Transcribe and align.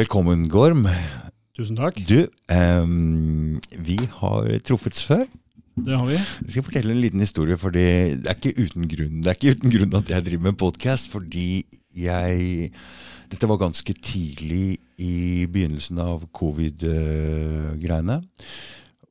Velkommen, 0.00 0.46
Gorm. 0.48 0.86
Tusen 1.52 1.76
takk. 1.76 1.98
Du, 2.08 2.22
um, 2.48 3.58
vi 3.84 3.98
har 4.14 4.46
truffets 4.64 5.02
før. 5.04 5.26
Det 5.76 5.92
har 5.92 6.06
vi. 6.08 6.14
Jeg 6.16 6.54
skal 6.54 6.64
fortelle 6.64 6.94
en 6.94 7.02
liten 7.02 7.20
historie, 7.20 7.58
for 7.60 7.74
det 7.74 7.84
er 8.16 8.32
ikke 8.32 8.54
uten 8.56 8.88
grunn 8.88 9.18
Det 9.20 9.28
er 9.28 9.36
ikke 9.36 9.58
uten 9.58 9.74
grunn 9.74 9.98
at 9.98 10.12
jeg 10.14 10.24
driver 10.24 10.46
med 10.46 10.56
podkast, 10.62 11.10
fordi 11.12 11.66
jeg 11.92 12.70
Dette 13.28 13.50
var 13.50 13.60
ganske 13.60 13.92
tidlig 14.00 14.78
i 14.96 15.44
begynnelsen 15.52 16.00
av 16.00 16.24
covid-greiene. 16.32 18.22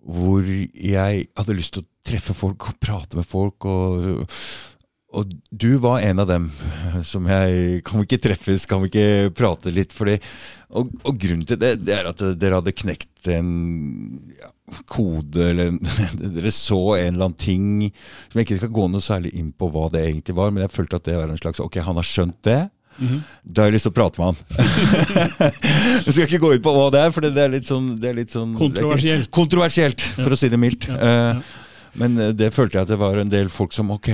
Hvor 0.10 0.50
jeg 0.50 1.30
hadde 1.38 1.60
lyst 1.60 1.78
til 1.78 1.86
å 1.86 1.90
treffe 2.02 2.34
folk 2.34 2.72
og 2.72 2.82
prate 2.82 3.20
med 3.20 3.30
folk. 3.30 3.70
og 3.70 4.26
og 5.10 5.32
du 5.50 5.72
var 5.82 6.04
en 6.06 6.22
av 6.22 6.28
dem 6.30 6.50
som 7.08 7.26
jeg 7.26 7.82
Kan 7.88 8.02
vi 8.02 8.06
ikke 8.06 8.22
treffes, 8.28 8.68
kan 8.70 8.84
vi 8.84 8.92
ikke 8.92 9.34
prate 9.38 9.74
litt? 9.74 9.94
Fordi, 9.96 10.20
og, 10.70 10.92
og, 11.02 11.14
grunnen 11.18 11.46
til 11.50 11.58
det, 11.62 11.80
det 11.82 11.96
er 11.96 12.10
at 12.12 12.22
dere 12.38 12.60
hadde 12.60 12.76
knekt 12.78 13.30
en 13.34 13.50
ja, 14.38 14.52
kode, 14.90 15.48
eller 15.50 15.74
dere 16.38 16.52
så 16.54 16.82
en 17.00 17.16
eller 17.16 17.32
annen 17.32 17.40
ting 17.42 17.70
som 18.30 18.38
jeg 18.38 18.48
ikke 18.48 18.60
skal 18.62 18.76
gå 18.76 18.90
noe 18.90 19.06
særlig 19.06 19.34
inn 19.40 19.50
på 19.50 19.72
hva 19.74 19.88
det 19.94 20.04
egentlig 20.06 20.36
var, 20.38 20.54
men 20.54 20.68
jeg 20.68 20.76
følte 20.76 21.00
at 21.00 21.10
det 21.10 21.18
var 21.18 21.34
en 21.34 21.42
slags 21.42 21.64
Ok, 21.64 21.80
han 21.86 21.98
har 21.98 22.06
skjønt 22.06 22.38
det. 22.46 22.60
Mm 23.00 23.08
-hmm. 23.08 23.22
Da 23.44 23.62
har 23.62 23.68
jeg 23.68 23.74
lyst 23.74 23.84
til 23.88 23.92
å 23.92 23.96
prate 23.96 24.20
med 24.20 24.26
han. 24.28 24.38
jeg 26.06 26.14
skal 26.14 26.28
ikke 26.28 26.44
gå 26.46 26.54
ut 26.54 26.64
på 26.64 26.74
hva 26.76 26.92
det 26.92 27.00
er, 27.00 27.12
for 27.12 27.22
det 27.22 27.38
er 27.38 27.50
litt 27.50 27.66
sånn, 27.66 27.96
det 27.96 28.10
er 28.10 28.14
litt 28.14 28.32
sånn 28.32 28.54
Kontroversielt. 28.56 29.32
Kontroversielt, 29.32 30.02
for 30.02 30.30
ja. 30.30 30.34
å 30.34 30.38
si 30.38 30.50
det 30.50 30.60
mildt. 30.60 30.88
Ja, 30.88 31.34
ja. 31.34 31.42
Men 31.98 32.18
eh, 32.20 32.34
det 32.36 32.52
følte 32.56 32.78
jeg 32.78 32.88
at 32.88 32.92
det 32.94 33.00
var 33.02 33.18
en 33.18 33.32
del 33.32 33.50
folk 33.54 33.74
som 33.76 33.92
Ok, 33.94 34.12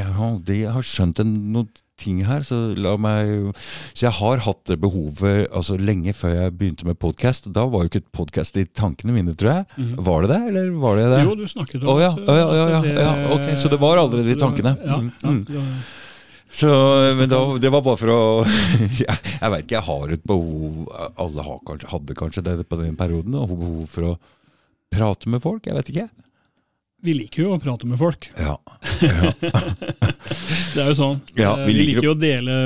de 0.48 0.62
har 0.70 0.86
skjønt 0.86 1.20
en, 1.24 1.34
noen 1.56 1.72
ting 2.00 2.22
her, 2.28 2.44
så 2.44 2.58
la 2.76 2.96
meg 3.00 3.56
Så 3.96 4.06
jeg 4.06 4.16
har 4.18 4.42
hatt 4.44 4.62
det 4.68 4.78
behovet 4.84 5.46
altså 5.56 5.78
lenge 5.80 6.12
før 6.16 6.34
jeg 6.36 6.56
begynte 6.60 6.88
med 6.88 7.00
podkast. 7.00 7.48
Da 7.56 7.66
var 7.72 7.86
jo 7.86 7.92
ikke 7.92 8.04
et 8.04 8.16
podkast 8.16 8.60
i 8.60 8.66
tankene 8.68 9.16
mine, 9.16 9.36
tror 9.40 9.54
jeg. 9.54 9.68
Mm. 9.80 9.94
Var 10.08 10.26
det 10.26 10.32
det, 10.34 10.40
eller 10.52 10.74
var 10.82 11.00
det 11.00 11.06
det? 11.14 11.22
Jo, 11.24 11.36
du 11.40 11.46
snakket 11.48 11.84
om 11.84 11.94
oh, 11.94 12.02
ja, 12.04 12.12
oh, 12.16 12.40
ja, 12.40 12.66
ja, 12.76 12.82
ja, 13.00 13.14
ok, 13.36 13.54
Så 13.62 13.72
det 13.72 13.80
var 13.82 14.02
allerede 14.02 14.34
i 14.34 14.40
tankene? 14.40 14.76
Ja, 14.84 15.00
ja, 15.24 15.38
ja. 15.56 15.68
Så, 16.56 16.70
men 17.18 17.28
da, 17.28 17.40
det 17.60 17.72
var 17.74 17.82
bare 17.84 18.00
for 18.00 18.12
å 18.14 18.20
Jeg, 19.02 19.12
jeg 19.12 19.52
veit 19.52 19.66
ikke, 19.66 19.76
jeg 19.76 19.88
har 19.90 20.14
et 20.16 20.28
behov 20.30 20.86
Alle 21.20 21.44
har 21.48 21.58
kanskje, 21.68 21.90
hadde 21.92 22.16
kanskje 22.16 22.46
det 22.46 22.60
på 22.70 22.80
den 22.80 22.96
perioden. 23.00 23.36
Og 23.40 23.56
behov 23.56 23.90
for 23.92 24.14
å 24.14 24.16
prate 24.96 25.32
med 25.32 25.44
folk. 25.44 25.66
Jeg 25.68 25.80
vet 25.80 25.92
ikke 25.92 26.10
vi 27.06 27.14
liker 27.14 27.46
jo 27.46 27.54
å 27.56 27.60
prate 27.62 27.88
med 27.90 28.00
folk. 28.02 28.28
Ja. 28.38 28.56
ja. 29.02 29.32
det 30.74 30.82
er 30.82 30.90
jo 30.90 30.96
sånn. 30.98 31.22
Ja, 31.38 31.54
vi, 31.62 31.70
liker 31.70 31.70
vi, 31.70 31.86
liker 31.92 32.10
jo 32.10 32.16
å 32.16 32.20
dele 32.20 32.58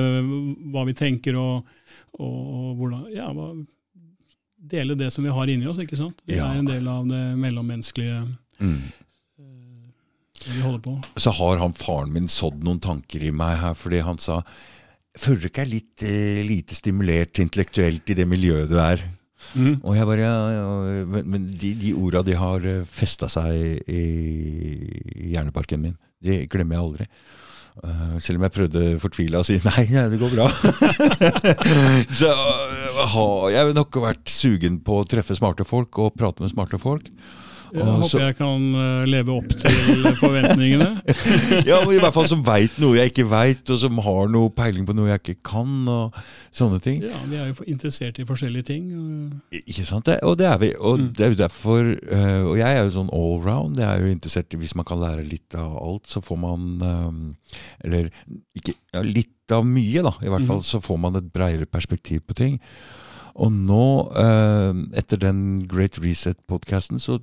hva 0.74 0.86
vi 0.88 0.96
tenker 0.98 1.38
og, 1.40 1.68
og, 2.20 2.72
hvordan 2.80 3.06
Ja, 3.14 3.28
dele 4.70 4.98
det 5.00 5.12
som 5.16 5.26
vi 5.26 5.34
har 5.34 5.52
inni 5.52 5.68
oss, 5.70 5.80
ikke 5.82 6.00
sant. 6.00 6.20
Det 6.28 6.40
ja. 6.40 6.50
er 6.50 6.62
en 6.62 6.68
del 6.70 6.88
av 6.92 7.08
det 7.10 7.22
mellommenneskelige 7.40 8.24
mm. 8.60 8.82
uh, 9.40 9.94
vi 10.46 10.60
holder 10.64 10.84
på. 10.84 10.98
Så 11.20 11.34
har 11.40 11.62
han 11.64 11.76
faren 11.78 12.12
min 12.16 12.28
sådd 12.32 12.64
noen 12.66 12.82
tanker 12.84 13.24
i 13.24 13.32
meg 13.36 13.58
her, 13.64 13.78
fordi 13.78 14.04
han 14.08 14.22
sa 14.22 14.44
Føler 15.20 15.42
du 15.42 15.48
ikke 15.50 15.64
er 15.66 15.68
litt 15.68 16.04
eh, 16.06 16.40
lite 16.46 16.76
stimulert 16.78 17.40
intellektuelt 17.42 18.12
i 18.14 18.16
det 18.16 18.28
miljøet 18.30 18.70
du 18.70 18.78
er? 18.80 19.02
Mm. 19.56 19.80
Og 19.82 19.96
jeg 19.96 20.08
bare, 20.10 20.30
ja, 20.54 21.04
Men, 21.10 21.28
men 21.32 21.50
de, 21.52 21.74
de 21.80 21.94
orda 21.98 22.24
de 22.26 22.36
har 22.38 22.66
eh, 22.68 22.86
festa 22.86 23.30
seg 23.32 23.82
i, 23.88 24.04
i 25.16 25.34
hjerneparken 25.34 25.82
min, 25.82 25.98
de 26.24 26.44
glemmer 26.52 26.78
jeg 26.78 26.86
aldri. 26.86 27.10
Uh, 27.80 28.18
selv 28.20 28.42
om 28.42 28.44
jeg 28.44 28.52
prøvde 28.52 28.82
fortvila 29.00 29.40
å 29.40 29.46
si 29.48 29.56
nei, 29.70 29.86
nei, 29.94 30.08
det 30.12 30.20
går 30.20 30.34
bra. 30.34 30.50
så 32.20 32.32
uh, 32.34 33.04
har 33.14 33.46
jeg 33.54 33.76
nok 33.78 34.02
vært 34.04 34.34
sugen 34.34 34.82
på 34.84 34.98
å 35.00 35.06
treffe 35.08 35.38
smarte 35.38 35.64
folk 35.68 36.02
og 36.04 36.18
prate 36.20 36.44
med 36.44 36.52
smarte 36.52 36.82
folk. 36.82 37.08
Jeg 37.74 37.86
håper 37.86 38.12
så, 38.12 38.22
jeg 38.24 38.38
kan 38.40 38.68
eh, 38.84 39.08
leve 39.10 39.36
opp 39.38 39.50
til 39.62 40.06
forventningene. 40.20 40.90
ja, 41.70 41.80
men 41.84 41.96
I 41.96 42.02
hvert 42.02 42.16
fall 42.16 42.30
som 42.32 42.44
veit 42.46 42.78
noe 42.82 43.00
jeg 43.00 43.14
ikke 43.14 43.28
veit, 43.30 43.64
og 43.70 43.82
som 43.82 44.02
har 44.06 44.30
noe 44.32 44.52
peiling 44.54 44.88
på 44.88 44.96
noe 44.98 45.12
jeg 45.12 45.24
ikke 45.24 45.42
kan. 45.54 45.76
og 45.90 46.20
sånne 46.56 46.80
ting. 46.82 47.02
Ja, 47.06 47.20
Vi 47.30 47.38
er 47.38 47.50
jo 47.52 47.66
interessert 47.70 48.20
i 48.20 48.26
forskjellige 48.28 48.70
ting. 48.72 48.86
Og... 48.98 49.58
Ikke 49.62 49.86
sant? 49.88 50.08
Det, 50.10 50.20
og 50.26 50.38
det 50.40 50.48
er 50.50 50.62
vi. 50.62 50.72
Og 50.78 51.00
mm. 51.00 51.10
det 51.18 51.26
er 51.26 51.34
jo 51.34 51.40
derfor, 51.40 51.90
uh, 52.12 52.44
og 52.52 52.56
jeg 52.60 52.70
er 52.70 52.82
jo 52.84 52.94
sånn 52.96 53.12
allround. 53.16 53.82
Jeg 53.82 53.90
er 53.90 54.06
jo 54.06 54.14
interessert 54.14 54.56
i 54.56 54.62
Hvis 54.62 54.76
man 54.78 54.88
kan 54.88 55.02
lære 55.02 55.28
litt 55.28 55.58
av 55.58 55.76
alt, 55.80 56.08
så 56.10 56.24
får 56.26 56.40
man 56.42 56.70
um, 56.82 57.20
Eller 57.86 58.10
ikke 58.58 58.76
ja, 58.94 59.04
litt 59.06 59.54
av 59.54 59.68
mye, 59.68 60.04
da. 60.06 60.14
I 60.22 60.32
hvert 60.32 60.48
fall 60.50 60.64
mm. 60.64 60.70
så 60.72 60.82
får 60.84 60.98
man 61.02 61.20
et 61.20 61.30
bredere 61.34 61.70
perspektiv 61.70 62.26
på 62.28 62.38
ting. 62.38 62.58
Og 63.40 63.54
nå, 63.56 63.86
eh, 64.20 64.80
etter 65.00 65.22
den 65.22 65.62
Great 65.70 65.96
Reset-podkasten, 66.04 67.00
så 67.00 67.20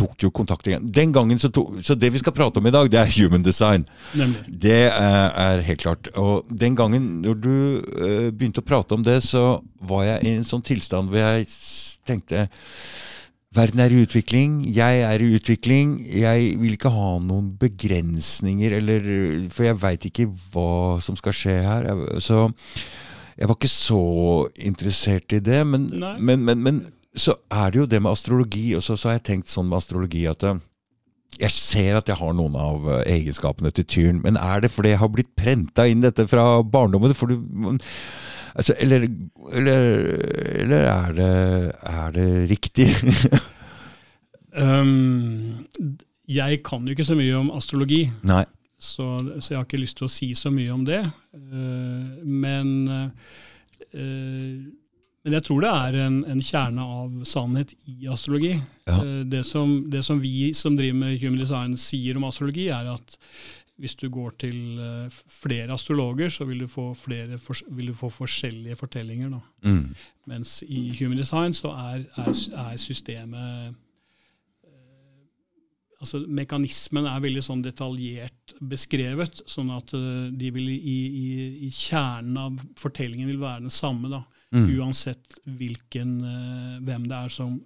tok 0.00 0.24
jo 0.24 0.30
kontakt 0.34 0.68
igjen. 0.68 0.86
Den 0.88 1.12
gangen 1.14 1.40
så, 1.40 1.50
to, 1.52 1.66
så 1.84 1.96
det 1.98 2.12
vi 2.14 2.22
skal 2.22 2.34
prate 2.36 2.60
om 2.60 2.68
i 2.68 2.74
dag, 2.74 2.88
det 2.92 3.00
er 3.00 3.12
human 3.18 3.44
design. 3.46 3.86
Nemlig. 4.16 4.42
Det 4.48 4.80
er, 4.88 5.28
er, 5.44 5.64
helt 5.66 5.84
klart. 5.84 6.10
Og 6.20 6.48
den 6.48 6.78
gangen 6.78 7.20
når 7.24 7.38
du 7.44 7.52
uh, 7.52 8.30
begynte 8.32 8.64
å 8.64 8.66
prate 8.66 8.96
om 8.96 9.04
det, 9.06 9.20
så 9.26 9.60
var 9.80 10.06
jeg 10.06 10.24
i 10.24 10.34
en 10.38 10.48
sånn 10.48 10.64
tilstand 10.66 11.12
hvor 11.12 11.22
jeg 11.22 11.46
tenkte 12.08 12.48
Verden 13.50 13.80
er 13.82 13.90
i 13.90 14.04
utvikling, 14.04 14.60
jeg 14.70 15.00
er 15.02 15.22
i 15.24 15.32
utvikling. 15.34 15.96
Jeg 16.06 16.52
vil 16.60 16.76
ikke 16.76 16.92
ha 16.94 17.16
noen 17.18 17.48
begrensninger, 17.58 18.76
eller 18.76 19.08
For 19.50 19.66
jeg 19.66 19.78
veit 19.82 20.06
ikke 20.06 20.28
hva 20.52 21.00
som 21.02 21.18
skal 21.18 21.34
skje 21.34 21.56
her. 21.64 21.88
Så 22.22 22.44
jeg 23.34 23.50
var 23.50 23.58
ikke 23.58 23.72
så 23.72 24.04
interessert 24.54 25.34
i 25.34 25.42
det. 25.42 25.64
Men, 25.66 25.88
men, 25.98 26.46
men, 26.46 26.62
men 26.62 26.80
så 27.16 27.34
er 27.50 27.72
det 27.72 27.80
jo 27.80 27.86
det 27.90 28.02
med 28.02 28.12
astrologi. 28.12 28.70
Og 28.76 28.82
så, 28.84 28.96
så 28.96 29.10
har 29.10 29.18
jeg 29.18 29.26
tenkt 29.30 29.52
sånn 29.52 29.68
med 29.70 29.80
astrologi 29.80 30.26
at 30.30 30.44
eh, 30.46 30.60
jeg 31.40 31.54
ser 31.54 31.98
at 31.98 32.10
jeg 32.10 32.18
har 32.18 32.34
noen 32.36 32.56
av 32.58 32.86
eh, 32.90 33.02
egenskapene 33.16 33.72
til 33.74 33.86
tyren, 33.86 34.22
men 34.24 34.38
er 34.40 34.64
det 34.64 34.72
fordi 34.74 34.94
jeg 34.94 35.02
har 35.02 35.12
blitt 35.14 35.32
prenta 35.38 35.86
inn 35.90 36.02
dette 36.04 36.26
fra 36.30 36.62
barndommen? 36.62 37.14
For 37.16 37.30
du, 37.30 37.36
altså, 38.54 38.76
eller, 38.78 39.08
eller, 39.54 39.90
eller 40.64 40.88
er, 40.90 41.12
det, 41.18 41.32
er 41.92 42.16
det 42.16 42.30
riktig? 42.50 42.88
um, 44.64 45.66
jeg 46.30 46.62
kan 46.66 46.86
jo 46.86 46.96
ikke 46.96 47.10
så 47.10 47.18
mye 47.18 47.38
om 47.38 47.52
astrologi. 47.54 48.04
Så, 48.80 49.04
så, 49.42 49.52
jeg 49.52 49.58
har 49.58 49.66
ikke 49.66 49.82
lyst 49.82 49.98
til 49.98 50.06
å 50.06 50.12
si 50.12 50.30
så 50.38 50.52
mye 50.54 50.72
om 50.72 50.86
det. 50.88 51.02
Uh, 51.36 52.22
men 52.24 52.70
uh, 52.88 53.10
jeg 55.34 55.44
tror 55.46 55.64
det 55.64 55.70
er 55.70 55.96
en, 56.06 56.18
en 56.32 56.42
kjerne 56.44 56.84
av 56.84 57.22
sannhet 57.28 57.72
i 57.88 58.08
astrologi. 58.10 58.54
Ja. 58.88 58.98
Eh, 58.98 59.22
det, 59.30 59.44
som, 59.48 59.76
det, 59.92 60.04
som, 60.06 60.20
vi 60.22 60.52
som 60.56 60.76
driver 60.78 60.98
med 61.04 61.18
human 61.22 61.40
design 61.40 61.76
sier 61.80 62.18
om 62.18 62.28
astrologi, 62.28 62.68
er 62.72 62.92
at 62.92 63.16
hvis 63.80 63.96
du 63.96 64.10
går 64.12 64.34
til 64.42 64.56
uh, 64.76 65.20
flere 65.32 65.72
astrologer, 65.72 66.28
så 66.28 66.44
vil 66.44 66.60
du 66.60 66.66
få, 66.68 66.90
flere, 66.94 67.38
vil 67.70 67.86
du 67.88 67.94
få 67.96 68.10
forskjellige 68.12 68.76
fortellinger. 68.76 69.38
Mm. 69.64 69.94
Mens 70.28 70.58
i 70.66 70.90
human 70.98 71.16
design 71.16 71.56
så 71.56 71.72
er, 71.72 72.02
er, 72.20 72.34
er 72.66 72.76
systemet 72.80 73.70
uh, 73.70 73.78
Altså 76.00 76.22
Mekanismen 76.28 77.04
er 77.04 77.20
veldig 77.20 77.42
sånn 77.44 77.60
detaljert 77.60 78.54
beskrevet, 78.64 79.42
sånn 79.44 79.68
at 79.74 79.92
de 79.92 80.52
vil 80.54 80.70
i, 80.72 80.78
i, 80.96 81.26
i, 81.66 81.68
kjernen 81.68 82.38
av 82.40 82.62
fortellingen 82.80 83.28
vil 83.28 83.42
være 83.42 83.66
den 83.66 83.74
samme. 83.74 84.08
da. 84.08 84.22
Mm. 84.54 84.70
Uansett 84.80 85.40
hvilken, 85.46 86.16
uh, 86.24 86.78
hvem 86.82 87.04
det 87.10 87.18
er 87.18 87.30
som, 87.32 87.60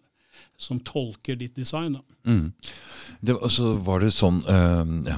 som 0.61 0.81
tolker 0.85 1.39
ditt 1.41 1.57
design. 1.57 1.97
Mm. 2.29 2.53
Det, 3.21 3.35
altså, 3.35 3.49
så 3.57 3.71
var 3.87 4.03
det 4.05 4.11
sånn 4.13 4.43
uh, 4.45 4.85
ja, 5.09 5.17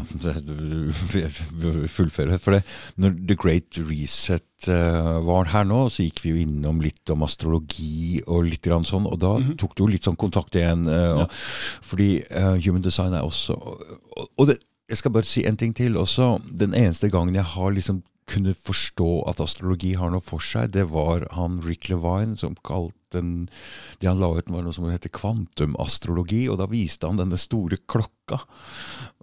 Fullføre. 1.90 2.38
For 2.42 2.56
det, 2.56 2.62
når 3.02 3.16
The 3.30 3.38
Great 3.38 3.80
Reset 3.88 4.68
uh, 4.70 5.18
var 5.26 5.50
her 5.52 5.66
nå, 5.66 5.84
så 5.92 6.06
gikk 6.06 6.22
vi 6.24 6.34
jo 6.34 6.44
innom 6.44 6.80
litt 6.84 7.14
om 7.14 7.26
astrologi 7.26 8.22
og 8.26 8.46
litt 8.50 8.66
grann 8.66 8.86
sånn, 8.86 9.08
og 9.10 9.18
da 9.22 9.36
mm 9.36 9.48
-hmm. 9.48 9.58
tok 9.62 9.74
du 9.74 9.84
jo 9.84 9.90
litt 9.94 10.06
sånn 10.06 10.22
kontakt 10.22 10.54
igjen. 10.54 10.86
Uh, 10.86 11.24
ja. 11.24 11.28
Fordi 11.82 12.10
human 12.62 12.82
design 12.82 13.14
er 13.14 13.26
også 13.26 13.54
Og, 13.56 14.28
og 14.38 14.46
det, 14.48 14.60
jeg 14.88 15.00
skal 15.00 15.14
bare 15.14 15.26
si 15.26 15.42
en 15.46 15.58
ting 15.58 15.74
til 15.76 15.96
også. 15.98 16.36
Den 16.46 16.74
eneste 16.74 17.10
gangen 17.10 17.34
jeg 17.34 17.44
har 17.56 17.74
liksom 17.74 18.02
kunne 18.26 18.54
forstå 18.58 19.10
at 19.30 19.40
astrologi 19.42 19.92
har 19.98 20.10
noe 20.10 20.24
for 20.24 20.42
seg, 20.42 20.72
det 20.74 20.88
var 20.90 21.28
han 21.36 21.60
Rick 21.62 21.88
Levine 21.92 22.34
som 22.40 22.56
kalte 22.66 22.94
den 23.14 23.46
Det 24.00 24.08
han 24.08 24.18
la 24.18 24.28
ut, 24.34 24.50
var 24.50 24.64
noe 24.66 24.74
som 24.74 24.88
heter 24.90 25.12
kvantumastrologi, 25.14 26.48
og 26.50 26.58
da 26.58 26.66
viste 26.68 27.06
han 27.06 27.20
denne 27.20 27.38
store 27.38 27.78
klokka 27.88 28.40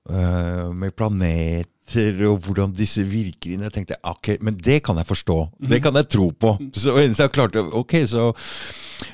uh, 0.10 0.72
med 0.72 0.96
planeter 0.96 2.24
og 2.30 2.48
hvordan 2.48 2.74
disse 2.74 3.04
virker 3.06 3.54
inn. 3.54 3.66
Jeg 3.68 3.76
tenkte 3.76 4.00
ok, 4.08 4.38
men 4.42 4.56
det 4.56 4.80
kan 4.88 4.98
jeg 4.98 5.10
forstå. 5.12 5.38
Det 5.70 5.82
kan 5.84 6.00
jeg 6.00 6.10
tro 6.16 6.30
på. 6.32 6.56
Så 6.72 6.96
eneste 7.04 7.28
jeg 7.28 7.36
klarte, 7.36 7.62
ok, 7.62 8.00
så 8.08 8.32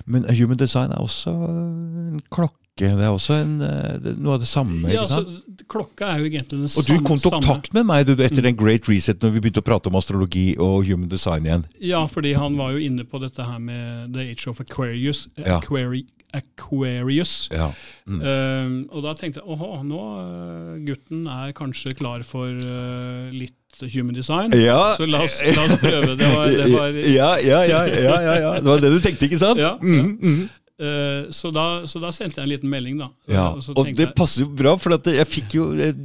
Men 0.05 0.29
human 0.37 0.57
design 0.57 0.91
er 0.93 1.01
også 1.01 1.33
en 1.33 2.21
klokke 2.29 2.68
klokke. 2.79 2.97
Det 2.99 3.05
er 3.05 3.13
også 3.13 3.37
en, 3.41 3.53
eh, 3.61 4.13
noe 4.17 4.33
av 4.37 4.39
det 4.43 4.49
samme. 4.49 4.89
Ja, 4.89 5.03
ikke 5.03 5.11
sant? 5.11 5.27
altså, 5.27 5.65
klokka 5.69 6.07
er 6.13 6.19
jo 6.23 6.29
egentlig 6.29 6.49
den 6.57 6.63
Og 6.65 6.87
du 6.87 6.93
kom 7.05 7.17
til 7.19 7.29
samme. 7.29 7.41
kontakt 7.43 7.73
med 7.73 7.85
meg 7.85 8.05
du, 8.07 8.13
etter 8.15 8.41
den 8.41 8.55
Great 8.59 8.87
Reset 8.89 9.19
når 9.21 9.35
vi 9.35 9.39
begynte 9.45 9.61
å 9.61 9.67
prate 9.67 9.91
om 9.91 9.95
astrologi 9.99 10.55
og 10.57 10.85
human 10.87 11.09
design 11.11 11.45
igjen. 11.45 11.65
Ja, 11.79 12.05
fordi 12.07 12.33
han 12.35 12.57
var 12.57 12.71
jo 12.71 12.77
inne 12.79 13.03
på 13.05 13.19
dette 13.21 13.43
her 13.43 13.59
med 13.59 14.13
The 14.13 14.29
Age 14.31 14.47
of 14.49 14.59
Aquarius. 14.63 15.27
Ja. 15.37 15.59
Aquari, 15.59 16.05
Aquarius. 16.33 17.49
Ja. 17.51 17.71
Mm. 18.05 18.21
Um, 18.21 18.89
og 18.93 19.03
da 19.05 19.13
tenkte 19.17 19.41
jeg 19.41 19.49
åhå, 19.49 19.69
nå 19.85 20.01
uh, 20.01 20.75
gutten 20.85 21.25
er 21.29 21.53
kanskje 21.57 21.95
klar 21.97 22.21
for 22.27 22.49
uh, 22.53 23.29
litt 23.33 23.55
human 23.93 24.13
design. 24.17 24.51
Ja. 24.57 24.95
Så 24.97 25.05
la 25.05 25.21
oss, 25.23 25.39
la 25.45 25.63
oss 25.65 25.77
prøve. 25.81 26.15
Det 26.17 26.29
var, 26.35 26.47
det 26.49 26.69
var 26.77 26.95
ja, 27.05 27.29
ja, 27.45 27.59
ja, 27.69 27.81
ja, 27.87 28.15
ja, 28.25 28.35
ja. 28.41 28.53
Det 28.59 28.65
var 28.69 28.81
det 28.81 28.91
du 28.95 28.99
tenkte, 29.03 29.25
ikke 29.29 29.39
sant? 29.41 29.61
Ja, 29.61 29.75
Mm, 29.81 30.17
mm. 30.21 30.49
Uh, 30.79 31.27
så, 31.35 31.51
da, 31.55 31.65
så 31.89 32.01
da 32.03 32.11
sendte 32.15 32.39
jeg 32.39 32.47
en 32.47 32.53
liten 32.53 32.71
melding, 32.71 33.01
da. 33.01 33.09
Ja, 33.31 33.45
Og 33.53 33.75
og 33.75 33.85
det 33.89 33.97
det 33.99 34.09
passer 34.17 34.45
jo 34.45 34.49
bra, 34.49 34.75
for 34.79 34.95
jeg 34.95 35.27
fikk 35.29 35.57
jo 35.59 35.69
jeg 35.77 35.95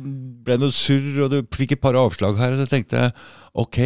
ble 0.44 0.58
noe 0.60 0.74
surr, 0.74 1.24
og 1.24 1.32
du 1.32 1.40
fikk 1.56 1.76
et 1.76 1.82
par 1.84 1.98
avslag 1.98 2.38
her, 2.40 2.56
og 2.56 2.62
så 2.62 2.68
tenkte 2.70 3.00
jeg 3.00 3.14
ok, 3.64 3.80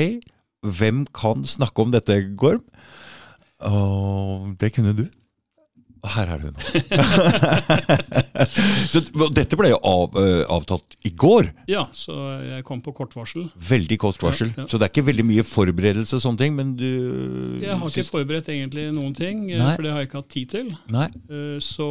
hvem 0.78 1.04
kan 1.14 1.44
snakke 1.46 1.84
om 1.84 1.94
dette, 1.94 2.16
Gorm? 2.38 2.64
Og 3.68 4.54
det 4.60 4.72
kunne 4.74 4.94
du. 4.96 5.06
Her 6.04 6.30
er 6.34 6.42
det 6.42 6.50
nå. 6.54 6.60
så 8.92 9.02
dette 9.34 9.58
ble 9.58 9.70
jo 9.72 9.78
av, 9.86 10.16
uh, 10.18 10.42
avtalt 10.58 10.96
i 11.08 11.10
går. 11.10 11.50
ja, 11.70 11.86
så 11.96 12.14
jeg 12.44 12.64
kom 12.68 12.80
på 12.84 12.92
kort 12.96 13.14
varsel. 13.16 13.48
Veldig 13.70 13.98
kort 14.02 14.20
varsel. 14.22 14.52
Ja, 14.54 14.62
ja. 14.64 14.66
Så 14.70 14.78
det 14.78 14.88
er 14.88 14.92
ikke 14.92 15.06
veldig 15.08 15.26
mye 15.28 15.44
forberedelse 15.46 16.18
og 16.18 16.24
sånne 16.24 16.42
ting, 16.44 16.56
men 16.58 16.74
du 16.78 16.88
Jeg 17.62 17.74
har 17.74 17.88
ikke 17.90 18.06
forberedt 18.08 18.50
egentlig 18.54 18.88
noen 18.94 19.14
ting, 19.18 19.46
uh, 19.52 19.58
Nei. 19.62 19.72
for 19.74 19.86
det 19.86 19.94
har 19.94 20.04
jeg 20.04 20.10
ikke 20.10 20.22
hatt 20.22 20.32
tid 20.34 20.52
til. 20.56 20.74
Nei. 20.94 21.08
Uh, 21.30 21.56
Så, 21.64 21.88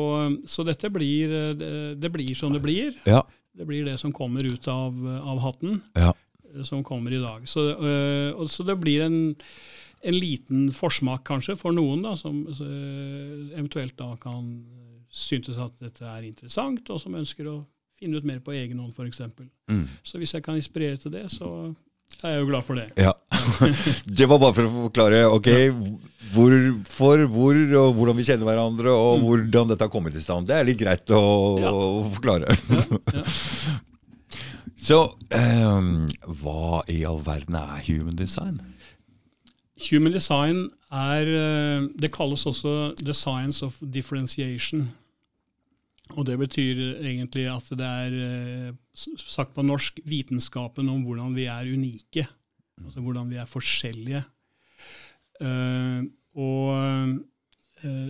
så 0.49 0.63
dette 0.67 0.89
blir 0.93 1.33
det, 1.57 2.11
blir 2.13 2.35
som 2.37 2.53
det 2.55 2.61
blir. 2.63 2.95
Ja. 3.07 3.21
Det 3.57 3.65
blir 3.67 3.85
det 3.87 3.97
som 3.99 4.13
kommer 4.13 4.45
ut 4.45 4.67
av, 4.69 4.93
av 5.17 5.41
hatten, 5.43 5.81
Ja. 5.97 6.13
som 6.63 6.83
kommer 6.85 7.13
i 7.13 7.21
dag. 7.21 7.47
Så, 7.49 7.65
uh, 7.77 8.45
så 8.47 8.63
det 8.65 8.77
blir 8.81 9.03
en, 9.05 9.17
en 10.07 10.15
liten 10.15 10.67
forsmak 10.75 11.25
kanskje 11.27 11.57
for 11.59 11.75
noen, 11.75 12.05
da, 12.05 12.13
som 12.19 12.43
uh, 12.47 13.57
eventuelt 13.57 13.97
da 13.99 14.13
kan 14.21 14.45
synes 15.11 15.57
at 15.59 15.75
dette 15.81 16.05
er 16.05 16.27
interessant, 16.27 16.87
og 16.93 17.01
som 17.01 17.15
ønsker 17.17 17.47
å 17.51 17.57
finne 17.97 18.19
ut 18.19 18.27
mer 18.27 18.39
på 18.45 18.53
egen 18.53 18.79
hånd, 18.79 18.93
f.eks. 18.93 19.23
Mm. 19.71 19.85
Så 20.05 20.19
hvis 20.21 20.35
jeg 20.35 20.43
kan 20.45 20.59
inspirere 20.59 20.99
til 21.01 21.13
det, 21.15 21.25
så 21.33 21.49
er 22.21 22.35
jeg 22.35 22.43
jo 22.43 22.49
glad 22.51 22.65
for 22.67 22.79
det. 22.79 22.87
Ja. 22.99 23.13
Det 24.19 24.27
var 24.29 24.39
bare 24.41 24.55
for 24.55 24.67
å 24.67 24.83
forklare 24.87 25.23
ok, 25.33 25.49
hvorfor, 26.35 27.25
hvor 27.33 27.57
og 27.81 27.97
hvordan 27.97 28.19
vi 28.19 28.27
kjenner 28.27 28.47
hverandre, 28.47 28.93
og 28.93 29.25
hvordan 29.25 29.73
dette 29.73 29.87
har 29.87 29.91
kommet 29.93 30.15
i 30.15 30.23
stand. 30.23 30.47
Det 30.49 30.55
er 30.59 30.67
litt 30.67 30.79
greit 30.79 31.09
å, 31.15 31.23
Ja. 31.63 31.73
å 31.73 32.07
forklare. 32.15 32.53
Ja. 33.11 33.25
Så 34.87 35.01
um, 35.33 36.05
hva 36.39 36.83
i 36.93 37.01
all 37.09 37.17
verden 37.25 37.57
er 37.59 37.81
human 37.89 38.15
design? 38.15 38.61
Human 39.89 40.11
design 40.11 40.63
er 40.91 41.27
eh, 41.29 41.87
Det 42.01 42.09
kalles 42.15 42.45
også 42.49 42.95
the 43.03 43.13
science 43.13 43.61
of 43.65 43.77
differentiation. 43.93 44.87
Og 46.15 46.25
det 46.25 46.37
betyr 46.39 46.79
egentlig 47.03 47.45
at 47.51 47.67
det 47.77 47.85
er, 47.85 48.13
eh, 48.69 48.73
sagt 49.27 49.53
på 49.53 49.61
norsk, 49.61 49.99
vitenskapen 50.07 50.89
om 50.89 51.03
hvordan 51.03 51.35
vi 51.35 51.45
er 51.51 51.67
unike. 51.73 52.27
Altså 52.85 53.01
hvordan 53.03 53.29
vi 53.29 53.35
er 53.41 53.45
forskjellige. 53.45 54.23
Eh, 55.41 56.01
og 56.37 57.21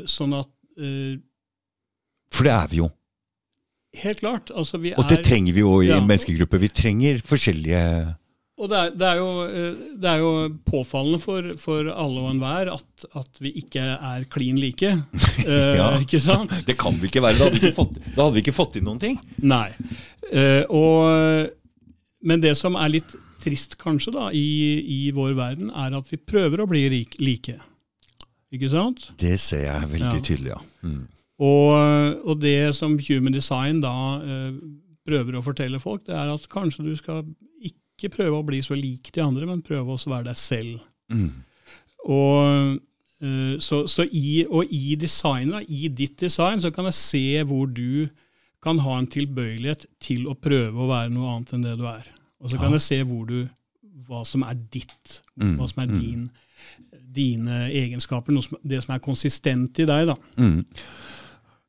sånn 0.07 0.33
at 0.37 0.47
For 2.31 2.43
det 2.47 2.51
er 2.53 2.67
vi 2.71 2.77
jo. 2.77 2.87
Helt 3.97 4.19
klart. 4.21 4.51
Altså 4.55 4.77
vi 4.79 4.93
Og 4.93 5.07
det 5.09 5.19
er 5.19 5.23
trenger 5.23 5.53
vi 5.55 5.59
jo 5.63 5.81
i 5.81 5.87
Ja. 5.87 5.97
en 5.97 6.07
menneskegruppe. 6.07 6.59
Vi 6.59 6.67
trenger 6.67 7.17
forskjellige 7.25 8.15
Og 8.57 8.71
det 8.71 8.77
er, 8.77 8.94
det 8.98 9.06
er, 9.06 9.19
jo, 9.21 9.27
eh, 9.45 9.81
det 10.01 10.09
er 10.09 10.21
jo 10.24 10.30
påfallende 10.65 11.19
for, 11.21 11.45
for 11.62 11.89
alle 11.94 12.24
og 12.24 12.31
enhver 12.31 12.71
at, 12.74 13.06
at 13.19 13.38
vi 13.44 13.51
ikke 13.62 13.83
er 13.95 14.24
klin 14.33 14.57
like. 14.62 14.95
Eh, 15.48 15.75
Ja. 15.77 15.92
Ikke 16.01 16.19
sant? 16.19 16.51
Det 16.68 16.74
kan 16.81 16.98
vi 17.00 17.07
ikke 17.07 17.21
være. 17.24 17.38
Da 17.38 17.45
hadde 17.45 17.59
vi 17.62 17.68
ikke 17.69 17.77
fått, 17.77 18.00
da 18.15 18.24
hadde 18.25 18.33
vi 18.36 18.42
ikke 18.42 18.56
fått 18.57 18.80
inn 18.80 18.88
noen 18.89 18.98
ting. 19.00 19.19
Nei. 19.45 19.69
Eh, 20.33 20.63
og, 20.74 21.54
men 22.27 22.42
det 22.44 22.56
som 22.59 22.75
er 22.81 22.89
litt 22.98 23.13
trist 23.44 23.77
kanskje 23.80 24.12
da, 24.18 24.25
i, 24.36 24.44
i 24.81 24.98
vår 25.15 25.38
verden, 25.38 25.69
er 25.71 25.94
at 25.95 26.09
vi 26.12 26.18
prøver 26.19 26.65
å 26.65 26.68
bli 26.68 26.81
rik, 26.92 27.13
like. 27.21 27.56
Ikke 28.51 28.71
sant? 28.74 29.06
Det 29.21 29.38
ser 29.39 29.68
jeg 29.69 29.92
veldig 29.94 30.09
Ja. 30.18 30.25
tydelig, 30.25 30.51
ja. 30.56 30.59
Mm. 30.83 31.06
Og, 31.38 32.27
og 32.27 32.39
det 32.42 32.57
som 32.75 32.98
Human 33.07 33.36
Design 33.38 33.80
da 33.86 33.94
eh, 34.25 34.56
prøver 35.07 35.38
å 35.38 35.45
fortelle 35.45 35.80
folk, 35.80 36.04
det 36.09 36.18
er 36.18 36.33
at 36.33 36.50
kanskje 36.51 36.88
du 36.89 36.95
skal 36.98 37.21
ikke 37.62 37.77
prøve 38.05 38.38
å 38.38 38.45
bli 38.45 38.61
så 38.61 38.75
lik 38.77 39.09
de 39.15 39.21
andre, 39.21 39.45
men 39.49 39.63
prøve 39.65 39.95
å 39.95 40.09
være 40.09 40.29
deg 40.29 40.38
selv. 40.38 40.79
Mm. 41.09 41.31
Og, 42.05 42.77
eh, 43.21 43.57
så, 43.59 43.88
så 43.89 44.05
i, 44.11 44.45
og 44.45 44.69
i 44.69 44.95
designet, 44.95 45.65
i 45.69 45.88
ditt 45.89 46.19
design, 46.21 46.61
så 46.61 46.69
kan 46.71 46.85
jeg 46.85 46.94
se 46.94 47.44
hvor 47.49 47.65
du 47.65 48.07
kan 48.63 48.79
ha 48.79 48.97
en 48.99 49.07
tilbøyelighet 49.07 49.85
til 49.99 50.27
å 50.29 50.35
prøve 50.38 50.77
å 50.77 50.89
være 50.89 51.09
noe 51.13 51.33
annet 51.35 51.53
enn 51.53 51.65
det 51.65 51.77
du 51.79 51.85
er. 51.89 52.05
Og 52.41 52.51
så 52.51 52.57
kan 52.57 52.69
Ja. 52.69 52.77
jeg 52.77 52.81
se 52.81 53.03
hvor 53.03 53.25
du, 53.25 53.47
hva 54.07 54.23
som 54.25 54.44
er 54.44 54.53
ditt, 54.53 55.21
Mm, 55.38 55.57
hva 55.57 55.67
som 55.69 55.83
er 55.83 55.88
mm. 55.91 55.99
din, 56.01 56.29
dine 57.13 57.57
egenskaper, 57.69 58.33
som, 58.41 58.57
det 58.65 58.83
som 58.83 58.95
er 58.95 58.99
konsistent 58.99 59.77
i 59.79 59.85
deg. 59.85 60.07
da. 60.07 60.15
Mm. 60.38 60.65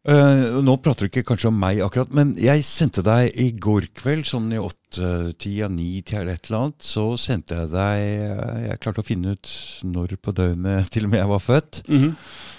Eh, 0.07 0.43
nå 0.63 0.77
prater 0.79 1.05
du 1.05 1.11
ikke 1.11 1.27
kanskje 1.33 1.51
om 1.51 1.57
meg 1.59 1.81
akkurat, 1.85 2.13
men 2.15 2.31
jeg 2.39 2.63
sendte 2.65 3.03
deg 3.05 3.35
i 3.35 3.49
går 3.59 3.89
kveld, 3.99 4.29
sånn 4.31 4.47
i 4.55 4.61
åtte-tida, 4.63 5.67
ni-tida 5.73 6.23
eller 6.23 6.39
et 6.39 6.47
eller 6.47 6.61
annet, 6.61 6.87
så 6.87 7.11
sendte 7.21 7.59
jeg 7.59 7.73
deg 7.75 8.05
eh, 8.29 8.63
Jeg 8.69 8.81
klarte 8.85 9.03
å 9.03 9.09
finne 9.09 9.35
ut 9.35 9.53
når 9.85 10.15
på 10.23 10.33
døgnet 10.39 10.89
til 10.95 11.09
og 11.09 11.13
med 11.13 11.21
jeg 11.21 11.33
var 11.35 11.45
født. 11.45 11.83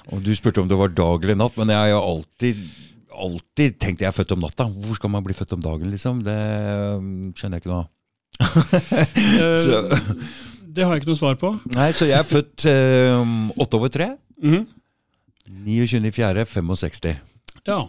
Og 0.09 0.21
du 0.25 0.33
spurte 0.35 0.61
om 0.61 0.69
det 0.69 0.77
var 0.77 0.91
dag 0.93 1.25
eller 1.25 1.39
natt, 1.39 1.57
men 1.57 1.71
jeg 1.73 1.83
har 1.83 1.91
jo 1.93 2.03
alltid 2.03 2.61
alltid 3.19 3.79
tenkt 3.81 4.03
jeg 4.03 4.09
er 4.09 4.15
født 4.15 4.35
om 4.35 4.43
natta. 4.45 4.67
Hvor 4.69 4.97
skal 4.99 5.11
man 5.11 5.25
bli 5.25 5.35
født 5.35 5.55
om 5.57 5.63
dagen, 5.63 5.89
liksom? 5.91 6.21
Det 6.23 6.35
um, 6.99 7.31
skjønner 7.37 7.57
jeg 7.57 7.65
ikke 7.65 7.73
noe 7.73 7.81
av. 7.83 7.89
Eh, 8.39 9.97
det 10.75 10.85
har 10.85 10.93
jeg 10.93 11.01
ikke 11.01 11.11
noe 11.11 11.19
svar 11.19 11.39
på. 11.41 11.51
nei, 11.73 11.89
så 11.97 12.07
jeg 12.07 12.19
er 12.19 12.27
født 12.29 12.67
um, 12.69 13.49
åtte 13.57 13.79
over 13.79 13.91
tre. 13.93 14.11
Mhm. 14.43 14.67
29.4.65. 15.65 17.28
Ja. 17.69 17.81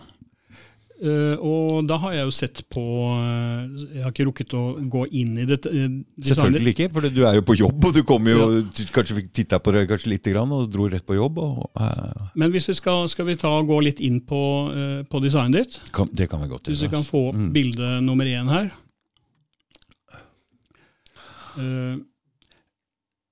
Uh, 1.01 1.33
og 1.41 1.87
da 1.89 1.97
har 1.97 2.13
jeg 2.13 2.27
jo 2.27 2.33
sett 2.37 2.59
på 2.69 2.83
eh, 3.09 3.85
Jeg 3.95 4.03
har 4.05 4.11
ikke 4.13 4.27
rukket 4.29 4.53
å 4.53 4.65
gå 4.93 5.07
inn 5.17 5.39
i 5.41 5.47
det. 5.49 5.57
eh. 5.65 5.95
Selvfølgelig 6.29 6.75
ikke, 6.75 6.89
for 6.93 7.07
du 7.09 7.23
er 7.25 7.39
jo 7.39 7.45
på 7.49 7.57
jobb, 7.57 7.87
og 7.89 7.95
du 7.97 8.03
kom 8.05 8.29
jo 8.29 8.49
kanskje 8.93 9.17
fikk 9.17 9.31
titta 9.39 9.63
på 9.65 9.73
det 9.73 9.87
kanskje 9.89 10.11
lite 10.13 10.35
grann, 10.35 10.53
og 10.53 10.69
dro 10.69 10.91
rett 10.93 11.07
på 11.09 11.17
jobb. 11.17 11.41
Og, 11.41 11.63
uh. 11.81 12.29
Men 12.37 12.53
hvis 12.53 12.69
vi 12.69 12.77
skal, 12.77 13.09
skal 13.09 13.31
vi 13.31 13.39
ta 13.41 13.55
gå 13.65 13.79
litt 13.87 14.03
inn 14.05 14.21
på, 14.29 14.43
uh, 14.77 15.01
på 15.09 15.23
designet 15.25 15.63
ditt? 15.63 15.81
kan, 15.97 16.13
det 16.13 16.29
kan 16.29 16.45
vi 16.45 16.51
godt 16.53 16.69
gjøre. 16.69 16.75
Hvis 16.77 16.85
vi 16.85 16.93
kan 16.93 17.09
få 17.09 17.31
opp 17.31 17.41
Mm. 17.41 17.51
bilde 17.57 17.89
nummer 18.05 18.29
én 18.29 18.53
her. 18.53 18.69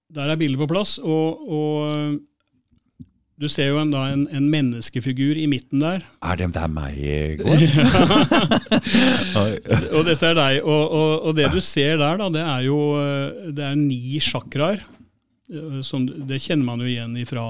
Der 0.08 0.32
er 0.32 0.36
bildet 0.40 0.58
på 0.58 0.66
plass, 0.72 0.96
og, 0.98 1.48
og 1.52 2.16
du 3.38 3.46
ser 3.50 3.70
jo 3.70 3.78
en, 3.78 3.92
da 3.94 4.08
en, 4.10 4.24
en 4.34 4.46
menneskefigur 4.50 5.38
i 5.38 5.46
midten 5.50 5.82
der. 5.84 6.02
Er 6.26 6.38
det 6.40 6.50
der 6.56 6.70
meg 6.72 6.98
i 6.98 7.14
går? 7.38 7.64
Og 9.94 10.08
dette 10.08 10.26
er 10.32 10.38
deg. 10.38 10.60
Og, 10.64 10.84
og, 10.84 11.12
og 11.28 11.36
det 11.38 11.46
du 11.54 11.60
ser 11.62 12.00
der, 12.00 12.18
da, 12.18 12.28
det 12.34 12.42
er 12.42 12.66
jo 12.66 12.78
eh, 12.98 13.52
det 13.54 13.66
er 13.68 13.78
ni 13.78 14.18
chakraer. 14.22 14.82
eh, 15.52 15.94
det 16.28 16.42
kjenner 16.42 16.66
man 16.66 16.82
jo 16.82 16.90
igjen 16.90 17.14
ifra, 17.22 17.46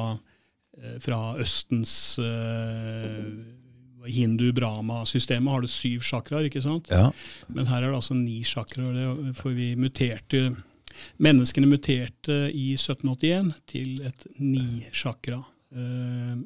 eh, 0.77 0.99
fra 1.01 1.23
Østens 1.41 1.97
uh, 2.21 3.25
hindu-brahma-systemet. 4.05 5.53
Har 5.57 5.65
det 5.65 5.73
syv 5.73 6.05
chakraer, 6.05 6.51
ikke 6.53 6.65
sant? 6.65 6.93
Ja. 6.93 7.09
Men 7.49 7.73
her 7.73 7.81
er 7.81 7.89
det 7.89 8.03
altså 8.03 8.17
ni 8.19 8.43
chakraer. 8.45 9.33
For 9.41 9.57
vi 9.57 9.73
muterte 9.77 10.51
Menneskene 11.23 11.69
muterte 11.71 12.49
i 12.51 12.73
1781 12.75 13.53
til 13.71 14.01
et 14.09 14.25
ni-chakra. 14.43 15.45
Eh, 15.75 16.39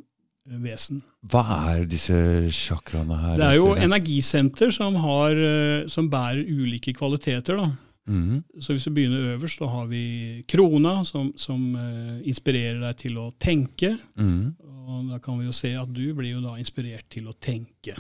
vesen. 0.63 1.03
Hva 1.31 1.45
er 1.75 1.87
disse 1.87 2.17
chakraene 2.55 3.19
her? 3.21 3.39
Det 3.39 3.49
er 3.49 3.59
jo 3.61 3.73
energisenter 3.77 4.73
som, 4.75 4.99
har, 5.05 5.37
eh, 5.37 5.89
som 5.93 6.11
bærer 6.11 6.43
ulike 6.43 6.95
kvaliteter. 6.97 7.57
da. 7.57 7.71
Mhm. 8.07 8.43
Så 8.59 8.75
hvis 8.75 8.87
vi 8.89 8.95
begynner 8.97 9.37
øverst, 9.37 9.61
da 9.61 9.67
har 9.71 9.87
vi 9.87 10.45
krona, 10.49 11.05
som, 11.05 11.33
som 11.37 11.75
uh, 11.77 12.19
inspirerer 12.27 12.81
deg 12.83 12.97
til 12.99 13.19
å 13.23 13.33
tenke. 13.39 13.97
Mhm. 14.19 14.55
Og 14.83 15.13
da 15.13 15.19
kan 15.23 15.39
vi 15.39 15.47
jo 15.47 15.53
se 15.55 15.71
at 15.79 15.93
du 15.95 16.13
blir 16.15 16.35
jo 16.35 16.41
da 16.43 16.57
inspirert 16.59 17.07
til 17.11 17.29
å 17.31 17.37
tenke. 17.39 17.95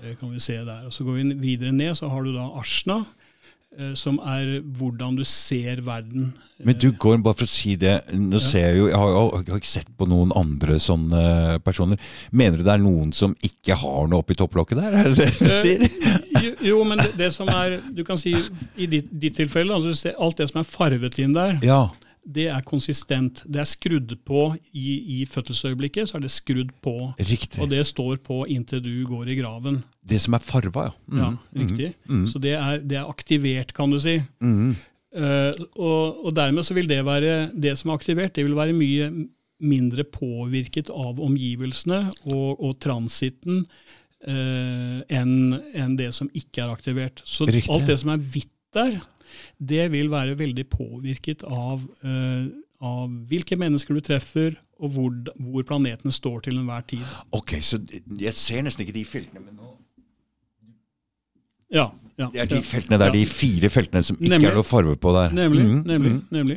Det 0.00 0.16
kan 0.18 0.32
vi 0.32 0.40
se 0.42 0.56
der. 0.58 0.86
Og 0.86 0.92
Så 0.92 1.04
går 1.04 1.20
vi 1.20 1.34
videre 1.38 1.72
ned, 1.72 1.94
så 1.94 2.10
har 2.10 2.24
du 2.24 2.32
da 2.34 2.48
asna, 2.58 3.04
eh, 3.06 3.19
som 3.94 4.18
er 4.18 4.58
hvordan 4.76 5.14
du 5.16 5.22
ser 5.24 5.78
verden. 5.86 6.32
Men 6.64 6.76
du 6.76 6.90
går, 6.92 7.20
bare 7.24 7.38
for 7.38 7.46
å 7.46 7.48
si 7.48 7.76
det, 7.80 8.00
nå 8.12 8.36
Ja. 8.36 8.42
ser 8.44 8.64
jeg 8.66 8.78
jo, 8.80 8.88
jeg 8.90 8.98
har 8.98 9.12
jeg 9.38 9.48
har 9.52 9.60
ikke 9.60 9.70
sett 9.70 9.92
på 9.96 10.08
noen 10.10 10.32
andre 10.36 10.74
sånne 10.82 11.60
personer. 11.64 11.96
Mener 12.32 12.58
du 12.58 12.64
det 12.66 12.74
er 12.74 12.82
noen 12.82 13.12
som 13.16 13.32
ikke 13.46 13.76
har 13.80 14.08
noe 14.10 14.20
oppi 14.20 14.34
topplokket 14.34 14.76
der? 14.82 14.92
Er 15.00 15.14
det 15.14 15.16
det 15.16 15.38
du 15.38 15.54
sier? 15.62 15.86
Eh, 15.86 16.44
jo, 16.44 16.52
jo, 16.72 16.84
men 16.84 16.98
det, 16.98 17.12
det 17.16 17.30
som 17.32 17.48
er 17.48 17.78
Du 17.94 18.02
kan 18.04 18.18
si 18.20 18.34
i 18.76 18.86
ditt, 18.90 19.08
ditt 19.22 19.36
tilfelle, 19.36 19.72
altså 19.72 20.12
alt 20.18 20.36
det 20.42 20.50
som 20.50 20.60
er 20.60 20.68
farvet 20.68 21.18
inn 21.22 21.32
der, 21.38 21.58
Ja. 21.64 21.86
Det 22.34 22.46
er 22.52 22.62
konsistent. 22.66 23.42
Det 23.46 23.62
er 23.62 23.68
skrudd 23.68 24.14
på 24.26 24.44
i, 24.72 25.20
i 25.20 25.26
fødselsøyeblikket, 25.28 26.10
så 26.10 26.18
er 26.18 26.24
det 26.24 26.32
skrudd 26.34 26.70
på. 26.84 26.94
Riktig. 27.18 27.60
Og 27.62 27.70
det 27.72 27.82
står 27.88 28.20
på 28.26 28.44
inntil 28.50 28.82
du 28.84 28.92
går 29.08 29.32
i 29.32 29.38
graven. 29.40 29.82
Det 30.06 30.20
som 30.22 30.36
er 30.38 30.44
farva, 30.44 30.90
ja. 30.90 30.94
Mm. 31.10 31.20
Ja, 31.20 31.32
riktig. 31.62 31.90
Så 32.30 32.42
det 32.42 32.54
er, 32.58 32.78
det 32.84 33.00
er 33.00 33.10
aktivert, 33.10 33.74
kan 33.76 33.92
du 33.92 33.98
si. 34.02 34.18
Mm. 34.40 34.72
Uh, 35.10 35.52
og, 35.74 36.26
og 36.26 36.34
dermed 36.36 36.62
så 36.62 36.74
vil 36.76 36.86
det 36.86 37.00
være 37.02 37.48
Det 37.50 37.72
som 37.74 37.90
er 37.90 37.96
aktivert, 37.98 38.36
det 38.36 38.44
vil 38.46 38.54
være 38.54 38.76
mye 38.78 39.08
mindre 39.60 40.04
påvirket 40.06 40.88
av 40.94 41.18
omgivelsene 41.20 42.04
og, 42.30 42.60
og 42.62 42.76
transiten 42.80 43.64
uh, 43.66 45.00
enn 45.10 45.58
en 45.74 45.96
det 45.98 46.12
som 46.16 46.30
ikke 46.32 46.62
er 46.64 46.72
aktivert. 46.72 47.24
Så 47.26 47.48
Riktig. 47.50 47.68
alt 47.74 47.90
det 47.90 47.98
som 48.00 48.14
er 48.14 48.22
hvitt 48.22 48.54
der, 48.76 49.00
det 49.58 49.90
vil 49.92 50.10
være 50.12 50.38
veldig 50.38 50.66
påvirket 50.72 51.44
av, 51.46 51.84
uh, 52.04 52.46
av 52.80 53.12
hvilke 53.30 53.58
mennesker 53.60 53.96
du 53.96 54.04
treffer, 54.04 54.56
og 54.80 54.94
hvor, 54.94 55.16
hvor 55.36 55.66
planeten 55.68 56.12
står 56.14 56.46
til 56.46 56.60
enhver 56.60 56.86
tid. 56.88 57.04
Ok, 57.36 57.58
så 57.60 57.80
jeg 58.20 58.32
ser 58.34 58.64
nesten 58.64 58.86
ikke 58.86 58.96
de 58.96 59.04
feltene, 59.08 59.44
men 59.44 59.58
nå 59.58 59.76
Ja, 61.70 61.92
ja, 62.18 62.26
Det 62.32 62.40
er 62.42 62.48
de 62.50 62.64
feltene 62.66 62.98
der, 62.98 63.06
Ja. 63.06 63.12
de 63.14 63.26
fire 63.26 63.68
feltene 63.70 64.02
som 64.02 64.16
ikke 64.18 64.32
Nemlig. 64.32 64.48
er 64.48 64.56
noe 64.58 64.66
farve 64.66 64.96
på 64.96 65.12
der. 65.14 65.30
Nemlig. 65.32 65.62
Mm, 65.64 65.82
nemlig, 65.86 66.12
mm. 66.12 66.26
nemlig. 66.30 66.56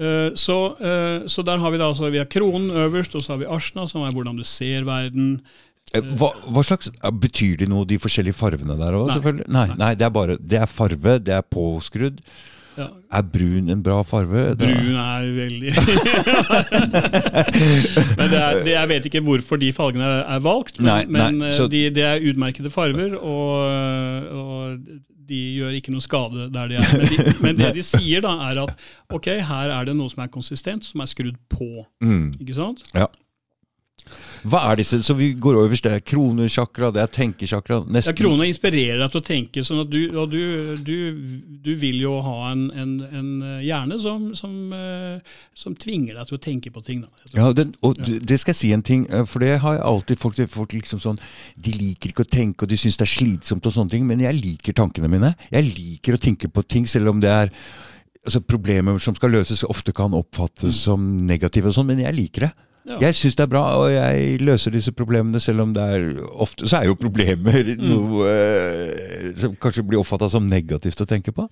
Eh, 0.00 0.32
så, 0.34 0.56
eh, 0.80 1.26
så 1.28 1.42
der 1.44 1.60
har 1.60 1.70
vi 1.70 1.78
da 1.78 1.90
altså, 1.90 2.08
vi 2.10 2.18
har 2.22 2.24
kronen 2.30 2.70
øverst, 2.70 3.14
og 3.14 3.22
så 3.22 3.34
har 3.34 3.42
vi 3.42 3.50
asjna, 3.52 3.86
som 3.86 4.00
er 4.00 4.14
hvordan 4.16 4.38
du 4.38 4.44
ser 4.44 4.86
verden. 4.88 5.42
Eh, 5.94 6.00
Hva, 6.20 6.28
hva 6.54 6.62
slags, 6.62 6.90
Betyr 7.20 7.56
de 7.58 7.66
noe, 7.70 7.84
de 7.88 7.96
forskjellige 7.98 8.36
farvene 8.38 8.76
der 8.78 8.94
òg, 8.94 9.10
Nei. 9.24 9.32
Nei, 9.48 9.66
Nei. 9.80 9.94
det 9.98 10.06
er 10.06 10.12
bare 10.14 10.36
Det 10.38 10.60
er 10.62 10.66
farve, 10.70 11.16
det 11.18 11.34
er 11.34 11.42
påskrudd. 11.42 12.20
Ja. 12.78 12.86
Er 13.18 13.24
brun 13.26 13.66
en 13.74 13.80
bra 13.82 13.96
farve? 14.06 14.54
Brun 14.56 14.94
er 14.94 15.26
veldig 15.34 15.72
Men 18.16 18.30
det 18.30 18.38
er, 18.40 18.60
det, 18.64 18.72
jeg 18.76 18.88
vet 18.92 19.08
ikke 19.10 19.22
hvorfor 19.26 19.58
de 19.60 19.72
fargene 19.76 20.06
er, 20.22 20.40
valgt, 20.44 20.78
men, 20.78 20.86
Nei, 20.88 21.04
nei, 21.04 21.30
men 21.32 21.42
eh, 21.50 21.54
så- 21.58 21.68
de, 21.70 21.82
det 21.94 22.04
er 22.06 22.22
utmerkede 22.30 22.70
farver, 22.72 23.16
og, 23.18 24.30
og 24.30 24.78
de 25.30 25.40
gjør 25.58 25.74
ikke 25.78 25.92
noe 25.94 26.02
skade 26.06 26.48
der 26.54 26.70
de 26.72 26.78
er. 26.80 26.86
Men, 26.94 27.06
de, 27.10 27.34
men 27.44 27.58
det 27.58 27.72
de 27.76 27.84
sier, 27.86 28.22
da, 28.24 28.36
er 28.48 28.62
at 28.64 28.86
ok, 29.14 29.28
her 29.50 29.74
er 29.76 29.90
det 29.90 29.96
noe 29.98 30.10
som 30.12 30.24
er 30.24 30.30
konsistent, 30.32 30.86
som 30.88 31.02
er 31.04 31.10
skrudd 31.10 31.36
på. 31.52 31.68
Mm. 32.06 32.30
Ikke 32.40 32.56
sant? 32.56 32.82
Ja. 32.96 33.06
Hva 34.48 34.62
er 34.70 34.80
disse? 34.80 35.00
Så 35.04 35.14
vi 35.18 35.32
går 35.34 35.58
over 35.60 35.74
Det 35.80 35.92
er 35.92 36.02
kronesjakra, 36.04 36.90
det 36.94 37.02
er 37.02 37.12
tenkesjakra. 37.14 37.80
Ja, 37.80 37.92
Nesten 37.96 38.16
Krona 38.18 38.46
inspirerer 38.48 39.00
deg 39.02 39.12
til 39.12 39.20
å 39.20 39.26
tenke, 39.26 39.64
sånn 39.66 39.82
at 39.84 39.90
du, 39.92 40.00
du, 40.30 40.40
du, 40.84 40.96
du 41.64 41.70
vil 41.80 42.00
jo 42.02 42.16
ha 42.24 42.52
en, 42.52 42.66
en, 42.74 42.94
en 43.06 43.30
hjerne 43.64 43.98
som, 44.02 44.30
som, 44.38 44.54
eh, 44.76 45.36
som 45.56 45.76
tvinger 45.78 46.18
deg 46.18 46.30
til 46.30 46.38
å 46.38 46.42
tenke 46.42 46.72
på 46.74 46.84
ting. 46.86 47.04
Da. 47.04 47.30
Ja, 47.36 47.50
den, 47.56 47.74
og 47.86 48.00
ja. 48.00 48.18
det 48.20 48.40
skal 48.42 48.54
jeg 48.54 48.60
si 48.60 48.72
en 48.76 48.86
ting, 48.86 49.06
eh, 49.10 49.26
for 49.28 49.44
det 49.44 49.58
har 49.64 49.78
jeg 49.78 49.86
alltid 49.92 50.22
folk, 50.22 50.40
folk 50.50 50.74
liksom 50.76 51.02
sånn 51.02 51.20
De 51.60 51.72
liker 51.74 52.12
ikke 52.12 52.26
å 52.26 52.32
tenke, 52.32 52.64
og 52.64 52.72
de 52.72 52.78
syns 52.80 52.98
det 53.00 53.06
er 53.06 53.14
slitsomt 53.14 53.68
og 53.68 53.76
sånne 53.76 53.94
ting, 53.94 54.08
men 54.08 54.22
jeg 54.24 54.38
liker 54.40 54.76
tankene 54.76 55.10
mine. 55.12 55.34
Jeg 55.52 55.70
liker 55.74 56.16
å 56.16 56.22
tenke 56.22 56.50
på 56.52 56.64
ting, 56.66 56.88
selv 56.88 57.12
om 57.14 57.22
det 57.22 57.30
er 57.30 57.54
altså 58.20 58.42
Problemer 58.44 58.98
som 59.00 59.16
skal 59.16 59.32
løses, 59.32 59.64
ofte 59.64 59.94
kan 59.96 60.12
oppfattes 60.16 60.82
som 60.84 61.04
negative 61.26 61.70
og 61.70 61.76
sånn, 61.76 61.88
men 61.88 62.02
jeg 62.02 62.16
liker 62.16 62.48
det. 62.48 62.50
Ja. 62.90 62.98
Jeg 63.06 63.14
syns 63.18 63.36
det 63.38 63.44
er 63.46 63.50
bra, 63.52 63.64
og 63.78 63.90
jeg 63.94 64.40
løser 64.42 64.74
disse 64.74 64.92
problemene, 64.96 65.40
selv 65.42 65.62
om 65.64 65.74
det 65.76 65.82
er 65.94 66.08
ofte 66.42 66.66
så 66.70 66.80
er 66.80 66.88
jo 66.90 66.96
problemer 66.98 67.74
noe 67.78 68.24
eh, 68.30 69.30
som 69.38 69.54
kanskje 69.60 69.84
blir 69.86 70.00
oppfatta 70.02 70.28
som 70.32 70.48
negativt 70.50 71.00
å 71.04 71.06
tenke 71.08 71.32
på. 71.36 71.46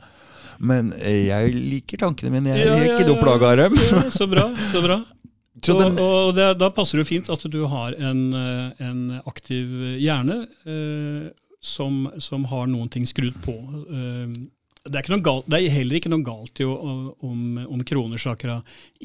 Men 0.58 0.90
eh, 0.98 1.28
jeg 1.28 1.52
liker 1.54 2.00
tankene 2.02 2.32
mine. 2.34 2.56
Jeg 2.58 2.66
Ja, 2.66 2.74
er 2.74 2.90
ikke 2.96 3.12
ja. 3.14 3.20
plaga 3.22 3.52
av 3.52 3.60
dem. 3.62 3.78
Ja, 3.92 4.02
så 4.10 4.26
bra. 4.30 4.48
så 4.72 4.82
bra. 4.84 4.98
Så 5.58 5.74
den, 5.74 5.96
og 5.98 6.36
det, 6.36 6.44
da 6.60 6.68
passer 6.70 7.00
det 7.00 7.02
jo 7.02 7.08
fint 7.08 7.28
at 7.34 7.42
du 7.50 7.64
har 7.66 7.94
en, 7.98 8.20
eh, 8.38 8.82
en 8.86 9.00
aktiv 9.26 9.72
hjerne 9.98 10.36
eh, 10.70 11.24
som, 11.58 12.04
som 12.22 12.44
har 12.52 12.68
noen 12.70 12.86
ting 12.94 13.02
skrudd 13.10 13.34
på. 13.42 13.56
Eh, 13.90 14.36
det, 14.84 15.00
er 15.00 15.20
galt, 15.24 15.48
det 15.50 15.58
er 15.58 15.74
heller 15.74 15.98
ikke 15.98 16.12
noe 16.12 16.24
galt 16.26 16.60
i 16.62 16.66
om, 16.68 17.58
om 17.64 17.82
kronersakra 17.86 18.60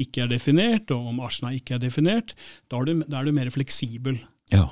ikke 0.05 0.25
er 0.25 0.31
definert, 0.31 0.91
og 0.93 1.11
om 1.13 1.21
arsena 1.25 1.53
ikke 1.55 1.77
er 1.77 1.83
definert. 1.83 2.35
Da 2.71 2.79
er 2.79 2.89
du, 2.89 3.03
da 3.07 3.19
er 3.19 3.29
du 3.29 3.35
mer 3.35 3.51
fleksibel. 3.53 4.21
ja, 4.53 4.67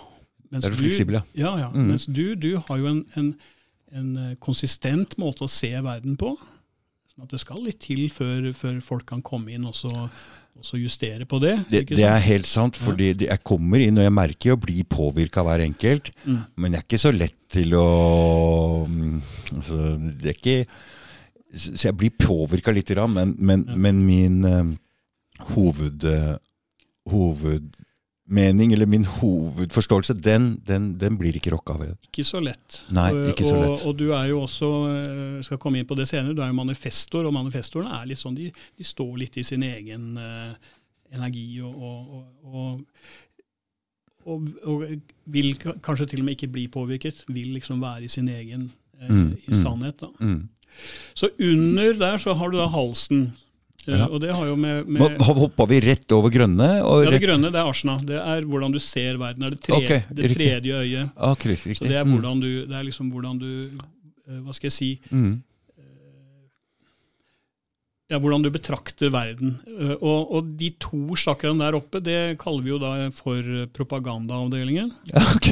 Mens 0.52 0.68
er 0.68 0.74
du 0.74 0.82
fleksibel, 0.82 1.20
ja. 1.20 1.24
Ja, 1.40 1.52
ja. 1.66 1.70
Mm. 1.72 1.92
Mens 1.94 2.06
du, 2.06 2.36
du 2.36 2.58
har 2.68 2.80
jo 2.82 2.90
en, 2.90 3.06
en, 3.16 3.30
en 3.96 4.10
eh, 4.20 4.34
konsistent 4.44 5.16
måte 5.22 5.46
å 5.48 5.52
se 5.52 5.72
verden 5.72 6.18
på. 6.20 6.34
Sånn 7.12 7.26
at 7.28 7.34
det 7.34 7.42
skal 7.44 7.64
litt 7.64 7.80
til 7.84 8.06
før, 8.12 8.52
før 8.56 8.82
folk 8.84 9.08
kan 9.12 9.24
komme 9.24 9.54
inn 9.56 9.68
og 9.68 9.78
så, 9.80 9.92
og 10.58 10.68
så 10.68 10.78
justere 10.78 11.26
på 11.26 11.40
det. 11.42 11.56
Det, 11.72 11.84
det 11.90 12.06
er 12.06 12.22
helt 12.22 12.48
sant, 12.50 12.78
fordi 12.78 13.12
ja. 13.16 13.32
jeg 13.32 13.44
kommer 13.48 13.82
inn 13.82 13.98
og 13.98 14.06
jeg 14.06 14.14
merker 14.14 14.54
å 14.54 14.62
bli 14.62 14.84
påvirka 14.86 15.42
av 15.42 15.50
hver 15.50 15.64
enkelt. 15.66 16.12
Mm. 16.26 16.40
Men 16.56 16.76
jeg 16.76 16.84
er 16.84 16.88
ikke 16.88 17.02
så 17.02 17.14
lett 17.16 17.38
til 17.52 17.74
å 17.76 17.86
mm, 18.88 19.16
altså, 19.58 19.78
Det 20.22 20.30
er 20.30 20.38
ikke 20.38 20.54
Så 21.52 21.90
jeg 21.90 21.98
blir 22.00 22.14
påvirka 22.16 22.72
lite 22.72 22.96
grann, 22.96 23.12
men, 23.16 23.34
men, 23.40 23.66
Ja. 23.68 23.76
men 23.76 24.06
min 24.06 24.38
uh, 24.46 24.70
hoved, 25.52 26.06
eh, 26.06 26.38
hovedmening, 28.32 28.74
eller 28.74 28.86
min 28.86 29.06
hovedforståelse, 29.06 30.14
den, 30.14 30.62
den, 30.66 30.98
den 30.98 31.18
blir 31.18 31.36
ikke 31.36 31.52
rokka 31.52 31.78
ved. 31.80 31.96
Ikke 32.08 32.24
så 32.24 32.40
lett. 32.40 32.82
Nei, 32.90 33.12
ikke 33.30 33.46
så 33.46 33.58
lett. 33.60 33.82
Og, 33.84 33.88
og 33.90 33.98
du 33.98 34.12
er 34.14 34.30
jo 34.30 34.42
også, 34.42 34.70
eh, 35.02 35.42
skal 35.44 35.58
komme 35.58 35.80
inn 35.80 35.88
på 35.88 35.96
det 35.96 36.08
senere, 36.08 36.34
du 36.34 36.42
er 36.42 36.52
jo 36.52 36.58
manifestor, 36.58 37.26
og 37.26 37.34
manifestorene 37.34 38.00
er 38.00 38.08
litt 38.08 38.20
sånn, 38.20 38.36
de, 38.36 38.52
de 38.52 38.84
står 38.84 39.18
litt 39.18 39.38
i 39.38 39.44
sin 39.44 39.64
egen 39.64 40.18
uh, 40.18 40.54
energi 41.12 41.62
og, 41.62 41.76
og, 41.76 42.24
og, 42.46 42.82
og, 44.26 44.50
og, 44.66 44.88
vil 45.26 45.54
kanskje 45.60 46.08
til 46.08 46.22
og 46.22 46.30
med 46.30 46.38
ikke 46.38 46.52
bli 46.54 46.68
påvirket, 46.72 47.26
vil 47.28 47.54
liksom 47.58 47.82
være 47.82 48.08
i 48.08 48.12
sin 48.12 48.30
egen 48.32 48.70
eh, 49.02 49.10
Mm, 49.10 49.32
i 49.34 49.52
mm. 49.52 49.62
sannhet. 49.64 50.04
Mm. 50.22 50.50
Så 51.14 51.28
under 51.40 51.94
der 52.00 52.18
så 52.18 52.34
har 52.34 52.52
du 52.52 52.58
da 52.58 52.68
halsen. 52.72 53.34
Eh, 53.88 53.98
Ja. 53.98 54.06
Og 54.08 54.22
det 54.22 54.36
har 54.36 54.46
jo 54.46 54.56
med, 54.56 54.88
med 54.88 55.22
hoppa 55.26 55.66
vi 55.66 55.80
rett 55.82 56.12
over 56.14 56.30
grønne. 56.30 56.68
Ja, 56.80 57.12
Det 57.12 57.22
grønne 57.24 57.50
det 57.52 57.58
er 57.62 57.70
arsena. 57.70 57.98
Det 57.98 58.20
er 58.22 58.42
hvordan 58.46 58.72
du 58.76 58.80
ser 58.80 59.18
verden. 59.18 59.42
Det 59.42 59.48
er 59.48 59.56
det, 59.56 59.62
tre, 59.66 59.78
okay, 59.80 60.02
det 60.14 60.34
tredje 60.36 60.82
øyet. 60.84 61.10
ah, 61.18 61.36
riktig, 61.36 61.78
Så 61.78 61.88
det 61.90 61.98
er 61.98 62.06
Mm, 62.06 62.12
hvordan 62.20 62.40
du, 62.44 62.50
det 62.68 62.76
er 62.78 62.84
liksom 62.86 63.12
hvordan 63.12 63.40
du 63.42 63.48
eh, 63.62 64.42
Hva 64.46 64.54
skal 64.54 64.70
jeg 64.70 64.76
si 64.78 64.92
mm. 65.10 65.42
ja, 68.12 68.20
Hvordan 68.20 68.44
du 68.44 68.50
betrakter 68.52 69.10
verden. 69.14 69.58
Eh, 69.80 69.96
Og, 70.02 70.32
og 70.36 70.52
de 70.60 70.70
to 70.80 71.16
sjakraene 71.16 71.64
der 71.64 71.78
oppe, 71.80 72.02
det 72.04 72.38
kaller 72.42 72.64
vi 72.66 72.70
jo 72.74 72.80
da 72.82 73.10
for 73.16 73.42
propagandaavdelingen. 73.74 74.92
Ja, 75.14 75.24
Ok. 75.36 75.50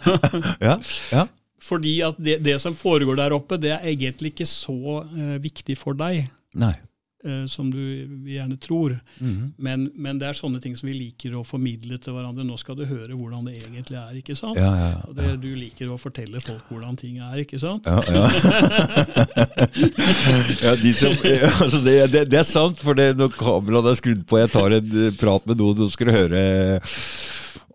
ja, 0.68 0.76
ja. 1.12 1.26
Fordi 1.60 1.98
at 2.06 2.16
det, 2.16 2.38
det 2.46 2.54
som 2.62 2.72
foregår 2.72 3.18
der 3.20 3.34
oppe, 3.36 3.58
det 3.60 3.74
er 3.74 3.82
egentlig 3.90 4.32
ikke 4.32 4.46
så 4.48 5.02
eh, 5.12 5.34
viktig 5.44 5.76
for 5.76 5.92
deg 5.98 6.30
Nei. 6.56 6.72
Eh, 7.24 7.44
som 7.46 7.70
du 7.70 7.80
gjerne 8.28 8.56
tror. 8.60 8.98
Mhm. 9.18 9.52
Men, 9.56 9.90
men 9.94 10.18
det 10.20 10.28
er 10.28 10.38
sånne 10.38 10.60
ting 10.62 10.76
som 10.78 10.88
vi 10.90 10.96
liker 10.96 11.36
å 11.38 11.44
formidle 11.46 11.98
til 12.00 12.16
hverandre. 12.16 12.46
Nå 12.46 12.56
skal 12.60 12.78
du 12.78 12.84
høre 12.88 13.16
hvordan 13.16 13.46
det 13.48 13.58
egentlig 13.60 13.98
er. 14.00 14.14
ikke 14.20 14.36
sant? 14.38 14.58
Ja, 14.60 14.70
ja, 14.78 14.92
Og 15.08 15.16
det, 15.18 15.30
du 15.42 15.50
liker 15.56 15.90
å 15.92 15.98
fortelle 16.00 16.42
folk 16.44 16.70
hvordan 16.70 16.96
ting 17.00 17.20
er, 17.22 17.42
ikke 17.44 17.60
sant? 17.62 17.86
Ja, 17.86 18.00
ja. 18.08 18.24
ja, 20.66 20.76
de 20.80 20.94
som, 20.96 21.14
altså 21.60 21.82
det, 21.84 21.96
det, 22.14 22.24
det 22.30 22.40
er 22.40 22.48
sant, 22.48 22.80
for 22.82 22.98
det, 22.98 23.12
når 23.18 23.34
kameraet 23.36 23.92
er 23.92 24.00
skrudd 24.00 24.24
på 24.28 24.40
jeg 24.40 24.52
tar 24.54 24.78
en 24.78 24.96
eh, 25.06 25.12
prat 25.20 25.46
med 25.48 25.60
noen, 25.60 25.84
så 25.84 25.90
skal 25.92 26.10
du 26.10 26.16
høre 26.16 26.42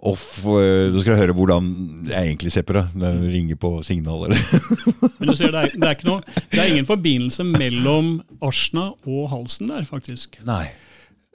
off, 0.05 0.25
eh, 0.45 0.87
så 0.93 1.01
skal 1.01 1.15
jeg 1.15 1.21
høre 1.23 1.35
hvordan 1.37 1.67
jeg 2.09 2.29
egentlig 2.29 2.53
ser 2.53 2.65
på 2.67 2.75
det. 2.77 2.85
Ringer 3.33 3.59
på 3.61 3.71
signal 3.85 4.27
eller 4.27 4.41
Men 5.19 5.31
du 5.31 5.35
ser, 5.35 5.51
det 5.53 5.61
er, 5.61 5.75
det 5.75 5.91
er, 5.91 6.05
noe, 6.07 6.21
det 6.51 6.61
er 6.61 6.71
ingen 6.71 6.87
forbindelse 6.87 7.45
mellom 7.49 8.15
asjna 8.45 8.91
og 9.05 9.29
halsen 9.33 9.73
der, 9.73 9.87
faktisk. 9.89 10.39
Nei. 10.47 10.67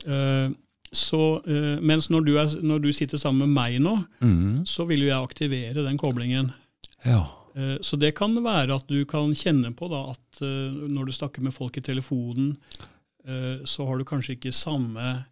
Uh, 0.07 0.53
så, 0.97 1.41
uh, 1.45 1.77
mens 1.83 2.09
når 2.11 2.25
du, 2.27 2.33
er, 2.41 2.55
når 2.67 2.87
du 2.87 2.91
sitter 2.97 3.21
sammen 3.21 3.47
med 3.47 3.59
meg 3.59 3.77
nå, 3.83 3.99
mm. 4.23 4.63
så 4.67 4.87
vil 4.89 5.05
jo 5.05 5.13
jeg 5.13 5.19
aktivere 5.19 5.85
den 5.87 6.01
koblingen. 6.01 6.55
Ja. 7.07 7.27
Uh, 7.57 7.77
Så 7.83 7.99
det 7.99 8.15
kan 8.19 8.37
være 8.45 8.79
at 8.79 8.87
du 8.91 9.03
kan 9.11 9.35
kjenne 9.35 9.75
på 9.77 9.91
da 9.91 10.05
at 10.13 10.43
eh, 10.45 10.87
når 10.91 11.09
du 11.09 11.13
snakker 11.15 11.43
med 11.43 11.55
folk 11.55 11.77
i 11.77 11.85
telefonen, 11.85 12.55
eh, 13.27 13.63
så 13.65 13.87
har 13.89 13.99
du 13.99 14.07
kanskje 14.07 14.37
ikke 14.37 14.55
samme 14.55 15.25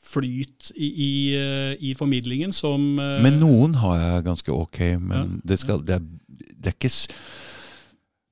flyt 0.00 0.70
i, 0.74 0.86
i, 0.86 1.12
eh, 1.36 1.76
i 1.78 1.94
formidlingen 1.94 2.52
som 2.52 2.98
eh, 2.98 3.20
Men 3.22 3.38
noen 3.40 3.76
har 3.82 3.98
jeg 4.00 4.26
ganske 4.30 4.54
ok, 4.54 4.80
men 4.98 5.16
Ja, 5.18 5.24
det, 5.52 5.60
skal, 5.62 5.82
det, 5.86 6.00
er, 6.00 6.46
det 6.56 6.72
er 6.72 6.76
ikke 6.76 6.92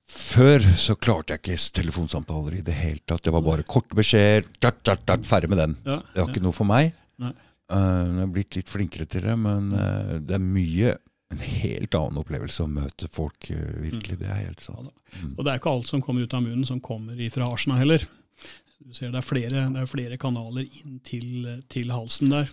Før 0.08 0.64
så 0.80 0.96
klarte 0.96 1.36
jeg 1.36 1.44
ikke 1.44 1.58
telefonsamtaler 1.78 2.58
i 2.58 2.62
det 2.64 2.74
hele 2.74 3.02
tatt. 3.04 3.22
Det 3.26 3.32
var 3.34 3.44
bare 3.44 3.66
korte 3.68 3.96
beskjeder. 3.96 4.48
Ferdig 5.28 5.50
med 5.52 5.60
den. 5.60 5.76
Ja, 5.84 5.98
Det 6.00 6.22
var 6.22 6.24
ja. 6.24 6.32
ikke 6.32 6.42
noe 6.46 6.56
for 6.56 6.68
meg. 6.68 6.94
Nei. 7.20 7.34
Uh, 7.68 8.08
jeg 8.08 8.22
har 8.22 8.30
blitt 8.32 8.56
litt 8.56 8.72
flinkere 8.72 9.04
til 9.04 9.26
det, 9.28 9.34
men 9.36 9.68
det 10.24 10.38
er 10.38 10.40
mye 10.40 10.94
en 11.28 11.42
helt 11.44 11.92
annen 11.92 12.22
opplevelse 12.22 12.64
å 12.64 12.70
møte 12.72 13.10
folk, 13.12 13.50
virkelig. 13.84 14.16
Det 14.22 14.30
er 14.32 14.40
helt 14.46 14.64
sant. 14.64 14.88
Mm. 15.12 15.34
Og 15.36 15.44
det 15.44 15.52
er 15.52 15.60
ikke 15.60 15.74
alt 15.76 15.90
som 15.92 16.00
kommer 16.04 16.24
ut 16.24 16.36
av 16.36 16.46
munnen 16.46 16.64
som 16.66 16.80
kommer 16.80 17.20
ifra 17.20 17.50
Arsena 17.52 17.76
heller. 17.76 18.08
Du 18.84 18.94
ser 18.94 19.10
Det 19.12 19.18
er 19.20 19.26
flere, 19.26 19.66
det 19.74 19.82
er 19.82 19.90
flere 19.90 20.16
kanaler 20.20 20.64
inn 20.80 20.98
til, 21.04 21.46
til 21.68 21.90
halsen 21.92 22.30
der. 22.32 22.50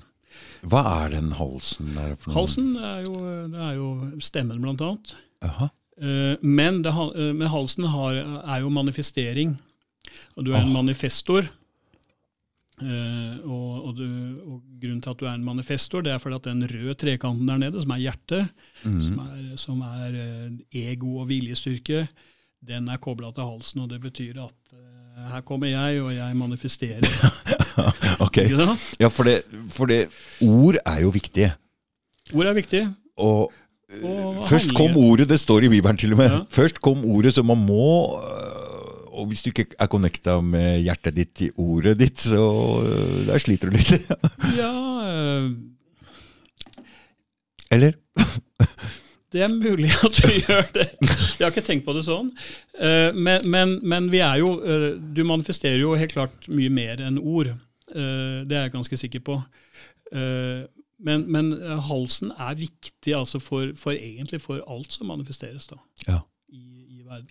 Hva 0.67 0.81
er 1.05 1.13
den 1.15 1.31
halsen 1.37 1.93
der 1.95 2.15
for 2.19 2.31
noe? 2.31 2.37
Halsen 2.41 2.71
er 2.75 3.03
jo, 3.05 3.13
det 3.53 3.61
er 3.69 3.75
jo 3.77 3.89
stemmen, 4.25 4.59
blant 4.63 4.81
annet. 4.83 5.13
Jaha. 5.45 5.69
Eh, 6.01 6.35
Men, 6.43 6.81
det, 6.83 6.91
eh, 6.91 7.29
men 7.31 7.47
halsen 7.53 7.85
har, 7.93 8.17
er 8.43 8.59
jo 8.65 8.69
manifestering. 8.73 9.53
Og 10.35 10.43
du 10.45 10.51
er 10.51 10.59
en 10.63 10.67
Ah. 10.67 10.73
manifestor. 10.81 11.47
Eh, 12.81 13.37
og, 13.47 13.85
og, 13.87 13.91
du, 13.95 14.03
og 14.43 14.57
grunnen 14.81 14.99
til 15.01 15.13
at 15.13 15.19
du 15.21 15.25
er 15.29 15.37
en 15.37 15.45
manifestor, 15.47 16.01
det 16.03 16.11
er 16.11 16.19
fordi 16.19 16.35
at 16.41 16.49
den 16.49 16.65
røde 16.67 16.93
trekanten 16.99 17.47
der 17.47 17.57
nede, 17.61 17.81
som 17.81 17.91
er 17.95 18.01
hjertet, 18.03 18.49
mm. 18.83 18.97
som 19.05 19.19
er, 19.23 19.43
som 19.61 19.81
er 19.87 20.17
ego 20.75 21.13
og 21.21 21.29
viljestyrke, 21.31 22.07
den 22.65 22.89
er 22.91 22.97
kobla 22.99 23.31
til 23.31 23.47
halsen. 23.47 23.85
Og 23.85 23.89
det 23.93 24.01
betyr 24.03 24.41
at 24.43 24.75
eh, 24.75 24.94
her 25.15 25.41
kommer 25.41 25.67
jeg, 25.67 26.01
og 26.01 26.15
jeg 26.15 26.35
manifesterer. 26.37 26.99
ok. 28.25 28.37
Ja, 28.99 29.07
for 29.07 29.23
det, 29.27 29.41
for 29.69 29.85
det 29.89 30.07
Ord 30.41 30.75
er 30.85 31.01
jo 31.01 31.09
viktige. 31.09 31.53
Ord 32.33 32.45
er 32.45 32.53
viktig. 32.53 32.87
Og 33.17 33.53
Og 34.03 34.47
Først 34.49 34.73
kom 34.75 34.97
ordet, 34.97 35.29
det 35.29 35.39
står 35.39 35.67
i 35.67 35.69
Bibelen 35.69 35.97
til 35.97 36.11
og 36.11 36.17
med. 36.17 36.31
Ja. 36.31 36.39
Først 36.49 36.81
kom 36.81 37.05
ordet, 37.05 37.33
så 37.33 37.43
man 37.43 37.57
må 37.57 38.17
øh, 38.17 39.13
Og 39.13 39.25
hvis 39.27 39.41
du 39.45 39.49
ikke 39.49 39.65
er 39.79 39.87
connecta 39.87 40.41
med 40.41 40.81
hjertet 40.81 41.15
ditt 41.15 41.41
i 41.41 41.49
ordet 41.57 41.99
ditt, 41.99 42.19
så 42.19 42.41
der 43.27 43.37
sliter 43.37 43.69
du 43.69 43.77
litt. 43.77 44.09
Ja, 44.57 44.71
eh, 45.07 45.51
Eller? 47.71 47.93
Det 49.35 49.41
er 49.43 49.51
mulig 49.51 49.89
at 50.05 50.15
du 50.21 50.29
gjør 50.45 50.69
det. 50.77 50.85
Jeg 51.01 51.43
har 51.43 51.51
ikke 51.51 51.65
tenkt 51.67 51.83
på 51.87 51.93
det 51.97 52.05
sånn. 52.07 52.29
Eh, 52.79 53.11
Men, 53.15 53.43
men, 53.51 53.73
men 53.83 54.07
vi 54.13 54.21
er 54.23 54.39
jo 54.39 54.53
eh, 54.63 54.93
Du 55.15 55.23
manifesterer 55.27 55.81
jo 55.81 55.95
helt 55.99 56.15
klart 56.15 56.47
mye 56.47 56.71
mer 56.71 57.03
enn 57.03 57.19
ord. 57.19 57.51
Eh, 57.51 58.39
Det 58.47 58.55
er 58.55 58.67
jeg 58.69 58.75
ganske 58.77 58.97
sikker 59.03 59.23
på. 59.27 59.39
Men, 61.05 61.25
men 61.27 61.49
halsen 61.89 62.29
er 62.39 62.55
viktig 62.55 63.15
altså 63.17 63.39
for, 63.43 63.73
for 63.75 63.91
egentlig 63.97 64.39
for 64.41 64.61
alt 64.71 64.93
som 64.95 65.09
manifesteres 65.11 65.65
da, 65.67 65.75
Ja. 66.07 66.19
i, 66.53 66.61
i 66.99 67.01
verden. 67.03 67.27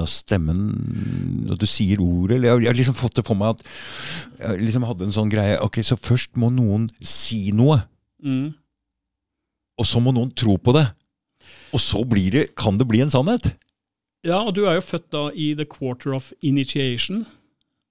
Av 0.00 0.06
stemmen, 0.08 0.62
når 1.48 1.58
du 1.60 1.66
sier 1.68 2.00
ordet 2.04 2.36
eller 2.38 2.60
jeg 2.60 2.70
har 2.70 2.76
liksom 2.78 2.96
fått 2.96 3.16
det 3.18 3.24
for 3.26 3.36
meg 3.40 3.54
at 3.58 3.62
jeg 4.38 4.64
liksom 4.66 4.84
hadde 4.88 5.06
en 5.08 5.14
sånn 5.16 5.30
greie 5.32 5.58
Ok, 5.64 5.78
så 5.84 5.96
først 5.96 6.36
må 6.40 6.50
noen 6.52 6.88
si 7.04 7.50
noe, 7.56 7.82
Mm. 8.22 8.52
og 9.80 9.86
så 9.88 9.98
må 10.00 10.12
noen 10.14 10.30
tro 10.38 10.54
på 10.56 10.72
det. 10.76 10.84
Og 11.72 11.80
så 11.80 12.02
blir 12.08 12.30
det, 12.34 12.46
kan 12.58 12.78
det 12.80 12.86
bli 12.90 13.00
en 13.04 13.12
sannhet. 13.12 13.52
Ja, 14.26 14.38
og 14.46 14.54
du 14.54 14.64
er 14.68 14.76
jo 14.78 14.84
født 14.86 15.08
da 15.10 15.26
i 15.34 15.52
the 15.58 15.66
quarter 15.66 16.14
of 16.14 16.30
initiation, 16.46 17.24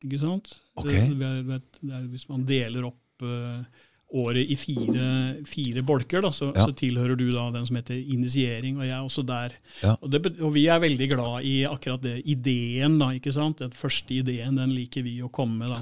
ikke 0.06 0.20
sant? 0.22 0.54
Ok. 0.80 0.88
Det, 0.92 1.18
er, 1.28 1.42
det 1.44 1.62
er, 1.92 2.06
hvis 2.14 2.28
man 2.30 2.46
deler 2.48 2.86
opp 2.88 3.26
uh, 3.26 3.64
året 4.12 4.48
i 4.52 4.56
fire, 4.60 5.08
fire 5.48 5.84
bolker, 5.88 6.24
da, 6.24 6.32
så, 6.36 6.52
Ja. 6.56 6.66
så 6.68 6.76
tilhører 6.76 7.18
du 7.20 7.26
da 7.32 7.50
den 7.52 7.66
som 7.68 7.78
heter 7.80 7.96
initiering, 8.00 8.78
og 8.80 8.86
jeg 8.88 8.96
er 8.96 9.04
også 9.04 9.24
der. 9.28 9.58
Ja. 9.84 9.96
Og, 10.00 10.08
det, 10.12 10.24
og 10.40 10.54
vi 10.56 10.66
er 10.72 10.80
veldig 10.84 11.10
glad 11.14 11.44
i 11.48 11.58
akkurat 11.68 12.04
det, 12.04 12.18
ideen, 12.26 12.98
da, 13.02 13.12
ikke 13.18 13.34
sant? 13.36 13.60
Den 13.64 13.72
første 13.76 14.16
ideen, 14.22 14.56
den 14.60 14.72
liker 14.76 15.04
vi 15.04 15.18
å 15.24 15.30
komme 15.32 15.60
med, 15.66 15.74
da. 15.76 15.82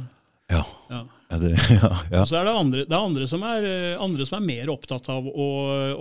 Ja. 0.50 0.64
Ja. 0.90 1.04
det, 1.38 1.52
ja, 1.78 1.90
ja. 2.12 2.24
Så 2.26 2.40
er 2.40 2.48
det 2.50 2.54
andre, 2.58 2.84
det 2.90 2.96
er 2.96 3.06
andre, 3.06 3.28
som 3.30 3.44
er, 3.46 3.66
eh, 3.70 4.02
andre 4.02 4.26
som 4.26 4.40
er 4.42 4.46
mer 4.48 4.72
opptatt 4.74 5.10
av 5.14 5.28
å, 5.30 5.48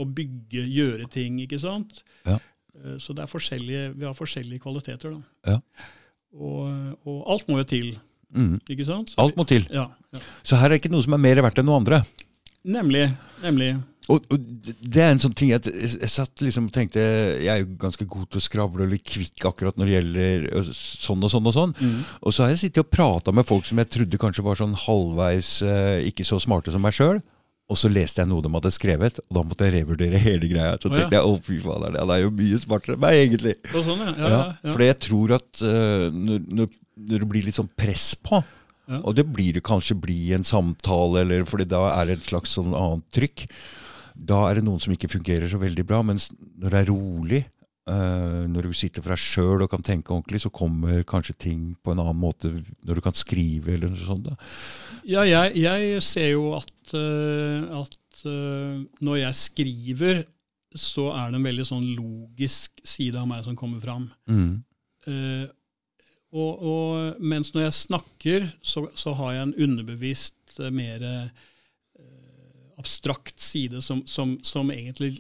å 0.01 0.07
bygge, 0.09 0.65
gjøre 0.73 1.09
ting, 1.13 1.37
ikke 1.45 1.61
sant? 1.61 2.03
Ja. 2.27 2.39
Eh, 2.79 2.97
Så 3.03 3.13
det 3.17 3.27
er 3.27 3.33
forskjellige, 3.33 3.91
vi 3.99 4.07
har 4.09 4.17
forskjellige 4.17 4.63
kvaliteter, 4.65 5.19
da. 5.19 5.53
Ja. 5.55 5.89
Og, 6.39 6.97
og 7.09 7.19
alt 7.35 7.49
må 7.49 7.61
jo 7.63 7.69
til, 7.77 7.91
Mm. 8.29 8.59
ikke 8.69 8.85
sant? 8.85 9.09
Så 9.09 9.23
Alt 9.23 9.39
må 9.41 9.45
til. 9.49 9.63
Ja, 9.73 9.87
ja. 10.13 10.19
Så 10.45 10.59
her 10.61 10.69
er 10.69 10.77
ikke 10.77 10.91
noe 10.93 11.01
som 11.01 11.15
er 11.17 11.21
mer 11.23 11.39
verdt 11.41 11.63
enn 11.63 11.65
noe 11.65 11.79
andre. 11.81 12.03
Nemlig. 12.69 13.07
nemlig. 13.41 13.71
Og, 14.09 14.25
og 14.33 14.69
det 14.81 15.03
er 15.05 15.11
en 15.13 15.21
sånn 15.21 15.35
ting 15.37 15.51
jeg, 15.53 15.69
jeg, 15.69 16.09
satt 16.09 16.41
liksom 16.41 16.71
og 16.71 16.73
tenkte 16.73 17.03
Jeg 17.03 17.51
er 17.53 17.59
jo 17.61 17.75
ganske 17.83 18.07
god 18.09 18.31
til 18.33 18.41
å 18.41 18.45
skravle 18.45 18.87
og 18.87 18.95
litt 18.95 19.05
kvikk 19.05 19.45
akkurat 19.51 19.77
når 19.77 19.91
det 19.91 19.97
gjelder 19.99 20.71
sånn 20.73 21.27
og 21.27 21.33
sånn 21.33 21.51
og 21.51 21.57
sånn. 21.57 21.75
Mm. 21.77 21.99
Og 22.23 22.33
så 22.33 22.45
har 22.45 22.55
jeg 22.55 22.63
sittet 22.63 22.87
og 22.87 22.93
prata 22.95 23.35
med 23.37 23.49
folk 23.49 23.69
som 23.69 23.81
jeg 23.83 23.93
trodde 23.93 24.23
kanskje 24.23 24.47
var 24.47 24.61
sånn 24.61 24.79
halvveis 24.87 25.59
ikke 26.09 26.25
så 26.27 26.41
smarte 26.41 26.73
som 26.73 26.85
meg 26.85 26.97
sjøl. 26.97 27.21
Og 27.69 27.77
så 27.77 27.91
leste 27.93 28.23
jeg 28.23 28.31
noe 28.31 28.41
de 28.41 28.49
hadde 28.49 28.71
skrevet, 28.73 29.19
og 29.27 29.35
da 29.37 29.41
måtte 29.45 29.67
jeg 29.67 29.83
revurdere 29.83 30.21
hele 30.23 30.49
greia. 30.49 30.79
Så 30.81 30.89
tenkte 30.89 31.19
jeg 31.19 31.29
å 31.29 31.35
fy 31.45 31.59
faen, 31.61 31.99
han 32.01 32.13
er 32.15 32.23
jo 32.23 32.31
mye 32.33 32.61
smartere 32.63 32.97
enn 32.97 33.03
meg, 33.03 33.17
egentlig. 33.27 33.53
Sånn, 33.75 34.07
ja. 34.07 34.15
ja, 34.17 34.29
Ja. 34.33 34.45
Fordi 34.71 34.89
jeg 34.89 34.99
tror 35.05 35.35
at 35.37 35.61
uh, 35.61 36.07
når, 36.15 36.47
når, 36.49 36.71
når 37.11 37.25
det 37.25 37.29
blir 37.35 37.45
litt 37.45 37.59
sånn 37.61 37.69
press 37.77 38.15
på, 38.25 38.41
og 38.89 39.13
det 39.19 39.27
blir 39.29 39.59
det 39.59 39.61
kanskje 39.69 39.99
bli 40.01 40.33
en 40.33 40.47
samtale, 40.49 41.21
eller 41.21 41.45
fordi 41.49 41.67
da 41.69 41.83
er 41.93 42.09
det 42.09 42.15
et 42.19 42.31
slags 42.31 42.57
sånn 42.57 42.73
annet 42.73 43.05
trykk, 43.13 43.45
da 44.19 44.43
er 44.49 44.59
det 44.59 44.67
noen 44.67 44.83
som 44.83 44.93
ikke 44.95 45.11
fungerer 45.13 45.51
så 45.51 45.61
veldig 45.61 45.85
bra. 45.87 46.03
Mens 46.07 46.29
når 46.59 46.75
det 46.75 46.81
er 46.81 46.91
rolig, 46.91 47.43
uh, 47.91 48.45
når 48.51 48.69
du 48.69 48.77
sitter 48.77 49.05
for 49.05 49.15
deg 49.15 49.23
sjøl 49.23 49.65
og 49.65 49.71
kan 49.73 49.85
tenke 49.85 50.15
ordentlig, 50.15 50.43
så 50.45 50.53
kommer 50.55 51.05
kanskje 51.09 51.37
ting 51.49 51.63
på 51.83 51.95
en 51.95 52.03
annen 52.03 52.19
måte 52.19 52.51
når 52.53 52.99
du 52.99 53.05
kan 53.05 53.17
skrive 53.17 53.77
eller 53.77 53.93
noe 53.93 54.01
sånt. 54.01 54.31
Da. 54.31 54.39
Ja, 55.09 55.27
jeg, 55.29 55.55
jeg 55.63 56.03
ser 56.05 56.33
jo 56.33 56.51
at, 56.59 56.75
uh, 56.95 57.85
at 57.85 58.25
uh, 58.27 58.83
når 59.05 59.23
jeg 59.23 59.43
skriver, 59.45 60.25
så 60.79 61.09
er 61.17 61.31
det 61.31 61.39
en 61.39 61.47
veldig 61.49 61.65
sånn 61.65 61.87
logisk 61.97 62.83
side 62.87 63.17
av 63.19 63.29
meg 63.31 63.47
som 63.47 63.57
kommer 63.57 63.81
fram. 63.81 64.11
Mm. 64.29 64.59
Og, 66.37 66.65
og 66.69 67.23
mens 67.25 67.55
når 67.55 67.63
jeg 67.65 67.77
snakker, 67.79 68.49
så, 68.61 68.83
så 68.93 69.15
har 69.17 69.33
jeg 69.33 69.47
en 69.47 69.55
underbevisst, 69.65 70.59
mer 70.77 71.01
abstrakt 72.79 73.41
side 73.41 73.83
som, 73.83 74.03
som, 74.07 74.39
som 74.43 74.71
egentlig 74.73 75.19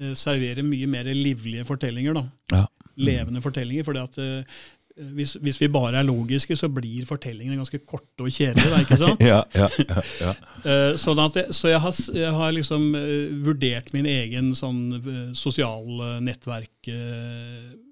eh, 0.00 0.14
serverer 0.14 0.66
mye 0.66 0.86
mer 0.90 1.10
livlige 1.14 1.66
fortellinger. 1.68 2.14
da. 2.16 2.24
Ja. 2.54 2.64
Levende 2.96 3.42
fortellinger. 3.44 3.84
fordi 3.84 4.02
at 4.02 4.18
eh, 4.22 4.58
hvis, 4.96 5.34
hvis 5.44 5.60
vi 5.60 5.68
bare 5.68 5.98
er 6.00 6.06
logiske, 6.08 6.56
så 6.56 6.70
blir 6.72 7.04
fortellingene 7.06 7.58
ganske 7.60 7.78
korte 7.84 8.24
og 8.24 8.32
kjedelige. 8.32 8.70
da, 8.72 8.80
ikke 8.80 9.00
sant? 9.02 9.24
Ja, 9.32 9.42
ja, 9.54 9.68
ja, 9.82 10.06
ja. 10.20 10.34
Eh, 10.66 10.96
sånn 10.98 11.20
at 11.22 11.36
jeg, 11.38 11.54
så 11.54 11.68
jeg 11.70 11.78
har, 11.78 11.94
jeg 12.16 12.32
har 12.34 12.54
liksom 12.56 12.86
vurdert 13.44 13.92
min 13.94 14.06
egen 14.10 14.54
sånn 14.58 14.80
sosial 15.36 15.84
nettverkkommunikasjon. 16.24 16.24
nettverk 16.26 17.82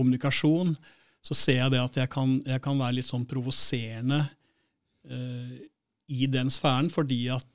kommunikasjon. 0.00 0.74
Så 1.20 1.36
ser 1.36 1.60
jeg 1.60 1.74
det 1.74 1.82
at 1.82 1.98
jeg 2.00 2.10
kan, 2.12 2.38
jeg 2.46 2.62
kan 2.64 2.78
være 2.80 2.98
litt 2.98 3.08
sånn 3.08 3.26
provoserende 3.28 4.22
uh, 5.10 5.56
i 6.10 6.28
den 6.32 6.50
sfæren, 6.52 6.90
fordi 6.92 7.26
at, 7.34 7.46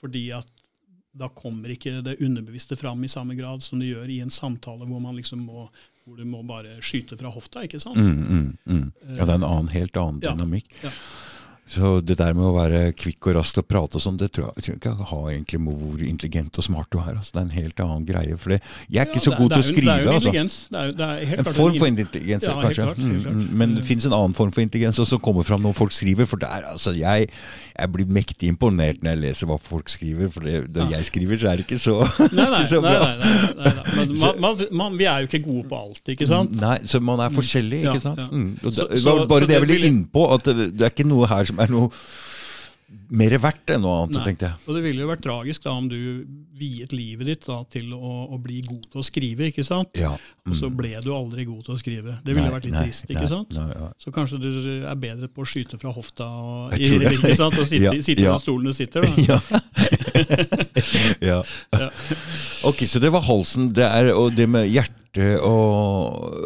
fordi 0.00 0.30
at 0.36 0.50
da 1.12 1.26
kommer 1.34 1.72
ikke 1.74 1.96
det 2.06 2.20
underbevisste 2.22 2.76
fram 2.78 3.02
i 3.04 3.08
samme 3.10 3.34
grad 3.34 3.64
som 3.66 3.80
det 3.82 3.88
gjør 3.90 4.08
i 4.14 4.20
en 4.22 4.30
samtale 4.30 4.86
hvor 4.86 5.00
man 5.02 5.16
liksom 5.18 5.40
må, 5.42 5.64
hvor 6.04 6.16
du 6.20 6.24
må 6.24 6.42
bare 6.46 6.76
skyte 6.86 7.16
fra 7.18 7.32
hofta. 7.34 7.64
ikke 7.66 7.80
sant? 7.82 7.98
Mm, 7.98 8.20
mm, 8.28 8.56
mm. 8.70 8.92
ja, 9.16 9.24
det 9.24 9.28
er 9.28 9.34
en 9.40 9.48
annen, 9.48 9.72
helt 9.74 9.96
annen 9.98 10.20
Ja. 10.22 10.36
dynamikk. 10.36 10.70
Ja. 10.84 10.92
Så 11.70 12.00
det 12.02 12.16
der 12.18 12.32
med 12.34 12.48
å 12.48 12.54
være 12.56 12.78
kvikk 12.98 13.28
og 13.30 13.36
rask 13.36 13.58
og 13.60 13.66
prate 13.70 13.94
og 13.94 14.02
sånn, 14.02 14.16
det 14.18 14.32
tror 14.34 14.48
jeg, 14.56 14.64
jeg 14.66 14.78
ikke 14.80 14.90
har 15.06 15.26
egentlig 15.30 15.60
med 15.62 15.76
hvor 15.78 16.00
intelligent 16.02 16.58
og 16.58 16.64
smart 16.66 16.88
du 16.90 16.98
er. 16.98 17.12
Altså. 17.20 17.30
Det 17.36 17.38
er 17.38 17.44
en 17.46 17.52
helt 17.54 17.82
annen 17.84 18.06
greie. 18.08 18.38
For 18.42 18.50
jeg 18.56 18.60
er 18.98 19.06
ikke 19.06 19.20
Ja, 19.20 19.26
så 19.28 19.36
god 19.38 19.52
til 19.54 19.62
å 19.62 19.66
skrive. 19.68 19.86
Det 19.86 19.94
er 19.94 20.02
jo 20.02 20.10
altså. 20.16 20.32
intelligens. 20.32 20.56
Det 20.70 20.80
er, 20.80 20.90
det 20.98 21.06
er 21.06 21.38
En 21.44 21.50
form 21.54 21.76
for 21.78 21.86
intelligens, 21.92 22.42
Ja, 22.48 22.56
kanskje. 22.58 22.86
klart, 22.88 22.98
Mm, 22.98 23.22
klart. 23.22 23.36
mm, 23.36 23.48
Men 23.60 23.74
det 23.76 23.84
fins 23.86 24.06
en 24.06 24.12
annen 24.18 24.34
form 24.34 24.50
for 24.50 24.60
intelligens 24.66 24.98
også, 24.98 25.06
som 25.14 25.20
kommer 25.22 25.46
fram 25.46 25.62
når 25.62 25.76
folk 25.78 25.92
skriver. 25.94 26.26
For 26.26 26.36
der, 26.42 26.66
altså, 26.72 26.90
jeg, 26.98 27.28
jeg 27.78 27.92
blir 27.92 28.06
mektig 28.18 28.48
imponert 28.50 28.98
når 29.06 29.14
jeg 29.14 29.22
leser 29.28 29.46
hva 29.46 29.60
folk 29.62 29.88
skriver. 29.94 30.28
For 30.34 30.40
det, 30.40 30.66
når 30.74 30.90
jeg 30.96 31.04
skriver, 31.12 31.38
så 31.38 31.52
er 31.52 31.56
det 31.62 31.66
ikke 31.68 31.78
så, 31.78 31.94
Nei, 32.34 32.48
nei, 32.50 32.60
ikke 32.64 32.72
så 32.74 32.80
bra. 32.82 32.98
nei, 32.98 33.14
nei, 33.14 33.30
nei, 33.62 33.72
nei. 33.78 33.86
Men 33.94 34.18
man, 34.18 34.40
man, 34.42 34.66
man, 34.82 34.98
vi 34.98 35.04
er 35.06 35.22
jo 35.22 35.30
ikke 35.30 35.44
gode 35.46 35.68
på 35.70 35.78
alt, 35.84 36.02
ikke 36.16 36.26
sant? 36.26 36.50
Nei, 36.60 36.78
så 36.90 36.98
man 37.00 37.22
er 37.22 37.30
forskjellig, 37.30 37.84
ikke 37.86 38.02
sant? 38.02 38.26
Mm. 38.34 38.50
Og 38.64 38.72
Så- 38.74 38.88
det, 38.90 38.98
det 38.98 39.02
så- 39.06 39.16
bare 39.30 39.46
så 39.46 39.46
det 39.46 39.54
jeg 39.54 39.66
ville 39.68 39.78
vil- 39.78 39.86
inn 39.92 40.04
på, 40.10 40.26
at 40.34 40.42
det 40.50 40.82
er 40.82 40.90
ikke 40.90 41.06
noe 41.06 41.26
her 41.30 41.44
som 41.44 41.59
er 41.60 41.72
noe 41.72 41.90
mer 43.14 43.34
verdt 43.42 43.70
enn 43.74 43.82
noe 43.84 44.00
annet, 44.00 44.16
Nei. 44.18 44.22
tenkte 44.26 44.48
jeg. 44.48 44.58
Og 44.66 44.76
det 44.76 44.80
ville 44.82 45.02
jo 45.04 45.08
vært 45.10 45.22
tragisk 45.22 45.62
da 45.62 45.74
om 45.78 45.86
du 45.90 45.98
viet 46.58 46.92
livet 46.94 47.28
ditt 47.28 47.46
da, 47.46 47.60
til 47.70 47.92
å, 47.94 48.12
å 48.34 48.38
bli 48.42 48.60
god 48.66 48.88
til 48.90 49.02
å 49.02 49.04
skrive, 49.06 49.46
ikke 49.50 49.64
sant? 49.66 49.98
Ja. 49.98 50.12
Og 50.46 50.56
så 50.58 50.70
mm. 50.70 50.76
ble 50.78 50.92
du 51.04 51.10
aldri 51.14 51.46
god 51.46 51.62
til 51.66 51.76
å 51.76 51.78
skrive. 51.78 52.16
Det 52.24 52.34
ville 52.34 52.48
Nei, 52.48 52.54
vært 52.54 52.66
litt 52.66 52.76
nei, 52.76 52.84
trist, 52.88 53.06
ikke 53.10 53.28
sant? 53.30 53.54
ja. 53.54 53.90
Så 54.00 54.14
kanskje 54.14 54.40
du 54.42 54.48
er 54.50 54.98
bedre 54.98 55.30
på 55.30 55.44
å 55.44 55.48
skyte 55.48 55.78
fra 55.80 55.94
hofta 55.94 56.26
og, 56.26 56.74
i, 56.78 56.90
ikke 57.16 57.36
sant? 57.38 57.58
og 57.58 57.68
sitte, 57.70 57.90
Ja, 57.90 57.94
sitte 58.02 58.26
ja. 58.26 58.34
der 58.34 58.42
stolene 58.42 58.74
sitter. 58.76 59.06
Da. 59.06 59.62
Ja. 61.30 61.40
Ok, 62.68 62.84
så 62.88 63.00
det 63.02 63.10
var 63.12 63.24
halsen. 63.26 63.70
Det 63.76 63.84
er, 63.86 64.10
og 64.14 64.34
det 64.36 64.48
med 64.50 64.68
hjerte 64.70 64.96
og 65.42 66.36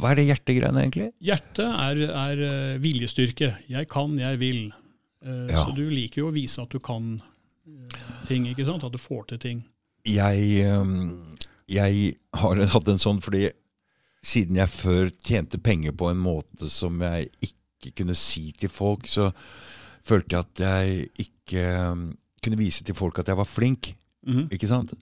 Hva 0.00 0.12
er 0.14 0.20
det 0.20 0.26
hjertegreiene, 0.30 0.80
egentlig? 0.86 1.08
Hjertet 1.20 1.66
er, 1.68 1.98
er 2.08 2.42
eh, 2.46 2.76
viljestyrke. 2.82 3.50
Jeg 3.68 3.88
kan, 3.90 4.14
jeg 4.20 4.38
vil. 4.40 4.60
Eh, 5.24 5.48
Ja. 5.50 5.64
Så 5.66 5.74
du 5.76 5.82
liker 5.90 6.22
jo 6.22 6.30
å 6.30 6.34
vise 6.36 6.62
at 6.62 6.72
du 6.72 6.78
kan 6.80 7.18
eh, 7.66 7.98
ting, 8.30 8.46
ikke 8.48 8.64
sant? 8.68 8.84
At 8.86 8.94
du 8.94 9.00
får 9.02 9.26
til 9.32 9.42
ting. 9.42 9.64
Jeg, 10.08 10.62
øhm, 10.64 11.36
jeg 11.68 12.14
har 12.38 12.62
hatt 12.74 12.88
en 12.94 13.02
sånn 13.02 13.20
fordi 13.24 13.48
siden 14.24 14.56
jeg 14.58 14.72
før 14.72 15.10
tjente 15.24 15.60
penger 15.62 15.92
på 15.96 16.08
en 16.10 16.18
måte 16.22 16.66
som 16.72 16.96
jeg 17.04 17.28
ikke 17.44 17.92
kunne 18.00 18.16
si 18.18 18.48
til 18.58 18.70
folk, 18.72 19.04
så 19.06 19.28
følte 20.08 20.34
jeg 20.34 20.46
at 20.46 20.62
jeg 20.64 21.28
ikke 21.28 21.66
øhm, 21.76 22.06
kunne 22.44 22.58
vise 22.60 22.84
til 22.84 22.96
folk 22.98 23.18
at 23.22 23.28
jeg 23.30 23.38
var 23.38 23.48
flink. 23.48 23.92
Mhm. 24.26 24.48
Ikke 24.54 24.68
sant? 24.70 24.94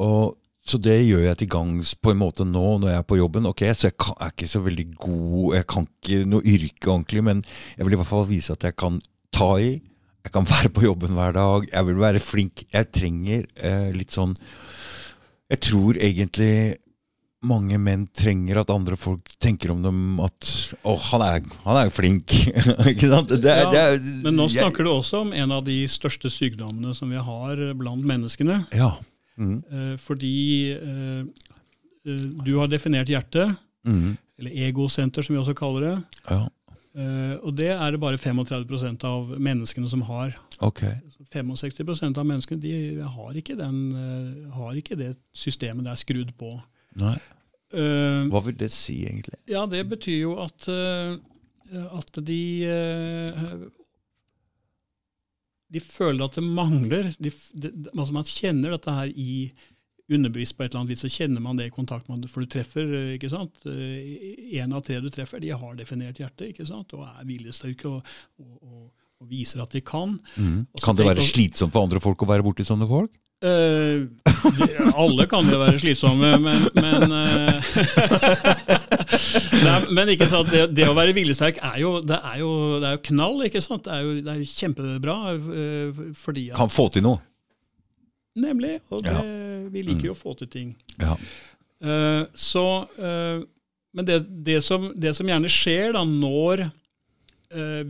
Og, 0.00 0.36
så 0.66 0.78
det 0.78 0.98
gjør 1.06 1.24
jeg 1.24 1.38
til 1.40 1.48
gangs 1.50 1.94
på 1.96 2.12
en 2.12 2.20
måte 2.20 2.44
nå 2.44 2.78
når 2.80 2.90
jeg 2.92 2.98
er 3.00 3.06
på 3.08 3.16
jobben. 3.16 3.46
Ok, 3.48 3.62
Så 3.74 3.88
jeg 3.88 3.96
kan, 3.96 4.14
er 4.20 4.32
ikke 4.32 4.48
så 4.48 4.60
veldig 4.60 4.86
god, 4.96 5.54
jeg 5.56 5.66
kan 5.66 5.86
ikke 5.88 6.18
noe 6.28 6.42
yrke 6.44 6.90
ordentlig, 6.92 7.24
men 7.24 7.44
jeg 7.76 7.86
vil 7.86 7.96
i 7.96 8.00
hvert 8.00 8.10
fall 8.10 8.28
vise 8.28 8.52
at 8.52 8.64
jeg 8.64 8.76
kan 8.76 9.00
ta 9.32 9.56
i. 9.56 9.80
Jeg 10.24 10.32
kan 10.32 10.44
være 10.54 10.68
på 10.68 10.84
jobben 10.84 11.16
hver 11.16 11.32
dag. 11.32 11.66
Jeg 11.72 11.86
vil 11.86 12.00
være 12.00 12.20
flink. 12.20 12.64
Jeg 12.72 12.92
trenger 12.92 13.46
eh, 13.56 13.90
litt 13.96 14.12
sånn 14.12 14.36
Jeg 15.50 15.60
tror 15.66 15.96
egentlig 15.98 16.76
mange 17.42 17.78
menn 17.80 18.02
trenger 18.12 18.58
at 18.60 18.70
andre 18.70 18.96
folk 19.00 19.30
tenker 19.40 19.70
om 19.72 19.80
dem 19.82 20.18
at 20.20 20.48
Å, 20.84 20.92
han 21.10 21.22
er, 21.24 21.40
han 21.64 21.78
er 21.80 21.90
flink. 21.94 22.34
ikke 22.92 23.08
sant? 23.08 23.30
Det, 23.32 23.48
er- 23.48 23.62
Ja, 23.64 23.70
det 23.72 23.80
er, 23.80 24.00
Men 24.26 24.36
nå 24.36 24.48
jeg- 24.50 24.60
snakker 24.64 24.84
du 24.84 24.90
også 24.92 25.22
om 25.24 25.32
en 25.32 25.52
av 25.56 25.64
de 25.64 25.78
største 25.88 26.28
sykdommene 26.32 26.92
som 26.94 27.08
vi 27.10 27.16
har 27.16 27.62
blant 27.80 28.04
menneskene. 28.04 28.66
Ja. 28.76 28.92
Mm, 29.40 29.62
Eh, 29.72 29.96
fordi 29.96 30.34
eh, 30.76 31.22
eh, 32.04 32.24
du 32.44 32.58
har 32.58 32.68
definert 32.68 33.08
hjertet, 33.08 33.54
mm, 33.88 34.16
eller 34.38 34.50
egosenter 34.68 35.24
som 35.24 35.34
vi 35.34 35.40
også 35.40 35.54
kaller 35.56 35.86
det. 35.86 35.98
ja. 36.30 36.42
Eh, 36.90 37.36
og 37.46 37.54
det 37.54 37.68
er 37.70 37.92
det 37.94 38.00
bare 38.02 38.18
35% 38.18 39.04
av 39.06 39.28
menneskene 39.38 39.86
som 39.88 40.00
har. 40.08 40.32
Okay. 40.60 40.96
65% 41.32 42.18
av 42.18 42.26
menneskene 42.26 42.58
de 42.60 42.72
har 43.00 43.36
ikke, 43.38 43.54
den, 43.56 43.76
eh, 43.94 44.50
har 44.56 44.74
ikke 44.74 44.96
det 44.98 45.12
systemet 45.32 45.86
der 45.86 45.94
skrudd 45.94 46.32
på. 46.36 46.50
Nei. 46.98 47.16
Eh, 47.70 48.22
Hva 48.30 48.40
vil 48.42 48.56
det 48.58 48.72
si, 48.74 49.04
egentlig? 49.06 49.38
ja, 49.46 49.62
det 49.70 49.84
betyr 49.92 50.16
jo 50.24 50.32
at, 50.42 50.66
eh, 50.66 51.18
at 51.94 52.18
de 52.26 52.40
eh, 52.66 53.52
De 55.70 55.78
føler 55.78 56.24
at 56.24 56.34
det 56.34 56.42
mangler. 56.42 57.12
De, 57.22 57.30
de, 57.30 57.70
altså 57.94 58.14
man 58.16 58.26
kjenner 58.26 58.74
dette 58.74 58.90
her 58.96 59.12
i 59.14 59.52
underbevisst 60.10 60.56
på 60.58 60.64
et 60.64 60.72
eller 60.72 60.80
annet 60.80 60.90
vis, 60.96 61.04
så 61.04 61.12
kjenner 61.14 61.38
man 61.44 61.60
det 61.60 61.68
i 61.68 61.74
kontakt 61.74 62.08
med 62.10 62.26
For 62.26 62.42
du 62.42 62.50
treffer, 62.50 62.88
ikke 63.14 63.30
sant 63.30 63.60
Én 63.70 64.74
av 64.74 64.82
tre 64.82 64.98
du 64.98 65.06
treffer, 65.14 65.38
de 65.38 65.52
har 65.54 65.76
definert 65.78 66.18
hjerte 66.18 66.48
ikke 66.50 66.66
sant? 66.66 66.90
og 66.98 67.04
er 67.06 67.28
viljesterke 67.28 67.86
og, 67.86 68.10
og, 68.42 68.56
og, 68.58 68.80
og 69.22 69.30
viser 69.30 69.62
at 69.62 69.70
de 69.70 69.84
kan. 69.86 70.18
Mm. 70.34 70.64
Kan 70.82 70.98
det 70.98 71.06
være 71.06 71.22
slitsomt 71.22 71.70
for 71.70 71.86
andre 71.86 72.02
folk 72.02 72.26
å 72.26 72.30
være 72.32 72.42
borti 72.42 72.66
sånne 72.66 72.90
folk? 72.90 73.14
Eh, 73.40 74.02
de, 74.58 74.66
alle 75.00 75.24
kan 75.30 75.46
jo 75.48 75.56
være 75.62 75.78
slitsomme, 75.80 76.34
men 76.44 76.66
Men, 76.76 77.12
eh, 77.16 77.70
Nei, 79.64 79.76
men 79.96 80.12
ikke 80.12 80.28
sant, 80.28 80.50
det, 80.52 80.66
det 80.76 80.84
å 80.90 80.96
være 80.96 81.14
viljesterk 81.16 81.60
er 81.64 81.78
jo, 81.80 81.94
det 82.04 82.18
er 82.20 82.42
jo, 82.42 82.50
det 82.82 82.88
er 82.90 82.98
jo 82.98 83.02
knall, 83.08 83.40
ikke 83.48 83.62
sant? 83.64 83.86
Det 83.86 83.94
er 83.96 84.04
jo, 84.04 84.12
det 84.26 84.34
er 84.34 84.42
jo 84.42 84.48
kjempebra. 84.50 85.16
Uh, 85.40 86.02
fordi 86.20 86.50
at, 86.50 86.58
Kan 86.58 86.72
få 86.72 86.88
til 86.92 87.04
noe. 87.06 87.22
Nemlig. 88.40 88.76
Og 88.92 89.04
det, 89.04 89.14
Ja. 89.16 89.22
vi 89.72 89.82
liker 89.88 90.10
jo 90.10 90.16
å 90.16 90.20
få 90.20 90.36
til 90.38 90.48
ting. 90.52 90.68
Ja. 91.00 91.16
Så, 92.36 92.64
men 93.00 94.06
det, 94.06 94.20
det, 94.46 94.60
som, 94.64 94.90
det 94.96 95.12
som 95.16 95.28
gjerne 95.28 95.50
skjer 95.50 95.94
da 95.96 96.04
når 96.06 96.66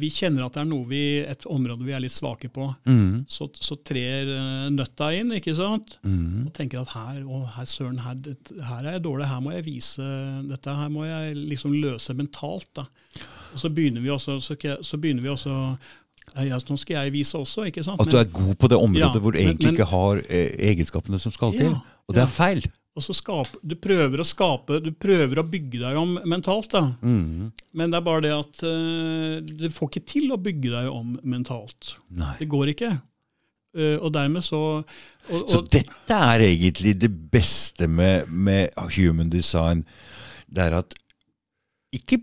vi 0.00 0.08
kjenner 0.08 0.46
at 0.46 0.54
det 0.56 0.62
er 0.62 0.68
noe 0.70 0.86
vi, 0.88 1.00
et 1.20 1.42
område 1.46 1.84
vi 1.84 1.92
er 1.92 2.00
litt 2.00 2.14
svake 2.14 2.48
på, 2.48 2.70
Mm. 2.88 3.26
så, 3.28 3.48
så 3.60 3.76
trer 3.84 4.30
eh, 4.32 4.68
nøtta 4.72 5.10
inn, 5.18 5.32
ikke 5.36 5.54
sant? 5.58 5.98
Mm. 6.02 6.46
og 6.46 6.52
tenker 6.56 6.80
at 6.80 6.88
her, 6.94 7.20
å, 7.28 7.42
her 7.56 7.64
søren, 7.68 7.98
her, 8.00 8.14
det- 8.14 8.52
her 8.64 8.84
er 8.86 8.92
jeg 8.98 9.02
dårlig, 9.04 9.26
her 9.28 9.40
må 9.44 9.52
jeg 9.52 9.64
vise 9.66 10.06
dette, 10.48 10.74
her 10.80 10.88
må 10.88 11.04
jeg 11.04 11.36
liksom 11.36 11.72
løse 11.76 12.14
mentalt. 12.16 12.68
da. 12.74 12.86
Og 13.52 13.58
så 13.58 13.68
begynner 13.74 14.00
vi 14.00 14.08
også, 14.08 14.38
så, 14.40 14.56
så 14.82 14.96
begynner 15.00 15.22
vi 15.22 15.28
også 15.28 15.76
ja, 16.36 16.58
Nå 16.70 16.76
skal 16.78 16.94
jeg 17.04 17.12
vise 17.12 17.34
også, 17.36 17.64
ikke 17.66 17.82
sant? 17.82 18.00
At 18.00 18.06
du 18.12 18.16
er 18.16 18.24
god 18.30 18.54
på 18.54 18.68
det 18.70 18.76
området 18.78 19.14
Ja, 19.16 19.20
hvor 19.20 19.32
du 19.34 19.38
egentlig 19.40 19.66
men- 19.72 19.74
ikke 19.74 19.88
har 19.90 20.20
eh, 20.28 20.52
egenskapene 20.70 21.18
som 21.18 21.32
skal 21.32 21.52
til. 21.52 21.72
Ja, 21.72 21.80
Og 22.08 22.14
det 22.14 22.22
er 22.22 22.26
feil. 22.30 22.62
Og 23.00 23.04
så 23.06 23.16
skape, 23.16 23.60
Du 23.64 23.74
prøver 23.80 24.20
å 24.20 24.26
skape, 24.26 24.80
du 24.84 24.90
prøver 24.92 25.40
å 25.40 25.46
bygge 25.48 25.80
deg 25.82 25.98
om 25.98 26.18
mentalt, 26.28 26.70
da. 26.74 26.84
Mm. 27.00 27.50
Men 27.72 27.92
det 27.92 28.00
er 28.00 28.06
bare 28.06 28.24
det 28.26 28.34
at 28.36 28.64
uh, 28.66 29.40
du 29.40 29.68
får 29.72 29.90
ikke 29.90 30.08
til 30.12 30.34
å 30.34 30.40
bygge 30.40 30.74
deg 30.74 30.90
om 30.92 31.16
mentalt. 31.24 31.94
Nei. 32.12 32.34
Det 32.42 32.50
går 32.52 32.74
ikke. 32.74 32.92
Uh, 33.76 33.96
og 34.02 34.10
dermed 34.14 34.42
så 34.42 34.60
og, 34.82 35.44
Så 35.46 35.60
dette 35.70 36.16
er 36.16 36.42
egentlig 36.48 36.96
det 36.98 37.10
beste 37.32 37.86
med, 37.88 38.28
med 38.28 38.74
human 38.96 39.30
design. 39.32 39.84
Det 40.50 40.66
er 40.66 40.80
at 40.80 40.96
ikke 41.94 42.20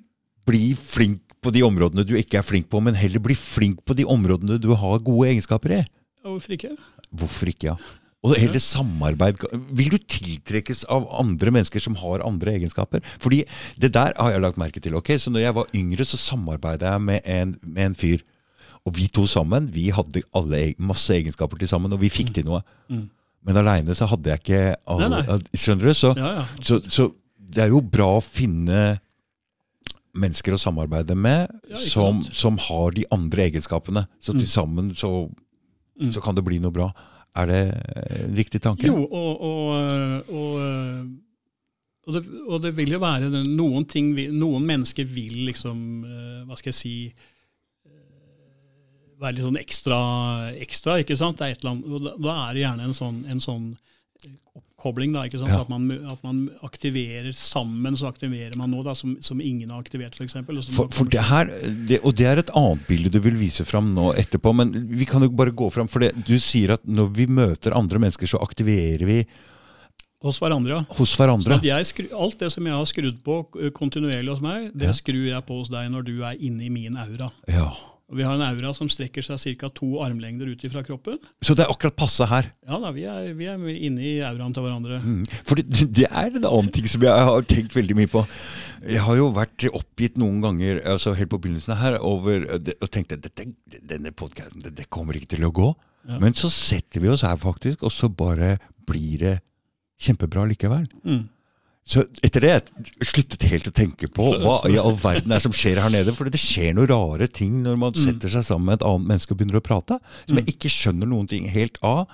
bli 0.47 0.71
flink 0.79 1.23
på 1.43 1.51
de 1.53 1.63
områdene 1.63 2.05
du 2.07 2.15
ikke 2.19 2.41
er 2.41 2.45
flink 2.45 2.67
på, 2.71 2.81
men 2.83 2.97
heller 2.97 3.23
bli 3.23 3.35
flink 3.37 3.83
på 3.87 3.95
de 3.97 4.05
områdene 4.07 4.59
du 4.61 4.73
har 4.75 4.99
gode 5.05 5.31
egenskaper 5.31 5.79
i. 5.79 5.85
Hvorfor 6.27 6.55
ikke? 6.57 6.75
Hvorfor 7.15 7.51
ikke, 7.51 7.73
ja? 7.73 7.97
Og 8.25 8.33
hele 8.35 8.59
samarbeid. 8.59 9.43
Vil 9.77 9.91
du 9.93 9.97
tiltrekkes 10.01 10.85
av 10.89 11.05
andre 11.21 11.51
mennesker 11.53 11.79
som 11.79 11.95
har 12.01 12.23
andre 12.25 12.55
egenskaper? 12.57 13.03
Fordi 13.21 13.43
det 13.77 13.91
der 13.93 14.15
har 14.17 14.31
jeg 14.33 14.41
lagt 14.41 14.57
merke 14.57 14.81
til. 14.81 14.95
ok? 14.97 15.13
Så 15.21 15.29
når 15.31 15.43
jeg 15.45 15.53
var 15.55 15.67
yngre, 15.77 16.03
så 16.05 16.17
samarbeidet 16.17 16.89
jeg 16.89 17.01
med 17.01 17.21
en, 17.29 17.53
med 17.63 17.85
en 17.91 17.95
fyr. 17.95 18.23
Og 18.87 18.95
vi 18.97 19.07
to 19.07 19.27
sammen, 19.27 19.69
vi 19.71 19.89
hadde 19.91 20.23
alle, 20.35 20.73
masse 20.79 21.13
egenskaper 21.13 21.59
til 21.61 21.67
sammen, 21.69 21.93
og 21.93 21.99
vi 22.01 22.09
fikk 22.09 22.33
til 22.33 22.45
noe. 22.49 22.61
Mm. 22.89 23.05
Men 23.47 23.57
aleine 23.61 23.95
så 23.95 24.07
hadde 24.09 24.31
jeg 24.33 24.41
ikke 24.41 24.61
alle 24.87 25.09
Nei, 25.13 25.21
nei. 25.27 25.37
Skjønner 25.55 25.87
du? 25.87 25.93
Så, 25.95 26.13
Ja, 26.17 26.31
ja. 26.39 26.45
så, 26.63 26.79
så 26.91 27.11
det 27.37 27.63
er 27.63 27.69
jo 27.71 27.79
bra 27.81 28.17
å 28.17 28.23
finne 28.23 28.97
mennesker 30.17 30.55
å 30.55 30.59
samarbeide 30.59 31.15
med 31.15 31.51
Ja, 31.69 31.77
som, 31.79 32.23
som 32.33 32.57
har 32.65 32.95
de 32.97 33.05
andre 33.13 33.45
egenskapene. 33.51 34.07
Så 34.19 34.33
Mm. 34.33 34.39
til 34.41 34.47
sammen 34.49 34.89
så, 34.95 35.29
Mm. 36.01 36.11
så 36.11 36.21
kan 36.21 36.35
det 36.35 36.43
bli 36.45 36.59
noe 36.59 36.71
bra. 36.71 36.89
Er 37.37 37.49
det 37.49 37.61
en 38.17 38.35
riktig 38.37 38.61
tanke? 38.63 38.87
Jo, 38.89 39.03
og, 39.05 39.41
og, 39.45 40.29
og, 40.33 40.53
og, 42.07 42.13
det, 42.15 42.21
og 42.47 42.61
det 42.63 42.73
vil 42.77 42.95
jo 42.95 43.01
være 43.03 43.29
noen 43.45 43.85
ting 43.89 44.13
Noen 44.33 44.65
mennesker 44.65 45.07
vil 45.09 45.43
liksom 45.51 45.81
eh, 46.07 46.39
Hva 46.47 46.57
skal 46.57 46.71
jeg 46.71 46.79
si 46.79 46.93
eh, 47.07 47.91
Være 49.21 49.37
litt 49.37 49.45
sånn 49.45 49.61
ekstra, 49.61 49.99
ekstra 50.57 50.97
ikke 51.03 51.19
sant? 51.19 51.43
Det 51.43 51.61
da 51.61 52.37
er 52.47 52.57
det 52.57 52.63
gjerne 52.63 52.89
en 52.89 52.97
sånn, 52.97 53.21
en 53.29 53.43
sånn 53.43 53.69
oppkobling, 54.57 55.13
da, 55.15 55.23
ikke 55.27 55.39
sant? 55.41 55.49
Ja. 55.53 55.61
At, 55.63 55.69
man, 55.71 55.87
at 56.11 56.21
man 56.25 56.39
aktiverer 56.65 57.31
sammen, 57.37 57.95
så 57.97 58.07
aktiverer 58.11 58.55
man 58.59 58.71
noe 58.73 58.85
da, 58.85 58.93
som, 58.97 59.15
som 59.25 59.41
ingen 59.41 59.71
har 59.73 59.81
aktivert, 59.81 60.15
f.eks. 60.17 60.35
For, 60.73 60.87
for 60.93 61.09
det 61.13 61.23
her, 61.29 61.49
det, 61.89 61.99
og 62.05 62.15
det 62.19 62.27
er 62.29 62.41
et 62.43 62.51
annet 62.57 62.85
bilde 62.87 63.11
du 63.13 63.19
vil 63.25 63.37
vise 63.39 63.65
fram 63.67 63.89
nå 63.97 64.11
etterpå, 64.21 64.53
men 64.57 64.73
vi 64.93 65.05
kan 65.09 65.25
jo 65.25 65.29
bare 65.33 65.51
gå 65.57 65.69
fram. 65.73 65.89
For 65.91 66.05
det, 66.05 66.13
du 66.27 66.35
sier 66.41 66.75
at 66.77 66.85
når 66.85 67.11
vi 67.17 67.27
møter 67.29 67.75
andre 67.77 67.99
mennesker, 68.05 68.29
så 68.29 68.41
aktiverer 68.45 69.05
vi 69.09 69.21
Hos 70.25 70.39
hverandre, 70.41 70.79
hos 70.97 71.11
Sånn 71.13 71.19
hverandre. 71.27 71.59
jeg 71.61 71.85
skru, 71.85 72.05
alt 72.17 72.39
det 72.41 72.47
som 72.49 72.65
jeg 72.65 72.73
har 72.73 72.87
skrudd 72.89 73.19
på 73.23 73.35
kontinuerlig 73.77 74.31
hos 74.33 74.41
meg, 74.41 74.71
det 74.73 74.87
Ja. 74.89 74.95
skrur 74.97 75.27
jeg 75.29 75.45
på 75.45 75.59
hos 75.59 75.69
deg 75.69 75.91
når 75.93 76.07
du 76.07 76.15
er 76.25 76.39
inne 76.41 76.65
i 76.65 76.71
min 76.73 76.97
aura. 76.97 77.27
Ja. 77.47 77.67
Og 78.07 78.15
vi 78.15 78.23
har 78.23 78.37
en 78.37 78.43
aura 78.45 78.69
som 78.71 78.87
strekker 78.87 79.25
seg 79.25 79.57
ca. 79.59 79.67
to 79.75 79.97
armlengder 79.99 80.47
ut 80.47 80.61
fra 80.71 80.83
kroppen. 80.87 81.17
Så 81.43 81.57
det 81.57 81.65
er 81.65 81.73
akkurat 81.73 81.97
passe 81.99 82.23
her. 82.29 82.47
Ja 82.63 82.79
da, 82.79 82.93
vi 82.95 83.03
er, 83.03 83.33
vi 83.35 83.49
er 83.51 83.65
inne 83.73 83.99
i 83.99 84.13
auraen 84.23 84.55
til 84.55 84.63
hverandre. 84.63 85.01
Mm. 85.03 85.25
For 85.43 85.59
det, 85.59 85.89
det 85.91 86.07
er 86.07 86.31
en 86.31 86.47
annen 86.47 86.71
ting 86.71 86.87
som 86.87 87.03
jeg 87.03 87.27
har 87.27 87.47
tenkt 87.51 87.75
veldig 87.75 87.97
mye 87.99 88.11
på. 88.13 88.23
Jeg 88.87 89.03
har 89.03 89.19
jo 89.19 89.27
vært 89.35 89.67
oppgitt 89.75 90.15
noen 90.21 90.39
ganger 90.45 90.79
altså 90.87 91.17
helt 91.19 91.33
på 91.33 91.41
begynnelsen 91.43 91.75
her 91.81 91.99
over 91.99 92.47
og 92.55 92.87
tenkte 92.93 93.19
at 93.19 93.43
denne 93.91 94.15
podkasten 94.15 94.63
det, 94.63 94.77
det 94.79 94.87
kommer 94.93 95.19
ikke 95.19 95.33
til 95.35 95.43
å 95.49 95.51
gå. 95.51 95.73
Ja. 96.07 96.21
Men 96.23 96.37
så 96.39 96.47
setter 96.53 97.03
vi 97.03 97.11
oss 97.11 97.25
her, 97.27 97.35
faktisk, 97.41 97.83
og 97.83 97.91
så 97.91 98.07
bare 98.07 98.55
blir 98.87 99.19
det 99.19 99.35
kjempebra 99.99 100.45
likevel. 100.47 100.87
Mm. 101.03 101.25
Så 101.87 102.03
etter 102.25 102.43
det 102.43 102.49
jeg 102.51 103.07
sluttet 103.07 103.45
helt 103.47 103.69
å 103.69 103.75
tenke 103.75 104.09
på 104.11 104.25
hva 104.43 104.57
i 104.67 104.75
all 104.81 104.97
verden 104.99 105.31
er 105.31 105.43
som 105.43 105.53
skjer 105.55 105.79
her 105.79 105.91
nede. 105.93 106.11
For 106.17 106.27
det 106.27 106.41
skjer 106.41 106.75
noen 106.75 106.89
rare 106.91 107.29
ting 107.31 107.61
når 107.63 107.79
man 107.79 107.95
setter 107.95 108.33
seg 108.33 108.43
sammen 108.43 108.67
med 108.67 108.81
et 108.81 108.87
annet 108.89 109.07
menneske 109.13 109.31
og 109.31 109.39
begynner 109.39 109.61
å 109.61 109.63
prate. 109.63 109.99
Som 110.27 110.41
jeg 110.41 110.51
ikke 110.57 110.71
skjønner 110.73 111.07
noen 111.07 111.29
ting 111.31 111.47
helt 111.53 111.79
av 111.87 112.09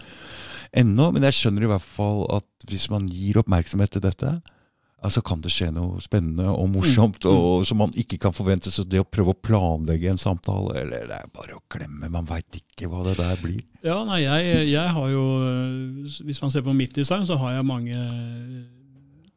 ennå. 0.78 1.10
Men 1.16 1.26
jeg 1.30 1.40
skjønner 1.40 1.66
i 1.66 1.72
hvert 1.74 1.88
fall 1.88 2.26
at 2.38 2.70
hvis 2.70 2.86
man 2.94 3.08
gir 3.10 3.40
oppmerksomhet 3.42 3.96
til 3.96 4.04
dette, 4.06 4.36
altså 5.04 5.24
kan 5.26 5.42
det 5.44 5.52
skje 5.52 5.72
noe 5.74 5.98
spennende 6.06 6.54
og 6.54 6.70
morsomt 6.72 7.26
og 7.28 7.66
som 7.68 7.82
man 7.82 7.98
ikke 7.98 8.22
kan 8.22 8.36
forvente. 8.36 8.70
Så 8.70 8.86
det 8.86 9.02
å 9.02 9.10
prøve 9.10 9.34
å 9.34 9.42
planlegge 9.50 10.14
en 10.14 10.22
samtale, 10.22 10.78
eller 10.84 11.10
det 11.10 11.18
er 11.18 11.34
bare 11.34 11.58
å 11.58 11.64
glemme. 11.74 12.14
Man 12.14 12.30
veit 12.30 12.62
ikke 12.62 12.92
hva 12.94 13.02
det 13.10 13.18
der 13.18 13.42
blir. 13.42 13.66
Ja, 13.82 13.98
nei, 14.06 14.22
jeg, 14.22 14.70
jeg 14.70 14.96
har 14.96 15.10
jo 15.12 15.26
Hvis 16.24 16.40
man 16.46 16.54
ser 16.54 16.62
på 16.64 16.78
mitt 16.78 16.94
design, 16.96 17.26
så 17.26 17.42
har 17.42 17.58
jeg 17.58 17.68
mange 17.68 17.98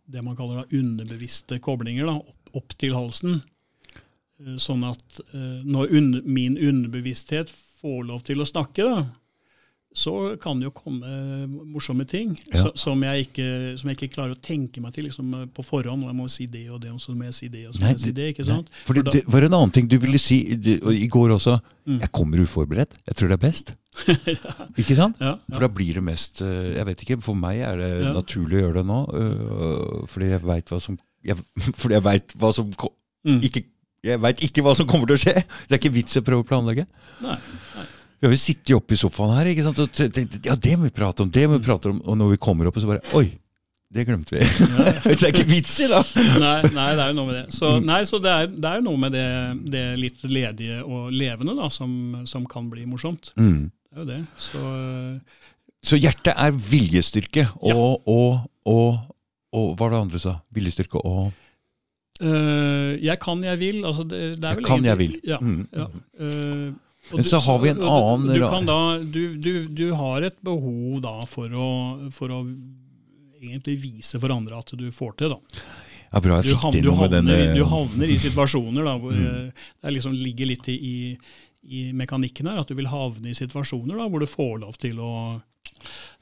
det 0.06 0.22
man 0.22 0.36
kaller 0.38 0.62
da 0.62 0.78
underbevisste 0.78 1.58
koblinger 1.62 2.08
da, 2.08 2.16
opp, 2.20 2.50
opp 2.60 2.74
til 2.78 2.94
halsen. 2.96 3.40
Eh, 4.42 4.56
Sånn 4.62 4.84
at 4.86 5.20
eh, 5.32 5.62
når 5.66 5.94
un 5.98 6.10
min 6.24 6.58
underbevissthet 6.58 7.50
får 7.50 8.04
lov 8.10 8.24
til 8.26 8.42
å 8.42 8.48
snakke, 8.48 8.86
da, 8.86 9.06
så 9.96 10.12
kan 10.42 10.58
det 10.60 10.66
jo 10.68 10.72
komme 10.76 11.08
morsomme 11.72 12.04
ting 12.04 12.34
Ja. 12.52 12.66
som, 12.76 13.00
jeg 13.06 13.26
ikke, 13.30 13.46
som 13.80 13.88
jeg 13.88 13.96
ikke 13.96 14.10
klarer 14.12 14.34
å 14.36 14.40
tenke 14.44 14.82
meg 14.84 14.92
til 14.92 15.06
liksom, 15.08 15.30
på 15.56 15.64
forhånd. 15.64 16.04
Og 16.04 16.10
jeg 16.12 16.16
må 16.18 16.26
si 16.28 16.46
det 16.52 16.66
og 16.70 16.82
det, 16.82 16.90
og 16.92 17.00
så 17.00 17.14
må 17.16 17.24
jeg 17.30 17.34
si 17.38 17.48
det, 17.48 17.62
og 17.68 17.72
så 17.74 17.80
må 17.80 17.86
Nei, 17.86 17.92
jeg 17.94 18.00
si 18.04 18.12
det. 18.12 18.26
ikke 18.34 18.44
Nei, 18.44 18.50
sant? 18.50 18.68
For 18.84 18.92
det, 18.98 19.04
da- 19.08 19.14
det 19.16 19.22
var 19.32 19.46
en 19.48 19.56
annen 19.56 19.72
ting 19.72 19.88
du 19.88 19.96
ville 20.02 20.20
si 20.20 20.42
du- 20.56 20.90
i 20.92 21.06
går 21.08 21.32
også. 21.38 21.56
Mm. 21.86 22.00
Jeg 22.02 22.12
kommer 22.12 22.42
uforberedt. 22.44 22.92
Jeg 23.06 23.16
tror 23.16 23.28
det 23.32 23.38
er 23.38 23.44
best. 23.46 23.72
Ikke 24.76 24.96
sant? 24.98 25.16
ja, 25.22 25.36
For 25.52 25.60
da 25.64 25.68
blir 25.72 25.94
det 25.96 26.02
mest 26.04 26.42
eh, 26.44 26.74
Jeg 26.76 26.84
vet 26.90 27.02
ikke, 27.06 27.16
for 27.24 27.34
meg 27.38 27.62
er 27.64 27.78
det 27.80 27.90
Ja. 28.04 28.12
naturlig 28.12 28.58
å 28.58 28.64
gjøre 28.66 28.74
det 28.82 28.86
nå. 28.90 28.98
øh, 29.16 30.06
fordi 30.12 30.28
jeg 30.34 30.42
veit 30.44 30.68
hva 30.74 30.80
som 30.82 30.98
jeg, 31.24 31.36
Fordi 31.80 31.94
jeg 31.96 32.04
veit 32.04 32.36
hva 32.36 32.52
som 32.54 32.70
Mm. 33.26 33.40
ikke, 33.42 33.64
Jeg 34.04 34.20
veit 34.22 34.38
ikke 34.44 34.62
hva 34.62 34.76
som 34.76 34.86
kommer 34.86 35.06
til 35.08 35.16
å 35.16 35.18
skje! 35.24 35.32
Det 35.66 35.72
er 35.74 35.78
ikke 35.80 35.94
vits 35.96 36.14
å 36.20 36.22
prøve 36.22 36.44
å 36.44 36.46
planlegge. 36.46 36.84
Nei, 37.24 37.38
Nei, 37.74 37.86
Vi 38.20 38.26
har 38.28 38.32
jo 38.32 38.40
sittet 38.40 38.72
oppe 38.76 38.94
i 38.96 39.00
sofaen 39.00 39.34
her 39.36 39.50
ikke 39.52 39.64
sant? 39.66 39.78
og 39.84 39.90
te- 39.92 40.08
tenkt 40.08 40.46
ja, 40.48 40.54
det 40.56 40.76
må 40.78 40.86
vi 40.88 40.94
prate 40.96 41.22
om, 41.24 41.30
det 41.30 41.42
må 41.50 41.58
vi 41.58 41.66
prate 41.66 41.90
om. 41.92 41.98
Og 42.08 42.16
når 42.16 42.30
vi 42.34 42.38
kommer 42.46 42.68
opp, 42.70 42.78
så 42.80 42.88
bare 42.88 43.02
Oi! 43.18 43.26
Det 43.96 44.02
glemte 44.08 44.34
vi. 44.34 44.42
det 45.06 45.14
er 45.22 45.28
ikke 45.30 45.44
vits 45.46 45.76
i, 45.80 45.86
da! 45.88 46.00
nei, 46.42 46.56
nei, 46.74 46.88
det 46.98 47.04
er 47.04 47.12
jo 47.12 47.16
noe 47.20 47.28
med 47.28 47.36
det. 47.38 47.44
Så, 47.54 47.68
nei, 47.86 48.00
så 48.08 48.18
det, 48.20 48.32
er, 48.34 48.48
det 48.50 48.70
er 48.72 48.82
noe 48.82 48.98
med 48.98 49.14
det, 49.14 49.26
det 49.70 49.84
litt 50.00 50.24
ledige 50.26 50.80
og 50.82 51.12
levende 51.14 51.54
da, 51.56 51.68
som, 51.70 51.92
som 52.26 52.48
kan 52.50 52.66
bli 52.72 52.82
morsomt. 52.90 53.30
Mm. 53.38 53.68
Det 53.70 53.94
er 53.94 54.02
jo 54.02 54.08
det. 54.10 54.18
Så 54.42 54.62
Så 55.86 56.00
hjertet 56.02 56.32
er 56.34 56.56
viljestyrke 56.58 57.46
og, 57.62 58.02
og, 58.10 58.42
og, 58.66 58.98
og 59.54 59.68
Hva 59.78 59.86
var 59.86 59.94
det 59.94 60.02
andre 60.08 60.22
sa? 60.26 60.38
Viljestyrke 60.56 61.02
og 61.06 61.28
Uh, 62.16 62.96
jeg 63.04 63.18
kan, 63.20 63.42
jeg 63.44 63.58
vil. 63.60 63.82
Altså 63.84 64.00
det, 64.08 64.18
det 64.40 64.48
Jeg 64.54 64.64
kan, 64.64 64.84
jeg 64.86 64.96
vil. 64.98 65.16
Ja, 65.28 65.36
Mm. 65.36 65.66
ja. 65.76 65.84
Og 65.84 66.78
Men 67.12 67.22
så 67.24 67.38
har 67.38 67.58
vi 67.62 67.68
en 67.70 67.82
annen 67.86 68.26
du, 68.26 68.34
du, 68.40 68.46
kan 68.50 68.66
da, 68.66 68.78
du, 68.98 69.36
du, 69.38 69.52
du 69.68 69.84
har 69.94 70.22
et 70.26 70.36
behov 70.42 71.00
da 71.04 71.20
for 71.30 71.48
å, 71.54 71.68
for 72.12 72.32
å 72.34 72.40
egentlig 73.40 73.76
vise 73.82 74.18
for 74.20 74.32
andre 74.34 74.58
at 74.58 74.72
du 74.78 74.88
får 74.94 75.16
til. 75.20 75.34
da. 75.36 75.64
Ja, 76.12 76.20
bra 76.22 76.38
jeg 76.42 76.54
fikk 76.56 76.82
du, 76.82 76.90
havner, 76.94 77.10
denne 77.12 77.36
i- 77.36 77.54
du 77.58 77.64
havner 77.68 78.10
i 78.10 78.16
situasjoner 78.22 78.84
da, 78.86 78.96
hvor 78.98 79.12
Mm. 79.12 79.26
eh, 79.26 79.66
det 79.82 79.92
liksom 79.98 80.14
ligger 80.14 80.46
litt 80.46 80.68
i, 80.68 80.76
i, 80.76 81.18
i 81.66 81.92
mekanikken 81.92 82.46
her, 82.48 82.60
at 82.62 82.68
du 82.68 82.74
vil 82.78 82.86
havne 82.90 83.30
i 83.30 83.34
situasjoner 83.34 83.96
da, 83.98 84.08
hvor 84.08 84.20
du 84.20 84.26
får 84.26 84.60
lov 84.62 84.76
til 84.78 84.98
å 85.02 85.12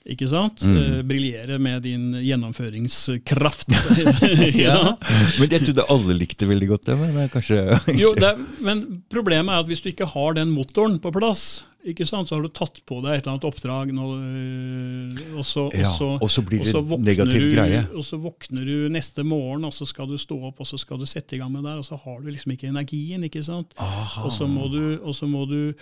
ikke 0.04 0.28
sant? 0.28 0.61
Mm. 0.68 0.76
Eh, 0.76 1.02
Briljere 1.09 1.59
med 1.62 1.85
din 1.87 2.11
gjennomføringskraft. 2.20 3.72
Ja. 4.64 4.96
Men 5.40 5.50
jeg 5.50 5.64
trodde 5.64 5.87
alle 5.90 6.16
likte 6.18 6.48
veldig 6.48 6.68
godt 6.74 6.88
det. 6.90 6.96
Men 7.00 7.30
kanskje 7.33 7.78
Jo, 7.96 8.12
det 8.18 8.35
men 8.64 8.85
problemet 9.12 9.54
er 9.54 9.64
at 9.64 9.70
hvis 9.70 9.83
du 9.85 9.88
ikke 9.90 10.09
har 10.12 10.37
den 10.37 10.52
motoren 10.52 10.98
på 11.02 11.12
plass, 11.14 11.64
ikke 11.85 12.07
sant, 12.09 12.28
så 12.30 12.38
har 12.38 12.44
du 12.44 12.52
tatt 12.52 12.78
på 12.88 13.00
deg 13.04 13.18
et 13.18 13.24
eller 13.24 13.35
annet 13.35 13.46
oppdrag, 13.48 13.90
øh, 13.92 15.18
og, 15.37 15.44
så, 15.44 15.66
Ja, 15.76 15.90
og, 15.90 15.98
så, 15.98 16.09
og 16.16 16.30
så 16.33 16.44
blir 16.46 16.64
det 16.64 16.72
våkner 16.72 17.04
negativ 17.11 17.42
du, 17.42 17.50
greie. 17.52 17.83
Og 17.92 18.07
så 18.07 18.18
våkner 18.20 18.64
du 18.64 18.88
neste 18.92 19.24
morgen, 19.26 19.66
og 19.68 19.74
så 19.76 19.88
skal 19.88 20.09
du 20.09 20.16
stå 20.20 20.38
opp 20.48 20.62
og 20.64 20.68
så 20.68 20.80
skal 20.80 21.00
du 21.00 21.04
sette 21.09 21.37
i 21.37 21.42
gang 21.42 21.52
med 21.52 21.64
det 21.64 21.74
der, 21.74 21.83
og 21.83 21.88
så 21.88 22.00
har 22.00 22.22
du 22.22 22.30
liksom 22.30 22.57
ikke 22.57 22.70
energien. 22.72 23.24
ikke 23.28 23.44
sant? 23.44 23.76
Aha. 23.76 24.24
Og 24.24 24.33
så 24.33 24.48
må 24.48 24.70
du, 24.72 24.96
og 25.02 25.16
så 25.16 25.28
må 25.28 25.44
du 25.50 25.74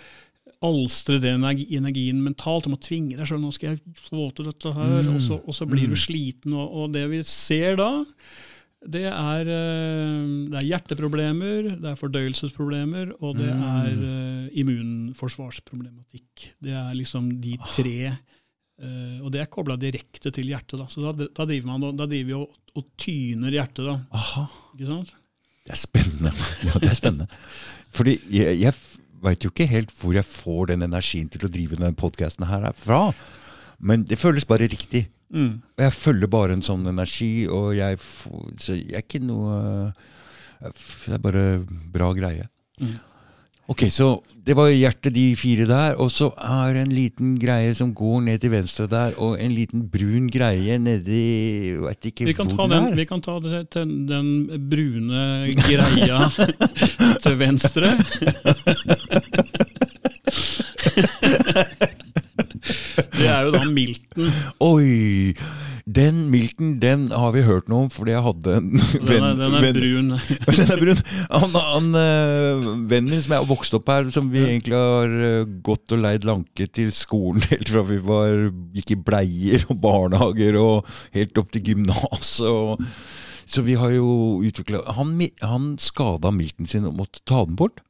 alstre 0.63 1.19
den 1.23 1.43
energien 1.43 2.21
mentalt. 2.23 2.63
Du 2.65 2.69
må 2.73 2.79
tvinge 2.79 3.17
deg 3.17 3.27
sjøl. 3.27 3.39
'Nå 3.43 3.51
skal 3.53 3.73
jeg 3.75 3.81
få 4.09 4.29
til 4.35 4.45
dette 4.45 4.73
her.' 4.73 5.03
Mm. 5.03 5.15
Og, 5.15 5.21
så, 5.21 5.37
og 5.47 5.53
så 5.55 5.65
blir 5.67 5.87
Mm. 5.87 5.93
du 5.93 5.95
sliten. 5.99 6.53
Og, 6.53 6.67
og 6.83 6.91
det 6.93 7.09
vi 7.09 7.21
ser 7.23 7.75
da, 7.79 8.05
det 8.83 9.05
er, 9.07 9.47
eh, 9.47 10.49
det 10.51 10.57
er 10.59 10.67
hjerteproblemer, 10.67 11.79
det 11.79 11.89
er 11.93 11.95
fordøyelsesproblemer, 11.95 13.13
og 13.21 13.37
det 13.37 13.51
Mm. 13.53 13.63
er 13.63 13.91
eh, 14.03 14.49
immunforsvarsproblematikk. 14.59 16.49
Det 16.61 16.71
er 16.73 16.93
liksom 16.95 17.41
de 17.41 17.57
tre 17.75 18.17
Uh, 18.83 19.21
Og 19.23 19.31
det 19.31 19.39
er 19.39 19.45
kobla 19.53 19.75
direkte 19.77 20.31
til 20.33 20.47
hjertet. 20.49 20.79
Da. 20.79 20.87
Så 20.89 20.99
da, 20.99 21.11
da 21.13 21.45
driver 21.45 21.67
man 21.77 21.95
da 21.95 22.07
driver 22.09 22.25
vi 22.25 22.33
og, 22.33 22.49
og 22.75 22.83
tyner 22.97 23.51
hjertet. 23.53 23.85
da, 23.85 23.93
Aha. 24.11 24.47
ikke 24.73 24.87
sant? 24.89 25.11
Det 25.63 25.71
er 25.75 25.77
spennende. 25.77 26.31
Ja, 26.65 26.73
det 26.81 26.89
er 26.89 26.95
spennende. 26.97 27.27
Fordi 27.93 28.15
jeg, 28.33 28.57
jeg 28.59 28.73
veit 29.23 29.45
jo 29.45 29.51
ikke 29.53 29.69
helt 29.71 29.93
hvor 29.97 30.15
jeg 30.15 30.27
får 30.27 30.73
den 30.73 30.85
energien 30.85 31.29
til 31.31 31.45
å 31.47 31.51
drive 31.51 31.79
denne 31.79 31.95
podkasten 31.97 32.47
her 32.49 32.69
fra. 32.77 33.05
Men 33.79 34.05
det 34.07 34.19
føles 34.21 34.47
bare 34.47 34.69
riktig. 34.71 35.07
Mm. 35.33 35.63
Og 35.77 35.85
jeg 35.85 35.95
følger 35.97 36.29
bare 36.29 36.53
en 36.53 36.65
sånn 36.65 36.85
energi, 36.87 37.47
og 37.49 37.71
jeg 37.73 37.97
får, 37.99 38.43
Så 38.61 38.75
jeg 38.77 38.93
er 38.93 39.01
ikke 39.01 39.23
noe 39.23 39.93
Det 40.61 41.15
er 41.15 41.23
bare 41.23 41.65
bra 41.91 42.11
greie. 42.13 42.45
Mm. 42.79 42.99
Ok, 43.73 43.87
så 43.89 44.21
det 44.45 44.53
var 44.53 44.67
hjertet, 44.69 45.15
de 45.15 45.33
fire 45.39 45.65
der. 45.65 45.95
Og 45.97 46.11
så 46.13 46.27
er 46.37 46.75
det 46.75 46.81
en 46.83 46.91
liten 46.93 47.31
greie 47.41 47.71
som 47.73 47.93
går 47.97 48.21
ned 48.27 48.43
til 48.43 48.51
venstre 48.53 48.85
der, 48.91 49.15
og 49.17 49.39
en 49.41 49.55
liten 49.55 49.87
brun 49.89 50.27
greie 50.29 50.77
nedi 50.77 51.73
Veit 51.81 52.05
ikke 52.11 52.27
Vi 52.29 52.35
hvor 52.37 52.45
den 52.45 52.75
den, 52.75 52.91
er. 52.91 52.95
vi 53.01 53.05
kan 53.09 53.21
ta 53.23 53.39
det, 53.41 53.63
til 53.73 53.89
den 54.11 54.29
brune 54.69 55.49
greia 55.57 56.29
til 57.23 57.39
venstre. 57.41 57.97
Det 63.13 63.29
er 63.29 63.45
jo 63.47 63.53
da 63.53 63.63
milten. 63.69 64.33
Oi! 64.73 65.35
Den 65.83 66.29
milten 66.31 66.77
den 66.79 67.09
har 67.11 67.33
vi 67.35 67.41
hørt 67.43 67.67
noe 67.67 67.85
om, 67.85 67.89
fordi 67.91 68.13
jeg 68.13 68.23
hadde 68.23 68.53
en 68.55 68.69
Den 68.71 69.07
venn 69.09 69.25
er, 69.27 69.33
den 69.41 69.57
er 69.57 69.65
brun. 69.75 70.13
Den 70.57 70.71
er 70.71 70.79
brun. 70.79 71.01
Han, 71.27 71.57
han 71.59 71.89
Vennen 72.87 73.11
min 73.11 73.23
som 73.25 73.35
jeg 73.35 73.43
har 73.43 73.49
vokst 73.49 73.75
opp 73.75 73.91
her, 73.91 74.07
som 74.15 74.29
vi 74.31 74.45
egentlig 74.45 74.79
har 74.79 75.11
øh, 75.11 75.51
gått 75.65 75.91
og 75.91 75.99
leid 76.05 76.23
lanke 76.29 76.69
til 76.71 76.87
skolen 76.95 77.43
helt 77.51 77.73
fra 77.73 77.83
vi 77.89 77.99
var, 78.05 78.47
gikk 78.77 78.95
i 78.95 78.99
bleier 79.11 79.67
og 79.67 79.81
barnehager 79.83 80.59
og 80.61 80.93
helt 81.17 81.43
opp 81.43 81.51
til 81.51 81.67
gymnaset. 81.67 82.87
Så 83.43 83.67
vi 83.67 83.75
har 83.75 83.91
jo 83.91 84.39
utvikla 84.39 84.85
Han, 84.95 85.17
han 85.43 85.73
skada 85.83 86.31
milten 86.31 86.69
sin 86.69 86.87
og 86.87 86.95
måtte 86.95 87.19
ta 87.27 87.43
den 87.43 87.59
bort. 87.59 87.83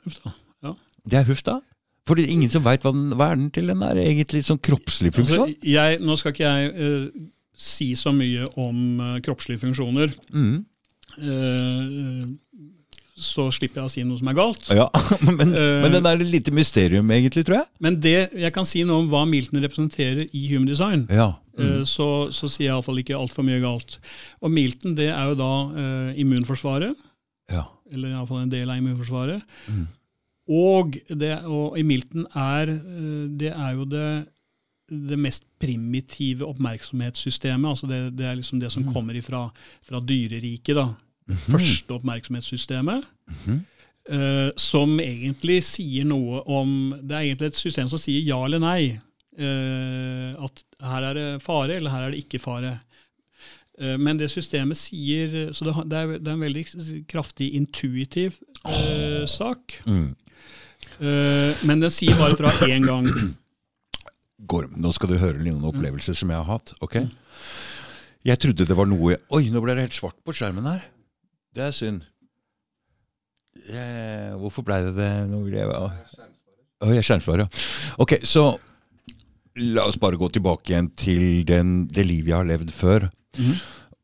Uff 0.00 0.16
da. 0.24 0.32
Ja. 0.64 0.78
Det 1.04 1.20
er 1.20 1.28
huff, 1.28 1.44
da. 1.44 1.60
For 2.08 2.16
det 2.18 2.24
er 2.26 2.32
ingen 2.34 2.50
som 2.52 2.64
veit 2.64 2.82
hva, 2.86 2.90
den- 2.96 3.12
hva 3.14 3.30
er 3.34 3.36
den 3.38 3.50
til. 3.54 3.68
Den 3.68 3.84
er 3.84 4.00
egentlig 4.00 4.40
sånn 4.48 4.58
kroppslig 4.64 5.12
funksjon. 5.14 5.44
Altså, 5.44 5.68
jeg, 5.76 6.00
nå 6.00 6.16
skal 6.18 6.32
ikke 6.34 6.48
jeg 6.48 6.72
uh, 6.74 7.28
si 7.58 7.90
så 7.98 8.12
mye 8.16 8.48
om 8.58 8.82
uh, 9.02 9.14
kroppslige 9.24 9.60
funksjoner, 9.66 10.12
Mm. 10.32 10.64
eh, 11.18 12.26
så 13.18 13.48
slipper 13.50 13.80
jeg 13.80 13.88
å 13.88 13.90
si 13.90 14.02
noe 14.06 14.18
som 14.20 14.28
er 14.30 14.36
galt. 14.38 14.68
Ja, 14.70 14.84
men, 15.26 15.50
men 15.50 15.90
den 15.90 16.06
er 16.06 16.20
et 16.22 16.30
lite 16.30 16.52
mysterium, 16.54 17.08
egentlig, 17.10 17.42
tror 17.48 17.56
jeg. 17.58 17.66
Men 17.82 17.96
det, 18.04 18.12
jeg 18.38 18.52
kan 18.54 18.66
si 18.68 18.84
noe 18.86 19.02
om 19.02 19.08
hva 19.10 19.24
Milton 19.26 19.58
representerer 19.64 20.28
i 20.30 20.44
Human 20.52 20.68
Design. 20.70 21.02
Ja. 21.10 21.32
Mm. 21.58 21.82
Så, 21.90 22.06
så 22.30 22.46
sier 22.46 22.68
jeg 22.68 22.74
iallfall 22.76 23.00
ikke 23.02 23.18
altfor 23.18 23.42
mye 23.42 23.58
galt. 23.64 23.96
Og 24.38 24.52
Milton 24.54 24.94
det 24.94 25.08
er 25.10 25.32
jo 25.32 25.34
da 25.40 25.48
immunforsvaret, 26.22 26.94
ja. 27.50 27.64
eller 27.90 28.12
iallfall 28.14 28.44
en 28.44 28.52
del 28.54 28.70
av 28.70 28.78
immunforsvaret. 28.78 29.42
Mm. 29.66 29.86
Og, 30.48 30.96
det, 31.08 31.32
og 31.44 31.78
i 31.78 31.82
Milton 31.84 32.26
er 32.34 32.70
eh, 32.72 33.24
det 33.40 33.50
er 33.52 33.72
jo 33.76 33.84
det, 33.84 34.06
det 34.88 35.18
mest 35.20 35.44
primitive 35.60 36.46
oppmerksomhetssystemet. 36.48 37.68
altså 37.68 37.86
Det, 37.86 38.16
det 38.18 38.26
er 38.26 38.38
liksom 38.38 38.60
det 38.60 38.72
som 38.72 38.82
Mm. 38.86 38.92
kommer 38.94 39.14
ifra, 39.14 39.50
fra 39.82 40.00
dyreriket. 40.00 40.76
da. 40.76 40.88
Første 41.28 41.94
oppmerksomhetssystemet. 41.94 43.04
Mm 43.26 43.34
-hmm. 43.44 43.58
Uh, 44.08 44.50
som 44.56 45.00
egentlig 45.00 45.58
sier 45.64 46.04
noe 46.04 46.40
om 46.48 46.94
Det 47.02 47.12
er 47.12 47.20
egentlig 47.20 47.46
et 47.46 47.54
system 47.54 47.88
som 47.88 47.98
sier 47.98 48.24
ja 48.24 48.38
eller 48.44 48.58
nei. 48.58 48.98
Uh, 49.38 50.44
at 50.44 50.64
her 50.80 51.02
er 51.02 51.14
det 51.14 51.42
fare, 51.42 51.74
eller 51.76 51.90
her 51.90 52.06
er 52.06 52.10
det 52.10 52.24
ikke 52.24 52.38
fare. 52.38 52.80
Uh, 53.80 53.98
men 54.00 54.16
det 54.18 54.30
systemet 54.30 54.76
sier 54.76 55.52
Så 55.52 55.64
det, 55.64 55.74
det, 55.90 55.98
er, 55.98 56.06
det 56.18 56.28
er 56.28 56.32
en 56.32 56.40
veldig 56.40 56.64
kraftig 57.06 57.52
intuitiv 57.54 58.38
sak. 59.26 59.76
Mm. 59.86 60.16
Eh, 60.98 61.64
men 61.68 61.82
den 61.84 61.92
sier 61.94 62.18
bare 62.18 62.36
fra 62.38 62.52
én 62.66 62.86
gang. 62.86 63.06
Gorm, 64.50 64.74
nå 64.78 64.92
skal 64.94 65.12
du 65.12 65.18
høre 65.18 65.40
noen 65.42 65.64
opplevelser 65.70 66.16
som 66.16 66.30
jeg 66.30 66.38
har 66.38 66.48
hatt. 66.58 66.74
ok? 66.84 67.00
Jeg 68.26 68.40
trodde 68.42 68.66
det 68.66 68.76
var 68.76 68.88
noe 68.90 69.16
Oi, 69.34 69.44
nå 69.52 69.60
ble 69.62 69.76
det 69.76 69.86
helt 69.86 69.96
svart 69.96 70.18
på 70.26 70.34
skjermen 70.34 70.66
her. 70.66 70.84
Det 71.54 71.64
er 71.68 71.74
synd. 71.74 72.02
Jeg, 73.68 74.36
hvorfor 74.40 74.64
blei 74.66 74.80
det 74.86 74.94
det? 74.96 75.10
Nå 75.30 75.42
vil 75.46 75.58
jeg 75.58 75.68
Å, 75.68 75.90
jeg 76.88 77.00
er 77.00 77.06
skjermsvarer, 77.06 77.46
ja. 77.46 77.66
Ok, 77.98 78.20
så 78.26 78.52
la 79.58 79.88
oss 79.88 79.98
bare 79.98 80.18
gå 80.18 80.28
tilbake 80.30 80.70
igjen 80.70 80.92
til 80.94 81.42
den, 81.46 81.80
det 81.90 82.04
livet 82.06 82.30
jeg 82.30 82.38
har 82.38 82.46
levd 82.46 82.70
før. 82.74 83.08
Mm. 83.38 83.56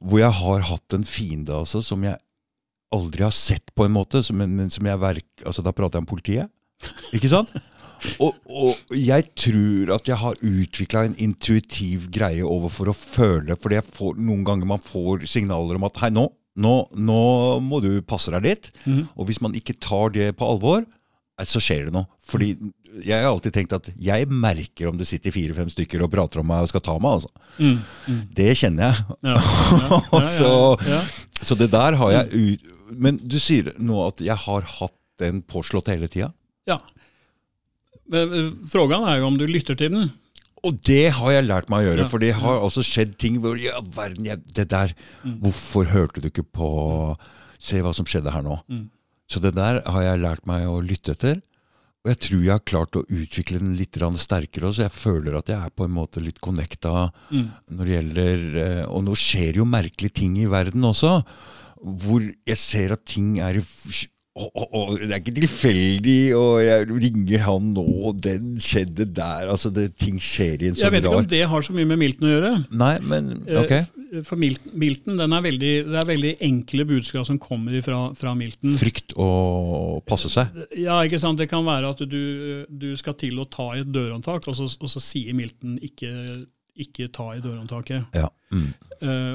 Hvor 0.05 0.21
jeg 0.21 0.37
har 0.41 0.67
hatt 0.71 0.97
en 0.97 1.07
fiende 1.07 1.55
altså, 1.55 1.83
som 1.87 2.03
jeg 2.03 2.19
aldri 2.95 3.25
har 3.27 3.35
sett, 3.35 3.71
på 3.75 3.87
en 3.87 3.95
måte. 3.95 4.25
Som, 4.27 4.41
men, 4.43 4.57
men 4.59 4.73
som 4.75 4.87
jeg 4.87 5.03
verk, 5.03 5.29
altså 5.47 5.63
Da 5.63 5.75
prater 5.75 6.01
jeg 6.01 6.07
om 6.07 6.11
politiet. 6.11 6.51
Ikke 7.17 7.31
sant? 7.33 7.55
og, 8.21 8.35
og 8.45 8.97
jeg 8.97 9.27
tror 9.39 9.95
at 9.97 10.09
jeg 10.11 10.19
har 10.21 10.41
utvikla 10.45 11.05
en 11.09 11.17
intuitiv 11.23 12.09
greie 12.15 12.45
overfor 12.45 12.91
å 12.93 12.97
føle, 12.97 13.57
fordi 13.61 13.81
noen 14.21 14.45
ganger 14.47 14.69
man 14.75 14.83
får 14.85 15.25
signaler 15.31 15.79
om 15.79 15.87
at 15.89 16.03
hei, 16.03 16.11
nå, 16.15 16.27
nå, 16.61 16.75
nå 16.95 17.23
må 17.65 17.81
du 17.85 17.93
passe 18.07 18.33
deg 18.35 18.47
litt. 18.47 18.71
Mm. 18.85 19.07
Og 19.17 19.31
hvis 19.31 19.41
man 19.45 19.57
ikke 19.57 19.79
tar 19.83 20.13
det 20.15 20.33
på 20.39 20.49
alvor, 20.49 20.85
eh, 20.85 21.49
så 21.49 21.63
skjer 21.63 21.89
det 21.89 21.97
noe. 21.97 22.09
Fordi 22.25 22.53
jeg 23.03 23.19
har 23.19 23.27
alltid 23.27 23.57
tenkt 23.57 23.75
at 23.75 23.89
jeg 23.99 24.29
merker 24.31 24.87
om 24.91 24.99
det 25.01 25.09
sitter 25.09 25.35
fire-fem 25.35 25.71
stykker 25.73 26.05
og 26.05 26.13
prater 26.13 26.43
om 26.43 26.47
meg 26.47 26.63
og 26.63 26.71
skal 26.71 26.85
ta 26.85 26.95
meg. 27.03 27.19
altså. 27.19 27.33
Mm. 27.59 27.81
Mm. 28.07 28.21
Det 28.37 28.51
kjenner 28.61 28.87
jeg. 28.87 29.19
Ja. 29.27 29.35
Ja. 29.35 30.03
Ja, 30.13 30.29
Så-. 30.39 31.01
Så 31.43 31.59
det 31.59 31.73
der 31.75 31.99
har 32.01 32.15
jeg 32.21 32.31
ut... 32.35 32.71
Men 32.95 33.17
du 33.19 33.41
sier 33.41 33.73
nå 33.81 33.97
at 34.05 34.21
jeg 34.23 34.37
har 34.45 34.67
hatt 34.77 34.95
den 35.19 35.41
påslått 35.49 35.89
hele 35.91 36.07
tida? 36.11 36.29
Ja. 36.67 36.79
Eh, 38.13 38.51
Frågan 38.71 39.07
er 39.09 39.19
jo 39.23 39.27
om 39.31 39.39
du 39.41 39.47
lytter 39.49 39.77
til 39.79 39.91
den. 39.95 40.11
Og 40.65 40.79
det 40.89 41.11
har 41.13 41.33
jeg 41.35 41.45
lært 41.45 41.69
meg 41.69 41.83
å 41.85 41.89
gjøre, 41.91 42.05
Ja. 42.05 42.09
for 42.09 42.19
det 42.19 42.33
har 42.41 42.61
også 42.65 42.81
skjedd 42.85 43.19
ting 43.21 43.41
hvor 43.43 43.57
ja, 43.61 43.81
verden, 43.83 44.25
jeg, 44.25 44.41
det 44.55 44.69
der, 44.71 44.95
Mm. 45.25 45.41
Hvorfor 45.41 45.85
hørte 45.93 46.21
du 46.21 46.29
ikke 46.31 46.45
på 46.45 47.17
Se 47.65 47.81
hva 47.81 47.95
som 47.95 48.05
skjedde 48.05 48.31
her 48.33 48.43
nå. 48.43 48.59
Mm. 48.69 48.91
Så 49.29 49.41
det 49.41 49.55
der 49.55 49.81
har 49.89 50.03
jeg 50.03 50.21
lært 50.21 50.47
meg 50.47 50.67
å 50.69 50.83
lytte 50.85 51.13
etter. 51.13 51.39
Og 52.05 52.11
jeg 52.13 52.19
tror 52.21 52.43
jeg 52.45 52.53
har 52.53 52.61
klart 52.61 52.97
å 53.01 53.07
utvikle 53.09 53.59
den 53.59 53.77
litt 53.79 53.93
sterkere 54.21 54.69
også. 54.69 54.83
Jeg 54.85 54.93
føler 54.93 55.39
at 55.39 55.47
jeg 55.49 55.57
er 55.57 55.71
på 55.71 55.85
en 55.87 55.95
måte 55.97 56.21
litt 56.21 56.41
connecta 56.43 57.11
Mm. 57.31 57.49
når 57.71 57.85
det 57.85 57.95
gjelder 57.95 58.57
eh, 58.57 58.85
Og 58.85 59.05
nå 59.05 59.13
skjer 59.17 59.57
jo 59.57 59.65
merkelige 59.65 60.13
ting 60.13 60.37
i 60.37 60.45
verden 60.45 60.83
også, 60.85 61.25
hvor 61.81 62.21
jeg 62.47 62.57
ser 62.59 62.93
at 62.93 63.05
ting 63.07 63.39
er 63.41 63.57
i 63.57 63.65
og, 64.35 64.49
og, 64.59 64.73
og 64.75 64.95
Det 64.99 65.11
er 65.13 65.21
ikke 65.21 65.35
tilfeldig, 65.37 66.17
og 66.35 66.57
jeg 66.65 66.87
ringer 66.91 67.43
han 67.47 67.69
nå, 67.77 67.85
og 68.09 68.17
den 68.25 68.57
skjedde 68.63 69.07
der 69.15 69.51
altså 69.53 69.71
det, 69.71 69.93
Ting 70.01 70.17
skjer 70.23 70.63
i 70.65 70.71
en 70.73 70.75
sånn 70.75 70.89
Jeg 70.89 70.95
vet 70.97 71.05
ikke 71.07 71.21
om 71.23 71.29
det 71.31 71.43
har 71.53 71.63
så 71.67 71.75
mye 71.77 71.87
med 71.93 72.01
Milton 72.01 72.27
å 72.29 72.33
gjøre. 72.33 72.53
Nei, 72.85 72.95
men 73.07 73.31
Eh, 73.45 73.61
ok. 73.61 74.25
For 74.27 74.39
Mil- 74.39 74.59
Milton, 74.79 75.17
den 75.19 75.33
er 75.35 75.43
veldig, 75.43 75.71
det 75.91 75.97
er 75.99 76.07
veldig 76.07 76.33
enkle 76.47 76.85
budskap 76.87 77.27
som 77.27 77.39
kommer 77.43 77.75
fra, 77.83 78.01
fra 78.15 78.35
Milton. 78.39 78.77
Frykt 78.79 79.15
og 79.19 80.05
passe 80.07 80.31
seg. 80.31 80.53
Ja, 80.79 81.01
ikke 81.07 81.19
sant? 81.23 81.39
Det 81.41 81.49
kan 81.51 81.65
være 81.67 81.91
at 81.95 82.03
du, 82.07 82.21
du 82.71 82.91
skal 83.01 83.17
til 83.19 83.39
å 83.43 83.47
ta 83.51 83.73
i 83.75 83.83
et 83.83 83.91
dørhåndtak, 83.95 84.47
og 84.51 84.55
så, 84.59 84.69
og 84.79 84.91
så 84.93 85.03
sier 85.03 85.35
Milton 85.35 85.79
ikke, 85.83 86.13
ikke 86.87 87.09
ta 87.15 87.33
i 87.35 87.43
dørhåndtaket. 87.43 88.15
Ja. 88.15 88.31
Mm. 88.55 88.71
Eh, 89.03 89.35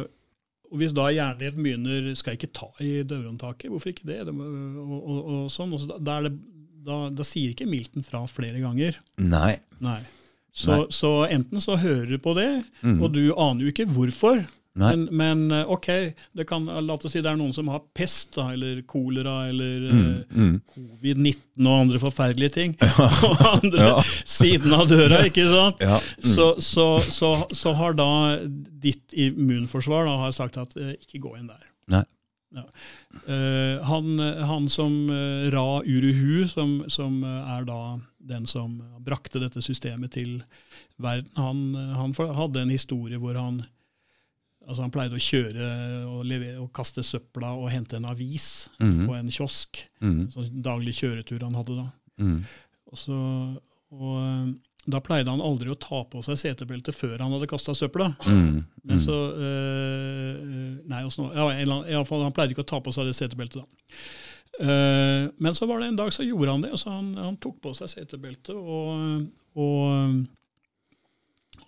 og 0.71 0.77
Hvis 0.77 0.93
da 0.93 1.07
hjernen 1.09 1.55
begynner 1.63 2.11
skal 2.15 2.35
jeg 2.35 2.39
ikke 2.43 2.53
ta 2.59 2.67
i 2.85 2.91
dørhåndtaket, 3.03 3.71
hvorfor 3.71 3.89
ikke 3.93 4.05
det? 4.05 4.19
det 4.27 4.33
må, 4.35 4.45
og, 4.45 4.99
og, 4.99 5.19
og 5.33 5.51
sånn, 5.53 5.73
og 5.73 5.81
så 5.81 5.87
da, 5.89 5.97
da, 5.97 6.17
er 6.19 6.27
det, 6.29 6.33
da, 6.85 6.97
da 7.09 7.25
sier 7.25 7.55
ikke 7.55 7.65
Milton 7.69 8.05
fra 8.05 8.21
flere 8.29 8.61
ganger. 8.61 8.99
Nei. 9.17 9.55
Nei. 9.81 9.99
Så, 10.53 10.71
Nei. 10.75 10.85
så 10.93 11.11
enten 11.29 11.61
så 11.63 11.77
hører 11.81 12.05
du 12.09 12.17
på 12.21 12.33
det, 12.37 12.49
Mm. 12.83 13.01
og 13.03 13.11
du 13.13 13.21
aner 13.35 13.65
jo 13.65 13.71
ikke 13.73 13.85
hvorfor. 13.89 14.45
Men, 14.75 15.07
men 15.11 15.51
eh, 15.51 15.65
ok, 15.71 15.87
det 16.37 16.45
kan, 16.47 16.65
la 16.69 16.93
oss 16.93 17.09
si 17.11 17.19
det 17.25 17.27
er 17.31 17.35
noen 17.39 17.51
som 17.55 17.67
har 17.73 17.81
pest, 17.97 18.35
da, 18.37 18.51
eller 18.53 18.81
kolera, 18.87 19.47
eller 19.49 19.87
Mm. 19.89 20.03
eh, 20.05 20.35
Mm. 20.37 20.61
covid-19 20.75 21.67
og 21.67 21.79
andre 21.81 21.99
forferdelige 21.99 22.53
ting. 22.53 22.75
Og 23.29 23.41
andre 23.63 23.79
Ja. 23.89 24.03
siden 24.29 24.73
av 24.77 24.85
døra, 24.87 25.23
ikke 25.27 25.47
sant? 25.49 25.81
Ja. 25.83 25.97
Mm. 25.97 26.29
Så, 26.35 26.47
så, 26.61 26.85
så, 27.01 27.31
så 27.51 27.73
har 27.75 27.93
da 27.97 28.07
ditt 28.79 29.11
immunforsvar 29.13 30.05
da, 30.05 30.15
har 30.21 30.31
sagt 30.37 30.57
at 30.61 30.77
eh, 30.77 30.93
ikke 31.01 31.19
gå 31.25 31.33
inn 31.39 31.49
der. 31.49 31.65
Nei. 31.89 32.03
Ja. 32.55 32.63
Eh, 33.27 33.81
han, 33.85 34.15
han 34.45 34.69
som 34.69 35.09
eh, 35.13 35.49
Ra 35.53 35.81
Uruhu, 35.85 36.45
som, 36.49 36.83
som 36.89 37.19
eh, 37.23 37.51
er 37.57 37.65
da 37.67 37.81
den 38.29 38.45
som 38.49 38.79
brakte 39.05 39.41
dette 39.41 39.61
systemet 39.65 40.13
til 40.15 40.39
verden, 41.01 41.29
han, 41.35 41.75
han 41.97 42.13
for- 42.13 42.33
hadde 42.37 42.61
en 42.63 42.69
historie 42.73 43.17
hvor 43.21 43.35
han 43.37 43.63
Altså 44.69 44.83
Han 44.85 44.91
pleide 44.93 45.17
å 45.17 45.23
kjøre 45.25 45.67
og, 46.05 46.19
levere, 46.29 46.59
og 46.61 46.69
kaste 46.77 47.01
søpla 47.03 47.55
og 47.57 47.71
hente 47.73 47.97
en 47.97 48.05
avis 48.05 48.69
Mm. 48.79 49.07
på 49.07 49.15
en 49.17 49.31
kiosk. 49.33 49.81
Mm. 50.01 50.27
Sånn 50.35 50.61
daglig 50.61 50.93
kjøretur 51.01 51.41
han 51.47 51.57
hadde 51.57 51.75
da. 51.79 51.87
Mm. 52.21 52.43
Og, 52.91 52.97
så, 53.01 53.17
og 53.91 54.17
eh, 54.21 54.53
Da 54.89 55.01
pleide 55.03 55.29
han 55.29 55.41
aldri 55.43 55.69
å 55.73 55.75
ta 55.77 56.03
på 56.09 56.21
seg 56.23 56.37
setebeltet 56.39 56.95
før 56.95 57.17
han 57.19 57.33
hadde 57.35 57.49
kasta 57.51 57.73
søpla. 57.75 58.11
Mm. 58.25 58.63
Men 58.85 58.95
Mm. 58.97 59.03
så 59.03 59.17
øh, 59.35 60.87
Nei, 60.89 61.03
også, 61.05 61.27
ja, 61.35 61.49
i 61.51 61.93
alle 61.93 62.05
fall, 62.07 62.23
han 62.25 62.33
pleide 62.33 62.53
ikke 62.55 62.63
å 62.65 62.69
ta 62.71 62.79
på 62.81 62.93
seg 62.95 63.05
det 63.09 63.15
setebeltet, 63.17 63.61
da. 63.61 63.65
Eh, 64.59 65.29
men 65.39 65.53
så 65.55 65.67
var 65.69 65.79
det 65.79 65.87
en 65.91 65.99
dag 65.99 66.09
så 66.11 66.23
gjorde 66.25 66.51
han 66.55 66.61
det. 66.65 66.71
og 66.73 66.79
så 66.81 66.89
han, 66.91 67.11
han 67.15 67.37
tok 67.37 67.59
på 67.63 67.73
seg 67.77 67.91
setebeltet 67.91 68.55
og, 68.55 69.27
og, 69.55 70.25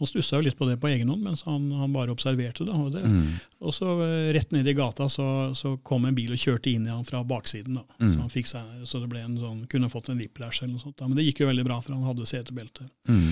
og 0.02 0.10
stussa 0.10 0.40
jo 0.40 0.46
litt 0.48 0.58
på 0.58 0.66
det 0.66 0.80
på 0.82 0.90
egen 0.90 1.12
hånd 1.14 1.22
mens 1.22 1.44
han, 1.46 1.68
han 1.78 1.94
bare 1.94 2.14
observerte 2.14 2.66
det. 2.66 2.74
Og, 2.74 2.90
det. 2.96 3.04
Mm. 3.06 3.36
og 3.62 3.76
så 3.76 3.94
eh, 4.02 4.32
rett 4.34 4.54
ned 4.56 4.68
i 4.68 4.74
gata 4.78 5.06
så, 5.12 5.26
så 5.58 5.76
kom 5.86 6.08
en 6.10 6.18
bil 6.18 6.34
og 6.34 6.42
kjørte 6.42 6.72
inn 6.74 6.88
i 6.90 6.94
han 6.94 7.06
fra 7.06 7.22
baksiden. 7.28 7.78
da. 7.78 7.86
Mm. 8.02 8.14
Så 8.16 8.24
han 8.24 8.34
fikk 8.34 8.50
seg, 8.50 8.72
så 8.90 9.02
det 9.04 9.12
ble 9.12 9.22
en 9.22 9.38
sånn, 9.38 9.60
kunne 9.70 9.92
fått 9.94 10.10
en 10.10 10.18
whiplash 10.22 10.64
eller 10.64 10.74
noe 10.74 10.84
sånt. 10.84 10.98
da. 10.98 11.10
Men 11.10 11.20
det 11.20 11.28
gikk 11.30 11.44
jo 11.44 11.52
veldig 11.52 11.68
bra, 11.70 11.78
for 11.86 11.94
han 11.94 12.08
hadde 12.10 12.30
setebelte. 12.30 12.90
Mm. 13.12 13.28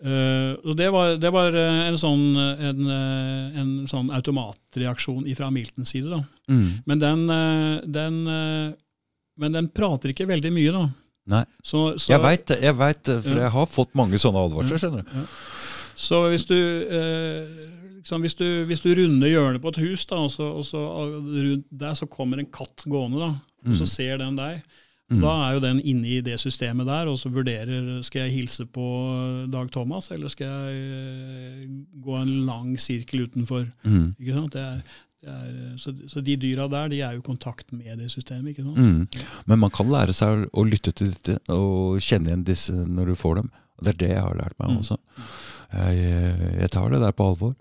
Uh, 0.00 0.54
og 0.64 0.76
det 0.78 0.86
var, 0.92 1.10
det 1.20 1.28
var 1.28 1.56
eh, 1.60 1.80
en, 1.90 1.98
sånn, 2.00 2.22
en, 2.40 2.86
en 3.60 3.72
sånn 3.88 4.08
automatreaksjon 4.16 5.26
fra 5.36 5.50
Miltons 5.52 5.92
side. 5.92 6.08
da. 6.12 6.22
Mm. 6.52 6.70
Men 6.88 7.02
den, 7.02 7.26
den, 7.96 8.22
men 9.40 9.56
den 9.56 9.68
prater 9.76 10.12
ikke 10.12 10.28
veldig 10.28 10.52
mye, 10.56 10.72
da. 10.76 10.86
Nei. 11.30 11.44
Så, 11.62 11.98
så, 12.00 12.14
Jeg 12.14 12.22
veit 12.24 12.46
det, 12.48 12.58
jeg 12.64 12.76
vet 12.78 13.02
det, 13.06 13.18
for 13.26 13.36
Ja. 13.36 13.46
jeg 13.46 13.54
har 13.54 13.66
fått 13.70 13.92
mange 13.98 14.18
sånne 14.20 14.44
advarsler. 14.48 14.80
skjønner 14.80 15.04
du. 15.04 15.26
Så 16.00 16.22
hvis 16.32 16.46
du, 16.48 16.56
eh, 16.56 17.64
liksom, 18.00 18.22
hvis 18.24 18.34
du 18.38 18.46
hvis 18.70 18.80
du 18.84 18.90
runder 18.96 19.28
hjørnet 19.28 19.60
på 19.62 19.68
et 19.74 19.80
hus, 19.84 20.06
da, 20.08 20.16
og 20.24 20.30
så, 20.32 20.46
og 20.60 20.64
så 20.64 20.80
rundt 21.12 21.66
der 21.80 21.94
så 21.98 22.08
kommer 22.08 22.40
en 22.40 22.48
katt 22.52 22.86
gående, 22.88 23.20
da, 23.20 23.34
og 23.66 23.76
så 23.76 23.84
Mm. 23.84 23.92
ser 23.96 24.16
den 24.22 24.38
deg. 24.40 24.62
Mm. 25.10 25.20
Da 25.24 25.30
er 25.42 25.52
jo 25.56 25.60
den 25.64 25.80
inne 25.82 26.06
i 26.06 26.20
det 26.22 26.36
systemet 26.38 26.86
der, 26.86 27.08
og 27.10 27.18
så 27.18 27.28
vurderer 27.34 28.00
skal 28.06 28.28
jeg 28.28 28.32
hilse 28.36 28.64
på 28.70 28.84
Dag 29.52 29.70
Thomas, 29.74 30.10
eller 30.14 30.28
skal 30.30 30.46
jeg 30.46 30.82
eh, 30.86 31.68
gå 32.00 32.16
en 32.22 32.46
lang 32.46 32.76
sirkel 32.80 33.26
utenfor. 33.26 33.66
Mm. 33.84 34.14
Ikke 34.20 34.36
sant? 34.36 34.52
Det 34.54 34.60
er, 34.62 34.76
det 35.20 35.32
er, 35.34 35.76
så, 35.82 35.92
så 36.08 36.22
de 36.24 36.36
dyra 36.36 36.68
der 36.70 36.88
de 36.94 37.00
er 37.02 37.16
jo 37.16 37.24
i 37.24 37.26
kontakt 37.26 37.72
med 37.72 37.98
det 37.98 38.10
systemet. 38.14 38.54
ikke 38.54 38.62
sant? 38.62 38.78
Mm. 38.78 39.26
Men 39.50 39.58
man 39.58 39.70
kan 39.74 39.90
lære 39.90 40.14
seg 40.14 40.46
å 40.54 40.64
lytte 40.64 40.94
til 40.94 41.10
dette 41.10 41.40
og 41.50 41.98
kjenne 42.00 42.30
igjen 42.30 42.46
disse 42.46 42.72
når 42.72 43.10
du 43.10 43.14
får 43.18 43.42
dem. 43.42 43.50
Og 43.80 43.86
Det 43.88 43.94
er 43.94 43.98
det 44.04 44.12
jeg 44.14 44.22
har 44.28 44.36
lært 44.38 44.56
meg 44.60 44.70
Mm. 44.70 44.78
også. 44.84 44.96
Jeg, 45.72 46.54
jeg 46.60 46.70
tar 46.70 46.88
det 46.92 47.00
der 47.00 47.12
på 47.16 47.26
alvor. 47.32 47.54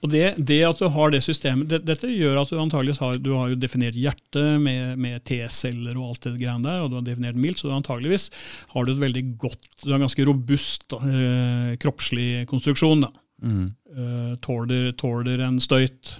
Og 0.00 0.08
det, 0.10 0.22
det 0.48 0.62
at 0.64 0.78
du 0.80 0.86
har 0.88 1.10
det 1.12 1.18
systemet, 1.22 1.68
det, 1.68 1.82
Dette 1.84 2.08
gjør 2.08 2.38
at 2.40 2.48
du 2.48 2.56
antageligvis 2.56 3.00
har 3.04 3.18
du 3.20 3.34
har 3.36 3.50
jo 3.52 3.58
definert 3.60 3.98
hjertet 4.00 4.56
med, 4.64 4.96
med 4.96 5.20
T-celler 5.28 5.98
og 6.00 6.14
alt 6.14 6.22
det 6.24 6.32
greiene 6.40 6.64
der, 6.64 6.80
og 6.86 6.88
du 6.90 6.96
har 6.96 7.04
definert 7.04 7.36
mildt, 7.36 7.60
så 7.60 7.68
du 7.68 7.74
antageligvis 7.76 8.30
har 8.72 8.86
du 8.88 8.92
et 8.94 9.02
veldig 9.02 9.24
godt, 9.44 9.66
du 9.84 9.90
har 9.90 9.98
en 10.00 10.06
ganske 10.06 10.24
robust 10.24 10.96
eh, 11.02 11.74
kroppslig 11.84 12.46
konstruksjon. 12.48 13.04
da. 13.04 13.10
Mm. 13.44 13.66
Eh, 13.92 14.32
tåler, 14.40 14.92
tåler 14.98 15.44
en 15.44 15.60
støyt. 15.60 16.14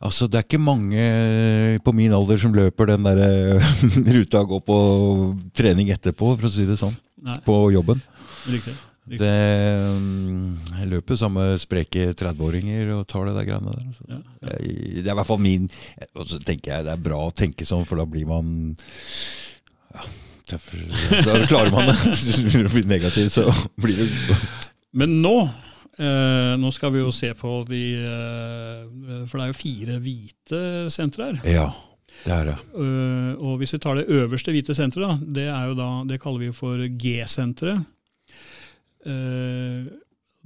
Altså, 0.00 0.26
Det 0.28 0.38
er 0.40 0.44
ikke 0.48 0.58
mange 0.60 1.78
på 1.84 1.92
min 1.96 2.12
alder 2.16 2.40
som 2.40 2.54
løper 2.56 2.88
den 2.88 3.04
der 3.04 3.20
eh, 3.20 3.68
ruta 4.16 4.40
og 4.44 4.48
går 4.56 4.64
på 4.64 4.78
trening 5.56 5.92
etterpå, 5.92 6.32
for 6.38 6.48
å 6.48 6.52
si 6.56 6.64
det 6.68 6.80
sånn. 6.80 6.96
Nei, 7.24 7.38
På 7.46 7.70
jobben. 7.72 8.02
riktig. 8.46 8.74
riktig. 9.06 9.18
Det, 9.22 9.32
mm, 9.96 10.72
jeg 10.80 10.88
løper 10.90 11.16
sammen 11.16 11.52
med 11.52 11.62
spreke 11.62 12.10
30-åringer 12.18 12.90
og 12.98 13.06
tar 13.08 13.28
det 13.28 13.36
der 13.38 13.46
greiene 13.48 13.72
der. 13.72 13.86
Så. 13.96 14.06
Ja, 14.10 14.18
ja. 14.42 14.52
Jeg, 14.58 14.76
det 15.00 15.06
er 15.06 15.14
i 15.14 15.18
hvert 15.20 15.30
fall 15.30 15.40
min 15.40 15.68
Og 16.18 16.26
så 16.28 16.40
tenker 16.42 16.74
jeg 16.74 16.86
det 16.88 16.92
er 16.96 17.04
bra 17.08 17.20
å 17.28 17.34
tenke 17.34 17.64
sånn, 17.68 17.86
for 17.88 18.00
da 18.02 18.06
blir 18.10 18.26
man 18.28 18.74
ja, 19.94 20.04
tøff. 20.50 20.72
Da 21.24 21.38
klarer 21.48 21.72
man 21.74 21.88
det. 21.88 21.96
Hvis 22.12 22.26
du 22.42 22.48
begynner 22.48 22.68
å 22.70 22.74
bli 22.74 22.84
negativ, 22.90 23.30
så 23.32 23.46
blir 23.80 24.02
det 24.04 24.10
Men 24.96 25.16
nå 25.22 25.36
eh, 25.96 26.52
nå 26.60 26.70
skal 26.74 26.92
vi 26.94 27.00
jo 27.04 27.12
se 27.14 27.32
på 27.38 27.58
de 27.70 27.82
eh, 28.04 29.24
For 29.30 29.38
det 29.38 29.46
er 29.46 29.52
jo 29.54 29.58
fire 29.62 29.98
hvite 30.04 30.62
sentre 30.92 31.30
her. 31.30 31.40
Ja, 31.48 31.68
det 32.24 32.32
er 32.32 32.48
det. 32.50 32.56
Uh, 32.74 33.32
og 33.44 33.60
hvis 33.60 33.76
vi 33.76 33.82
tar 33.82 33.98
det 33.98 34.08
øverste 34.12 34.54
hvite 34.54 34.74
senteret, 34.76 35.22
det 35.36 35.46
det 36.08 36.20
kaller 36.22 36.46
vi 36.46 36.50
for 36.54 36.80
G-senteret. 37.02 37.84
Uh, 39.06 39.86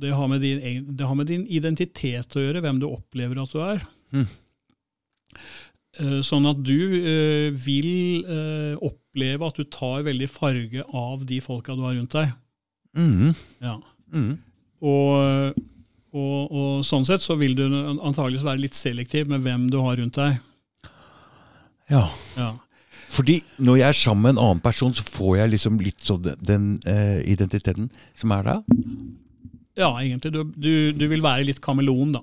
det, 0.01 0.13
har 0.13 0.29
med 0.29 0.41
din, 0.41 0.87
det 0.97 1.07
har 1.07 1.15
med 1.15 1.27
din 1.27 1.47
identitet 1.49 2.37
å 2.37 2.45
gjøre, 2.45 2.61
hvem 2.65 2.81
du 2.81 2.89
opplever 2.91 3.41
at 3.43 3.53
du 3.53 3.61
er. 3.65 3.85
Mm. 4.13 4.29
Sånn 6.23 6.47
at 6.47 6.61
du 6.63 6.79
vil 7.59 7.89
eh, 8.23 8.77
oppleve 8.79 9.49
at 9.49 9.57
du 9.59 9.67
tar 9.67 10.05
veldig 10.07 10.29
farge 10.31 10.85
av 10.87 11.25
de 11.27 11.41
folka 11.43 11.75
du 11.75 11.83
har 11.83 11.97
rundt 11.97 12.15
deg. 12.15 12.31
Mm. 12.97 13.33
Ja. 13.59 13.75
Mm. 14.15 14.37
Og, 14.87 15.59
og, 16.15 16.37
og 16.47 16.87
sånn 16.87 17.05
sett 17.09 17.25
så 17.27 17.35
vil 17.41 17.57
du 17.59 17.65
antageligvis 17.67 18.47
være 18.47 18.63
litt 18.63 18.79
selektiv 18.79 19.29
med 19.35 19.43
hvem 19.45 19.67
du 19.73 19.81
har 19.83 19.99
rundt 19.99 20.21
deg. 20.21 20.39
Ja, 21.91 22.09
Ja. 22.39 22.53
Fordi 23.11 23.41
når 23.59 23.77
jeg 23.81 23.89
er 23.89 23.97
sammen 23.99 24.23
med 24.23 24.37
en 24.37 24.45
annen 24.45 24.61
person, 24.63 24.93
så 24.95 25.03
får 25.03 25.41
jeg 25.41 25.51
liksom 25.51 25.81
litt 25.83 26.05
sånn 26.07 26.23
den, 26.23 26.37
den 26.47 26.67
uh, 26.87 27.19
identiteten 27.27 27.89
som 28.15 28.31
er 28.37 28.47
da. 28.47 28.55
Ja, 29.81 29.89
egentlig. 29.99 30.31
Du, 30.31 30.45
du, 30.55 30.93
du 30.95 31.03
vil 31.11 31.25
være 31.25 31.49
litt 31.49 31.59
kameleon, 31.65 32.15
da. 32.15 32.23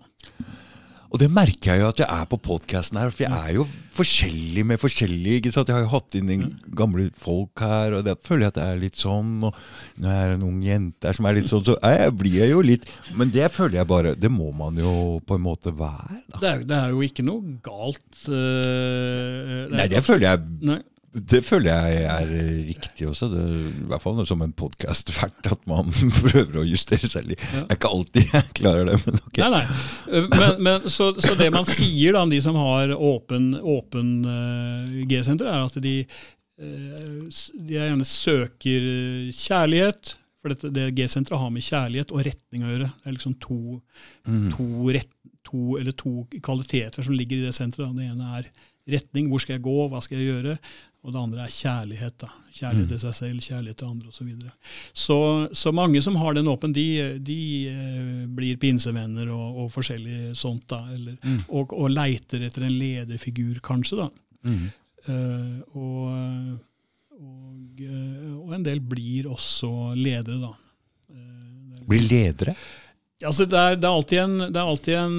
Og 1.07 1.19
det 1.21 1.29
merker 1.31 1.71
jeg 1.73 1.81
jo 1.83 1.89
at 1.89 2.01
jeg 2.01 2.07
er 2.11 2.25
på 2.27 2.39
podkasten 2.43 2.99
her, 2.99 3.11
for 3.13 3.23
jeg 3.23 3.31
er 3.31 3.53
jo 3.55 3.65
forskjellig 3.97 4.63
med 4.67 4.79
forskjellige. 4.81 5.39
ikke 5.39 5.53
sant? 5.55 5.69
Jeg 5.71 5.77
har 5.77 5.85
jo 5.85 5.93
hatt 5.93 6.17
inn 6.19 6.31
en 6.33 6.43
gamle 6.77 7.07
folk 7.17 7.63
her, 7.63 7.95
og 7.97 8.03
da 8.05 8.13
føler 8.27 8.45
jeg 8.45 8.53
at 8.53 8.59
det 8.59 8.65
er 8.65 8.81
litt 8.81 8.99
sånn. 8.99 9.31
Og 9.47 9.55
når 10.03 10.11
jeg 10.11 10.25
er 10.25 10.35
en 10.35 10.45
ung 10.49 10.59
jente 10.65 11.07
her 11.09 11.17
som 11.17 11.29
er 11.29 11.37
litt 11.39 11.49
sånn, 11.49 11.63
så 11.65 11.77
jeg 11.79 12.11
blir 12.19 12.37
jeg 12.43 12.51
jo 12.51 12.61
litt 12.65 12.85
Men 13.17 13.31
det 13.33 13.47
føler 13.55 13.79
jeg 13.79 13.89
bare 13.89 14.13
Det 14.19 14.29
må 14.31 14.51
man 14.55 14.77
jo 14.79 14.91
på 15.25 15.37
en 15.37 15.45
måte 15.45 15.73
være. 15.73 16.19
da. 16.27 16.41
Det 16.43 16.49
er, 16.51 16.65
det 16.67 16.77
er 16.77 16.93
jo 16.93 17.05
ikke 17.07 17.25
noe 17.27 17.57
galt 17.65 18.03
Uh, 18.27 19.67
det 19.69 19.71
er 19.71 19.75
Nei, 19.77 19.85
det 19.91 19.99
føler 20.03 20.25
jeg 20.25 20.55
Nei. 20.65 20.77
Det 21.17 21.39
føler 21.45 21.71
jeg 21.71 22.03
er 22.11 22.29
riktig 22.67 23.07
også. 23.09 23.27
Det, 23.31 23.43
I 23.71 23.87
hvert 23.89 24.03
fall 24.03 24.19
som 24.29 24.41
en 24.45 24.53
podkast-vert, 24.53 25.47
at 25.51 25.63
man 25.69 25.89
prøver 26.21 26.59
å 26.61 26.65
justere 26.67 27.09
seg 27.09 27.25
litt. 27.31 27.41
Det 27.53 27.63
er 27.65 27.77
ikke 27.79 27.91
alltid 27.93 28.33
jeg 28.35 28.51
klarer 28.59 28.85
det, 28.91 28.97
men 29.07 29.19
ok. 29.23 29.39
Nei, 29.41 29.49
nei. 29.55 29.63
Øh, 30.11 30.27
Men, 30.37 30.61
men, 30.67 30.87
så, 30.93 31.09
så 31.23 31.33
det 31.39 31.49
man 31.55 31.65
sier 31.67 32.13
da, 32.17 32.21
om 32.27 32.31
de 32.33 32.41
som 32.43 32.55
har 32.59 32.93
åpen, 32.93 33.51
åpen 33.61 34.13
uh, 34.27 35.01
G-senter, 35.09 35.49
er 35.49 35.65
at 35.65 35.79
de, 35.83 35.95
uh, 36.61 37.25
de 37.67 37.77
gjerne 37.79 38.05
søker 38.07 38.87
kjærlighet. 39.33 40.15
For 40.43 40.53
dette, 40.53 40.69
det 40.75 40.91
G-senteret 40.99 41.41
har 41.41 41.49
med 41.53 41.65
kjærlighet 41.65 42.11
og 42.13 42.23
retning 42.27 42.63
å 42.67 42.71
gjøre. 42.75 42.91
Det 43.01 43.09
er 43.11 43.17
liksom 43.17 43.37
to, 43.41 43.59
Mm. 44.27 44.49
to, 44.53 44.65
rett, 44.91 45.09
to, 45.47 45.77
eller 45.79 45.93
to 45.95 46.25
kvaliteter 46.43 47.03
som 47.05 47.15
ligger 47.15 47.39
i 47.39 47.45
det 47.47 47.53
senteret. 47.55 47.95
Det 47.95 48.05
ene 48.11 48.25
er 48.41 48.49
retning, 48.91 49.29
hvor 49.31 49.39
skal 49.43 49.55
jeg 49.57 49.63
gå, 49.65 49.75
hva 49.91 50.01
skal 50.03 50.19
jeg 50.19 50.27
gjøre? 50.33 50.57
Og 51.05 51.13
det 51.13 51.19
andre 51.21 51.43
er 51.45 51.53
kjærlighet. 51.53 52.15
da. 52.19 52.27
Kjærlighet 52.57 52.89
til 52.89 52.99
seg 52.99 53.13
selv, 53.15 53.41
kjærlighet 53.45 53.77
til 53.79 53.87
andre 53.87 54.07
osv. 54.09 54.17
Så, 54.17 54.25
videre. 54.25 54.51
så 54.93 55.17
Så 55.53 55.71
mange 55.71 56.01
som 56.01 56.15
har 56.19 56.33
den 56.33 56.47
åpen, 56.51 56.73
de, 56.73 57.19
de 57.19 57.37
eh, 57.69 58.25
blir 58.27 58.57
pinsevenner 58.57 59.29
og, 59.31 59.61
og 59.63 59.69
forskjellig 59.71 60.35
sånt. 60.35 60.65
da, 60.67 60.81
eller, 60.93 61.17
Mm. 61.23 61.43
og, 61.49 61.73
og 61.73 61.89
leiter 61.93 62.41
etter 62.47 62.65
en 62.67 62.75
lederfigur, 62.79 63.59
kanskje. 63.63 63.97
da. 63.97 64.09
Mm. 64.43 64.65
Uh, 65.07 65.61
og, 65.79 66.59
og, 67.15 67.79
eh, 67.79 68.33
og 68.41 68.51
en 68.57 68.63
del 68.65 68.81
blir 68.83 69.29
også 69.31 69.69
ledere, 69.95 70.41
da. 70.41 70.51
Uh, 71.13 71.85
blir 71.87 72.03
ledere? 72.09 72.55
Altså, 73.23 73.45
det, 73.47 73.57
er, 73.57 73.77
det, 73.79 73.87
er 73.87 73.95
alltid 73.95 74.19
en, 74.25 74.37
det 74.51 74.59
er 74.59 74.67
alltid 74.67 74.93
en 74.99 75.15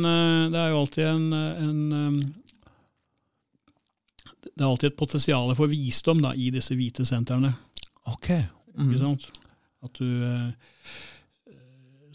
Det 0.53 0.59
er 0.61 0.68
jo 0.70 0.83
alltid 0.85 1.07
en, 1.09 1.33
en 1.33 2.35
Det 4.59 4.64
er 4.64 4.68
alltid 4.72 4.90
et 4.90 4.96
potensial 4.98 5.52
for 5.54 5.70
visdom 5.70 6.20
da, 6.24 6.32
i 6.34 6.48
disse 6.50 6.74
hvite 6.74 7.06
sentrene. 7.06 7.54
Ok. 8.11 8.32
Ikke 8.34 8.88
Mm. 8.88 8.98
sant? 8.98 9.28
At 9.86 9.94
du 9.98 10.04
eh, 10.26 10.50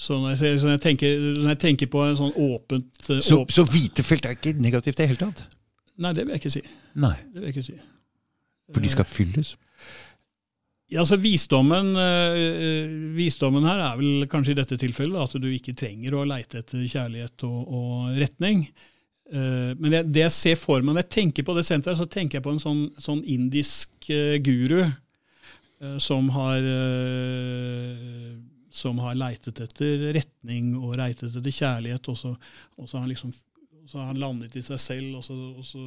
så 0.04 0.18
når 0.20 0.34
jeg, 0.36 0.60
så 0.60 0.66
når, 0.68 0.72
jeg 0.78 0.82
tenker, 0.84 1.20
når 1.40 1.50
jeg 1.54 1.60
tenker 1.64 1.90
på 1.94 2.02
en 2.04 2.16
sånn 2.20 2.34
åpent 2.36 3.10
eh, 3.14 3.20
Så, 3.24 3.38
så 3.54 3.64
hvite 3.70 4.04
felt 4.04 4.26
er 4.28 4.36
ikke 4.36 4.56
negativt 4.60 4.98
i 5.00 5.04
det 5.04 5.08
hele 5.14 5.22
tatt? 5.22 5.44
Nei, 6.04 6.12
det 6.18 6.26
vil 6.26 6.34
jeg 6.34 6.42
ikke 6.42 6.52
si. 6.56 6.64
Nei, 7.00 7.14
Det 7.32 7.40
vil 7.40 7.48
jeg 7.48 7.56
ikke 7.56 7.68
si. 7.70 7.76
for 8.74 8.82
de 8.84 8.90
skal 8.92 9.06
fylles? 9.08 9.54
Ja, 10.92 11.00
altså 11.04 11.18
visdommen, 11.22 11.94
eh, 11.98 12.90
visdommen 13.16 13.64
her 13.66 13.80
er 13.92 13.96
vel 14.02 14.26
kanskje 14.30 14.52
i 14.56 14.58
dette 14.60 14.78
tilfellet 14.82 15.24
at 15.24 15.38
du 15.42 15.48
ikke 15.54 15.76
trenger 15.78 16.18
å 16.20 16.26
leite 16.28 16.60
etter 16.64 16.84
kjærlighet 16.90 17.46
og, 17.48 17.62
og 17.80 18.18
retning. 18.20 18.68
Eh, 19.34 19.72
men 19.80 19.90
det, 19.90 20.04
det 20.14 20.28
jeg 20.28 20.36
ser 20.36 20.60
for 20.62 20.84
meg 20.84 20.94
når 20.94 21.08
jeg 21.08 21.14
tenker 21.16 21.46
på 21.48 21.56
det 21.58 21.66
senteret, 21.66 21.98
så 21.98 22.06
tenker 22.10 22.38
jeg 22.38 22.46
på 22.46 22.54
en 22.54 22.62
sånn, 22.62 22.84
sånn 23.02 23.24
indisk 23.26 24.10
eh, 24.14 24.38
guru 24.44 24.84
eh, 24.84 25.98
som 26.04 26.30
har 26.36 26.68
som 28.74 28.98
har 29.06 29.18
leitet 29.18 29.60
etter 29.62 30.08
retning 30.16 30.72
og 30.80 30.96
leitet 30.98 31.34
etter 31.34 31.54
kjærlighet, 31.54 32.08
og 32.10 32.18
så, 32.18 32.32
og 32.78 32.88
så 32.88 32.98
har 32.98 33.04
han 33.04 33.12
liksom 33.12 33.34
så 33.84 34.00
har 34.00 34.08
han 34.14 34.22
landet 34.22 34.56
i 34.58 34.64
seg 34.64 34.80
selv, 34.80 35.20
og 35.20 35.26
så, 35.26 35.36
og 35.60 35.68
så 35.68 35.84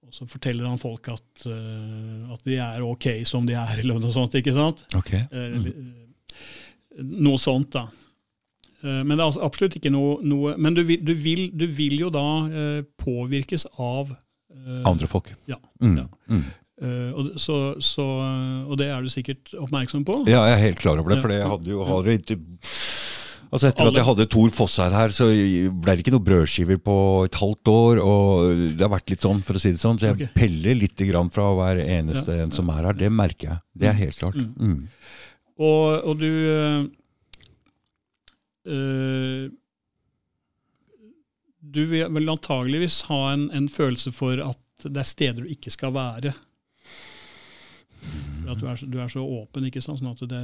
og 0.00 0.14
så 0.16 0.24
forteller 0.24 0.64
han 0.64 0.80
folk 0.80 1.10
at, 1.12 1.42
uh, 1.44 2.30
at 2.32 2.46
de 2.48 2.54
er 2.56 2.80
ok 2.80 3.06
som 3.28 3.44
de 3.44 3.52
er, 3.52 3.74
eller 3.82 3.98
noe 4.00 4.12
sånt. 4.14 4.32
ikke 4.40 4.54
sant? 4.56 4.80
Okay. 4.96 5.26
Mm. 5.28 6.06
Noe 7.20 7.40
sånt, 7.40 7.76
da. 7.76 7.84
Eh, 8.82 9.02
Men 9.04 9.16
det 9.16 9.20
er 9.20 9.26
altså 9.28 9.44
absolutt 9.44 9.76
ikke 9.76 9.92
noe, 9.92 10.16
noe 10.24 10.56
Men 10.56 10.76
du 10.76 10.82
vil, 10.88 11.02
du, 11.04 11.12
vil, 11.18 11.48
du 11.52 11.66
vil 11.68 11.98
jo 12.00 12.10
da 12.14 12.26
eh, 12.48 12.80
påvirkes 13.00 13.66
av 13.76 14.14
eh, 14.14 14.82
Andre 14.88 15.10
folk. 15.10 15.32
Ja. 15.50 15.60
Mm. 15.82 16.02
ja. 16.02 16.08
Mm. 16.30 16.48
Og, 16.80 17.34
så, 17.36 17.54
så, 17.84 18.04
og 18.64 18.78
det 18.80 18.86
er 18.88 19.04
du 19.04 19.10
sikkert 19.12 19.50
oppmerksom 19.52 20.00
på. 20.08 20.14
Ja, 20.30 20.46
jeg 20.48 20.54
er 20.54 20.62
helt 20.62 20.78
klar 20.80 20.96
over 20.96 21.12
det, 21.12 21.18
for 21.20 21.34
jeg 21.34 21.44
hadde 21.44 21.68
jo 21.68 21.82
har 21.84 22.08
ikke 22.08 22.38
Altså 23.50 23.66
Etter 23.66 23.82
Alle- 23.82 23.90
at 23.90 23.98
jeg 23.98 24.06
hadde 24.06 24.26
Tor 24.30 24.52
Fosseid 24.54 24.94
her, 24.94 25.10
så 25.10 25.26
ble 25.26 25.96
det 25.96 26.04
ikke 26.04 26.12
noen 26.14 26.26
brødskiver 26.28 26.78
på 26.86 26.96
et 27.26 27.34
halvt 27.34 27.70
år. 27.72 27.98
Og 27.98 28.60
det 28.78 28.84
har 28.86 28.92
vært 28.92 29.10
litt 29.10 29.26
sånn, 29.26 29.42
for 29.42 29.58
å 29.58 29.62
si 29.62 29.72
det 29.74 29.82
sånn. 29.82 29.98
Så 29.98 30.06
jeg 30.06 30.16
okay. 30.20 30.30
peller 30.38 30.78
litt 30.78 31.02
grann 31.08 31.32
fra 31.34 31.48
hver 31.58 31.82
eneste 31.82 32.36
Ja, 32.36 32.44
en 32.46 32.54
som 32.54 32.70
er 32.70 32.86
her. 32.86 33.00
Det 33.00 33.10
merker 33.10 33.48
jeg. 33.48 33.58
Det 33.74 33.90
er 33.90 33.98
helt 33.98 34.22
klart. 34.22 34.38
Mm. 34.38 34.54
Mm. 34.54 34.86
Og, 35.58 35.82
og 36.06 36.22
du 36.22 36.30
Du 41.60 41.84
vil 41.86 42.06
vel 42.12 42.28
antageligvis 42.32 43.02
ha 43.10 43.18
en, 43.34 43.50
en 43.54 43.68
følelse 43.68 44.12
for 44.16 44.40
at 44.44 44.58
det 44.86 44.96
er 45.02 45.08
steder 45.08 45.44
du 45.44 45.50
ikke 45.52 45.70
skal 45.74 45.92
være. 45.92 46.32
At 48.48 48.58
du 48.60 48.66
er, 48.66 48.76
så- 48.80 48.88
du 48.90 48.98
er 48.98 49.08
så 49.12 49.20
åpen, 49.20 49.64
ikke 49.68 49.82
sant? 49.84 50.00
sånn 50.00 50.10
at, 50.14 50.22
det, 50.30 50.42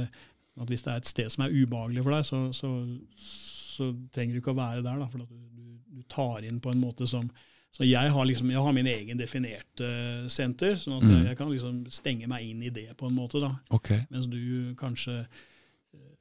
at 0.61 0.67
hvis 0.69 0.83
det 0.85 0.93
er 0.93 0.97
et 1.01 1.09
sted 1.09 1.29
som 1.33 1.43
er 1.47 1.55
ubehagelig 1.57 2.03
for 2.05 2.13
deg, 2.13 2.25
så, 2.27 2.41
så, 2.53 2.69
så 3.17 3.89
trenger 4.13 4.37
du 4.37 4.41
ikke 4.43 4.53
å 4.53 4.59
være 4.61 4.83
der. 4.85 5.01
Da, 5.01 5.07
for 5.09 5.25
at 5.25 5.29
du, 5.33 5.63
du, 5.97 6.03
tar 6.13 6.45
inn 6.45 6.61
på 6.61 6.71
en 6.71 6.81
måte 6.81 7.07
som 7.09 7.29
så 7.77 7.83
jeg 7.85 8.09
har, 8.09 8.25
liksom, 8.25 8.49
jeg 8.49 8.61
har 8.63 8.73
min 8.73 8.87
egen 8.89 9.19
definerte 9.19 9.87
senter, 10.33 10.77
sånn 10.79 10.95
at 10.97 11.03
Mm. 11.03 11.25
jeg, 11.27 11.37
kan 11.37 11.49
liksom 11.51 11.81
stenge 11.91 12.27
meg 12.29 12.45
inn 12.47 12.63
i 12.63 12.69
det 12.73 12.95
på 12.97 13.05
en 13.09 13.13
måte. 13.17 13.41
da. 13.43 13.51
Okay. 13.69 13.99
Mens 14.09 14.25
du 14.31 14.73
kanskje 14.79 15.17
eh, 15.19 15.25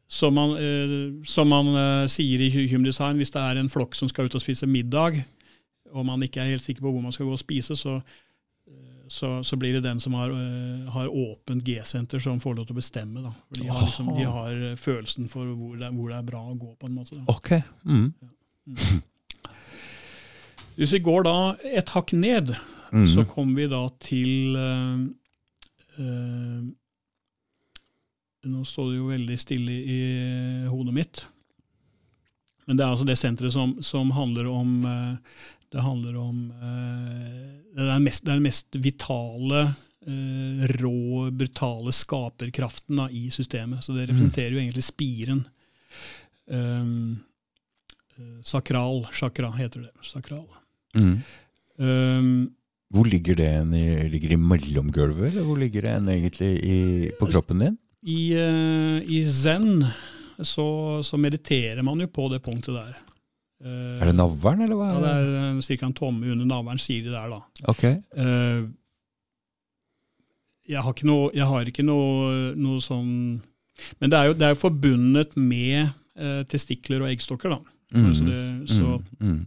Som 0.08 0.34
man, 0.38 0.52
eh, 0.56 1.24
som 1.26 1.48
man 1.50 1.66
eh, 1.74 2.06
sier 2.06 2.40
i 2.40 2.50
Hu- 2.54 2.68
Human 2.70 2.84
Design, 2.86 3.16
hvis 3.18 3.32
det 3.34 3.40
er 3.42 3.58
en 3.58 3.68
flokk 3.72 3.94
som 3.98 4.08
skal 4.08 4.28
ut 4.28 4.34
og 4.38 4.42
spise 4.44 4.66
middag, 4.70 5.24
og 5.92 6.06
man 6.06 6.22
ikke 6.22 6.40
er 6.44 6.52
helt 6.52 6.62
sikker 6.62 6.82
på 6.84 6.92
hvor 6.92 7.02
man 7.02 7.12
skal 7.12 7.26
gå 7.26 7.32
og 7.34 7.40
spise, 7.42 7.74
så, 7.76 7.96
eh, 8.68 9.00
så, 9.08 9.32
så 9.42 9.56
blir 9.58 9.72
det 9.74 9.82
den 9.86 9.98
som 10.02 10.14
har, 10.14 10.30
har 10.94 11.08
åpent 11.10 11.64
G-senter, 11.66 12.18
som 12.22 12.38
får 12.42 12.54
lov 12.60 12.66
til 12.68 12.76
å 12.76 12.80
bestemme. 12.80 13.22
Da. 13.26 13.32
De, 13.58 13.66
har 13.66 13.82
liksom, 13.86 14.12
de 14.18 14.24
har 14.30 14.62
følelsen 14.78 15.28
for 15.32 15.50
hvor 15.58 15.74
det, 15.82 15.90
hvor 15.94 16.08
det 16.14 16.20
er 16.20 16.30
bra 16.30 16.44
å 16.52 16.54
gå, 16.58 16.72
på 16.78 16.86
en 16.90 16.94
måte. 17.00 17.18
Da. 17.18 17.26
Ok. 17.34 17.52
Mm. 17.86 18.12
Hvis 20.76 20.92
vi 20.92 20.98
går 21.06 21.22
da 21.26 21.36
et 21.76 21.92
hakk 21.96 22.12
ned, 22.16 22.54
Mm. 22.94 23.08
så 23.10 23.24
kommer 23.26 23.54
vi 23.58 23.64
da 23.66 23.80
til 24.00 24.54
eh, 24.56 25.00
eh, 25.98 26.60
Nå 28.46 28.64
står 28.66 28.90
det 28.90 28.98
jo 28.98 29.08
veldig 29.10 29.38
stille 29.40 29.72
i 29.72 30.00
hodet 30.70 30.94
mitt. 30.94 31.24
Men 32.66 32.78
det 32.78 32.84
er 32.84 32.94
altså 32.94 33.06
det 33.06 33.18
senteret 33.18 33.54
som, 33.54 33.76
som 33.84 34.10
handler 34.16 34.48
om 34.50 34.70
eh, 34.90 35.42
Det 35.70 35.82
handler 35.84 36.16
om 36.18 36.40
eh, 36.50 37.44
det, 37.76 37.84
er 37.84 37.92
den 38.24 38.42
mest, 38.46 38.78
vitale, 38.80 39.62
eh, 40.06 40.66
rå, 40.80 41.28
brutale 41.30 41.92
skaperkraften 41.92 43.02
da, 43.02 43.08
i 43.10 43.26
systemet. 43.30 43.84
Så 43.84 43.92
det 43.92 44.08
representerer 44.08 44.56
jo 44.56 44.62
egentlig 44.62 44.86
spiren. 44.86 45.42
Um, 46.46 47.18
eh, 48.16 48.38
sakral 48.46 49.04
chakra 49.12 49.50
heter 49.58 49.84
det. 49.88 49.92
Sakral. 50.06 50.46
Mm. 50.96 51.18
Um, 51.76 52.30
Hvor 52.94 53.10
ligger 53.10 53.36
det 53.36 53.50
en 53.58 53.74
i, 53.74 54.08
ligger 54.08 54.32
det 54.32 54.38
i 54.38 54.46
mellomgulvet, 54.54 55.32
eller 55.32 55.44
hvor 55.44 55.58
ligger 55.60 55.84
det 55.84 55.96
en 55.98 56.08
egentlig 56.14 56.52
i, 56.64 56.78
på 57.18 57.28
kroppen 57.34 57.60
din? 57.60 57.76
I, 58.06 58.20
eh, 58.38 59.02
I 59.10 59.24
zen 59.26 59.84
så, 60.46 60.66
så 61.02 61.18
mediterer 61.18 61.82
man 61.82 61.98
jo 62.04 62.06
på 62.12 62.28
det 62.30 62.42
punktet 62.44 62.74
der. 62.76 62.94
Eh, 63.64 63.98
Er 64.02 64.10
det 64.10 64.16
navlen, 64.18 64.62
eller 64.66 64.78
hva? 64.78 64.88
Ja, 64.94 65.00
det 65.02 65.70
er 65.72 65.78
ca. 65.80 65.86
en 65.88 65.96
tomme 65.96 66.28
under 66.30 66.46
navlen, 66.46 66.78
sier 66.78 67.02
de 67.08 67.14
der, 67.14 67.32
da. 67.32 67.40
Ok. 67.72 67.84
Eh, 67.88 68.66
jeg 70.66 70.82
har 70.82 70.92
ikke 70.94 71.06
noe, 71.08 71.30
jeg 71.34 71.46
har 71.46 71.68
ikke 71.70 71.84
noe, 71.86 72.52
noe 72.58 72.80
sånn 72.82 73.10
Men 74.00 74.10
det 74.10 74.18
er 74.18 74.26
jo, 74.30 74.34
det 74.34 74.46
er 74.48 74.54
jo 74.54 74.58
forbundet 74.62 75.34
med 75.36 75.92
testikler 76.48 77.02
og 77.04 77.10
eggstokker, 77.10 77.52
da. 77.52 77.58
Mm. 77.92 78.06
Så 78.16 78.24
det, 78.24 78.38
så, 78.72 78.94
Mm. 79.20 79.34
Mm. 79.34 79.42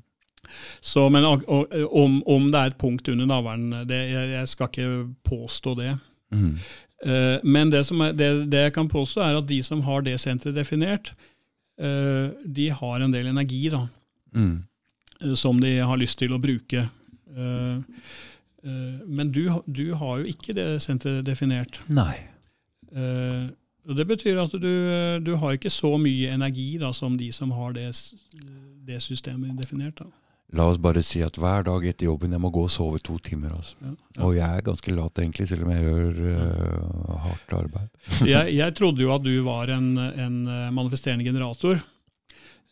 så, 0.86 1.08
men 1.10 1.26
om, 1.26 2.20
om 2.30 2.46
det 2.54 2.60
er 2.60 2.70
et 2.72 2.78
punkt 2.78 3.10
under 3.10 3.26
navlen, 3.26 3.72
jeg, 3.90 4.30
jeg 4.36 4.48
skal 4.52 4.70
ikke 4.70 4.92
påstå 5.26 5.74
det. 5.80 5.96
Mm. 6.32 6.54
Eh, 7.06 7.40
men 7.44 7.70
det, 7.72 7.86
som 7.88 8.02
er, 8.02 8.12
det, 8.12 8.50
det 8.52 8.64
jeg 8.68 8.74
kan 8.76 8.88
påstå, 8.92 9.22
er 9.24 9.38
at 9.40 9.48
de 9.48 9.62
som 9.64 9.82
har 9.88 10.02
det 10.04 10.18
senteret 10.20 10.56
definert, 10.58 11.14
eh, 11.80 12.30
de 12.46 12.70
har 12.76 13.00
en 13.06 13.12
del 13.16 13.28
energi 13.32 13.70
da, 13.70 13.86
Mm. 14.36 14.64
eh, 15.22 15.34
som 15.34 15.60
de 15.60 15.78
har 15.80 15.98
lyst 15.98 16.20
til 16.20 16.34
å 16.36 16.42
bruke. 16.42 16.90
Men 19.08 19.32
du, 19.32 19.46
du 19.66 19.94
har 19.96 20.20
jo 20.20 20.26
ikke 20.28 20.54
det 20.54 20.82
senteret 20.84 21.24
definert. 21.26 21.80
Nei. 21.88 22.18
Og 23.88 23.96
Det 23.96 24.06
betyr 24.08 24.42
at 24.44 24.52
du, 24.52 25.20
du 25.24 25.36
har 25.40 25.56
ikke 25.56 25.70
så 25.72 25.94
mye 25.98 26.34
energi 26.36 26.78
da, 26.82 26.92
som 26.94 27.16
de 27.18 27.32
som 27.32 27.52
har 27.56 27.72
det, 27.74 27.88
det 28.86 29.00
systemet 29.02 29.56
definert. 29.58 30.00
da. 30.04 30.10
La 30.58 30.66
oss 30.66 30.80
bare 30.82 31.04
si 31.06 31.22
at 31.22 31.36
hver 31.38 31.66
dag 31.68 31.84
etter 31.86 32.08
jobben 32.08 32.34
jeg 32.34 32.42
må 32.42 32.50
gå 32.54 32.64
og 32.66 32.72
sove 32.74 32.98
to 33.06 33.20
timer. 33.22 33.54
altså. 33.54 33.76
Ja, 33.84 34.24
Og 34.26 34.34
jeg 34.38 34.48
er 34.50 34.66
ganske 34.66 34.94
lat, 34.96 35.22
egentlig, 35.22 35.48
selv 35.52 35.68
om 35.68 35.74
jeg 35.76 35.86
gjør 35.86 36.22
uh, 36.26 37.20
hardt 37.26 37.54
arbeid. 37.54 37.90
jeg, 38.34 38.56
jeg 38.58 38.76
trodde 38.80 39.06
jo 39.06 39.14
at 39.14 39.26
du 39.26 39.34
var 39.46 39.70
en, 39.76 39.92
en 39.98 40.40
eh, 40.50 40.72
manifesterende 40.74 41.28
generator. 41.28 41.84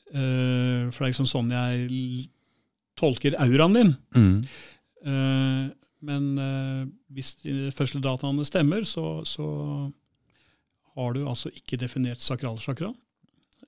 Uh, 0.10 0.88
for 0.90 1.04
det 1.04 1.06
er 1.06 1.12
liksom 1.12 1.30
sånn 1.30 1.54
jeg 1.54 2.26
tolker 2.98 3.38
auraen 3.44 3.78
din. 3.78 3.94
Mm. 4.18 4.38
Uh, 5.06 5.68
men 6.08 6.26
hvis 7.14 7.34
fødselsdataene 7.74 8.46
stemmer, 8.46 8.84
så, 8.86 9.20
så 9.26 9.48
har 10.98 11.14
du 11.14 11.24
altså 11.30 11.50
ikke 11.54 11.80
definert 11.82 12.22
sakralsjakra. 12.24 12.92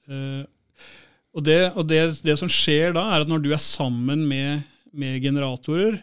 Eh, 0.09 0.45
og 1.35 1.43
det, 1.45 1.59
og 1.77 1.87
det, 1.89 1.99
det 2.25 2.37
som 2.39 2.49
skjer 2.49 2.93
da, 2.97 3.03
er 3.15 3.21
at 3.25 3.29
når 3.31 3.41
du 3.43 3.51
er 3.53 3.61
sammen 3.61 4.23
med, 4.27 4.63
med 4.93 5.21
generatorer, 5.21 5.99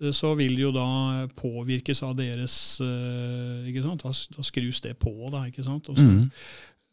eh, 0.00 0.10
så 0.16 0.34
vil 0.38 0.56
det 0.56 0.64
jo 0.64 0.72
da 0.74 0.86
påvirkes 1.38 2.02
av 2.06 2.16
deres 2.18 2.54
eh, 2.80 3.68
ikke 3.70 3.82
sant? 3.84 4.02
Da, 4.06 4.12
da 4.36 4.42
skrus 4.46 4.80
det 4.84 4.96
på, 5.02 5.12
da. 5.32 5.44
ikke 5.50 5.64
sant? 5.66 5.88
Og, 5.92 5.96
så, 5.98 6.02
Mm. 6.02 6.30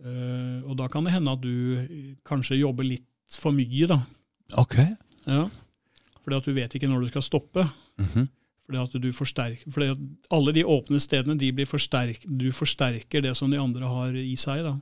eh, 0.06 0.60
og 0.70 0.76
da 0.80 0.88
kan 0.92 1.04
det 1.08 1.14
hende 1.16 1.32
at 1.32 1.42
du 1.42 2.18
kanskje 2.28 2.60
jobber 2.60 2.84
litt 2.88 3.06
for 3.30 3.52
mye, 3.56 3.88
da. 3.90 4.02
Ok. 4.58 4.76
Ja. 5.30 5.46
Fordi 6.24 6.38
at 6.38 6.46
du 6.50 6.54
vet 6.56 6.76
ikke 6.76 6.90
når 6.90 7.02
du 7.06 7.08
skal 7.14 7.26
stoppe. 7.26 7.64
Mhm. 8.00 8.28
Fordi 8.70 8.84
at 8.84 9.02
du 9.02 9.08
forsterker, 9.14 9.72
fordi 9.74 9.88
at 9.96 10.02
alle 10.30 10.52
de 10.54 10.62
åpne 10.64 11.00
stedene, 11.02 11.34
de 11.42 11.48
blir 11.58 11.66
forsterk, 11.66 12.22
du 12.30 12.52
forsterker 12.54 13.24
det 13.26 13.32
som 13.38 13.50
de 13.50 13.58
andre 13.58 13.88
har 13.90 14.14
i 14.14 14.36
seg. 14.38 14.62
da. 14.68 14.76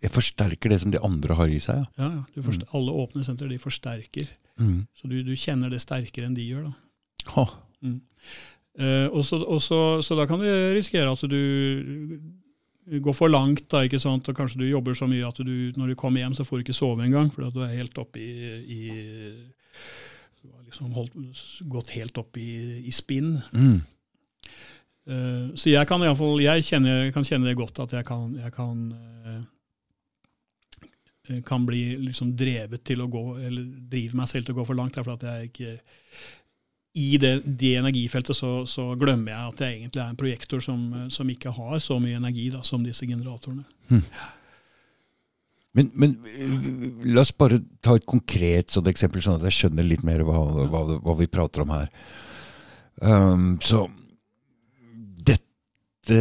Jeg 0.00 0.14
forsterker 0.14 0.72
det 0.72 0.80
som 0.82 0.92
de 0.94 1.00
andre 1.04 1.36
har 1.36 1.50
i 1.52 1.60
seg. 1.62 1.84
ja. 2.00 2.10
Ja, 2.34 2.42
forster, 2.44 2.68
Alle 2.76 2.94
åpne 3.02 3.24
sentre 3.26 3.50
de 3.50 3.58
forsterker. 3.60 4.30
Mm. 4.60 4.86
Så 4.96 5.08
du, 5.10 5.20
du 5.24 5.34
kjenner 5.36 5.72
det 5.72 5.82
sterkere 5.84 6.28
enn 6.28 6.36
de 6.36 6.46
gjør. 6.46 6.70
da. 6.70 7.32
Ha. 7.34 7.46
Eh, 8.80 9.08
og 9.08 9.24
så, 9.26 9.40
og 9.42 9.60
så, 9.64 9.80
så 10.04 10.16
da 10.16 10.26
kan 10.28 10.40
du 10.40 10.48
risikere 10.48 11.10
at 11.10 11.24
du 11.28 11.40
går 12.98 13.14
for 13.14 13.30
langt, 13.30 13.68
da, 13.70 13.84
ikke 13.86 14.00
sant? 14.02 14.28
og 14.28 14.36
kanskje 14.36 14.62
du 14.62 14.66
jobber 14.66 14.96
så 14.98 15.06
mye 15.10 15.28
at 15.28 15.38
du, 15.38 15.70
når 15.76 15.92
du 15.92 15.98
kommer 15.98 16.24
hjem, 16.24 16.34
så 16.34 16.46
får 16.46 16.58
du 16.58 16.64
ikke 16.64 16.78
sove 16.80 17.04
engang, 17.04 17.30
fordi 17.32 17.50
at 17.50 17.56
du 17.56 17.62
er 17.66 17.76
helt 17.76 17.98
oppe 18.02 18.22
i, 18.22 18.32
i 18.64 18.80
du 20.40 20.48
har 20.48 20.64
liksom 20.64 20.92
holdt, 20.96 21.16
gått 21.68 21.92
helt 21.94 22.18
opp 22.18 22.38
i, 22.40 22.80
i 22.88 22.92
spinn. 22.94 23.36
Mm. 23.52 23.80
Eh, 25.10 25.46
så 25.60 25.72
jeg 25.72 25.88
kan 25.88 26.02
iallfall 26.04 26.40
jeg 26.42 26.66
kjenner, 26.66 27.10
kan 27.14 27.26
kjenne 27.26 27.50
det 27.50 27.58
godt 27.60 27.82
at 27.84 27.94
jeg 27.98 28.06
kan, 28.08 28.32
jeg 28.40 28.54
kan, 28.56 28.86
eh, 28.94 29.40
kan 31.46 31.64
bli 31.66 31.96
liksom 32.08 32.34
drevet 32.38 32.84
til 32.86 33.02
å 33.04 33.08
gå, 33.10 33.24
eller 33.38 33.66
drive 33.92 34.18
meg 34.18 34.30
selv 34.30 34.46
til 34.46 34.56
å 34.56 34.60
gå 34.60 34.68
for 34.68 34.78
langt. 34.78 34.96
Derfor 34.98 35.16
at 35.16 35.26
jeg 35.28 35.50
ikke 35.50 35.76
I 37.00 37.16
det, 37.22 37.32
det 37.44 37.76
energifeltet 37.78 38.34
så, 38.36 38.64
så 38.66 38.88
glemmer 38.98 39.32
jeg 39.32 39.52
at 39.52 39.60
jeg 39.62 39.76
egentlig 39.78 40.02
er 40.02 40.10
en 40.10 40.18
projektor 40.18 40.64
som, 40.64 40.80
som 41.14 41.30
ikke 41.30 41.52
har 41.54 41.78
så 41.78 42.00
mye 42.02 42.18
energi 42.18 42.48
da, 42.50 42.64
som 42.66 42.82
disse 42.82 43.06
generatorene. 43.06 43.64
Men, 45.78 45.90
men 45.94 46.16
øh, 46.26 47.04
la 47.14 47.22
oss 47.22 47.30
bare 47.30 47.60
ta 47.82 47.94
et 47.94 48.06
konkret 48.10 48.74
sånt 48.74 48.90
eksempel, 48.90 49.22
sånn 49.22 49.38
at 49.38 49.46
jeg 49.46 49.58
skjønner 49.58 49.86
litt 49.86 50.02
mer 50.06 50.24
hva, 50.26 50.40
hva, 50.66 50.82
hva 50.98 51.14
vi 51.20 51.30
prater 51.30 51.62
om 51.62 51.70
her. 51.76 51.92
Um, 53.00 53.52
så 53.62 53.84
dette 55.30 56.18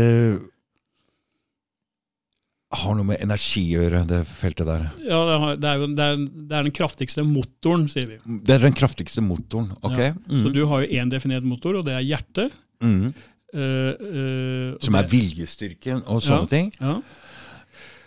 har 2.71 2.93
noe 2.95 3.03
med 3.07 3.21
energi 3.25 3.63
å 3.77 3.81
gjøre, 3.81 4.03
det 4.09 4.19
feltet 4.29 4.67
der. 4.69 4.83
Ja, 5.01 5.19
det, 5.25 5.37
har, 5.41 5.55
det, 5.57 5.69
er 5.71 5.79
jo, 5.81 5.87
det, 5.97 6.05
er, 6.05 6.19
det 6.51 6.57
er 6.59 6.67
den 6.67 6.75
kraftigste 6.77 7.23
motoren, 7.25 7.87
sier 7.89 8.05
vi. 8.11 8.17
Det 8.45 8.53
er 8.55 8.61
den 8.67 8.75
kraftigste 8.77 9.23
motoren. 9.25 9.71
ok? 9.81 9.97
Ja, 9.97 10.11
Så 10.29 10.43
Mm. 10.45 10.53
du 10.53 10.65
har 10.69 10.83
jo 10.83 10.87
én 11.01 11.09
definert 11.09 11.43
motor, 11.43 11.79
og 11.79 11.85
det 11.85 11.95
er 11.97 12.05
hjertet. 12.05 12.51
Mm. 12.83 13.13
Uh, 13.49 13.93
uh, 13.97 14.77
Som 14.85 14.93
er 14.99 15.07
viljestyrken 15.09 16.03
og 16.05 16.21
sånne 16.21 16.45
Ja. 16.45 16.51
ting. 16.53 16.71
Ja. 16.79 16.99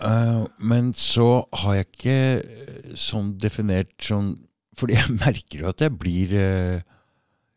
Uh, 0.03 0.47
men 0.59 0.93
så 0.93 1.45
har 1.53 1.75
jeg 1.81 1.87
ikke 1.93 2.97
sånn 2.99 3.37
definert 3.39 3.93
sånn 4.03 4.37
Fordi 4.77 4.95
jeg 4.95 5.11
merker 5.27 5.59
jo 5.61 5.69
at 5.69 5.81
jeg 5.81 5.99
blir 5.99 6.83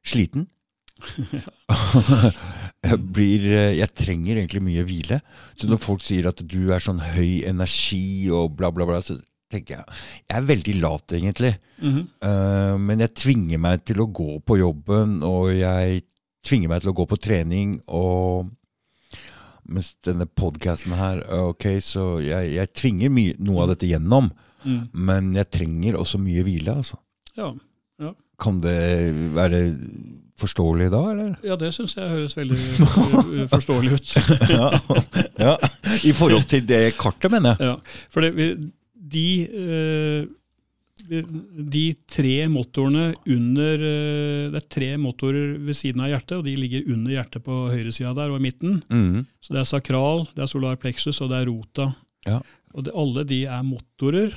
sliten. 0.06 0.47
jeg 2.86 2.99
blir 3.15 3.45
eh, 3.49 3.77
Jeg 3.79 3.93
trenger 3.97 4.39
egentlig 4.39 4.63
mye 4.63 4.83
hvile. 4.88 5.21
Så 5.57 5.69
når 5.69 5.81
folk 5.83 6.03
sier 6.05 6.29
at 6.29 6.41
du 6.41 6.73
er 6.73 6.83
sånn 6.83 7.01
høy 7.01 7.45
energi 7.47 8.29
og 8.33 8.55
bla, 8.59 8.71
bla, 8.75 8.88
bla, 8.89 9.01
så 9.03 9.17
tenker 9.51 9.79
jeg 9.79 9.86
Jeg 10.25 10.38
er 10.39 10.49
veldig 10.51 10.75
lat, 10.81 11.15
egentlig. 11.17 11.55
Mm 11.79 11.93
-hmm. 11.93 12.05
uh, 12.25 12.77
men 12.79 12.99
jeg 12.99 13.13
tvinger 13.13 13.57
meg 13.57 13.86
til 13.86 14.01
å 14.01 14.11
gå 14.11 14.39
på 14.39 14.57
jobben, 14.57 15.23
og 15.23 15.53
jeg 15.53 16.03
tvinger 16.43 16.69
meg 16.69 16.81
til 16.81 16.89
å 16.89 16.99
gå 16.99 17.05
på 17.05 17.17
trening. 17.17 17.81
og 17.88 18.51
mens 19.65 19.95
denne 20.05 20.25
podkasten 20.25 20.93
her, 20.93 21.23
ok, 21.49 21.65
så 21.81 22.19
jeg, 22.21 22.53
jeg 22.53 22.73
tvinger 22.73 23.09
mye, 23.09 23.33
noe 23.39 23.63
av 23.63 23.73
dette 23.73 23.89
gjennom. 23.89 24.29
Mm. 24.63 24.89
Men 24.93 25.33
jeg 25.36 25.49
trenger 25.49 25.97
også 25.97 26.17
mye 26.21 26.43
hvile, 26.45 26.75
altså. 26.81 26.99
Ja. 27.38 27.51
Kan 28.41 28.59
det 28.63 28.79
være 29.36 29.61
forståelig 30.39 30.89
da, 30.91 31.01
eller? 31.13 31.36
ja, 31.47 31.55
det 31.59 31.71
syns 31.75 31.95
jeg 31.95 32.11
høres 32.11 32.36
veldig 32.36 32.57
forståelig 33.53 33.93
ut. 33.95 34.15
ja, 34.57 34.71
ja. 35.39 35.53
I 36.03 36.11
forhold 36.15 36.47
til 36.51 36.65
det 36.67 36.97
kartet, 36.99 37.29
mener 37.31 37.55
jeg. 37.55 37.69
Ja, 37.69 38.01
for 38.11 38.25
det, 38.25 38.49
de, 39.15 39.27
eh, 39.45 40.25
de 41.75 41.86
tre 42.09 42.36
motorene 42.51 43.07
under 43.31 43.86
eh, 43.91 44.51
Det 44.51 44.59
er 44.59 44.67
tre 44.75 44.89
motorer 45.01 45.55
ved 45.61 45.77
siden 45.77 46.03
av 46.03 46.11
hjertet, 46.11 46.36
og 46.39 46.47
de 46.47 46.57
ligger 46.59 46.89
under 46.91 47.15
hjertet 47.15 47.45
på 47.45 47.61
høyresida 47.71 48.11
der 48.17 48.33
og 48.33 48.41
i 48.41 48.47
midten. 48.49 48.81
Mm. 48.89 49.23
Så 49.39 49.55
det 49.55 49.61
er 49.61 49.71
sakral, 49.71 50.25
det 50.36 50.43
er 50.45 50.51
solar 50.51 50.81
plexus 50.81 51.21
og 51.23 51.31
det 51.31 51.41
er 51.41 51.51
rota. 51.51 51.89
Ja. 52.27 52.41
Og 52.75 52.88
det, 52.88 52.95
alle 52.97 53.23
de 53.29 53.45
er 53.47 53.63
motorer. 53.63 54.36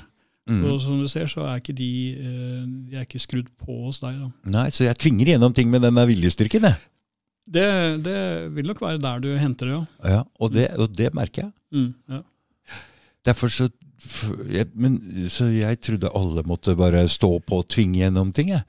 Mhm. 0.49 0.62
Og 0.64 0.80
som 0.80 1.01
du 1.01 1.09
ser, 1.11 1.26
så 1.30 1.44
er 1.44 1.61
ikke 1.61 1.76
de, 1.76 1.90
eh, 2.16 2.62
de 2.88 2.96
er 2.96 3.05
ikke 3.05 3.20
skrudd 3.20 3.51
på 3.61 3.84
hos 3.86 4.01
deg. 4.01 4.16
da. 4.20 4.28
Nei, 4.51 4.68
så 4.70 4.86
jeg 4.86 4.96
tvinger 4.99 5.34
gjennom 5.34 5.55
ting 5.55 5.68
med 5.70 5.82
den 5.84 5.94
viljestyrken, 5.94 6.62
jeg. 6.70 6.78
Det, 7.49 7.66
det 8.05 8.55
vil 8.55 8.66
nok 8.68 8.80
være 8.80 9.01
der 9.01 9.20
du 9.24 9.30
henter 9.40 9.66
det, 9.66 9.76
ja. 9.76 10.14
Ja, 10.16 10.22
og, 10.40 10.53
det, 10.53 10.70
og 10.76 10.90
det 10.92 11.14
merker 11.16 11.46
jeg. 11.46 11.53
Mm, 11.72 11.94
ja. 12.09 12.22
Derfor 13.24 13.49
så 13.53 13.68
jeg, 14.49 14.68
Men 14.78 15.01
så 15.28 15.49
jeg 15.51 15.80
trodde 15.82 16.11
alle 16.14 16.44
måtte 16.46 16.76
bare 16.78 17.01
stå 17.11 17.32
på 17.42 17.59
og 17.59 17.68
tvinge 17.68 17.99
gjennom 17.99 18.30
ting, 18.32 18.53
jeg. 18.55 18.62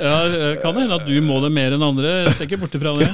Ja, 0.00 0.16
det 0.28 0.60
kan 0.62 0.76
hende 0.78 0.96
at 0.98 1.06
du 1.06 1.14
må 1.24 1.38
det 1.44 1.50
mer 1.54 1.74
enn 1.76 1.84
andre. 1.84 2.12
Jeg 2.26 2.34
ser 2.36 2.48
ikke 2.48 2.60
bort 2.64 2.76
ifra 2.78 2.92
det. 2.98 3.08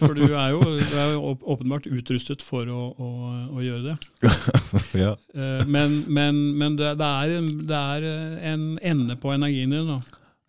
For 0.00 0.14
du 0.16 0.24
er 0.28 0.52
jo, 0.54 0.60
du 0.62 0.94
er 0.98 1.12
jo 1.14 1.34
åpenbart 1.54 1.88
utrustet 1.90 2.44
for 2.46 2.68
å, 2.70 2.82
å, 2.94 3.10
å 3.58 3.64
gjøre 3.64 3.82
det. 3.92 3.96
Ja. 4.98 5.12
Eh, 5.34 5.64
Men, 5.68 6.02
men, 6.08 6.38
men 6.58 6.76
det, 6.78 6.94
det, 7.00 7.08
er, 7.24 7.48
det 7.68 7.78
er 7.78 8.06
en 8.52 8.64
ende 8.82 9.16
på 9.20 9.32
energien 9.34 9.72
din. 9.74 9.88
da. 9.94 9.98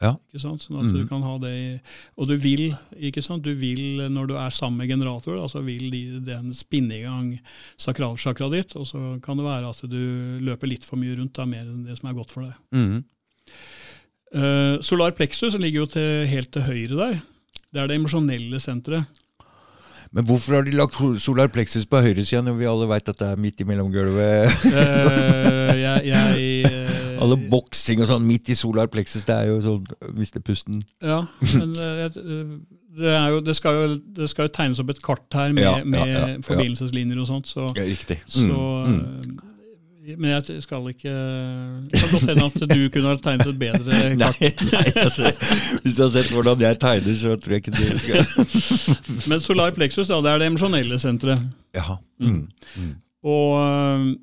Ja. 0.01 0.13
Ikke 0.31 0.39
sant? 0.39 0.61
Sånn 0.63 0.77
at 0.79 0.93
du 0.93 0.99
Mhm. 1.01 1.07
kan 1.09 1.21
ha 1.27 1.37
det 1.43 1.49
i, 1.51 1.81
Og 2.17 2.27
du 2.27 2.37
vil, 2.37 2.77
ikke 2.95 3.21
sant? 3.21 3.43
Du 3.43 3.53
vil, 3.53 4.09
når 4.09 4.27
du 4.29 4.33
er 4.35 4.49
sammen 4.49 4.77
med 4.77 4.87
generator, 4.87 5.35
da, 5.35 5.47
så 5.51 5.61
vil 5.65 5.89
de, 5.91 6.19
den 6.23 6.53
spinne 6.53 6.95
i 6.95 7.01
gang 7.03 7.39
sakralsjakraet 7.77 8.51
ditt, 8.51 8.75
og 8.79 8.87
så 8.87 9.21
kan 9.21 9.35
det 9.37 9.45
være 9.45 9.69
at 9.69 9.81
du 9.89 10.39
løper 10.39 10.67
litt 10.71 10.83
for 10.87 10.95
mye 10.95 11.17
rundt, 11.19 11.33
da, 11.33 11.45
mer 11.45 11.65
enn 11.67 11.83
det 11.85 11.97
som 11.99 12.09
er 12.09 12.13
godt 12.13 12.31
for 12.31 12.41
deg. 12.47 12.53
Mm. 12.71 13.03
Uh, 14.29 14.77
solar 14.85 15.11
plexus 15.17 15.55
ligger 15.57 15.81
jo 15.83 15.87
til, 15.89 16.27
helt 16.29 16.51
til 16.53 16.61
høyre 16.61 16.95
der. 16.99 17.21
Det 17.73 17.81
er 17.81 17.87
det 17.89 17.97
emosjonelle 17.99 18.59
senteret. 18.61 19.05
Men 20.11 20.25
hvorfor 20.25 20.55
har 20.55 20.63
de 20.65 20.71
lagt 20.73 20.95
solar 21.21 21.49
plexus 21.53 21.85
på 21.85 21.99
høyresida 22.01 22.41
når 22.41 22.55
vi 22.57 22.65
alle 22.65 22.87
veit 22.89 23.09
at 23.11 23.17
det 23.19 23.27
er 23.29 23.41
midt 23.41 23.59
imellom 23.61 23.91
gulvet? 23.93 24.49
uh, 24.65 25.75
jeg, 25.77 26.05
jeg 26.09 26.63
eh, 26.71 26.98
Alle 27.21 27.37
boksing 27.51 28.01
og 28.01 28.07
sånn 28.09 28.25
midt 28.27 28.49
i 28.49 28.55
solar 28.55 28.87
plexus, 28.87 29.25
det 29.27 29.35
er 29.35 29.47
jo 29.51 29.59
sånn 29.61 30.15
Mister 30.17 30.39
pusten. 30.45 30.83
Ja, 31.01 31.21
men 31.53 31.73
jeg- 31.75 32.17
eh, 32.17 32.55
det, 32.99 33.11
er 33.15 33.29
jo, 33.35 33.39
det, 33.45 33.55
skal 33.55 33.73
jo, 33.77 33.99
det 34.15 34.29
skal 34.31 34.47
jo 34.47 34.53
tegnes 34.55 34.79
opp 34.81 34.89
et 34.89 35.01
kart 35.05 35.27
her 35.33 35.53
med, 35.53 35.63
Ja, 35.63 35.77
ja, 35.77 35.83
med 35.83 36.07
ja, 36.07 36.25
ja. 36.27 36.37
forbindelseslinjer 36.47 37.19
og 37.21 37.27
sånt. 37.27 37.47
Så, 37.47 37.67
Ja, 37.77 37.83
riktig. 37.85 38.19
så 38.27 38.49
Mm, 38.49 38.95
mm. 38.95 39.39
eh, 40.09 40.15
Men 40.17 40.31
jeg 40.41 40.63
skal 40.63 40.87
ikke 40.89 41.11
Det 41.91 41.99
kan 42.01 42.09
godt 42.09 42.29
hende 42.31 42.45
at 42.45 42.69
du 42.71 42.89
kunne 42.89 43.09
ha 43.11 43.15
tegnet 43.21 43.47
et 43.51 43.59
bedre 43.59 43.99
kart. 44.23 44.39
nei 44.71 44.91
altså, 45.03 45.29
hvis 45.83 45.95
du 45.95 46.01
har 46.01 46.09
sett 46.15 46.31
hvordan 46.33 46.59
jeg 46.65 46.79
tegner, 46.81 47.13
så 47.19 47.35
tror 47.37 47.53
jeg 47.53 47.61
ikke 47.61 47.75
det 47.77 47.99
skal 48.01 49.27
Men 49.29 49.39
solar 49.39 49.69
plexus 49.75 50.07
da, 50.09 50.17
det 50.25 50.31
er 50.31 50.39
det 50.39 50.47
emosjonelle 50.49 50.97
senteret. 50.99 51.43
Jaha. 51.77 51.99
Mm. 52.19 52.47
Mm. 52.79 52.95
Og 53.23 54.15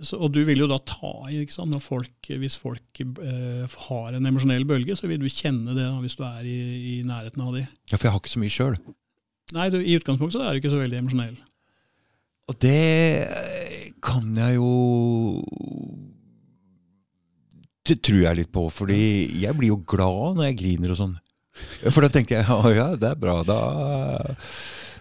så, 0.00 0.16
og 0.16 0.32
du 0.32 0.40
vil 0.48 0.62
jo 0.62 0.68
da 0.70 0.78
ta 0.88 1.12
i, 1.28 1.42
ikke 1.42 1.54
sant? 1.54 1.72
Når 1.74 1.82
folk, 1.84 2.30
hvis 2.40 2.56
folk 2.56 3.02
eh, 3.02 3.78
har 3.88 4.16
en 4.16 4.28
emosjonell 4.30 4.64
bølge, 4.68 4.96
så 4.96 5.10
vil 5.10 5.20
du 5.20 5.28
kjenne 5.28 5.74
det 5.76 5.84
da, 5.84 5.98
hvis 6.00 6.16
du 6.16 6.24
er 6.24 6.46
i, 6.48 6.56
i 6.92 6.94
nærheten 7.06 7.44
av 7.44 7.52
de. 7.56 7.66
Ja, 7.90 7.98
for 7.98 8.08
jeg 8.08 8.14
har 8.14 8.22
ikke 8.22 8.32
så 8.32 8.42
mye 8.42 8.54
sjøl. 8.54 8.78
Nei, 9.56 9.68
du, 9.72 9.80
i 9.82 9.96
utgangspunktet 9.98 10.38
så 10.38 10.46
er 10.46 10.54
du 10.54 10.62
ikke 10.62 10.72
så 10.72 10.80
veldig 10.80 11.02
emosjonell. 11.02 11.36
Og 12.50 12.58
det 12.64 12.80
kan 14.02 14.32
jeg 14.34 14.56
jo 14.56 14.70
Det 17.86 18.00
tror 18.02 18.22
jeg 18.24 18.38
litt 18.38 18.52
på, 18.54 18.64
fordi 18.72 19.02
jeg 19.42 19.56
blir 19.58 19.74
jo 19.74 19.82
glad 19.84 20.38
når 20.38 20.48
jeg 20.48 20.60
griner 20.62 20.94
og 20.94 21.00
sånn. 21.00 21.16
For 21.90 22.04
da 22.04 22.10
tenker 22.14 22.40
jeg 22.40 22.48
å 22.56 22.72
ja, 22.72 22.92
det 22.96 23.12
er 23.12 23.20
bra, 23.20 23.40
da 23.44 23.60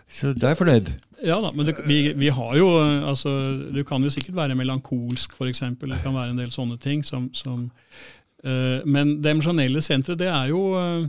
Så 0.09 0.33
du 0.33 0.45
er 0.47 0.57
fornøyd. 0.57 0.89
Ja 1.25 1.37
da, 1.43 1.51
men 1.51 1.67
det, 1.67 1.75
vi, 1.85 2.13
vi 2.15 2.29
har 2.31 2.55
jo 2.57 2.67
altså, 2.79 3.29
Du 3.75 3.83
kan 3.83 4.03
jo 4.03 4.09
sikkert 4.09 4.35
være 4.35 4.55
melankolsk, 4.55 5.35
f.eks. 5.35 5.59
Det 5.59 6.01
kan 6.03 6.15
være 6.15 6.33
en 6.33 6.39
del 6.39 6.51
sånne 6.51 6.77
ting 6.81 7.03
som, 7.05 7.29
som 7.35 7.67
uh, 8.45 8.79
Men 8.85 9.17
det 9.23 9.33
emosjonelle 9.35 9.81
senteret, 9.83 10.19
det 10.19 10.29
er 10.31 10.53
jo 10.53 10.63
uh, 10.77 11.07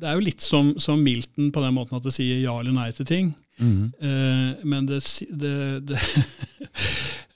det 0.00 0.08
er 0.10 0.16
jo 0.18 0.24
litt 0.26 0.42
som, 0.42 0.72
som, 0.82 0.98
Milton 0.98 1.52
på 1.54 1.62
den 1.62 1.74
måten 1.76 1.96
at 1.96 2.04
det 2.04 2.12
sier 2.16 2.40
ja 2.42 2.56
eller 2.58 2.74
nei 2.74 2.88
til 2.92 3.06
ting. 3.06 3.28
Mm. 3.62 3.92
Uh, 4.02 4.64
men 4.66 4.88
det, 4.90 5.04
det, 5.30 5.54
det 5.88 6.00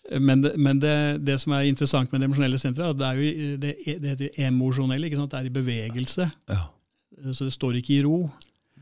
Men, 0.08 0.40
det, 0.40 0.54
men 0.56 0.78
det, 0.80 1.20
det, 1.20 1.34
som 1.36 1.52
er 1.52 1.66
interessant 1.68 2.12
med 2.12 2.22
det 2.22 2.30
emosjonelle 2.30 2.58
senteret, 2.58 2.96
det 2.96 3.06
er 3.06 3.18
jo 3.18 3.56
det, 3.60 3.72
det 3.86 4.12
heter 4.14 4.46
emosjonelle. 4.48 5.04
ikke 5.06 5.18
sant? 5.20 5.34
Det 5.34 5.38
er 5.38 5.50
i 5.50 5.52
bevegelse. 5.52 6.30
Ja. 6.48 6.62
Så 7.32 7.44
det 7.44 7.52
står 7.52 7.76
ikke 7.76 7.92
i 7.98 8.02
ro. 8.06 8.22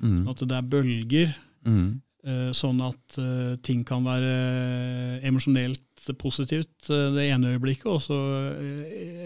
Mm. 0.01 0.18
Sånn 0.22 0.32
at 0.34 0.44
det 0.51 0.59
er 0.59 0.70
bølger. 0.74 1.32
Mm. 1.66 1.88
Uh, 2.26 2.51
sånn 2.57 2.80
at 2.82 3.18
uh, 3.22 3.55
ting 3.62 3.84
kan 3.86 4.03
være 4.07 4.32
emosjonelt 5.26 5.82
positivt 6.20 6.86
det 6.86 7.24
ene 7.32 7.55
øyeblikket, 7.55 7.86
og 7.90 8.03
så 8.05 8.16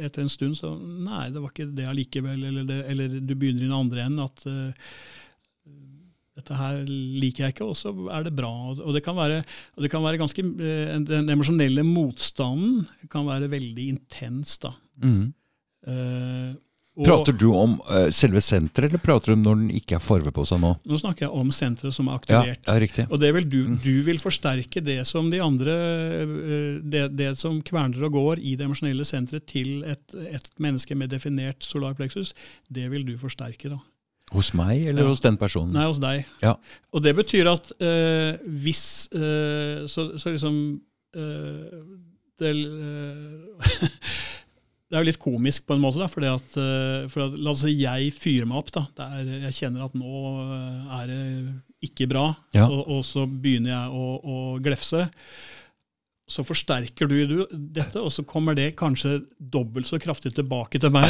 etter 0.00 0.22
en 0.22 0.30
stund 0.32 0.56
så 0.56 0.70
Nei, 0.80 1.26
det 1.32 1.42
var 1.42 1.52
ikke 1.52 1.66
det 1.76 1.88
allikevel. 1.90 2.44
Eller, 2.48 2.70
eller 2.88 3.18
du 3.20 3.34
begynner 3.34 3.66
i 3.66 3.68
den 3.68 3.76
andre 3.76 4.06
enden 4.06 4.22
at 4.24 4.46
dette 6.40 6.56
her 6.56 6.80
liker 6.88 7.46
jeg 7.46 7.54
ikke, 7.54 7.68
og 7.68 7.76
så 7.76 7.92
er 8.14 8.24
det 8.24 8.32
bra. 8.36 8.50
Og 8.72 8.94
det 8.96 9.02
kan 9.04 9.18
være, 9.18 9.42
det 9.80 9.90
kan 9.92 10.04
være 10.04 10.20
ganske, 10.22 10.44
Den 11.10 11.32
emosjonelle 11.32 11.84
motstanden 11.84 12.86
kan 13.12 13.28
være 13.28 13.50
veldig 13.52 13.88
intens. 13.96 14.56
da. 14.62 14.72
Mm. 15.02 15.32
Uh, 15.86 16.56
prater 17.06 17.36
du 17.36 17.46
om 17.56 17.76
uh, 17.88 18.08
selve 18.14 18.42
senteret, 18.44 18.90
eller 18.90 19.02
prater 19.02 19.32
du 19.32 19.38
om 19.38 19.44
når 19.44 19.60
den 19.62 19.70
ikke 19.80 19.98
er 19.98 20.04
farve 20.04 20.32
på 20.34 20.44
seg 20.48 20.62
nå? 20.62 20.72
Nå 20.88 21.00
snakker 21.00 21.26
jeg 21.26 21.42
om 21.42 21.52
senteret 21.54 21.96
som 21.96 22.10
er 22.10 22.20
aktivert. 22.20 22.62
Ja, 22.64 22.74
ja, 22.74 22.80
riktig. 22.82 23.06
Og 23.10 23.22
det 23.22 23.32
vil 23.36 23.48
du, 23.50 23.58
mm. 23.68 23.78
du 23.84 23.92
vil 24.06 24.20
forsterke 24.22 24.82
det 24.84 24.98
som 25.10 25.30
de 25.32 25.42
andre 25.44 25.76
uh, 26.24 26.80
det, 26.82 27.06
det, 27.18 27.32
som 27.40 27.60
kverner 27.66 28.08
og 28.08 28.18
går 28.18 28.42
i 28.42 28.56
det 28.58 28.68
emosjonelle 28.68 29.06
senteret 29.08 29.48
til 29.50 29.84
et, 29.88 30.04
et 30.30 30.50
menneske 30.60 30.96
med 30.98 31.12
definert 31.14 31.64
solar 31.66 31.96
plexus, 31.98 32.34
det 32.68 32.90
vil 32.92 33.06
du 33.08 33.16
forsterke. 33.20 33.72
da. 33.72 33.80
Hos 34.30 34.52
meg, 34.54 34.84
eller 34.86 35.02
ja. 35.02 35.10
hos 35.10 35.22
den 35.24 35.36
personen? 35.40 35.72
Nei, 35.74 35.88
hos 35.90 35.98
deg. 36.02 36.28
Ja. 36.42 36.54
Og 36.94 37.02
det 37.02 37.16
betyr 37.18 37.50
at 37.50 37.72
uh, 37.82 38.38
hvis 38.62 38.84
uh, 39.16 39.88
så, 39.90 40.12
så, 40.22 40.30
liksom 40.30 40.60
uh, 41.18 41.80
det, 42.38 42.52
det, 44.90 44.96
er 44.96 45.04
jo 45.04 45.08
litt 45.08 45.22
komisk 45.22 45.68
på 45.68 45.76
en 45.76 45.84
måte, 45.84 46.00
da, 46.02 46.08
fordi 46.10 46.28
at, 46.32 46.58
for 47.12 47.28
at 47.28 47.38
La 47.38 47.54
oss 47.54 47.62
si 47.62 47.76
jeg 47.78 48.10
fyrer 48.16 48.48
meg 48.50 48.58
opp. 48.58 48.72
da, 48.74 48.82
der 48.98 49.30
Jeg 49.46 49.56
kjenner 49.60 49.86
at 49.86 49.94
nå 49.94 50.24
er 50.98 51.06
det 51.10 51.22
ikke 51.86 52.10
bra, 52.10 52.26
ja. 52.56 52.66
og, 52.66 52.82
og, 52.82 53.00
så 53.06 53.24
begynner 53.30 53.72
jeg 53.76 53.94
å, 53.94 54.10
å 54.18 54.36
glefse 54.62 55.06
så 56.30 56.44
forsterker 56.46 57.08
du 57.10 57.46
dette, 57.50 57.98
og 57.98 58.12
så 58.14 58.22
kommer 58.28 58.54
det 58.54 58.68
kanskje 58.78 59.16
dobbelt 59.38 59.88
så 59.88 59.98
kraftig 60.00 60.30
tilbake 60.36 60.78
til 60.78 60.92
meg. 60.94 61.08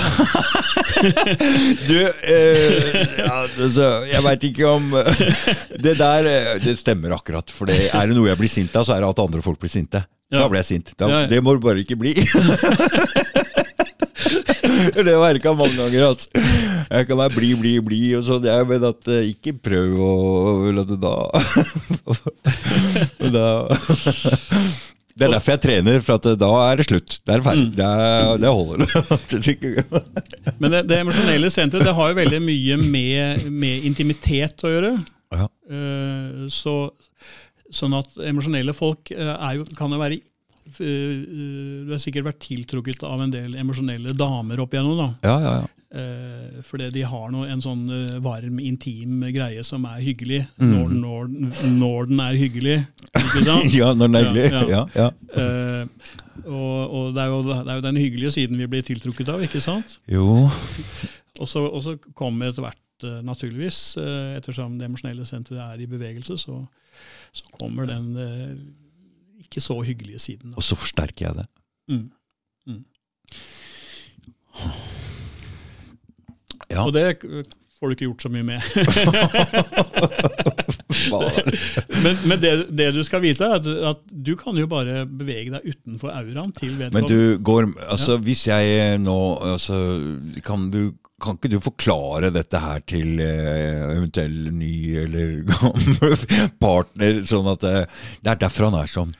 du, 1.90 1.98
eh, 2.08 2.86
ja, 3.20 3.42
altså, 3.42 3.90
jeg 4.08 4.24
veit 4.24 4.46
ikke 4.48 4.70
om 4.70 4.88
Det 5.76 5.92
der 5.98 6.30
eh, 6.30 6.54
det 6.64 6.78
stemmer 6.80 7.18
akkurat. 7.18 7.52
For 7.52 7.68
det, 7.68 7.90
er 7.92 8.08
det 8.08 8.16
noe 8.16 8.30
jeg 8.30 8.40
blir 8.40 8.52
sint 8.52 8.80
av, 8.80 8.88
så 8.88 8.96
er 8.96 9.04
det 9.04 9.12
at 9.12 9.22
andre 9.26 9.44
folk 9.44 9.60
blir 9.60 9.72
sinte. 9.72 10.02
Ja. 10.30 10.44
Da 10.44 10.48
ble 10.50 10.60
jeg 10.62 10.68
sint. 10.68 10.92
Da, 10.98 11.08
ja, 11.10 11.24
det 11.30 11.40
må 11.42 11.56
du 11.56 11.62
bare 11.64 11.82
ikke 11.82 11.98
bli. 11.98 12.14
det 14.94 15.14
har 15.16 15.34
jeg 15.34 15.56
mange 15.58 15.76
ganger. 15.76 16.04
Altså. 16.10 16.28
Jeg 16.90 17.06
kan 17.08 17.18
være 17.18 17.34
blid, 17.34 17.56
blid, 17.58 17.80
blid, 17.86 18.12
og 18.18 18.24
sånn, 18.28 18.46
men 18.70 18.86
at 18.90 19.10
uh, 19.10 19.20
ikke 19.26 19.56
prøv 19.58 19.98
å 20.02 20.12
la 20.74 20.86
det 20.86 20.98
da 21.02 21.16
Da 23.34 23.46
det 25.20 25.26
er 25.26 25.34
derfor 25.34 25.52
jeg 25.52 25.60
trener, 25.60 25.98
for 26.00 26.16
at 26.16 26.26
da 26.40 26.48
er 26.64 26.80
det 26.80 26.86
slutt. 26.86 27.18
Det 27.28 27.34
er 27.34 27.42
ferdig. 27.44 27.66
Mm. 27.66 27.74
Det, 27.76 27.88
det, 28.40 28.52
holder. 28.56 28.78
Men 30.62 30.72
det, 30.72 30.80
det 30.88 31.00
emosjonelle 31.02 31.50
senteret 31.52 31.84
det 31.84 31.92
har 31.98 32.12
jo 32.12 32.16
veldig 32.16 32.40
mye 32.40 32.78
med, 32.80 33.44
med 33.52 33.84
intimitet 33.90 34.64
å 34.64 34.72
gjøre. 34.72 34.94
Ja. 35.36 35.50
Uh, 35.68 36.46
så, 36.48 36.74
sånn 37.74 37.96
at 37.98 38.16
emosjonelle 38.30 38.74
folk 38.76 39.12
er 39.14 39.58
jo, 39.58 39.66
kan 39.78 39.92
jo 39.94 40.00
være 40.00 40.20
uh, 40.20 40.80
Du 40.80 41.92
har 41.92 42.00
sikkert 42.02 42.30
vært 42.30 42.40
tiltrukket 42.44 43.04
av 43.06 43.22
en 43.24 43.34
del 43.34 43.54
emosjonelle 43.60 44.14
damer 44.16 44.62
opp 44.62 44.74
igjennom. 44.74 44.98
da. 44.98 45.12
Ja, 45.26 45.36
ja, 45.44 45.60
ja. 45.62 45.68
Fordi 46.62 46.86
de 46.94 47.00
har 47.02 47.32
noe, 47.34 47.48
en 47.50 47.62
sånn 47.64 47.80
varm, 48.22 48.60
intim 48.62 49.24
greie 49.34 49.64
som 49.66 49.82
er 49.90 49.98
hyggelig. 50.04 50.44
Mm. 50.62 50.70
Når, 50.70 50.92
når, 50.94 51.32
når, 51.80 52.10
den 52.12 52.22
er 52.22 52.38
hyggelig. 52.38 52.76
Ikke 53.10 53.42
sant? 53.48 53.74
ja, 53.80 53.88
når 53.96 54.12
den 54.12 54.20
er 54.20 54.28
hyggelig. 54.28 54.44
Ja, 54.70 54.84
ja. 54.94 55.08
ja, 55.08 55.88
og, 56.46 56.94
og 56.94 57.14
det, 57.14 57.22
er 57.22 57.32
jo, 57.32 57.40
det, 57.48 57.56
er 57.66 57.74
jo, 57.74 57.84
den 57.84 57.96
hyggelige 58.00 58.30
siden 58.30 58.60
vi 58.60 58.68
blir 58.70 58.84
tiltrukket 58.86 59.32
av, 59.32 59.42
ikke 59.44 59.62
sant? 59.64 59.98
Jo. 60.10 60.46
og, 61.38 61.48
så, 61.48 61.64
og 61.66 61.82
så 61.84 61.96
kommer 62.16 62.50
etter 62.50 62.64
hvert, 62.64 63.06
naturligvis, 63.24 63.96
ettersom 64.36 64.78
det 64.78 64.88
emosjonelle 64.88 65.26
senteret 65.28 65.62
er 65.64 65.84
i 65.84 65.88
bevegelse, 65.88 66.36
så, 66.40 66.60
så 67.32 67.44
kommer 67.58 67.86
den 67.86 68.12
ikke 69.40 69.60
så 69.60 69.80
hyggelige 69.82 70.18
siden. 70.18 70.50
Da. 70.50 70.56
Og 70.56 70.62
så 70.62 70.78
forsterker 70.78 71.26
jeg 71.26 71.34
det. 71.40 71.46
Mm. 71.88 72.10
Mm. 72.66 72.84
Ja. 76.70 76.84
Og 76.86 76.92
det 76.94 77.16
får 77.80 77.86
du 77.86 77.90
ikke 77.90 78.04
gjort 78.04 78.22
så 78.22 78.28
mye 78.28 78.44
med. 78.44 78.60
men, 82.04 82.14
men 82.28 82.42
det, 82.42 82.50
det, 82.78 82.94
du 82.94 83.02
skal 83.06 83.22
vite, 83.24 83.44
er 83.44 83.54
at, 83.56 83.66
at, 83.90 84.02
du 84.26 84.36
kan 84.36 84.58
jo 84.60 84.66
bare 84.70 85.06
bevege 85.06 85.50
deg 85.54 85.60
utenfor 85.64 86.12
auraen 86.12 86.52
til 86.58 86.76
vedkommende. 86.76 87.00
Men 87.00 87.08
du 87.08 87.42
går, 87.42 87.70
altså 87.88 88.12
ja. 88.18 88.24
hvis 88.26 88.46
jeg 88.50 88.98
nå 89.00 89.38
altså, 89.52 89.76
kan, 90.44 90.68
du, 90.70 90.92
kan 91.20 91.38
ikke 91.38 91.52
du 91.52 91.58
forklare 91.62 92.32
dette 92.34 92.60
her 92.60 92.82
til 92.88 93.20
uh, 93.20 93.96
eventuell 93.96 94.50
ny 94.56 94.74
eller 95.04 95.40
gammel 95.52 96.16
partner, 96.62 97.22
sånn 97.28 97.50
at 97.52 97.66
uh, 97.66 98.06
det 98.20 98.34
er 98.34 98.40
derfor 98.46 98.70
han 98.70 98.78
er 98.82 98.90
sånn? 98.90 99.12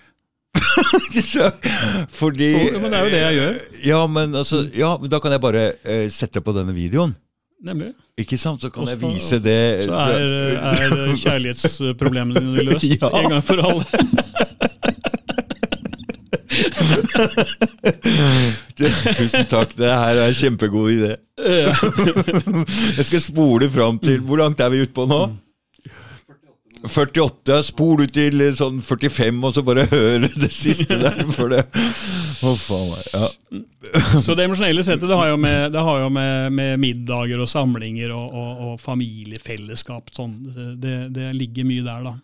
Fordi 2.21 2.49
Men 2.81 2.91
det 2.91 2.99
er 2.99 3.05
jo 3.05 3.11
det 3.13 3.21
jeg 3.21 3.37
gjør. 3.39 3.59
Ja, 3.87 4.01
men 4.11 4.35
altså, 4.35 4.65
ja, 4.75 4.95
da 4.99 5.21
kan 5.23 5.35
jeg 5.37 5.43
bare 5.45 5.67
uh, 5.85 6.07
sette 6.13 6.43
på 6.45 6.55
denne 6.57 6.75
videoen. 6.77 7.15
Nemlig. 7.61 7.93
Ikke 8.21 8.39
sant? 8.41 8.63
Så 8.63 8.71
kan 8.73 8.83
Også, 8.83 8.97
jeg 8.97 9.01
vise 9.03 9.39
det 9.45 9.85
Så 9.85 9.93
er, 9.93 10.23
er 10.57 11.17
kjærlighetsproblemene 11.25 12.41
dine 12.41 12.65
løst 12.71 12.89
ja. 12.89 13.11
en 13.13 13.35
gang 13.35 13.45
for 13.45 13.61
alle. 13.61 14.70
Tusen 19.21 19.47
takk, 19.51 19.77
det 19.79 19.91
her 19.91 20.17
er 20.17 20.27
en 20.29 20.35
kjempegod 20.35 20.91
idé. 20.93 21.13
jeg 22.97 23.05
skal 23.07 23.23
spole 23.23 23.71
fram 23.73 23.97
til 24.03 24.21
Hvor 24.27 24.43
langt 24.43 24.61
er 24.61 24.69
vi 24.73 24.83
utpå 24.85 25.07
nå? 25.09 25.23
48. 26.83 27.59
Spol 27.67 28.05
ut 28.05 28.13
til 28.15 28.41
sånn 28.57 28.81
45, 28.85 29.41
og 29.45 29.55
så 29.55 29.65
bare 29.67 29.87
høre 29.91 30.31
det 30.33 30.51
siste 30.55 30.97
der. 31.01 31.19
For 31.35 31.53
det. 31.53 31.65
Oh, 32.47 32.57
faen 32.57 32.89
meg. 32.95 33.05
Ja. 33.13 33.29
Så 34.23 34.37
det 34.39 34.47
emosjonelle 34.47 34.85
settet 34.87 35.11
det 35.11 35.19
har 35.19 35.33
jo 35.33 35.37
med, 35.41 35.77
har 35.77 36.01
jo 36.05 36.09
med, 36.15 36.55
med 36.57 36.81
middager 36.81 37.43
og 37.43 37.51
samlinger 37.51 38.15
og, 38.17 38.33
og, 38.33 38.65
og 38.71 38.81
familiefellesskap 38.81 40.13
sånn. 40.17 40.35
det, 40.81 40.97
det, 41.15 41.31
ligger 41.37 41.69
mye 41.69 41.85
der, 41.85 42.09
da. 42.09 42.17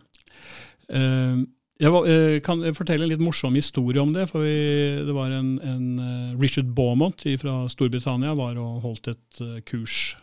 Uh, 0.86 1.44
jeg 1.80 1.92
uh, 1.92 2.36
kan 2.44 2.62
fortelle 2.76 3.04
en 3.04 3.12
litt 3.12 3.22
morsom 3.22 3.56
historie 3.58 4.00
om 4.00 4.12
det. 4.14 4.28
for 4.30 4.46
vi, 4.46 4.56
det 5.04 5.14
var 5.16 5.34
en, 5.34 5.56
en 5.60 5.86
uh, 6.00 6.40
Richard 6.40 6.72
Beaumont 6.76 7.26
fra 7.42 7.58
Storbritannia 7.72 8.34
var 8.38 8.56
og 8.60 8.82
holdt 8.86 9.12
et 9.12 9.42
kurs 9.68 10.16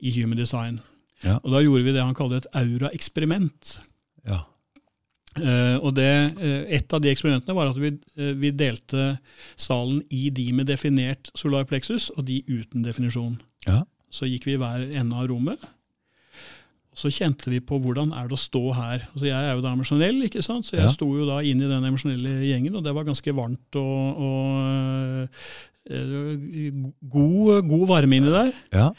i 0.00 0.12
human 0.14 0.38
design. 0.38 0.80
Ja. 1.24 1.38
Og 1.42 1.52
da 1.52 1.60
gjorde 1.64 1.84
vi 1.84 1.94
det 1.94 2.04
han 2.04 2.16
kaller 2.16 2.40
et 2.40 2.48
aura-eksperiment. 2.56 3.76
Ja. 4.28 4.44
Uh, 5.38 5.78
og 5.78 5.94
det, 5.94 6.10
uh, 6.40 6.64
Et 6.66 6.92
av 6.92 7.00
de 7.00 7.10
eksperimentene 7.12 7.54
var 7.54 7.70
at 7.70 7.78
vi, 7.78 7.92
uh, 8.18 8.32
vi, 8.34 8.50
delte 8.50 9.20
salen 9.54 10.00
i 10.10 10.26
de 10.34 10.48
med 10.52 10.66
definert 10.66 11.30
solar 11.38 11.68
plexus 11.70 12.08
og 12.16 12.26
de 12.26 12.40
uten 12.48 12.82
definisjon. 12.82 13.38
Ja. 13.68 13.84
Så 14.10 14.26
gikk 14.26 14.48
vi 14.48 14.56
i 14.56 14.60
hver 14.60 14.88
ende 14.90 15.16
av 15.16 15.28
rommet. 15.30 15.62
Så 16.94 17.08
kjente 17.08 17.48
vi 17.52 17.60
på 17.60 17.78
hvordan 17.80 18.10
er 18.12 18.26
det 18.28 18.34
å 18.34 18.40
stå 18.40 18.62
her. 18.74 19.04
Altså 19.14 19.26
jeg 19.28 19.36
er 19.46 19.54
jo 19.54 19.62
da 19.62 19.72
emosjonell, 19.76 20.22
ikke 20.26 20.42
sant? 20.42 20.66
så 20.66 20.76
jeg 20.76 20.84
Ja. 20.88 20.90
sto 20.90 21.06
jo 21.16 21.24
da 21.28 21.38
inn 21.40 21.62
i 21.62 21.68
den 21.70 21.84
emosjonelle 21.86 22.40
gjengen, 22.48 22.74
og 22.76 22.82
det 22.84 22.92
var 22.94 23.04
ganske 23.06 23.32
varmt 23.36 23.76
og, 23.78 24.18
og 24.20 25.28
eh, 25.86 26.72
god, 27.14 27.62
god 27.68 27.86
varme 27.88 28.16
inni 28.20 28.30
der. 28.34 28.52
Ja. 28.74 28.90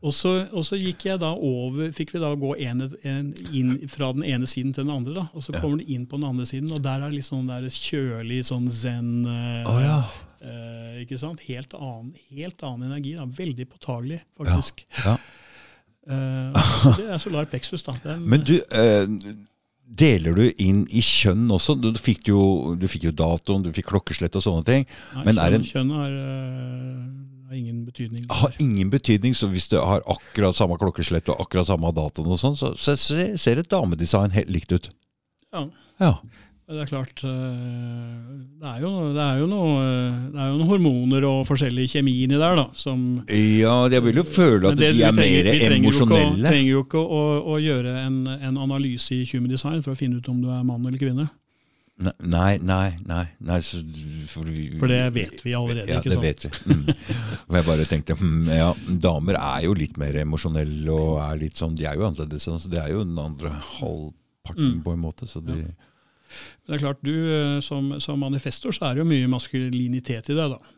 Og 0.00 0.14
så, 0.16 0.30
og 0.56 0.64
så 0.64 0.78
gikk 0.80 1.04
jeg 1.10 1.20
da 1.20 1.34
over, 1.36 1.90
fikk 1.92 2.14
vi 2.14 2.22
da 2.22 2.30
gå 2.40 2.54
en, 2.64 2.86
en, 3.04 3.26
inn 3.52 3.74
fra 3.92 4.08
den 4.16 4.24
ene 4.24 4.48
siden 4.48 4.72
til 4.72 4.86
den 4.86 4.94
andre. 4.94 5.12
da, 5.18 5.26
Og 5.36 5.42
så 5.44 5.52
Ja. 5.52 5.60
kommer 5.60 5.82
du 5.82 5.92
inn 5.92 6.06
på 6.06 6.16
den 6.16 6.24
andre 6.30 6.46
siden, 6.48 6.72
og 6.72 6.80
der 6.86 7.02
er 7.04 7.10
litt 7.12 7.26
sånn 7.28 7.46
der 7.50 7.66
kjølig 7.68 8.40
sånn 8.48 8.70
zen 8.72 9.26
Oh, 9.68 9.76
ja. 9.82 9.98
eh, 10.40 11.02
Ikke 11.04 11.18
sant? 11.20 11.40
Helt 11.44 11.74
annen, 11.74 12.14
helt 12.30 12.62
annen 12.64 12.88
energi. 12.90 13.14
da, 13.16 13.26
Veldig 13.26 13.68
påtagelig, 13.68 14.22
faktisk. 14.38 14.86
ja. 15.04 15.18
Eh, 16.08 16.52
det 16.96 17.06
er 17.10 17.18
solar 17.18 17.44
plexus. 17.50 17.82
da. 17.86 17.92
Den, 18.04 18.22
Men 18.28 18.40
du, 18.46 18.54
eh, 18.72 19.06
deler 20.00 20.34
du 20.34 20.44
inn 20.62 20.86
i 20.90 21.00
kjønn 21.04 21.48
også? 21.52 21.76
Du 21.82 21.90
fikk 21.98 22.28
jo, 22.32 22.74
du 22.78 22.86
fikk 22.88 23.08
jo 23.10 23.12
datoen, 23.12 23.62
du 23.66 23.72
fikk 23.74 23.90
klokkeslett 23.90 24.36
og 24.38 24.42
sånne 24.42 24.64
ting. 24.64 24.86
nei, 25.14 25.24
men 25.24 25.36
kjønn, 25.36 25.54
en- 25.54 25.68
kjønn 25.72 25.90
har, 25.98 26.10
eh, 26.10 27.48
har 27.50 27.54
ingen 27.58 27.84
betydning. 27.84 28.26
Har 28.30 28.54
ingen 28.60 28.90
betydning, 28.90 29.34
så 29.34 29.48
hvis 29.50 29.68
du 29.68 29.76
har 29.80 30.00
akkurat 30.06 30.54
samme 30.56 30.78
klokkeslett 30.78 31.28
og 31.28 31.40
akkurat 31.44 31.66
samme 31.66 31.92
datoen, 31.92 32.30
og 32.30 32.38
sånn, 32.38 32.56
så 32.56 32.72
så 32.78 32.96
ser, 32.96 33.36
ser 33.36 33.58
et 33.58 33.68
damedesign 33.68 34.30
helt 34.32 34.48
likt 34.50 34.72
ut. 34.72 34.90
Ja. 35.52 35.66
Ja. 36.00 36.14
Det 36.70 36.78
er 36.84 36.86
klart, 36.86 37.18
eh, 37.26 37.30
det 38.60 38.68
er 38.70 38.82
jo, 38.84 38.90
det 39.16 39.22
er 39.24 39.40
noe, 39.50 39.70
eh, 39.82 40.18
det 40.30 40.38
er 40.38 40.50
jo 40.52 40.58
noen 40.60 40.68
hormoner 40.70 41.24
og 41.26 41.40
forskjellig 41.48 41.88
kjemi 41.90 42.12
inni 42.28 42.38
der, 42.38 42.54
da, 42.60 42.68
som 42.78 43.24
ja, 43.26 43.74
jeg 43.90 44.04
vil 44.06 44.20
jo 44.20 44.22
føle 44.22 44.70
at 44.70 44.78
det- 44.78 44.92
de 44.94 45.02
er 45.02 45.10
mer 45.10 45.24
trenger- 45.24 45.44
mer 45.44 45.52
vi 45.52 45.58
trenger 45.66 46.70
jo 46.70 46.84
ikke 46.84 47.00
å- 47.02 47.10
emosjonelle. 47.10 47.42
å, 47.50 47.54
gjøre 47.66 47.96
en, 48.06 48.26
en 48.28 48.56
analyse 48.58 49.10
i 49.18 49.24
human 49.32 49.50
design 49.50 49.82
for 49.82 49.90
å 49.92 49.98
finne 49.98 50.18
ut 50.22 50.28
om 50.28 50.40
du 50.42 50.48
er 50.48 50.62
mann 50.62 50.86
eller 50.86 50.98
kvinne. 50.98 51.28
Nei, 52.22 52.56
nei, 52.62 52.96
nei. 53.04 53.26
nei 53.40 53.58
så, 53.60 53.82
for, 54.30 54.44
vi, 54.44 54.70
For 54.78 54.86
det 54.88 55.12
vet 55.12 55.42
vi 55.44 55.50
allerede, 55.52 55.88
ja, 55.90 55.98
ikke 56.00 56.08
det 56.08 56.12
sant? 56.12 56.22
vet 56.24 56.46
vi. 56.46 56.74
Mm. 56.74 56.94
Og 57.50 57.56
jeg 57.58 57.64
bare 57.66 57.84
tenkte 57.90 58.16
hm, 58.16 58.46
ja, 58.46 58.70
damer 58.88 59.34
er 59.36 59.64
jo 59.66 59.74
litt 59.74 59.98
mer 59.98 60.14
emosjonelle 60.22 60.88
og 60.88 61.18
er 61.20 61.36
litt 61.42 61.56
sånn, 61.60 61.74
de 61.76 61.84
er 61.84 61.96
jo 61.98 62.06
annerledes. 62.08 62.46
Så 62.46 62.70
det 62.70 62.78
er 62.80 62.88
jo 62.94 63.02
den 63.04 63.18
andre 63.18 63.50
halvparten 63.50 64.78
Mm. 64.78 64.82
på 64.82 64.92
en 64.94 65.02
måte. 65.02 65.26
Så 65.28 65.44
de, 65.44 65.58
Men 66.64 66.72
det 66.72 66.78
er 66.78 66.84
klart, 66.84 67.04
du 67.04 67.14
eh, 67.34 67.58
som, 67.64 67.94
som 68.02 68.20
manifestor 68.22 68.74
så 68.76 68.88
er 68.90 68.96
det 68.96 69.04
jo 69.04 69.10
mye 69.10 69.30
maskulinitet 69.30 70.30
i 70.32 70.36
deg, 70.36 70.56
da. 70.56 70.76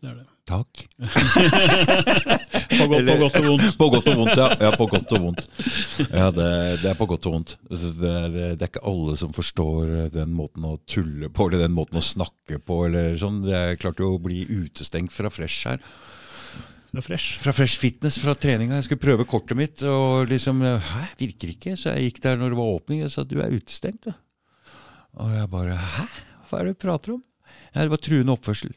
Det 0.00 0.10
er 0.10 0.16
det. 0.18 0.24
takk. 0.48 0.82
På 2.74 2.86
godt, 2.90 3.06
på 3.08 3.16
godt 3.20 3.38
og 3.40 3.46
vondt. 3.48 3.68
På 3.80 3.88
godt 3.92 4.08
og 4.12 4.18
vondt, 4.20 4.38
ja. 4.38 4.48
ja 4.60 4.70
på 4.76 4.86
godt 4.92 5.14
og 5.16 5.22
vondt. 5.24 5.46
Ja, 6.10 6.28
det, 6.34 6.48
det 6.82 6.90
er 6.90 6.98
på 6.98 7.08
godt 7.08 7.28
og 7.28 7.36
vondt. 7.38 7.54
Det 7.70 8.10
er, 8.10 8.28
det 8.54 8.60
er 8.60 8.68
ikke 8.68 8.84
alle 8.86 9.16
som 9.20 9.32
forstår 9.36 10.10
den 10.14 10.34
måten 10.36 10.66
å 10.68 10.76
tulle 10.90 11.30
på, 11.32 11.48
eller 11.48 11.64
den 11.64 11.76
måten 11.76 12.00
å 12.00 12.04
snakke 12.04 12.60
på. 12.60 12.84
eller 12.88 13.16
sånn. 13.20 13.42
Jeg 13.48 13.80
klarte 13.82 14.04
jo 14.04 14.14
å 14.16 14.22
bli 14.22 14.44
utestengt 14.50 15.14
fra 15.16 15.32
Fresh 15.32 15.70
her. 15.70 15.80
Er 16.94 17.02
fresh. 17.02 17.38
Fra 17.42 17.50
Fresh 17.50 17.80
Fitness, 17.82 18.20
fra 18.22 18.36
treninga. 18.38 18.76
Jeg 18.78 18.86
skulle 18.86 19.02
prøve 19.02 19.26
kortet 19.26 19.58
mitt, 19.58 19.82
og 19.88 20.28
liksom 20.30 20.60
Hæ, 20.62 21.08
virker 21.18 21.50
ikke? 21.50 21.74
Så 21.80 21.90
jeg 21.90 22.12
gikk 22.12 22.20
der 22.22 22.38
når 22.38 22.54
det 22.54 22.60
var 22.60 22.76
åpning, 22.76 23.02
og 23.02 23.10
sa 23.10 23.24
du 23.26 23.40
er 23.42 23.50
utestengt. 23.50 24.06
du. 24.06 24.14
Og 25.20 25.30
jeg 25.36 25.50
bare 25.52 25.76
Hæ? 25.78 26.06
Hva 26.48 26.60
er 26.60 26.68
det 26.68 26.74
du 26.76 26.80
prater 26.86 27.14
om? 27.16 27.22
Ja, 27.74 27.84
det 27.84 27.90
var 27.92 28.00
truende 28.02 28.34
oppførsel. 28.34 28.72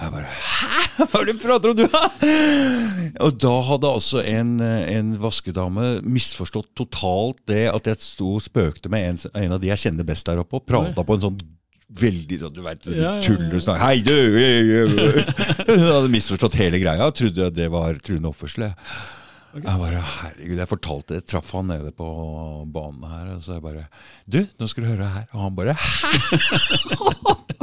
Jeg 0.00 0.12
bare 0.12 0.28
Hæ? 0.28 0.82
Hva 1.02 1.20
er 1.20 1.26
det 1.28 1.34
du 1.36 1.42
prater 1.42 1.72
om, 1.72 1.76
du? 1.80 1.84
Og 3.26 3.36
da 3.40 3.52
hadde 3.70 3.90
altså 3.98 4.22
en, 4.24 4.54
en 4.60 5.10
vaskedame 5.20 5.90
misforstått 6.04 6.70
totalt 6.78 7.42
det 7.48 7.66
at 7.72 7.90
jeg 7.92 8.00
sto 8.04 8.34
og 8.38 8.44
spøkte 8.44 8.92
med 8.92 9.10
en, 9.10 9.20
en 9.42 9.56
av 9.56 9.60
de 9.62 9.70
jeg 9.72 9.82
kjenner 9.86 10.08
best 10.08 10.28
der 10.28 10.40
oppe, 10.40 10.60
og 10.60 10.66
prata 10.68 11.04
på 11.04 11.16
en 11.18 11.24
sånn 11.28 11.38
veldig 11.96 12.38
sånn, 12.40 12.54
du 12.56 12.62
vet, 12.64 12.88
Ja, 12.90 12.96
ja, 12.96 13.10
ja. 13.14 13.22
tuller 13.22 13.60
snakk. 13.62 13.78
Hei, 13.84 14.00
du! 14.02 14.16
Hun 15.68 15.84
hadde 15.86 16.10
misforstått 16.12 16.56
hele 16.58 16.80
greia 16.82 17.06
og 17.06 17.14
trodde 17.20 17.52
det 17.54 17.68
var 17.72 18.00
truende 18.02 18.32
oppførsel. 18.32 18.66
jeg. 18.66 18.74
Jeg 19.56 19.80
bare, 19.80 20.02
herregud, 20.20 20.58
jeg 20.60 20.68
fortalte 20.70 21.14
det, 21.14 21.22
jeg 21.22 21.28
traff 21.32 21.52
han 21.56 21.70
nede 21.72 21.92
på 21.96 22.06
banen 22.72 23.06
her, 23.08 23.34
og 23.36 23.44
så 23.44 23.56
jeg 23.56 23.64
bare 23.64 23.86
Du, 24.28 24.42
nå 24.60 24.68
skal 24.68 24.84
du 24.84 24.90
høre 24.90 25.08
her. 25.14 25.26
Og 25.32 25.46
han 25.46 25.56
bare 25.56 25.76
Hæ?! 25.80 26.12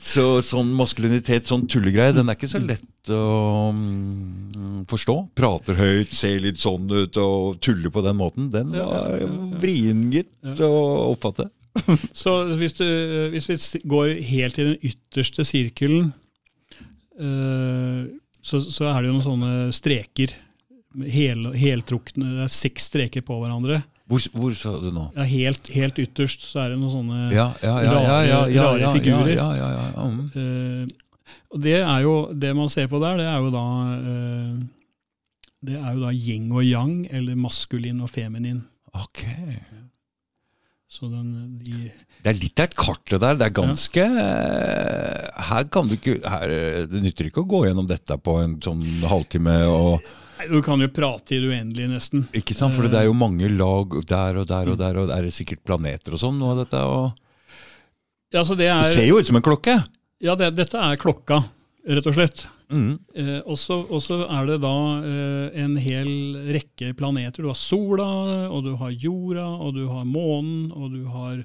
så 0.00 0.24
sånn 0.44 0.72
maskulinitet, 0.76 1.48
sånn 1.48 1.66
tullegreie, 1.70 2.14
den 2.16 2.30
er 2.30 2.38
ikke 2.38 2.50
så 2.50 2.60
lett 2.62 3.10
å 3.12 3.70
um, 3.74 4.82
forstå. 4.90 5.16
Prater 5.38 5.78
høyt, 5.78 6.14
ser 6.16 6.40
litt 6.42 6.60
sånn 6.62 6.90
ut 6.90 7.18
og 7.20 7.60
tuller 7.64 7.92
på 7.94 8.04
den 8.06 8.18
måten. 8.18 8.50
Den 8.52 8.74
var 8.74 9.16
ja. 9.20 9.30
vrien, 9.62 10.06
gitt, 10.14 10.32
å 10.64 10.70
oppfatte. 11.12 11.50
Så 12.18 12.32
hvis, 12.58 12.74
du, 12.80 12.86
hvis 13.30 13.46
vi 13.46 13.56
går 13.88 14.16
helt 14.26 14.58
i 14.58 14.66
den 14.72 14.88
ytterste 14.90 15.46
sirkelen, 15.46 16.10
uh, 17.20 18.10
så, 18.42 18.58
så 18.64 18.88
er 18.90 18.98
det 18.98 19.10
jo 19.10 19.14
noen 19.14 19.26
sånne 19.26 19.52
streker. 19.76 20.34
Hel, 20.90 21.52
heltrukne, 21.54 22.32
det 22.34 22.46
er 22.48 22.52
seks 22.52 22.88
streker 22.90 23.22
på 23.22 23.36
hverandre. 23.38 23.82
Hvor, 24.10 24.24
hvor 24.34 24.54
sa 24.58 24.72
du 24.82 24.88
nå? 24.90 25.04
Ja, 25.14 25.26
helt, 25.30 25.68
helt 25.70 25.98
ytterst 26.02 26.42
så 26.48 26.64
er 26.64 26.72
det 26.72 26.80
noen 26.80 26.90
sånne 26.90 27.28
Ja, 27.30 27.52
ja, 27.62 27.76
ja. 27.84 27.92
ja, 27.94 28.16
ja, 28.26 28.40
ja, 28.50 28.64
Rare 28.66 28.90
figurer. 28.96 29.30
Ja, 29.36 29.46
ja, 29.54 29.68
ja, 29.70 29.84
ja. 29.94 30.08
mm. 30.10 30.24
Eh, 30.34 31.36
og 31.54 31.62
det 31.62 31.76
er 31.78 32.00
jo, 32.02 32.14
det 32.34 32.50
man 32.58 32.70
ser 32.72 32.90
på 32.90 32.98
der, 33.02 33.20
det 33.20 33.26
er 33.30 33.38
jo 33.42 33.52
da 33.54 33.66
uh, 34.02 34.58
Det 35.66 35.76
er 35.78 35.94
jo 35.94 36.02
da 36.02 36.10
yin 36.14 36.50
og 36.50 36.66
yang, 36.66 36.96
eller 37.10 37.38
maskulin 37.38 38.02
og 38.02 38.10
feminin. 38.10 38.64
Ok. 38.98 39.22
Så 40.90 41.06
den, 41.06 41.60
de, 41.62 41.90
Det 42.24 42.32
er 42.32 42.38
litt 42.40 42.58
av 42.58 42.66
et 42.66 42.74
kart, 42.78 43.04
det 43.12 43.20
der. 43.22 43.38
Det 43.38 43.46
er 43.46 43.54
ganske 43.60 44.06
Her 45.50 45.68
kan 45.70 45.86
du 45.86 45.94
ikke 45.94 46.18
her, 46.24 46.54
Det 46.90 47.02
nytter 47.04 47.30
ikke 47.30 47.44
å 47.44 47.50
gå 47.50 47.62
gjennom 47.68 47.86
dette 47.90 48.18
på 48.18 48.40
en 48.42 48.58
sånn 48.64 48.82
halvtime. 49.06 49.54
Og, 49.70 50.10
Nei, 50.40 50.48
Du 50.48 50.62
kan 50.64 50.80
jo 50.80 50.88
prate 50.88 51.36
i 51.36 51.40
det 51.42 51.50
uendelige, 51.52 51.88
nesten. 51.92 52.24
ikke 52.32 52.54
sant? 52.56 52.74
For 52.74 52.88
det 52.88 52.96
er 53.02 53.08
jo 53.10 53.16
mange 53.16 53.48
lag 53.52 53.92
der 54.08 54.40
og 54.40 54.46
der 54.48 54.70
og 54.72 54.78
der, 54.80 54.96
og 55.02 55.10
er 55.12 55.26
det 55.28 55.34
sikkert 55.36 55.62
planeter 55.68 56.16
og 56.16 56.22
sånn. 56.22 56.38
noe 56.40 56.54
av 56.56 56.62
dette, 56.64 56.80
og 56.80 57.12
Ja, 58.32 58.44
så 58.46 58.54
det 58.56 58.68
Det 58.68 58.72
er, 58.72 58.82
ser 58.94 59.06
jo 59.08 59.18
ut 59.18 59.26
som 59.26 59.36
en 59.36 59.42
klokke! 59.42 59.78
ja 60.20 60.34
det, 60.36 60.54
dette 60.54 60.76
er 60.78 60.96
klokka, 61.00 61.44
rett 61.88 62.06
og 62.06 62.14
slett. 62.14 62.46
Mm. 62.70 62.98
Eh, 63.16 63.40
og 63.50 63.56
så 63.58 63.80
og 63.90 63.98
så 64.04 64.20
er 64.30 64.46
det 64.46 64.60
da 64.62 64.72
eh, 65.02 65.62
en 65.64 65.76
hel 65.76 66.10
rekke 66.54 66.92
planeter. 66.94 67.42
Du 67.42 67.48
har 67.48 67.56
sola, 67.58 68.06
og 68.48 68.62
du 68.64 68.76
har 68.76 68.90
jorda, 68.92 69.46
og 69.64 69.74
du 69.74 69.88
har 69.88 70.04
månen, 70.04 70.70
og 70.70 70.92
du 70.92 71.04
har 71.10 71.40
eh, 71.40 71.44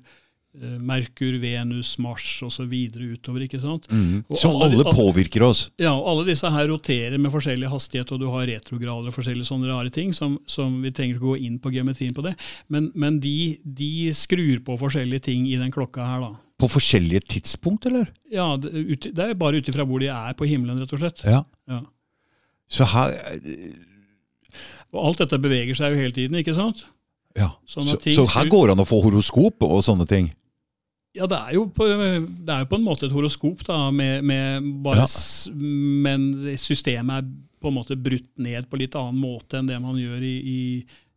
Merkur, 0.80 1.38
Venus, 1.41 1.95
Mars 2.01 2.28
osv. 2.45 2.72
utover. 2.72 3.45
ikke 3.45 3.60
sant? 3.62 3.88
Mm. 3.91 4.24
Som 4.36 4.56
alle 4.56 4.76
alle 4.80 4.93
påvirker 4.95 5.43
oss. 5.43 5.70
Ja, 5.82 5.93
og 5.93 6.08
alle 6.12 6.28
disse 6.32 6.49
her 6.51 6.70
roterer 6.72 7.18
med 7.22 7.34
forskjellig 7.34 7.70
hastighet, 7.72 8.12
og 8.16 8.22
du 8.22 8.28
har 8.32 8.47
retrograder 8.49 9.12
og 9.12 9.16
forskjellige 9.16 9.49
sånne 9.49 9.70
rare 9.72 9.91
ting, 9.93 10.14
som, 10.16 10.38
som 10.47 10.82
vi 10.84 10.93
trenger 10.95 11.18
ikke 11.18 11.26
gå 11.26 11.36
inn 11.47 11.60
på 11.64 11.74
geometrien 11.76 12.16
på 12.16 12.26
det, 12.26 12.36
men, 12.72 12.91
men 12.95 13.20
de, 13.24 13.58
de 13.64 14.12
skrur 14.16 14.62
på 14.66 14.78
forskjellige 14.82 15.28
ting 15.30 15.49
i 15.49 15.58
den 15.62 15.74
klokka 15.76 16.06
her, 16.08 16.26
da. 16.26 16.32
På 16.56 16.70
forskjellige 16.72 17.26
tidspunkt, 17.36 17.86
eller? 17.89 18.08
Ja, 18.32 18.53
det, 18.56 18.72
ut, 18.72 19.10
det 19.12 19.26
er 19.26 19.36
bare 19.36 19.60
ut 19.60 19.68
ifra 19.68 19.84
hvor 19.84 19.99
de 19.99 20.08
er 20.08 20.38
på 20.39 20.47
himmelen, 20.47 20.80
rett 20.80 20.93
og 20.95 21.01
slett. 21.01 21.26
Ja. 21.28 21.43
Ja. 21.68 21.82
Så 22.72 22.88
her 22.89 23.14
Og 24.95 25.01
alt 25.10 25.20
dette 25.22 25.38
beveger 25.41 25.78
seg 25.78 25.93
jo 25.93 25.99
hele 25.99 26.16
tiden, 26.16 26.38
ikke 26.39 26.56
sant? 26.58 26.86
ja. 27.36 27.51
Sånn 27.68 27.89
Så, 27.89 27.99
så 28.16 28.24
her 28.38 28.47
går 28.47 28.70
det 28.70 28.76
an 28.78 28.84
å 28.86 28.88
få 28.88 29.01
horoskop 29.03 29.66
og 29.68 29.84
sånne 29.84 30.08
ting? 30.08 30.30
Ja, 31.16 31.26
det 31.32 31.38
er 31.39 31.53
jo 31.55 31.66
på, 31.72 31.86
det 31.88 32.51
er 32.51 32.59
jo 32.66 32.68
på 32.68 32.76
en 32.76 32.84
måte 32.84 33.07
et 33.07 33.13
horoskop, 33.16 33.61
da, 33.68 33.78
med, 33.95 34.22
med 34.28 34.66
bare, 34.84 35.05
Ja. 35.05 35.53
men 35.55 36.26
systemet 36.59 37.22
er 37.24 37.30
på 37.63 37.72
en 37.72 37.78
måte 37.78 37.95
brutt 37.95 38.28
ned 38.38 38.68
på 38.70 38.78
litt 38.82 38.95
annen 38.99 39.18
måte 39.24 39.57
enn 39.61 39.70
det 39.72 39.78
man 39.82 39.95
gjør 39.95 40.22
i, 40.22 40.34
i 40.43 40.59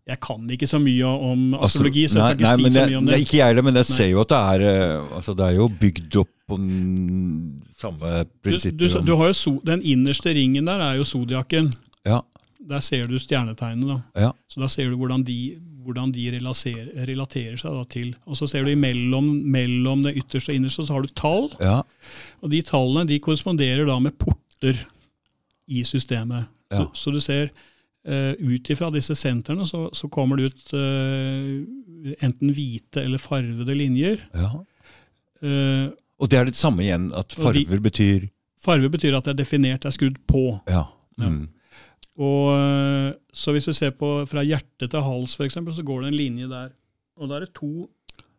Jeg 0.08 0.20
kan 0.24 0.46
ikke 0.54 0.68
så 0.70 0.78
mye 0.80 1.04
om 1.04 1.42
astrologi, 1.58 2.06
så 2.08 2.22
jeg 2.22 2.38
kan 2.38 2.38
ikke 2.38 2.46
nei, 2.46 2.70
si 2.70 2.76
så 2.78 2.86
mye 2.88 2.98
om 3.02 3.08
det. 3.10 3.18
Ikke 3.26 3.36
jeg 3.40 3.50
heller, 3.50 3.66
men 3.66 3.74
jeg 3.76 3.84
Nei. 3.88 3.96
ser 3.98 4.08
jo 4.14 4.22
at 4.22 4.30
det 4.32 4.38
er 4.38 4.62
eh, 4.70 5.16
altså 5.18 5.34
Det 5.36 5.44
er 5.50 5.56
jo 5.58 5.66
bygd 5.82 6.16
opp 6.22 6.30
på 6.48 6.56
samme 7.78 8.12
Du, 8.24 8.30
prinsipper. 8.46 8.78
du, 8.88 9.00
du 9.10 9.12
har 9.20 9.26
jo 9.32 9.36
so, 9.36 9.52
den 9.66 9.82
innerste 9.84 10.32
ringen 10.34 10.64
der 10.70 10.80
er 10.86 10.96
jo 10.96 11.04
zodiaken. 11.04 11.68
ja, 12.08 12.20
Der 12.68 12.80
ser 12.80 13.06
du 13.08 13.18
stjernetegnene. 13.20 13.98
da. 14.14 14.22
ja. 14.28 14.32
Så 14.48 14.60
da 14.60 14.68
ser 14.68 14.88
du 14.90 14.96
hvordan 14.96 15.22
de, 15.26 15.58
hvordan 15.88 16.12
de 16.14 16.26
relaterer, 16.36 16.90
relaterer 17.08 17.56
seg 17.60 17.72
da 17.78 17.84
til. 17.90 18.12
Og 18.28 18.36
så 18.38 18.46
ser 18.50 18.64
du 18.66 18.70
imellom 18.74 19.26
mellom 19.48 20.02
det 20.04 20.14
ytterste 20.20 20.52
og 20.52 20.58
innerste, 20.60 20.84
så 20.86 20.94
har 20.98 21.06
du 21.06 21.08
tall. 21.16 21.48
ja, 21.60 21.80
Og 22.44 22.52
de 22.52 22.60
tallene 22.62 23.06
de 23.08 23.18
korresponderer 23.24 23.88
da 23.88 23.96
med 24.04 24.14
porter 24.20 24.84
i 25.68 25.82
systemet. 25.88 26.46
Ja. 26.72 26.84
Så, 26.92 27.02
så 27.02 27.10
du 27.16 27.20
ser 27.24 27.48
uh, 28.08 28.32
ut 28.38 28.68
ifra 28.70 28.90
disse 28.92 29.14
sentrene 29.16 29.64
så, 29.68 29.86
så 29.96 30.08
kommer 30.12 30.36
det 30.36 30.50
ut 30.52 30.72
uh, 30.76 32.14
enten 32.24 32.52
hvite 32.56 33.02
eller 33.04 33.18
farvede 33.18 33.74
linjer. 33.76 34.20
ja. 34.36 34.52
Uh, 35.42 35.92
Og 36.18 36.26
det 36.32 36.38
er 36.40 36.48
det 36.48 36.56
samme 36.58 36.82
igjen, 36.82 37.12
at 37.14 37.30
farver 37.38 37.76
de- 37.78 37.80
betyr 37.84 38.24
Farver 38.58 38.88
betyr 38.90 39.14
at 39.14 39.24
det 39.28 39.30
er 39.36 39.38
definert, 39.38 39.84
det 39.84 39.86
er 39.86 39.94
skrudd 39.94 40.16
på. 40.26 40.40
Ja. 40.66 40.80
Mm. 41.16 41.44
Og, 42.18 42.48
eh, 42.58 43.12
så 43.32 43.52
hvis 43.54 43.68
vi 43.70 43.76
ser 43.76 43.92
på 43.94 44.08
fra 44.26 44.42
hjerte 44.42 44.88
til 44.90 45.04
hals, 45.06 45.36
eksempel, 45.44 45.74
så 45.76 45.84
går 45.86 46.02
det 46.02 46.08
en 46.12 46.18
linje 46.18 46.48
der. 46.50 46.72
Og 47.18 47.28
da 47.30 47.36
er 47.38 47.46
det 47.46 47.52
to, 47.54 47.86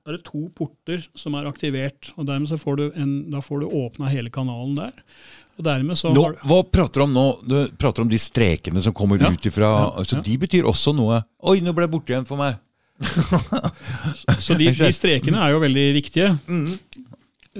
er 0.07 0.17
det 0.17 0.23
to 0.27 0.45
porter 0.55 1.05
som 1.15 1.35
er 1.39 1.47
aktivert. 1.47 2.11
og 2.17 2.25
dermed 2.27 2.49
så 2.51 2.57
får 2.59 2.75
du 2.77 2.85
en, 2.95 3.13
Da 3.31 3.39
får 3.43 3.61
du 3.61 3.67
åpna 3.67 4.09
hele 4.11 4.29
kanalen 4.29 4.75
der. 4.75 4.91
Og 5.59 5.63
dermed 5.67 5.95
så 5.99 6.13
Nå, 6.15 6.23
har, 6.23 6.35
hva 6.47 6.63
prater 6.63 7.01
du 7.01 7.03
om 7.03 7.13
nå? 7.13 7.25
Du 7.43 7.55
prater 7.77 8.01
om 8.03 8.09
de 8.11 8.17
strekene 8.19 8.79
som 8.81 8.93
kommer 8.95 9.19
Ja. 9.19 9.29
ut 9.31 9.43
ifra 9.45 9.69
Ja, 9.97 10.03
Så 10.03 10.15
ja. 10.17 10.21
de 10.21 10.37
betyr 10.37 10.63
også 10.67 10.95
noe. 10.95 11.23
Oi, 11.43 11.59
nå 11.59 11.73
ble 11.75 11.87
det 11.87 11.91
borte 11.91 12.13
igjen 12.15 12.25
for 12.27 12.37
meg. 12.39 12.57
Så 14.39 14.55
de, 14.59 14.69
de 14.71 14.91
strekene 14.95 15.39
er 15.39 15.53
jo 15.55 15.59
veldig 15.63 15.85
viktige. 15.95 16.33
Mm. 16.47 16.79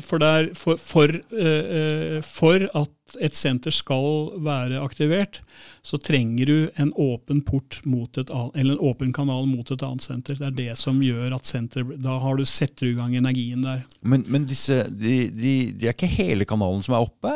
For, 0.04 0.20
det 0.22 0.30
er 0.30 0.50
for, 0.56 0.76
for, 0.80 1.08
uh, 1.34 2.20
for 2.24 2.66
at 2.76 2.92
et 3.22 3.34
senter 3.38 3.72
skal 3.74 4.30
være 4.46 4.80
aktivert, 4.84 5.40
så 5.84 5.98
trenger 5.98 6.46
du 6.46 6.56
en 6.80 6.92
åpen 7.00 7.42
port 7.48 7.80
mot 7.86 8.18
et 8.22 8.30
eller 8.30 8.76
en 8.76 8.84
åpen 8.92 9.14
kanal 9.16 9.48
mot 9.50 9.72
et 9.72 9.84
annet 9.86 10.06
senter. 10.06 10.36
Det 10.40 10.48
er 10.52 10.58
det 10.58 10.78
som 10.78 11.00
gjør 11.02 11.36
at 11.40 11.46
senter 11.50 11.84
Da 11.98 12.20
har 12.22 12.38
du 12.38 12.46
setter 12.46 12.86
du 12.86 12.92
i 12.94 12.98
gang 13.00 13.16
energien 13.18 13.64
der. 13.66 13.86
Men, 14.02 14.26
men 14.28 14.46
disse, 14.50 14.84
de, 14.92 15.30
de, 15.32 15.56
de 15.74 15.88
er 15.90 15.96
ikke 15.98 16.12
hele 16.12 16.46
kanalen 16.50 16.84
som 16.86 16.96
er 16.98 17.06
oppe? 17.08 17.36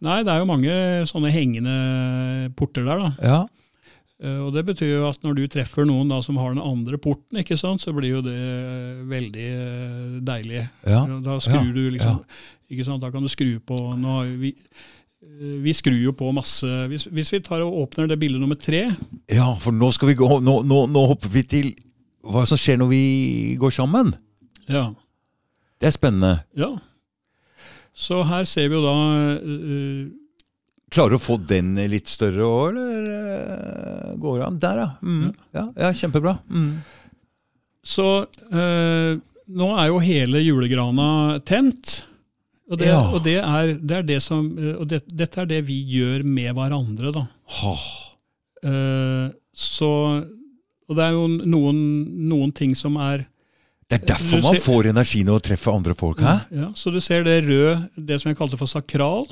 Nei, 0.00 0.22
det 0.24 0.32
er 0.32 0.40
jo 0.40 0.48
mange 0.48 0.72
sånne 1.10 1.32
hengende 1.34 1.76
porter 2.56 2.86
der, 2.86 3.02
da. 3.02 3.10
Ja. 3.20 3.40
Eh, 4.22 4.38
Og 4.46 4.52
det 4.54 4.62
betyr 4.70 4.88
jo 4.94 5.08
at 5.10 5.20
når 5.26 5.34
du 5.36 5.42
treffer 5.52 5.84
noen 5.88 6.08
da 6.08 6.22
som 6.24 6.38
har 6.40 6.54
den 6.54 6.62
andre 6.64 6.96
porten, 7.02 7.42
ikke 7.42 7.58
sant, 7.60 7.82
så 7.84 7.92
blir 7.96 8.14
jo 8.16 8.22
det 8.24 8.36
eh, 8.36 9.02
veldig 9.10 9.48
eh, 9.52 10.14
deilig. 10.24 10.62
Ja. 10.88 11.02
Da 11.26 11.36
skrur 11.44 11.66
Ja. 11.68 11.74
du 11.76 11.82
liksom 11.92 12.22
sant, 12.22 12.38
Da 12.66 13.10
kan 13.12 13.22
du 13.22 13.30
skru 13.30 13.60
på 13.62 13.76
vi, 14.40 14.50
eh, 14.50 15.56
vi 15.62 15.74
skrur 15.76 16.00
jo 16.02 16.12
på 16.12 16.32
masse 16.34 16.66
hvis, 16.90 17.06
hvis 17.14 17.32
vi 17.32 17.40
tar 17.40 17.62
og 17.62 17.76
åpner 17.84 18.08
det 18.10 18.18
bildet 18.18 18.42
nummer 18.42 18.58
tre 18.58 18.88
ja, 19.30 19.52
for 19.62 19.70
nå 19.70 19.92
skal 19.94 20.10
vi 20.10 20.18
gå 20.18 20.26
Nå, 20.42 20.62
nå, 20.66 20.86
nå 20.90 21.04
hopper 21.06 21.30
vi 21.30 21.44
til 21.46 21.72
hva 22.26 22.42
som 22.48 22.58
skjer 22.58 22.80
når 22.80 22.88
vi 22.90 23.02
går 23.54 23.70
sammen. 23.70 24.08
Ja. 24.66 24.88
Det 25.78 25.86
er 25.86 25.94
spennende. 25.94 26.40
ja. 26.58 26.72
Så 27.96 28.20
her 28.28 28.44
ser 28.44 28.66
vi 28.68 28.76
jo 28.76 28.82
da 28.84 28.94
uh, 29.40 30.08
Klarer 30.92 31.14
du 31.14 31.18
å 31.18 31.22
få 31.22 31.38
den 31.42 31.72
litt 31.90 32.10
større 32.10 32.44
òg, 32.46 32.76
eller 32.76 34.18
går 34.22 34.36
det 34.38 34.44
an? 34.46 34.58
Der, 34.62 34.82
ja. 34.82 34.90
Mm. 35.02 35.30
ja. 35.56 35.64
Ja, 35.82 35.88
kjempebra. 35.98 36.36
Mm. 36.46 36.76
Så 37.86 38.06
eh, 38.46 39.18
nå 39.58 39.70
er 39.74 39.88
jo 39.90 39.98
hele 40.02 40.44
julegrana 40.44 41.08
tent. 41.46 42.00
Og, 42.70 42.78
det, 42.80 42.86
Ja. 42.90 43.00
og 43.14 43.22
det, 43.22 43.36
er, 43.38 43.74
det 43.78 43.96
er 43.96 44.02
det 44.02 44.16
som 44.24 44.46
eh, 44.58 44.74
Og 44.80 44.88
det, 44.90 45.02
dette 45.06 45.38
er 45.38 45.46
det 45.46 45.60
vi 45.68 45.76
gjør 45.86 46.24
med 46.26 46.50
hverandre, 46.56 47.12
da. 47.14 47.22
Eh, 48.66 49.28
så 49.54 49.90
Og 50.88 50.96
det 50.98 51.04
er 51.04 51.14
jo 51.16 51.26
noen, 51.28 51.78
noen 52.30 52.52
ting 52.54 52.74
som 52.78 52.96
er 53.02 53.24
Det 53.90 54.00
er 54.00 54.06
derfor 54.14 54.42
man 54.42 54.54
ser- 54.56 54.64
får 54.64 54.88
energi 54.90 55.22
når 55.24 55.38
å 55.38 55.44
treffe 55.46 55.72
andre 55.74 55.94
folk. 55.94 56.18
Hæ? 56.18 56.34
Ja, 56.50 56.72
Så 56.74 56.90
du 56.92 56.98
ser 57.00 57.22
det 57.22 57.44
røde, 57.46 57.88
det 57.96 58.20
som 58.20 58.30
jeg 58.30 58.36
kalte 58.38 58.58
for 58.58 58.66
sakral. 58.66 59.26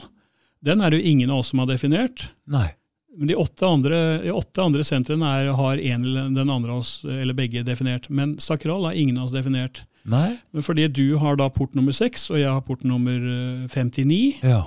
Den 0.63 0.81
er 0.81 0.91
det 0.91 1.03
jo 1.03 1.11
ingen 1.11 1.31
av 1.31 1.39
oss 1.43 1.49
som 1.51 1.59
har 1.59 1.67
definert. 1.67 2.29
Nei. 2.47 2.71
Men 3.19 3.29
de 3.29 3.35
åtte 3.35 3.63
andre, 3.67 4.23
de 4.23 4.31
åtte 4.31 4.63
andre 4.63 4.83
sentrene 4.87 5.23
er, 5.27 5.53
har 5.55 5.77
en 5.79 6.05
eller 6.05 6.31
den 6.35 6.51
andre 6.51 6.71
av 6.71 6.79
oss, 6.79 7.01
eller 7.05 7.35
begge 7.35 7.65
definert. 7.65 8.09
Men 8.11 8.39
sakral 8.39 8.85
har 8.85 8.93
ingen 8.95 9.19
av 9.19 9.25
oss 9.27 9.33
definert. 9.33 9.83
Nei? 10.05 10.35
Men 10.53 10.63
fordi 10.67 10.85
du 10.93 11.17
har 11.19 11.37
da 11.41 11.47
port 11.49 11.73
nummer 11.75 11.93
seks, 11.97 12.27
og 12.31 12.37
jeg 12.39 12.49
har 12.51 12.61
port 12.67 12.83
nummer 12.85 13.13
eh, 13.17 13.69
59, 13.73 14.35
Ja. 14.45 14.59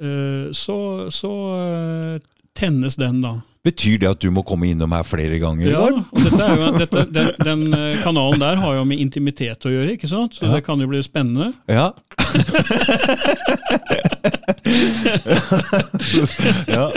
eh, 0.00 0.52
så, 0.54 0.76
så 1.10 1.32
eh, 1.58 2.18
tennes 2.54 2.94
den, 2.96 3.18
da. 3.24 3.32
Betyr 3.66 3.98
det 3.98 4.06
at 4.12 4.20
du 4.22 4.30
må 4.30 4.42
komme 4.46 4.68
innom 4.70 4.92
her 4.94 5.02
flere 5.02 5.38
ganger? 5.42 5.66
Ja, 5.72 5.80
Bård? 5.82 5.98
og 6.12 6.20
dette 6.22 6.38
er 6.44 6.54
jo, 6.54 6.70
dette, 6.78 7.02
den, 7.10 7.30
den 7.42 7.66
eh, 7.74 7.98
kanalen 8.04 8.38
der 8.38 8.54
har 8.62 8.76
jo 8.78 8.84
med 8.86 8.98
intimitet 9.02 9.58
å 9.66 9.70
gjøre, 9.74 9.90
ikke 9.98 10.06
sant? 10.12 10.34
Så 10.38 10.46
Ja. 10.46 10.54
det 10.54 10.62
kan 10.68 10.78
jo 10.78 10.86
bli 10.86 11.02
spennende. 11.02 11.50
Ja. 11.66 11.90
ja. 16.70 16.90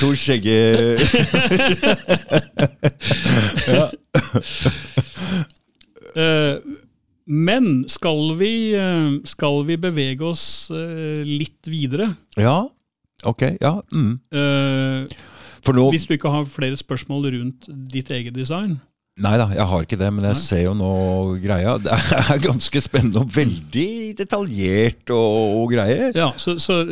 To 0.00 0.12
skjegge 0.16 0.58
ja. 3.78 3.88
Men 7.28 7.84
skal 7.92 8.32
vi, 8.40 8.72
eh, 8.72 9.18
skal 9.28 9.60
vi 9.68 9.76
bevege 9.76 10.24
oss 10.24 10.70
eh, 10.72 11.20
litt 11.24 11.68
videre? 11.68 12.14
ja. 12.40 12.64
Ok. 13.26 13.42
Ja. 13.58 13.80
Mm. 13.90 14.12
Uh, 14.30 15.08
For 15.66 15.74
nå 15.74 15.88
hvis 15.90 16.04
du 16.06 16.12
ikke 16.14 16.30
har 16.30 16.44
flere 16.46 16.76
spørsmål 16.78 17.24
rundt 17.34 17.64
ditt 17.90 18.12
eget 18.14 18.36
design? 18.36 18.76
Nei 19.18 19.32
da, 19.40 19.48
jeg 19.50 19.66
har 19.66 19.82
ikke 19.82 19.98
det, 19.98 20.12
men 20.14 20.28
jeg 20.28 20.36
Nei. 20.36 20.42
ser 20.44 20.60
jo 20.62 20.74
nå 20.78 20.90
greia. 21.42 21.72
Det 21.82 21.90
er 21.90 22.38
ganske 22.48 22.82
spennende 22.84 23.24
og 23.24 23.32
veldig 23.34 24.14
detaljert 24.20 25.10
og, 25.10 25.56
og 25.64 25.74
greier. 25.74 26.14
Ja, 26.14 26.30
så, 26.38 26.54
så? 26.62 26.84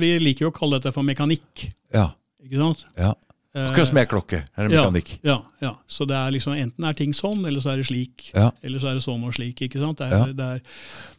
Vi 0.00 0.14
liker 0.24 0.46
jo 0.46 0.52
å 0.54 0.56
kalle 0.56 0.80
dette 0.80 0.94
for 0.96 1.04
mekanikk. 1.04 1.66
Ja. 1.92 2.14
ikke 2.40 2.62
sant? 2.62 2.86
ja. 2.96 3.12
Eh, 3.54 3.68
Akkurat 3.70 3.86
som 3.86 3.98
jeg 4.00 4.08
klokke. 4.10 4.38
Her 4.58 4.64
er 4.66 4.68
mekanikk. 4.72 5.10
Ja, 5.22 5.36
ja. 5.62 5.68
Så 5.86 6.02
det 6.10 6.16
er 6.18 6.32
liksom 6.34 6.56
enten 6.58 6.84
er 6.88 6.92
ting 6.98 7.12
sånn, 7.14 7.44
eller 7.46 7.62
så 7.62 7.70
er 7.70 7.76
det 7.78 7.84
slik. 7.86 8.24
Ja. 8.34 8.48
Eller 8.66 8.82
så 8.82 8.88
er 8.90 8.96
det 8.98 9.04
sånn 9.04 9.22
og 9.22 9.30
slik. 9.36 9.60
ikke 9.62 9.78
sant? 9.78 9.98
Det 10.00 10.08
er, 10.08 10.10
Ja. 10.10 10.24
det 10.26 10.40
er, 10.56 10.60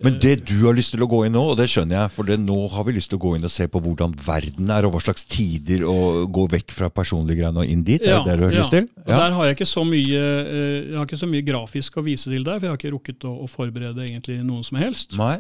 Men 0.04 0.20
det 0.20 0.34
du 0.50 0.66
har 0.66 0.74
lyst 0.76 0.92
til 0.92 1.00
å 1.00 1.08
gå 1.08 1.22
inn 1.26 1.32
nå, 1.32 1.46
og 1.54 1.56
det 1.58 1.70
skjønner 1.72 1.96
jeg, 2.02 2.12
for 2.12 2.24
det, 2.28 2.38
nå 2.44 2.58
har 2.74 2.84
vi 2.84 2.92
lyst 2.98 3.10
til 3.10 3.20
å 3.20 3.24
gå 3.24 3.36
inn 3.38 3.48
og 3.48 3.52
se 3.56 3.68
på 3.72 3.80
hvordan 3.80 4.12
verden 4.20 4.70
er, 4.70 4.84
og 4.86 4.92
hva 4.98 5.02
slags 5.06 5.24
tider, 5.32 5.86
og 5.88 6.28
gå 6.36 6.48
vekk 6.52 6.72
fra 6.76 6.90
personlige 6.90 7.40
greiene 7.40 7.64
og 7.64 7.72
inn 7.72 7.84
dit. 7.88 8.02
Er 8.04 8.20
det 8.20 8.34
det 8.34 8.38
du 8.40 8.44
har 8.50 8.52
lyst 8.60 8.72
til? 8.76 8.90
Og 9.00 9.06
Der 9.16 9.32
har 9.32 9.46
jeg 9.46 9.56
ikke 9.56 9.72
så 9.72 9.86
mye 9.88 10.20
eh, 10.20 10.82
jeg 10.92 10.98
har 10.98 11.06
ikke 11.08 11.24
så 11.24 11.32
mye 11.32 11.42
grafisk 11.48 11.96
å 11.96 12.04
vise 12.04 12.30
til 12.30 12.44
der, 12.44 12.60
for 12.60 12.68
jeg 12.68 12.72
har 12.76 12.78
ikke 12.84 12.94
rukket 13.00 13.24
å, 13.24 13.32
å 13.44 13.48
forberede 13.48 14.04
egentlig 14.04 14.44
noen 14.44 14.64
som 14.68 14.78
helst. 14.78 15.16
Nei? 15.16 15.40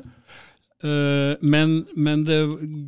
Eh, 0.86 1.38
men 1.42 1.86
men 1.96 2.24
det, 2.28 2.38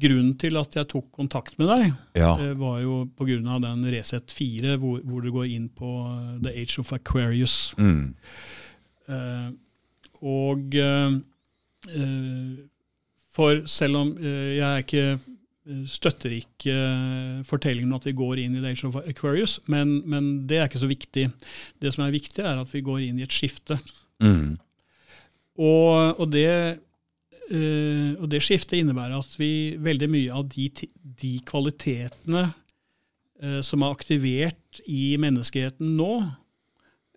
grunnen 0.01 0.33
til 0.37 0.57
at 0.59 0.75
jeg 0.77 0.89
tok 0.91 1.07
kontakt 1.15 1.57
med 1.57 1.69
deg, 1.71 1.93
Ja. 2.15 2.35
eh, 2.37 2.53
var 2.53 2.81
jo 2.81 3.05
pga. 3.17 3.59
den 3.61 3.85
Resett 3.85 4.31
4, 4.31 4.77
hvor, 4.77 4.99
hvor 5.03 5.21
du 5.21 5.31
går 5.31 5.45
inn 5.45 5.69
på 5.69 6.05
eh, 6.05 6.39
The 6.43 6.61
Age 6.61 6.79
of 6.79 6.93
Aquarius. 6.93 7.73
Mm. 7.77 8.13
Uh, 9.07 9.51
og 10.21 10.75
uh, 10.75 11.13
For 13.31 13.67
selv 13.67 13.95
om 13.95 14.17
jeg 14.19 14.83
ikke 14.83 15.19
støtter 15.87 16.31
ikke 16.31 17.43
fortellingen 17.45 17.91
om 17.91 17.99
at 17.99 18.05
vi 18.05 18.11
går 18.17 18.39
inn 18.41 18.55
i 18.55 18.59
The 18.59 18.71
Age 18.71 18.87
of 18.87 18.95
Aquarius, 18.95 19.59
men, 19.67 20.01
men 20.09 20.47
det 20.47 20.57
er 20.57 20.67
ikke 20.67 20.81
så 20.81 20.89
viktig. 20.89 21.29
Det 21.79 21.93
som 21.93 22.03
er 22.03 22.11
viktig, 22.11 22.43
er 22.43 22.59
at 22.59 22.73
vi 22.73 22.81
går 22.81 22.99
inn 23.05 23.19
i 23.19 23.23
et 23.23 23.31
skifte. 23.31 23.77
Mm. 24.19 24.57
Og, 25.57 26.19
og, 26.19 26.31
det, 26.31 26.79
eh, 27.51 28.15
og 28.21 28.27
det 28.31 28.41
skiftet 28.45 28.79
innebærer 28.81 29.17
at 29.19 29.35
vi 29.39 29.77
veldig 29.79 30.09
mye 30.11 30.33
av 30.35 30.47
de, 30.53 30.67
de 31.21 31.33
kvalitetene 31.47 32.43
uh, 33.43 33.61
som 33.65 33.83
er 33.85 33.93
aktivert 33.95 34.81
i 34.89 35.15
menneskeheten 35.21 35.95
nå, 35.97 36.11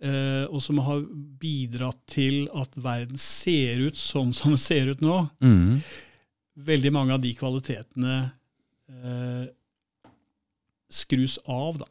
uh, 0.05 0.45
og 0.51 0.61
som 0.65 0.79
har 0.87 1.03
bidratt 1.41 2.01
til 2.11 2.49
at 2.57 2.75
verden 2.77 3.19
ser 3.21 3.87
ut 3.89 3.99
sånn 4.01 4.33
som 4.37 4.55
den 4.55 4.61
ser 4.63 4.93
ut 4.95 5.01
nå, 5.05 5.23
Mm. 5.41 5.81
veldig 6.61 6.93
mange 6.93 7.15
av 7.15 7.23
de 7.25 7.35
kvalitetene 7.35 8.19
skrus 10.91 11.39
av, 11.47 11.79
da, 11.79 11.87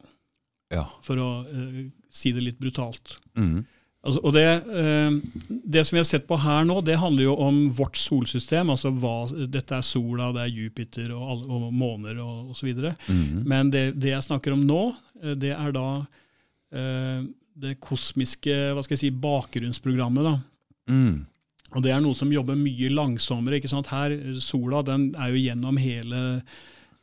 Ja. 0.76 0.86
for 1.02 1.16
å 1.18 1.30
si 2.12 2.32
det 2.36 2.44
litt 2.44 2.60
brutalt. 2.60 3.16
Mm. 3.38 3.66
Altså, 4.00 4.22
og 4.24 4.32
det, 4.32 4.46
eh, 4.80 5.16
det 5.68 5.82
som 5.84 5.98
vi 5.98 6.00
har 6.00 6.08
sett 6.08 6.28
på 6.28 6.38
her 6.40 6.64
nå, 6.68 6.78
det 6.88 6.96
handler 7.02 7.26
jo 7.26 7.34
om 7.44 7.66
vårt 7.76 7.98
solsystem. 8.00 8.70
altså 8.72 8.94
hva, 8.96 9.28
Dette 9.52 9.76
er 9.76 9.84
sola, 9.84 10.32
det 10.36 10.46
er 10.46 10.54
Jupiter 10.56 11.10
og, 11.12 11.24
alle, 11.34 11.50
og 11.52 11.74
måner 11.76 12.22
og 12.24 12.54
osv. 12.54 12.72
Mm. 13.10 13.44
Men 13.44 13.72
det, 13.74 14.00
det 14.00 14.14
jeg 14.14 14.24
snakker 14.24 14.56
om 14.56 14.64
nå, 14.68 14.84
eh, 15.24 15.36
det 15.36 15.52
er 15.52 15.76
da 15.76 15.90
eh, 16.72 17.28
det 17.60 17.76
kosmiske 17.84 18.56
hva 18.72 18.86
skal 18.86 18.96
jeg 18.96 19.04
si, 19.04 19.12
bakgrunnsprogrammet. 19.12 20.30
da. 20.30 20.38
Mm. 20.96 21.18
Og 21.76 21.84
det 21.84 21.92
er 21.92 22.00
noe 22.02 22.16
som 22.18 22.32
jobber 22.32 22.56
mye 22.58 22.94
langsommere. 22.94 23.60
ikke 23.60 23.70
sant? 23.70 23.92
Her, 23.92 24.16
Sola 24.40 24.80
den 24.88 25.12
er 25.20 25.34
jo 25.34 25.42
gjennom 25.44 25.76
hele, 25.78 26.22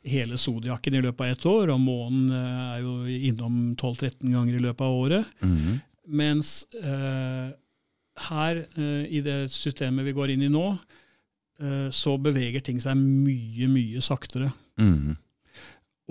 hele 0.01 0.41
zodiakken 0.41 0.97
i 0.97 1.05
løpet 1.05 1.27
av 1.27 1.35
ett 1.35 1.45
år, 1.53 1.75
og 1.75 1.85
månen 1.85 2.33
er 2.33 2.81
jo 2.81 2.97
innom 3.05 3.77
12-13 3.77 4.33
ganger 4.33 4.57
i 4.57 4.65
løpet 4.65 4.89
av 4.89 4.97
året. 5.05 5.37
Mm. 5.45 5.77
Mens 6.07 6.61
eh, 6.79 7.51
her, 8.29 8.63
eh, 8.79 9.05
i 9.11 9.21
det 9.25 9.47
systemet 9.53 10.07
vi 10.07 10.15
går 10.17 10.33
inn 10.35 10.47
i 10.47 10.53
nå, 10.53 10.67
eh, 11.61 11.89
så 11.95 12.17
beveger 12.23 12.65
ting 12.65 12.81
seg 12.83 12.99
mye, 13.01 13.69
mye 13.73 14.03
saktere. 14.05 14.53
Mm. 14.81 15.17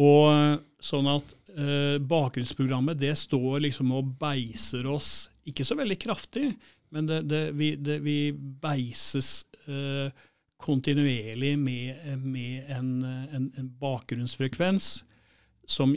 Og 0.03 0.21
eh, 0.33 0.53
sånn 0.83 1.09
at 1.11 1.35
eh, 1.55 1.97
bakgrunnsprogrammet 2.03 2.99
det 3.01 3.13
står 3.19 3.63
liksom 3.67 3.93
og 3.95 4.15
beiser 4.21 4.87
oss, 4.91 5.29
ikke 5.47 5.65
så 5.67 5.77
veldig 5.79 5.97
kraftig, 6.01 6.49
men 6.93 7.07
det, 7.09 7.23
det, 7.29 7.43
vi, 7.57 7.73
det, 7.79 7.99
vi 8.05 8.19
beises 8.35 9.45
eh, 9.67 10.11
kontinuerlig 10.61 11.55
med, 11.59 12.03
med 12.23 12.69
en, 12.71 12.91
en, 13.05 13.47
en 13.59 13.71
bakgrunnsfrekvens 13.81 14.89
som 15.69 15.95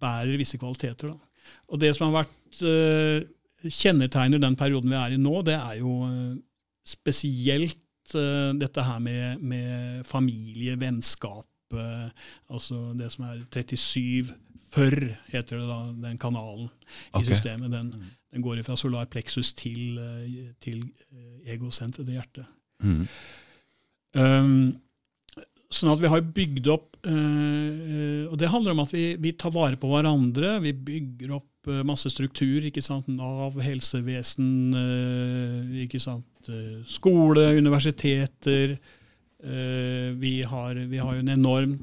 bærer 0.00 0.38
visse 0.40 0.58
kvaliteter. 0.58 1.12
Da. 1.12 1.52
Og 1.70 1.80
det 1.82 1.92
som 1.96 2.08
har 2.08 2.22
vært 2.22 2.62
kjennetegner 3.66 4.40
den 4.42 4.56
perioden 4.58 4.92
vi 4.92 4.98
er 4.98 5.14
i 5.14 5.20
nå, 5.20 5.40
det 5.46 5.56
er 5.56 5.78
jo 5.80 5.94
uh, 6.08 6.34
spesielt 6.86 8.14
uh, 8.14 8.50
dette 8.58 8.84
her 8.86 9.00
med, 9.04 9.42
med 9.42 10.06
familie, 10.08 10.78
vennskap, 10.80 11.46
altså 12.50 12.88
det 12.98 13.12
som 13.12 13.28
er 13.28 13.44
37 13.46 14.32
Før, 14.70 14.94
heter 15.30 15.58
det 15.58 15.66
da, 15.66 15.76
den 16.02 16.18
kanalen 16.18 16.68
okay. 17.12 17.22
i 17.22 17.28
systemet. 17.28 17.70
Den, 17.70 17.92
mm. 17.94 18.08
den 18.34 18.42
går 18.42 18.60
fra 18.66 18.76
solar 18.78 19.06
plexus 19.10 19.52
til, 19.58 19.98
til 20.62 20.84
egosenteret 21.46 22.10
hjerte. 22.10 22.44
Mm. 22.82 23.06
Um, 24.18 24.54
Sånn 25.70 25.92
at 25.92 26.00
vi 26.02 26.10
har 26.10 26.22
bygd 26.34 26.66
opp 26.72 26.98
uh, 27.06 28.26
Og 28.26 28.34
det 28.40 28.50
handler 28.50 28.74
om 28.74 28.82
at 28.82 28.90
vi, 28.94 29.04
vi, 29.22 29.34
tar 29.38 29.54
vare 29.54 29.78
på 29.78 29.90
hverandre. 29.92 30.56
Vi 30.64 30.74
bygger 30.74 31.36
opp 31.38 31.49
øh, 31.68 31.82
masse 31.86 32.10
struktur. 32.10 32.64
ikke 32.64 32.82
sant? 32.82 33.08
Nav, 33.08 33.60
helsevesen, 33.60 34.74
øh, 34.74 35.82
ikke 35.84 35.98
sant? 35.98 36.26
skole, 36.88 37.58
universiteter. 37.58 38.78
Vi 40.20 40.40
har, 40.40 40.74
vi, 40.74 40.96
har, 40.96 41.14
jo 41.14 41.20
en 41.20 41.28
enorm 41.28 41.78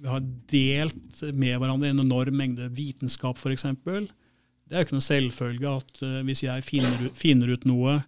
Vi 0.00 0.08
har 0.08 0.22
delt 0.50 1.22
med 1.34 1.58
hverandre 1.58 1.90
en 1.90 2.00
enorm 2.00 2.34
mengde 2.34 2.68
vitenskap, 2.74 3.38
f.eks. 3.38 3.62
Det 3.62 4.70
er 4.70 4.78
jo 4.78 4.86
ikke 4.86 4.96
noe 4.96 5.06
selvfølge 5.06 5.68
at 5.68 6.00
hvis 6.26 6.42
jeg 6.42 6.64
finner, 6.64 7.10
finner 7.14 7.50
ut 7.54 7.66
noe 7.66 8.00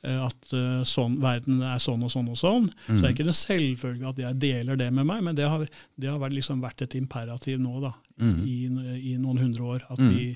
Eh, 0.00 0.16
at 0.16 0.54
sånn, 0.88 1.18
verden 1.20 1.60
er 1.66 1.80
sånn 1.82 2.06
og 2.06 2.12
sånn 2.12 2.30
og 2.32 2.38
sånn. 2.40 2.70
Mm. 2.70 2.86
Så 2.86 2.96
det 2.96 3.08
er 3.08 3.14
ikke 3.14 3.26
en 3.28 3.36
selvfølge 3.36 4.08
at 4.08 4.22
jeg 4.22 4.38
deler 4.40 4.78
det 4.80 4.88
med 4.96 5.08
meg, 5.10 5.24
men 5.26 5.36
det 5.36 5.48
har, 5.50 5.66
det 6.00 6.08
har 6.08 6.32
liksom 6.32 6.62
vært 6.64 6.86
et 6.86 6.96
imperativ 6.96 7.60
nå 7.60 7.82
da, 7.84 7.92
mm. 8.22 8.38
i, 8.40 8.56
i, 8.96 9.18
noen 9.20 9.42
hundre 9.42 9.68
år. 9.76 9.84
At 9.92 10.00
mm. 10.00 10.14
vi 10.16 10.30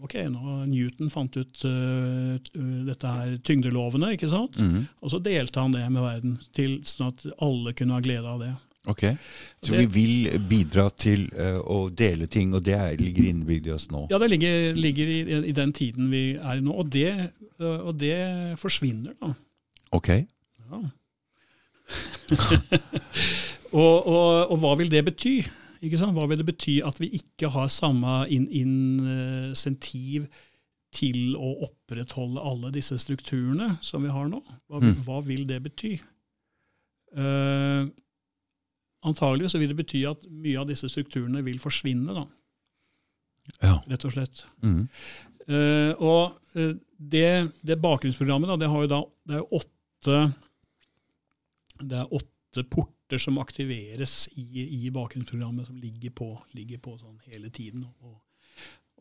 Ok, 0.00 0.16
nå 0.32 0.62
Newton 0.70 1.10
fant 1.12 1.36
ut 1.36 1.64
uh, 1.68 2.38
dette 2.86 3.14
her 3.14 3.34
tyngdelovene, 3.44 4.14
ikke 4.16 4.30
sant? 4.32 4.56
Mm. 4.56 4.86
Og 5.04 5.12
så 5.12 5.20
delte 5.22 5.60
han 5.60 5.74
det 5.76 5.84
med 5.92 6.00
verden, 6.02 6.38
til, 6.56 6.78
sånn 6.88 7.10
at 7.12 7.26
alle 7.44 7.74
kunne 7.76 7.98
ha 7.98 8.04
glede 8.04 8.30
av 8.30 8.40
det. 8.40 8.52
Ok, 8.90 9.04
Så 9.62 9.76
det, 9.76 9.84
vi 9.84 9.86
vil 9.94 10.40
bidra 10.50 10.88
til 10.98 11.28
uh, 11.36 11.60
å 11.60 11.84
dele 11.94 12.26
ting, 12.26 12.50
og 12.56 12.64
det 12.66 12.74
er, 12.74 12.96
ligger 12.98 13.28
innebygd 13.28 13.68
i 13.68 13.74
oss 13.76 13.86
nå? 13.92 14.08
Ja, 14.10 14.18
det 14.18 14.32
ligger, 14.32 14.72
ligger 14.74 15.12
i, 15.12 15.20
i, 15.38 15.54
den 15.54 15.74
tiden 15.76 16.10
vi 16.10 16.24
er 16.34 16.58
i 16.58 16.64
nå, 16.64 16.74
og 16.74 16.90
det, 16.90 17.12
uh, 17.60 17.86
og 17.92 17.94
det 18.00 18.16
forsvinner 18.58 19.14
da. 19.20 19.36
Ok. 19.94 20.10
Ja. 20.18 20.82
og, 23.70 23.96
og, 24.08 24.50
og, 24.50 24.56
hva 24.64 24.74
vil 24.80 24.90
det 24.90 25.04
bety? 25.12 25.36
Hva 25.82 26.26
vil 26.30 26.38
det 26.38 26.46
bety 26.46 26.76
at 26.86 27.00
vi 27.02 27.08
ikke 27.18 27.50
har 27.50 27.70
samme 27.72 28.22
insentiv 28.30 30.28
til 30.94 31.34
å 31.34 31.54
opprettholde 31.66 32.44
alle 32.44 32.70
disse 32.74 32.98
strukturene 33.00 33.78
som 33.82 34.04
vi 34.04 34.12
har 34.12 34.28
nå? 34.30 34.38
Hva, 34.70 34.78
mm. 34.78 35.00
hva 35.06 35.18
vil 35.26 35.42
det 35.48 35.58
bety? 35.64 35.96
Uh, 37.18 37.88
antagelig 39.02 39.50
så 39.50 39.58
vil 39.58 39.72
det 39.72 39.80
bety 39.80 40.04
at 40.06 40.22
mye 40.30 40.60
av 40.62 40.70
disse 40.70 40.88
strukturene 40.92 41.42
vil 41.42 41.58
forsvinne. 41.62 42.14
da. 42.14 42.24
Ja. 43.58 43.74
Rett 43.90 44.06
og 44.06 44.14
slett. 44.14 44.44
Mm. 44.62 44.86
Uh, 45.48 45.92
og 45.98 46.38
uh, 46.54 46.76
det, 46.96 47.50
det, 47.66 47.80
bakgrunnsprogrammet 47.82 48.52
da, 48.52 48.60
det, 48.62 48.70
har 48.70 48.86
jo 48.86 48.92
da, 48.92 49.02
det 49.26 49.40
er 49.40 49.54
åtte, 49.58 50.20
det 51.82 52.02
er 52.04 52.18
åtte 52.20 52.68
porter 52.70 53.01
som 53.20 53.40
aktiveres 53.42 54.28
i, 54.38 54.86
i 54.86 54.90
bakgrunnsprogrammet, 54.94 55.66
som 55.66 55.80
ligger 55.80 56.14
på, 56.16 56.30
ligger 56.56 56.80
på 56.82 56.96
sånn 57.00 57.18
hele 57.28 57.50
tiden 57.52 57.84
og, 57.88 58.20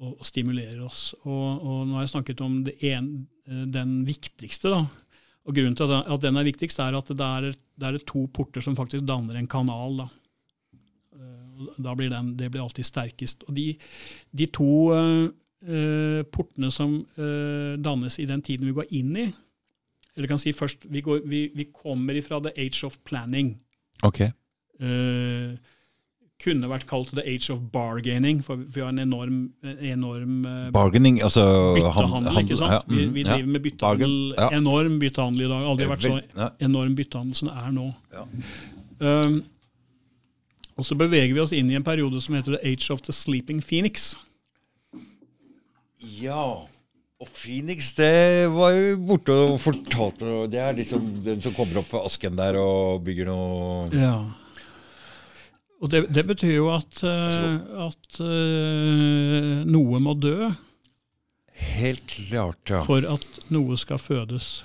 og, 0.01 0.18
og 0.18 0.26
stimulerer 0.28 0.82
oss. 0.84 1.12
Og, 1.24 1.64
nå 1.88 1.95
har 1.95 2.05
jeg 2.05 2.14
snakket 2.16 2.43
om 2.43 2.59
en, 2.66 3.12
eh, 3.47 3.64
den 3.72 4.01
viktigste, 4.07 4.74
da, 4.74 4.86
og 5.41 5.57
Grunnen 5.57 5.76
til 5.78 5.89
at 5.89 6.22
den 6.22 6.38
er 6.38 6.45
viktigst, 6.45 6.80
er 6.80 6.95
at 6.97 7.07
det 7.09 7.28
er, 7.28 7.53
det 7.82 7.88
er 7.88 8.03
to 8.05 8.28
porter 8.34 8.62
som 8.62 8.78
faktisk 8.78 9.07
danner 9.09 9.39
en 9.39 9.49
kanal. 9.49 10.03
Da, 10.03 10.07
eh, 11.18 11.70
da 11.82 11.95
blir 11.97 12.12
den, 12.14 12.36
Det 12.38 12.51
blir 12.51 12.62
alltid 12.62 12.86
sterkest. 12.86 13.43
Og 13.47 13.55
de, 13.57 13.74
de 14.32 14.47
to 14.53 14.70
uh, 14.93 16.22
portene 16.32 16.70
som 16.72 16.93
uh, 17.18 17.74
dannes 17.78 18.20
i 18.20 18.28
den 18.30 18.41
tiden 18.41 18.70
vi 18.70 18.78
går 18.78 18.93
inn 18.97 19.18
i 19.18 19.32
Eller 20.16 20.28
kan 20.28 20.39
si 20.41 20.51
først, 20.53 20.86
vi, 20.86 21.01
går, 21.01 21.22
vi, 21.26 21.51
vi 21.55 21.70
kommer 21.72 22.14
ifra 22.14 22.41
the 22.41 22.51
age 22.57 22.84
of 22.84 22.99
planning. 23.07 23.55
Okay. 24.08 24.32
Uh, 24.82 25.58
kunne 26.41 26.70
vært 26.72 26.88
kalt 26.89 27.12
the 27.14 27.24
age 27.28 27.52
of 27.54 27.60
bargaining, 27.74 28.41
for 28.45 28.56
vi 28.58 28.82
har 28.82 28.89
en 28.89 29.04
enorm, 29.04 29.52
enorm 29.62 30.45
eh, 30.49 30.72
Bargaining, 30.74 31.20
altså 31.22 31.43
byttehandel. 31.76 32.39
ikke 32.41 32.58
sant? 32.58 32.74
Ja, 32.74 32.80
mm, 32.88 32.95
vi, 32.95 33.06
vi, 33.14 33.26
driver 33.28 33.45
ja. 33.45 33.52
med 33.54 33.62
byttehandel, 33.68 34.16
ja. 34.38 34.49
enorm 34.58 34.97
byttehandel 35.04 35.45
i 35.45 35.52
dag. 35.52 35.68
Aldri 35.70 35.89
vært 35.91 36.08
så 36.08 36.49
enorm 36.66 36.97
byttehandel 36.97 37.38
som 37.38 37.52
det 37.52 37.60
er 37.62 37.76
nå. 37.76 37.88
Um, 39.02 39.38
og 40.82 40.88
så 40.88 40.97
beveger 40.97 41.36
vi 41.38 41.43
oss 41.43 41.54
inn 41.54 41.70
i 41.70 41.78
en 41.78 41.86
periode 41.86 42.22
som 42.26 42.34
heter 42.38 42.58
the 42.58 42.62
age 42.66 42.89
of 42.93 43.06
the 43.06 43.14
sleeping 43.14 43.62
phoenix. 43.62 44.16
Ja 46.02 46.66
og 47.22 47.30
Phoenix, 47.30 47.91
det 47.93 48.49
var 48.49 48.74
jo 48.74 48.97
borte 49.05 49.34
og 49.36 49.59
fortalte 49.61 50.47
Det 50.49 50.61
er 50.61 50.78
liksom 50.78 51.09
den 51.26 51.41
som 51.43 51.53
kommer 51.53 51.82
opp 51.82 51.91
fra 51.91 52.01
asken 52.07 52.38
der 52.39 52.57
og 52.57 53.03
bygger 53.05 53.30
noe 53.30 53.89
Ja. 53.93 54.15
Og 55.82 55.89
det, 55.89 56.03
det, 56.13 56.24
betyr 56.30 56.51
jo 56.59 56.67
at, 56.76 56.99
uh, 57.01 57.88
at 57.88 58.19
uh, 58.22 59.63
noe 59.65 59.97
må 59.97 60.13
dø. 60.13 60.51
Helt 61.57 62.05
klart, 62.05 62.61
ja. 62.69 62.84
For 62.86 63.01
at 63.09 63.39
noe 63.49 63.74
skal 63.82 63.97
fødes. 63.97 64.59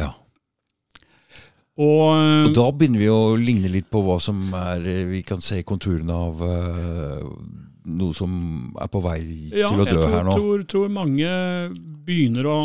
Ja. 0.00 0.14
Og, 1.76 2.16
uh, 2.16 2.46
og 2.46 2.56
da 2.56 2.64
begynner 2.72 3.04
vi 3.04 3.10
å 3.12 3.36
ligne 3.36 3.68
litt 3.68 3.90
på 3.92 4.00
hva 4.06 4.16
som 4.16 4.48
er 4.56 4.88
Vi 5.12 5.20
kan 5.28 5.44
se 5.44 5.60
konturene 5.60 6.16
av 6.16 6.40
noe 7.92 8.16
som 8.16 8.32
er 8.80 8.88
på 8.92 9.00
vei 9.04 9.20
ja, 9.50 9.68
til 9.68 9.82
å 9.82 9.86
dø 9.86 9.96
tror, 9.96 10.08
her 10.08 10.24
nå. 10.24 10.36
Jeg 10.36 10.40
tror, 10.40 10.64
tror 10.72 10.92
mange 10.96 11.36
begynner 12.06 12.48
å, 12.50 12.58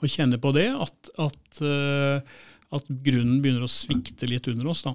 å, 0.00 0.08
kjenne 0.08 0.38
på 0.40 0.52
det. 0.56 0.68
At, 0.72 1.12
at, 1.20 1.62
at 2.70 2.90
grunnen 3.04 3.40
begynner 3.42 3.66
å 3.66 3.70
svikte 3.70 4.28
litt 4.30 4.48
under 4.52 4.70
oss. 4.72 4.84
da 4.86 4.94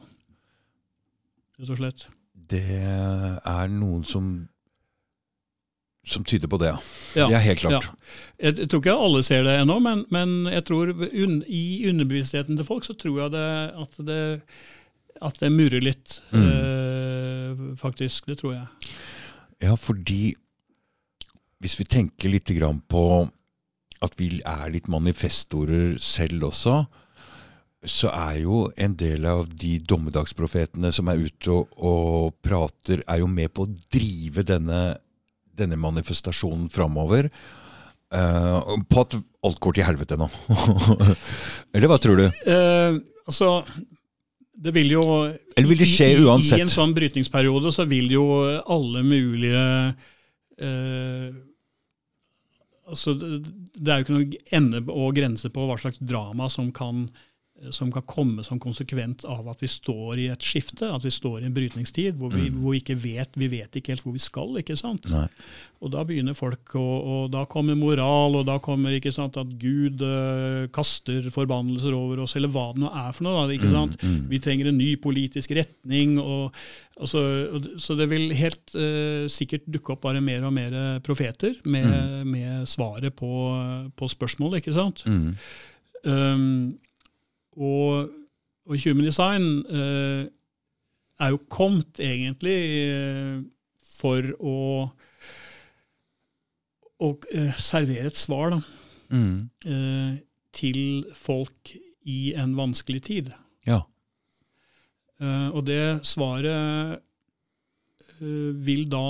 rett 1.59 1.71
og 1.71 1.79
slett? 1.79 2.05
Det 2.33 2.65
er 2.81 3.71
noen 3.71 4.03
som 4.07 4.35
som 6.05 6.21
tyder 6.21 6.45
på 6.45 6.59
det, 6.61 6.67
ja. 6.69 7.25
Det 7.25 7.33
er 7.33 7.41
helt 7.41 7.61
klart. 7.63 7.87
Ja. 7.87 7.93
Jeg, 8.37 8.59
jeg, 8.59 8.67
tror 8.69 8.81
ikke 8.83 8.93
alle 9.07 9.21
ser 9.25 9.39
det 9.41 9.55
ennå, 9.57 9.79
men, 9.81 10.03
men, 10.13 10.35
jeg 10.53 10.61
tror 10.67 10.91
un, 10.93 11.39
i 11.49 11.87
underbevisstheten 11.89 12.59
til 12.59 12.67
folk 12.67 12.85
så 12.85 12.93
tror 12.93 13.23
jeg 13.23 13.33
det, 13.33 13.47
at, 13.81 13.97
det, 14.05 14.19
at 15.25 15.41
det 15.41 15.49
murrer 15.49 15.81
litt, 15.81 16.19
mm. 16.29 16.43
øh, 16.45 17.63
faktisk. 17.81 18.29
Det 18.29 18.37
tror 18.43 18.53
jeg. 18.53 18.93
Ja, 19.65 19.73
fordi 19.81 20.35
hvis 21.65 21.79
vi 21.79 21.87
tenker 21.89 22.29
litt 22.29 22.51
på 22.87 23.05
at 24.05 24.13
vi 24.19 24.37
er 24.45 24.69
litt 24.69 24.87
manifestorer 24.91 25.95
selv 26.03 26.51
også, 26.51 26.83
så 27.85 28.09
er 28.13 28.41
jo 28.43 28.65
en 28.81 28.95
del 28.97 29.25
av 29.29 29.47
de 29.49 29.77
dommedagsprofetene 29.81 30.91
som 30.93 31.09
er 31.09 31.21
ute 31.25 31.53
og, 31.53 31.73
og 31.77 32.35
prater, 32.45 33.03
er 33.05 33.21
jo 33.21 33.29
med 33.29 33.53
på 33.53 33.65
å 33.65 33.73
drive 33.93 34.45
denne, 34.45 34.97
denne 35.53 35.77
manifestasjonen 35.79 36.69
framover. 36.73 37.29
Uh, 38.13 38.77
på 38.89 39.01
at 39.01 39.15
alt 39.17 39.59
går 39.61 39.77
til 39.77 39.85
helvete 39.87 40.17
nå. 40.17 40.29
Eller 41.75 41.89
hva 41.89 41.99
tror 42.01 42.21
du? 42.21 42.25
Uh, 42.45 43.01
altså, 43.25 43.51
det 44.55 44.73
vil 44.75 44.93
jo 44.93 45.03
Eller 45.57 45.69
vil 45.69 45.81
det 45.81 45.89
skje 45.89 46.11
uansett? 46.21 46.57
I, 46.57 46.61
I 46.61 46.65
en 46.65 46.73
sånn 46.73 46.93
brytningsperiode 46.95 47.73
så 47.75 47.87
vil 47.89 48.13
jo 48.13 48.27
alle 48.61 49.01
mulige 49.05 49.65
uh, 50.61 51.33
altså, 52.87 53.13
Det 53.15 53.91
er 53.91 54.01
jo 54.01 54.05
ikke 54.05 54.17
noe 54.17 54.43
ende 54.59 54.83
og 54.93 55.15
grense 55.17 55.51
på 55.53 55.67
hva 55.67 55.77
slags 55.81 56.01
drama 56.01 56.49
som 56.51 56.71
kan 56.75 57.07
som 57.71 57.91
kan 57.91 58.03
komme 58.03 58.43
som 58.43 58.59
konsekvent 58.59 59.23
av 59.31 59.47
at 59.47 59.61
vi 59.63 59.69
står 59.71 60.19
i 60.19 60.25
et 60.33 60.43
skifte, 60.43 60.89
at 60.91 61.05
vi 61.05 61.11
står 61.13 61.39
i 61.39 61.47
en 61.47 61.53
brytningstid 61.55 62.17
hvor 62.19 62.33
vi, 62.33 62.49
mm. 62.49 62.57
hvor 62.59 62.75
vi 62.75 62.81
ikke 62.81 62.97
vet 62.99 63.37
vi 63.39 63.47
vet 63.51 63.79
ikke 63.79 63.93
helt 63.93 64.03
hvor 64.03 64.15
vi 64.15 64.23
skal. 64.23 64.51
ikke 64.59 64.75
sant? 64.75 65.07
Nei. 65.11 65.27
Og 65.83 65.91
da 65.93 66.03
begynner 66.07 66.35
folk, 66.35 66.75
og, 66.75 66.93
og, 66.99 67.23
da 67.31 67.45
kommer 67.47 67.77
moral, 67.79 68.35
og 68.39 68.45
da 68.47 68.57
kommer 68.63 68.95
ikke 68.95 69.13
sant, 69.15 69.37
at 69.39 69.55
Gud 69.61 70.03
uh, 70.03 70.65
kaster 70.75 71.29
forbannelser 71.31 71.95
over 71.95 72.23
oss, 72.25 72.35
eller 72.35 72.51
hva 72.51 72.69
det 72.73 72.83
nå 72.83 72.91
er 72.91 73.11
for 73.15 73.27
noe. 73.27 73.45
Da, 73.45 73.55
ikke 73.55 73.71
mm, 73.71 73.75
sant? 73.75 73.99
Mm, 74.01 74.15
mm. 74.15 74.23
Vi 74.31 74.41
trenger 74.43 74.71
en 74.71 74.79
ny 74.79 74.91
politisk 75.03 75.53
retning. 75.55 76.15
og, 76.19 76.55
altså, 76.99 77.21
Så 77.81 77.95
det 77.99 78.09
vil 78.11 78.33
helt 78.35 78.75
uh, 78.75 79.27
sikkert 79.31 79.67
dukke 79.71 79.95
opp 79.95 80.03
bare 80.07 80.23
mer 80.23 80.47
og 80.47 80.55
mer 80.55 80.79
profeter 81.05 81.55
med, 81.63 81.87
mm. 81.87 82.33
med 82.35 82.71
svaret 82.71 83.15
på, 83.15 83.31
på 83.95 84.11
spørsmålet, 84.15 84.63
ikke 84.63 84.75
sant? 84.75 85.05
Um, 86.05 86.75
og, 87.55 88.09
og 88.65 88.79
Human 88.83 89.05
Design 89.07 89.45
eh, 89.69 90.23
er 91.19 91.29
jo 91.31 91.39
kommet 91.49 91.99
egentlig 92.03 92.55
eh, 92.83 93.37
for 93.95 94.25
å, 94.43 94.55
å 97.05 97.09
eh, 97.35 97.53
servere 97.61 98.11
et 98.11 98.19
svar 98.19 98.55
da, 98.55 98.61
Mm. 99.13 99.49
eh, 99.69 100.13
til 100.57 101.03
folk 101.13 101.69
i 102.09 102.33
en 102.41 102.55
vanskelig 102.57 103.03
tid. 103.05 103.27
Ja. 103.69 103.83
Eh, 105.21 105.49
og 105.53 105.61
det 105.67 106.01
svaret 106.09 106.97
eh, 108.17 108.49
vil 108.65 108.87
da 108.89 109.03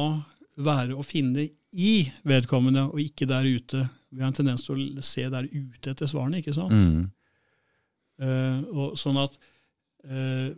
være 0.59 0.97
å 0.99 1.05
finne 1.07 1.47
i 1.71 1.93
vedkommende, 2.27 2.89
og 2.91 2.99
ikke 2.99 3.27
der 3.31 3.47
ute. 3.47 3.85
Vi 4.11 4.19
har 4.19 4.27
en 4.33 4.35
tendens 4.35 4.63
til 4.67 4.83
å 4.99 5.03
se 5.03 5.23
der 5.31 5.47
ute 5.47 5.91
etter 5.95 6.11
svarene, 6.11 6.43
ikke 6.43 6.53
sant? 6.59 6.75
Mm. 6.75 7.07
Eh, 8.21 8.59
og 8.71 8.95
sånn 8.99 9.19
at 9.19 9.35
eh, 10.07 10.53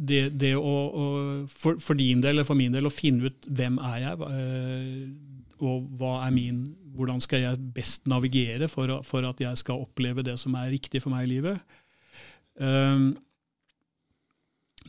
det, 0.00 0.22
det 0.40 0.54
å, 0.58 0.62
å 0.88 1.08
for, 1.52 1.78
for 1.82 1.98
din 1.98 2.22
del, 2.24 2.38
eller 2.38 2.48
for 2.48 2.58
min 2.58 2.74
del, 2.74 2.88
å 2.88 2.92
finne 2.94 3.28
ut 3.28 3.48
hvem 3.60 3.76
er 3.90 3.98
jeg, 4.06 4.30
eh, 4.32 5.58
og 5.58 5.88
hva 5.98 6.20
er 6.26 6.34
min 6.34 6.66
Hvordan 6.98 7.20
skal 7.22 7.44
jeg 7.44 7.58
best 7.76 8.08
navigere 8.10 8.66
for, 8.66 8.90
for 9.06 9.22
at 9.22 9.38
jeg 9.38 9.58
skal 9.60 9.84
oppleve 9.84 10.24
det 10.26 10.32
som 10.40 10.56
er 10.58 10.72
riktig 10.72 10.98
for 11.04 11.14
meg 11.14 11.28
i 11.28 11.30
livet? 11.30 11.60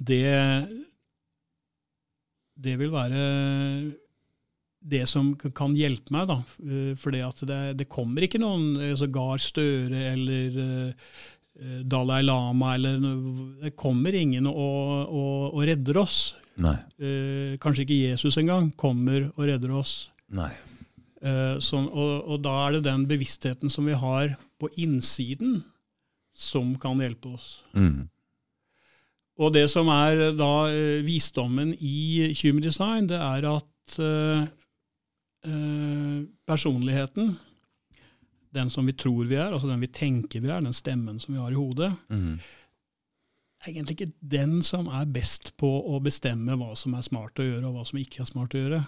Det 0.10 0.24
Det 2.58 2.74
vil 2.82 2.90
være 2.90 3.20
det 4.90 5.06
som 5.10 5.34
kan 5.38 5.76
hjelpe 5.78 6.14
meg, 6.14 6.30
da. 6.30 6.40
for 7.00 7.16
det 7.16 7.22
at 7.26 7.44
det, 7.48 7.60
det 7.82 7.90
kommer 7.92 8.26
ikke 8.26 8.42
noen 8.42 8.78
altså 8.92 9.10
Gahr 9.14 9.42
Støre 9.42 10.04
eller 10.14 10.60
eh, 10.64 11.12
eh, 11.62 11.80
Dalai 11.90 12.22
Lama 12.26 12.74
eller 12.78 12.98
Det 13.64 13.76
kommer 13.80 14.16
ingen 14.16 14.50
og, 14.50 15.08
og, 15.08 15.54
og 15.54 15.64
redder 15.70 16.02
oss. 16.02 16.20
Eh, 17.00 17.56
kanskje 17.62 17.86
ikke 17.86 18.02
Jesus 18.10 18.40
engang 18.42 18.72
kommer 18.80 19.30
og 19.36 19.48
redder 19.48 19.78
oss. 19.80 19.96
Eh, 21.20 21.58
sånn, 21.64 21.90
og, 21.92 22.14
og 22.32 22.44
da 22.46 22.56
er 22.66 22.78
det 22.78 22.86
den 22.88 23.04
bevisstheten 23.10 23.72
som 23.72 23.88
vi 23.90 23.98
har 23.98 24.38
på 24.60 24.70
innsiden, 24.80 25.62
som 26.36 26.76
kan 26.80 27.02
hjelpe 27.04 27.36
oss. 27.36 27.50
Mm. 27.76 28.08
Og 29.40 29.54
det 29.56 29.66
som 29.72 29.88
er 29.92 30.30
da 30.36 30.54
eh, 30.72 31.00
visdommen 31.06 31.74
i 31.76 32.32
Human 32.42 32.64
Design, 32.64 33.08
det 33.12 33.20
er 33.20 33.48
at 33.52 34.00
eh, 34.04 34.48
eh, 35.46 36.24
personligheten, 36.48 37.36
den 38.54 38.70
som 38.70 38.86
vi 38.86 38.94
tror 38.98 39.26
vi 39.30 39.36
er, 39.36 39.52
altså 39.54 39.70
den 39.70 39.82
vi 39.84 39.88
tenker 39.94 40.42
vi 40.42 40.50
er, 40.50 40.62
den 40.66 40.74
stemmen 40.74 41.20
som 41.22 41.36
vi 41.36 41.40
har 41.42 41.52
i 41.52 41.60
hodet, 41.60 41.92
Mm. 42.10 42.40
er 43.62 43.70
egentlig 43.70 43.96
ikke 44.00 44.14
den 44.22 44.62
som 44.62 44.88
er 44.88 45.06
best 45.06 45.54
på 45.58 45.68
å 45.68 46.00
bestemme 46.02 46.56
hva 46.58 46.76
som 46.76 46.94
er 46.94 47.02
smart 47.06 47.40
å 47.40 47.46
gjøre, 47.46 47.66
og 47.68 47.74
hva 47.76 47.86
som 47.86 48.00
ikke 48.00 48.22
er 48.22 48.26
smart 48.26 48.56
å 48.56 48.62
gjøre. 48.64 48.84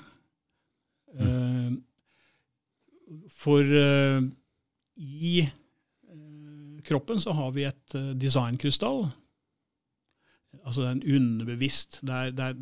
Eh, 1.20 1.72
for 3.30 3.62
eh, 3.62 4.22
i 4.96 5.42
eh, 5.42 6.82
kroppen 6.88 7.20
så 7.20 7.34
har 7.36 7.52
vi 7.52 7.66
et 7.68 7.96
uh, 7.96 8.14
designkrystall. 8.16 9.10
Altså 10.66 10.82
det 10.82 10.88
er 10.88 10.96
en 10.96 11.16
underbevisst 11.16 12.00
der, 12.08 12.32
der 12.32 12.56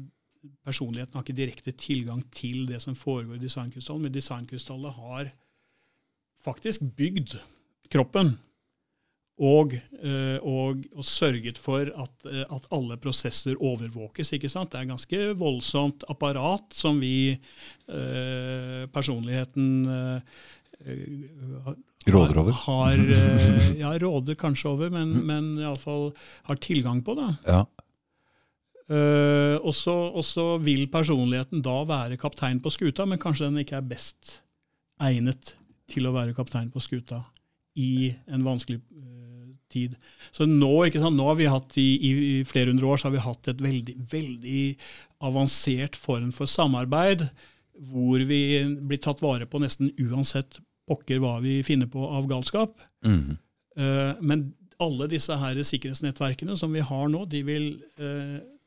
Personligheten 0.63 1.17
har 1.17 1.25
ikke 1.25 1.37
direkte 1.37 1.71
tilgang 1.75 2.21
til 2.31 2.67
det 2.69 2.81
som 2.83 2.95
foregår 2.95 3.35
i 3.35 3.43
designkrystallen, 3.43 4.05
men 4.07 4.15
designkrystallet 4.15 4.95
har 4.95 5.31
faktisk 6.43 6.85
bygd 6.95 7.35
kroppen. 7.91 8.37
Og, 9.39 9.73
eh, 10.03 10.37
og, 10.43 10.81
og 10.91 11.05
sørget 11.07 11.57
for 11.57 11.87
at, 11.87 12.25
eh, 12.27 12.43
at 12.43 12.65
alle 12.75 12.97
prosesser 12.99 13.55
overvåkes. 13.55 14.33
ikke 14.35 14.49
sant? 14.51 14.71
Det 14.71 14.79
er 14.79 14.87
et 14.87 14.91
ganske 14.91 15.19
voldsomt 15.39 16.03
apparat 16.11 16.75
som 16.75 16.99
vi, 16.99 17.39
eh, 17.87 18.83
personligheten 18.91 19.69
eh, 19.87 20.19
Råder 22.07 22.37
over. 22.39 22.51
Har, 22.51 22.95
eh, 22.95 23.71
ja, 23.83 23.91
råder 23.99 24.35
kanskje 24.39 24.69
over, 24.71 24.89
men, 24.89 25.11
men 25.27 25.51
iallfall 25.59 26.11
har 26.47 26.59
tilgang 26.63 27.03
på 27.03 27.15
da. 27.19 27.33
Ja. 27.47 27.63
Eh, 28.89 29.55
og 29.61 30.25
så 30.25 30.45
vil 30.65 30.87
personligheten 30.89 31.61
da 31.65 31.81
være 31.85 32.17
kaptein 32.17 32.61
på 32.63 32.71
skuta, 32.73 33.05
men 33.05 33.21
kanskje 33.21 33.49
den 33.49 33.61
ikke 33.61 33.77
er 33.77 33.89
best 33.91 34.39
egnet 35.05 35.53
til 35.89 36.09
å 36.09 36.13
være 36.15 36.33
kaptein 36.37 36.71
på 36.73 36.81
skuta 36.81 37.21
i 37.79 38.09
en 38.33 38.47
vanskelig 38.47 38.79
eh, 38.81 39.53
tid. 39.69 39.93
Så 40.33 40.49
nå, 40.49 40.71
nå 40.89 41.29
har 41.29 41.37
vi 41.37 41.51
hatt 41.53 41.77
i, 41.77 41.87
i, 42.01 42.11
i 42.31 42.33
flere 42.49 42.73
hundre 42.73 42.89
år 42.89 42.97
så 42.97 43.09
har 43.09 43.17
vi 43.19 43.27
hatt 43.27 43.51
et 43.53 43.61
veldig, 43.61 43.95
veldig 44.09 44.65
avansert 45.29 45.99
form 45.99 46.33
for 46.33 46.49
samarbeid, 46.49 47.27
hvor 47.93 48.25
vi 48.27 48.41
blir 48.89 48.99
tatt 49.05 49.21
vare 49.23 49.45
på 49.47 49.61
nesten 49.61 49.93
uansett 50.01 50.57
pokker 50.89 51.21
hva 51.21 51.37
vi 51.43 51.59
finner 51.63 51.87
på 51.87 52.01
av 52.09 52.25
galskap. 52.27 52.81
Mm. 53.05 53.37
Men 54.25 54.41
alle 54.83 55.07
disse 55.11 55.37
her 55.39 55.55
sikkerhetsnettverkene 55.63 56.57
som 56.59 56.73
vi 56.75 56.81
har 56.83 57.05
nå, 57.13 57.21
de 57.29 57.43
vil, 57.47 57.67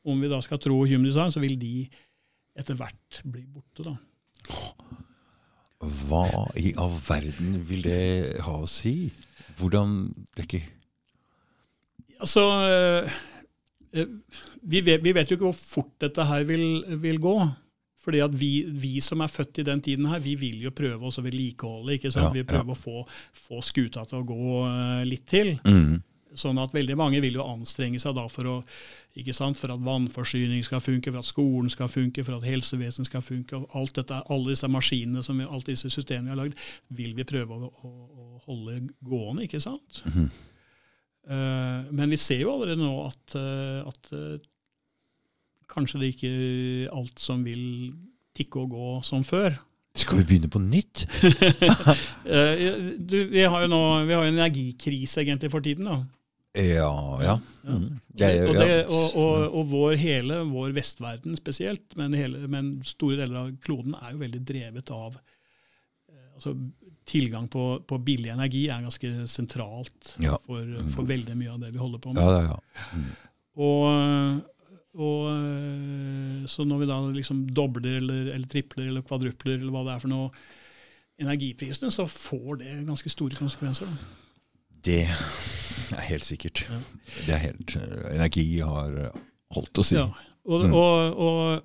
om 0.05 0.19
vi 0.21 0.31
da 0.31 0.39
skal 0.43 0.59
tro 0.61 0.81
Human 0.85 1.07
Design, 1.07 1.31
så 1.31 1.41
vil 1.43 1.57
de 1.59 1.87
etter 2.59 2.77
hvert 2.77 3.21
bli 3.25 3.45
borte. 3.49 3.85
da. 3.87 3.95
Hva 5.83 6.25
i 6.59 6.73
all 6.79 6.95
verden 7.03 7.59
vil 7.67 7.83
det 7.85 8.41
ha 8.45 8.55
å 8.61 8.69
si? 8.69 9.11
Hvordan 9.59 10.07
dekker 10.37 10.71
Altså, 12.23 12.43
eh, 12.71 13.15
eh, 13.99 14.11
vi 14.63 14.79
vet, 14.79 15.01
vi 15.03 15.11
vet 15.11 15.27
jo 15.27 15.35
ikke 15.35 15.49
hvor 15.49 15.57
fort 15.57 15.91
dette 15.99 16.23
her 16.23 16.45
vil, 16.47 16.63
vil 17.03 17.19
gå. 17.19 17.35
Fordi 18.03 18.19
at 18.23 18.33
vi, 18.35 18.51
vi 18.67 18.97
som 19.03 19.19
er 19.23 19.31
født 19.31 19.59
i 19.59 19.65
den 19.67 19.81
tiden 19.83 20.07
her, 20.11 20.19
vi 20.23 20.37
vil 20.39 20.61
jo 20.65 20.71
prøve 20.75 21.07
oss 21.07 21.19
å 21.19 21.23
vedlikeholde. 21.25 21.97
ikke 21.97 22.11
sant? 22.11 22.29
Ja, 22.29 22.31
vi 22.35 22.47
prøver 22.47 22.71
å 22.71 22.79
få, 22.79 23.03
få 23.35 23.59
skuta 23.63 24.03
til 24.07 24.21
å 24.21 24.27
gå 24.27 24.63
eh, 24.69 25.03
litt 25.07 25.27
til. 25.27 25.55
mm. 25.63 26.01
Sånn 26.33 26.57
at 26.57 26.71
veldig 26.73 26.95
mange 26.97 27.19
vil 27.21 27.35
jo 27.37 27.43
anstrenge 27.45 27.99
seg 28.01 28.15
da 28.17 28.23
for, 28.31 28.47
å, 28.49 28.53
ikke 29.15 29.33
sant, 29.33 29.57
for 29.57 29.69
at 29.73 29.81
vannforsyning 29.85 30.63
skal 30.65 30.81
funke, 30.81 31.11
for 31.11 31.21
at 31.21 31.27
skolen 31.27 31.69
skal 31.69 31.89
funke, 31.91 32.23
for 32.25 32.39
at 32.39 32.47
helsevesenet 32.47 33.05
skal 33.05 33.21
funke. 33.21 33.57
og 33.57 33.69
alt 33.77 33.95
dette, 33.95 34.21
Alle 34.29 34.49
disse 34.49 34.67
maskinene, 34.67 35.23
som 35.23 35.37
vi, 35.37 35.45
alt 35.49 35.67
disse 35.67 35.89
systemene 35.89 36.31
vi 36.31 36.33
har 36.33 36.39
lagd, 36.39 36.63
vil 36.89 37.13
vi 37.15 37.23
prøve 37.23 37.53
å, 37.53 37.69
å, 37.69 37.91
å 38.23 38.41
holde 38.47 38.79
gående. 39.05 39.43
ikke 39.43 39.61
sant? 39.61 40.01
Mhm. 40.05 40.31
uh, 41.29 41.91
men 41.91 42.09
vi 42.09 42.17
ser 42.17 42.41
jo 42.41 42.55
allerede 42.55 42.81
nå 42.81 42.95
at, 43.05 43.35
uh, 43.37 43.85
at 43.87 44.09
uh, 44.17 44.39
kanskje 45.69 46.01
det 46.01 46.09
ikke 46.15 46.33
er 46.33 46.97
alt 46.97 47.19
som 47.19 47.45
vil 47.45 47.93
tikke 48.33 48.65
og 48.65 48.73
gå 48.73 48.89
som 49.05 49.23
før. 49.23 49.53
Skal 49.95 50.23
vi 50.23 50.25
begynne 50.25 50.49
på 50.49 50.59
nytt? 50.59 51.05
Du, 53.13 53.17
vi 53.29 53.43
har 53.45 53.61
jo 53.61 53.67
nå 53.69 53.79
vi 54.07 54.13
har 54.15 54.25
en 54.25 54.33
energikrise 54.39 55.21
egentlig 55.21 55.51
for 55.53 55.61
tiden. 55.61 55.85
da. 55.85 55.99
Ja, 56.53 57.17
ja. 57.23 57.35
Mm. 57.65 57.85
Er- 58.21 58.47
og, 58.47 58.55
det, 58.59 58.73
og, 58.85 59.15
og, 59.17 59.45
og 59.57 59.69
vår 59.71 59.95
hele 59.97 60.35
vår 60.45 60.75
vestverden 60.75 61.33
spesielt, 61.39 61.95
men, 61.97 62.13
hele, 62.13 62.43
men 62.51 62.75
store 62.85 63.17
deler 63.23 63.39
av 63.39 63.51
kloden 63.65 63.95
er 63.97 64.13
jo 64.13 64.19
veldig 64.21 64.41
drevet 64.45 64.91
av 64.93 65.15
eh, 65.17 66.27
altså 66.35 66.53
Tilgang 67.09 67.49
på, 67.51 67.81
på 67.83 67.97
billig 67.99 68.29
energi 68.31 68.61
er 68.71 68.85
ganske 68.85 69.09
sentralt 69.27 70.13
Ja. 70.23 70.37
for, 70.45 70.69
for 70.93 71.09
veldig 71.09 71.33
mye 71.35 71.51
av 71.51 71.57
det 71.65 71.73
vi 71.73 71.81
holder 71.81 71.99
på 71.99 72.13
med. 72.13 72.21
Ja, 72.23 72.45
ja, 72.45 72.53
ja. 72.53 73.01
Og, 73.59 74.37
og 75.03 75.25
eh, 75.33 76.45
så 76.53 76.63
når 76.69 76.79
vi 76.79 76.87
da 76.93 76.99
liksom 77.17 77.41
dobler 77.57 77.97
eller, 77.99 78.29
eller 78.37 78.47
tripler 78.47 78.87
eller 78.87 79.03
kvadrupler 79.03 79.57
eller 79.57 79.73
hva 79.75 79.83
det 79.89 79.97
er 79.97 80.05
for 80.05 80.13
noe 80.13 80.29
energiprisene, 81.19 81.91
så 81.93 82.05
får 82.09 82.61
det 82.61 82.77
ganske 82.87 83.11
store 83.11 83.35
konsekvenser. 83.41 83.89
Da. 83.89 84.21
Det 84.83 85.01
er 85.97 86.07
helt 86.09 86.25
sikkert. 86.27 86.63
Ja. 86.69 86.79
Det 87.27 87.33
er 87.35 87.41
helt 87.47 87.75
Energi 88.13 88.45
har 88.61 88.97
holdt 89.53 89.79
å 89.79 89.83
si. 89.85 89.95
Ja. 89.99 90.09
Og, 90.45 90.65
Mm. 90.67 90.73
og, 90.73 91.17
og 91.17 91.61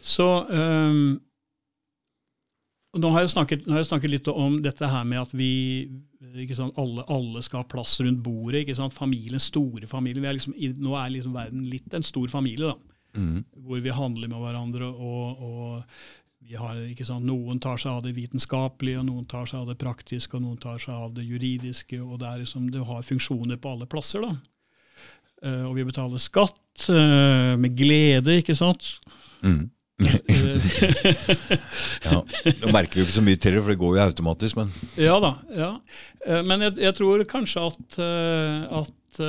så 0.00 0.26
um, 0.50 1.20
nå 2.98 3.10
har, 3.14 3.22
jeg 3.22 3.30
snakket, 3.36 3.66
nå 3.66 3.76
har 3.76 3.82
jeg 3.84 3.90
snakket 3.92 4.10
litt 4.10 4.28
om 4.32 4.56
dette 4.64 4.88
her 4.90 5.04
med 5.06 5.20
at 5.22 5.32
vi 5.36 5.50
ikke 6.42 6.56
sant, 6.58 6.74
alle, 6.80 7.04
alle 7.08 7.42
skal 7.46 7.62
ha 7.62 7.68
plass 7.70 7.94
rundt 8.02 8.20
bordet. 8.24 8.64
ikke 8.64 8.76
sant, 8.76 8.92
Familien, 8.96 9.38
store 9.40 9.86
familier. 9.90 10.20
Vi 10.24 10.28
er 10.30 10.36
liksom, 10.38 10.56
nå 10.82 10.96
er 10.98 11.12
liksom 11.14 11.32
verden 11.36 11.62
litt 11.70 11.94
en 11.96 12.02
stor 12.06 12.28
familie, 12.32 12.72
da, 12.72 12.76
Mm. 13.18 13.40
hvor 13.66 13.80
vi 13.82 13.90
handler 13.90 14.28
med 14.30 14.38
hverandre. 14.38 14.86
og, 14.86 15.40
og 15.42 15.82
vi 16.48 16.56
har, 16.56 16.78
ikke 16.88 17.04
sant, 17.06 17.26
Noen 17.28 17.60
tar 17.62 17.78
seg 17.80 17.92
av 17.92 18.04
det 18.06 18.14
vitenskapelige, 18.16 19.00
og 19.02 19.08
noen 19.10 19.26
tar 19.28 19.48
seg 19.48 19.60
av 19.62 19.68
det 19.70 19.76
praktiske, 19.80 20.36
og 20.38 20.44
noen 20.46 20.60
tar 20.60 20.80
seg 20.82 20.94
av 20.96 21.12
det 21.16 21.26
juridiske. 21.26 22.00
og 22.00 22.18
Det 22.22 22.30
er 22.30 22.40
liksom, 22.44 22.70
det 22.72 22.86
har 22.88 23.04
funksjoner 23.06 23.60
på 23.60 23.74
alle 23.74 23.88
plasser. 23.90 24.24
da. 24.24 24.32
Uh, 25.40 25.64
og 25.70 25.76
vi 25.78 25.86
betaler 25.88 26.20
skatt 26.20 26.88
uh, 26.92 27.56
med 27.60 27.76
glede, 27.76 28.40
ikke 28.40 28.56
sant? 28.58 28.96
Mm. 29.44 29.68
Ja. 32.00 32.22
Nå 32.62 32.70
merker 32.72 32.96
vi 32.96 33.02
jo 33.02 33.04
ikke 33.04 33.18
så 33.18 33.24
mye 33.24 33.36
til 33.36 33.52
det, 33.52 33.60
for 33.60 33.72
det 33.72 33.80
går 33.82 33.96
jo 33.98 34.04
automatisk, 34.06 34.56
men 34.56 34.70
ja 34.96 35.18
da. 35.20 35.34
ja. 35.52 35.68
Uh, 36.24 36.40
Men 36.48 36.64
jeg, 36.64 36.78
jeg 36.86 36.96
tror 36.96 37.24
kanskje 37.28 37.66
at, 37.68 37.98
at 38.80 39.20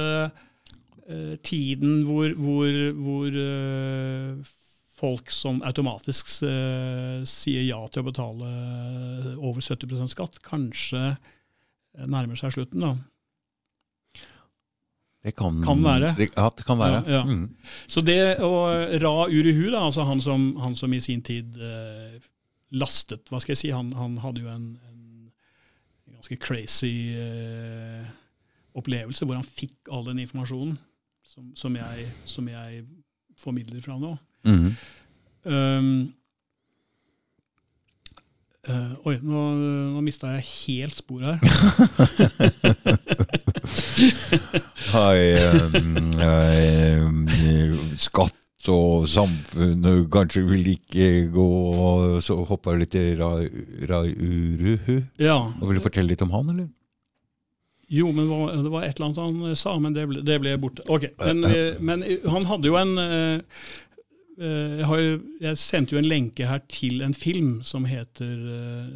tiden 1.44 2.06
hvor, 2.08 2.32
hvor, 2.40 2.78
hvor 3.04 3.36
folk 5.02 5.32
som 5.34 5.64
automatisk 5.66 6.30
uh, 6.46 7.22
sier 7.28 7.66
ja 7.66 7.82
til 7.90 8.04
å 8.04 8.10
betale 8.12 8.52
over 9.38 9.62
70% 9.66 10.14
skatt, 10.14 10.42
kanskje 10.46 11.16
nærmer 12.08 12.38
seg 12.40 12.54
slutten. 12.56 12.86
da. 12.86 12.94
Det 15.22 15.36
kan, 15.38 15.60
Kan 15.64 15.84
være. 15.86 16.16
Det, 16.18 16.32
ja, 16.36 16.50
det 16.58 16.66
kan 16.66 16.80
være. 16.80 17.04
Ja, 17.06 17.20
ja. 17.20 17.24
Mm. 17.24 17.50
Så 17.88 18.02
det 18.02 18.40
å 18.42 18.54
Ra 19.04 19.28
Uruhu, 19.30 19.68
da, 19.70 19.84
altså 19.86 20.06
han 20.08 20.22
som, 20.22 20.56
han 20.58 20.74
som 20.76 20.94
i 20.94 21.02
sin 21.04 21.22
tid 21.22 21.60
uh, 21.62 22.18
lastet 22.74 23.30
Hva 23.30 23.42
skal 23.44 23.54
jeg 23.54 23.62
si? 23.62 23.70
Han, 23.76 23.92
han 23.94 24.18
hadde 24.24 24.42
jo 24.42 24.50
en, 24.50 24.72
en 24.90 26.16
ganske 26.16 26.40
crazy 26.42 27.14
uh, 27.14 28.08
opplevelse 28.78 29.28
hvor 29.28 29.38
han 29.38 29.46
fikk 29.46 29.92
all 29.92 30.08
den 30.08 30.24
informasjonen 30.24 30.80
som, 31.28 31.52
som, 31.56 31.76
jeg, 31.78 32.08
som 32.26 32.48
jeg 32.50 32.82
formidler 33.40 33.84
fra 33.84 34.00
nå. 34.02 34.16
Mm. 34.44 34.74
Um, 35.46 36.14
uh, 38.70 38.94
oi, 39.06 39.16
nå, 39.22 39.46
nå 39.94 40.02
mista 40.06 40.28
jeg 40.36 40.46
helt 40.50 40.98
spor 40.98 41.22
her. 41.26 41.38
Hei, 44.92 45.20
eh, 46.26 47.02
skatt 48.02 48.70
og 48.70 49.08
samfunnet 49.10 50.10
kanskje 50.14 50.44
vil 50.46 50.68
ikke 50.76 51.08
gå 51.34 51.46
Så 52.22 52.36
hoppa 52.46 52.76
jeg 52.76 52.82
litt 52.84 52.96
i 53.00 53.06
Rai 53.18 54.12
Uruhu. 54.14 55.02
Ja. 55.22 55.38
Og 55.58 55.66
Vil 55.70 55.80
du 55.80 55.84
fortelle 55.86 56.12
litt 56.12 56.22
om 56.26 56.34
han, 56.36 56.50
eller? 56.54 56.70
Jo, 57.92 58.08
men 58.16 58.30
det 58.64 58.72
var 58.72 58.86
et 58.88 58.96
eller 58.96 59.10
annet 59.10 59.20
han 59.20 59.56
sa, 59.60 59.74
men 59.84 59.96
det 59.96 60.06
ble, 60.08 60.22
det 60.24 60.38
ble 60.40 60.54
borte. 60.62 60.84
Ok, 60.88 61.10
Men, 61.20 61.44
eh, 61.44 61.76
men 61.84 62.06
han 62.24 62.46
hadde 62.48 62.70
jo 62.70 62.78
en 62.80 62.94
eh, 63.02 63.12
eh, 63.12 63.42
jeg, 64.42 64.86
har 64.90 65.02
jeg 65.42 65.58
sendte 65.58 65.96
jo 65.96 66.02
en 66.02 66.10
lenke 66.10 66.48
her 66.48 66.62
til 66.72 67.02
en 67.06 67.14
film 67.14 67.60
som 67.68 67.86
heter 67.86 68.46
eh, 68.56 68.92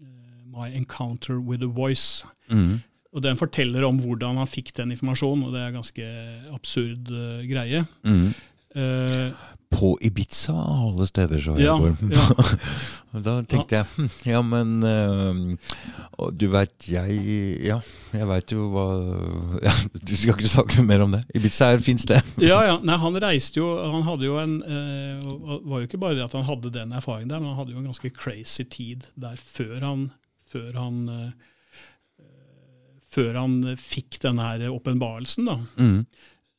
eh, 0.00 0.44
My 0.50 0.70
Encounter 0.74 1.38
with 1.38 1.62
a 1.62 1.70
Voice. 1.70 2.26
Mm. 2.50 2.80
Og 3.12 3.22
Den 3.22 3.36
forteller 3.36 3.84
om 3.86 3.98
hvordan 3.98 4.38
han 4.38 4.46
fikk 4.46 4.72
den 4.76 4.94
informasjonen, 4.94 5.44
og 5.44 5.52
det 5.54 5.60
er 5.60 5.72
en 5.72 5.80
ganske 5.80 6.10
absurd 6.54 7.10
uh, 7.10 7.42
greie. 7.42 7.82
Mm. 8.06 8.30
Eh, 8.78 9.32
På 9.70 9.92
Ibiza, 10.02 10.52
av 10.52 10.86
alle 10.88 11.06
steder, 11.06 11.40
så 11.40 11.54
jeg 11.56 11.66
Ja, 11.68 11.76
går. 11.78 11.96
ja. 12.10 12.24
Da 13.26 13.32
tenkte 13.42 13.74
jeg 13.74 13.86
hm, 13.96 14.08
ja, 14.28 14.40
men 14.46 14.68
uh, 14.86 16.30
Du 16.30 16.44
veit, 16.52 16.74
jeg 16.86 17.16
Ja, 17.66 17.80
jeg 18.14 18.28
veit 18.30 18.54
jo 18.54 18.68
hva 18.70 18.84
ja, 19.66 19.72
Du 19.98 20.12
skal 20.14 20.36
ikke 20.36 20.50
snakke 20.50 20.84
mer 20.86 21.02
om 21.06 21.16
det. 21.16 21.24
Ibiza 21.34 21.72
er 21.72 21.80
et 21.80 21.86
fint 21.86 22.02
sted. 22.02 22.22
Ja, 22.50 22.60
ja. 22.66 22.76
Nei, 22.86 22.98
han 23.02 23.18
reiste 23.22 23.58
jo 23.62 23.68
Han 23.82 24.06
hadde 24.06 24.26
jo 24.28 24.38
en 24.42 24.56
uh, 24.62 25.60
var 25.66 25.82
jo 25.82 25.88
ikke 25.90 26.02
bare 26.02 26.18
det 26.18 26.26
at 26.28 26.38
han 26.38 26.46
hadde 26.46 26.70
den 26.74 26.94
erfaringen 26.98 27.30
der, 27.34 27.42
men 27.42 27.52
han 27.52 27.62
hadde 27.62 27.74
jo 27.74 27.82
en 27.82 27.90
ganske 27.90 28.10
crazy 28.14 28.66
tid 28.70 29.08
der 29.18 29.38
før 29.38 29.80
han 29.86 30.08
før 30.50 30.74
han 30.74 30.96
eh, 31.14 31.30
før 33.10 33.36
han 33.38 33.54
fikk 33.78 34.20
denne 34.22 34.68
åpenbarelsen, 34.70 35.46
da. 35.46 35.56
Mm. 35.78 36.00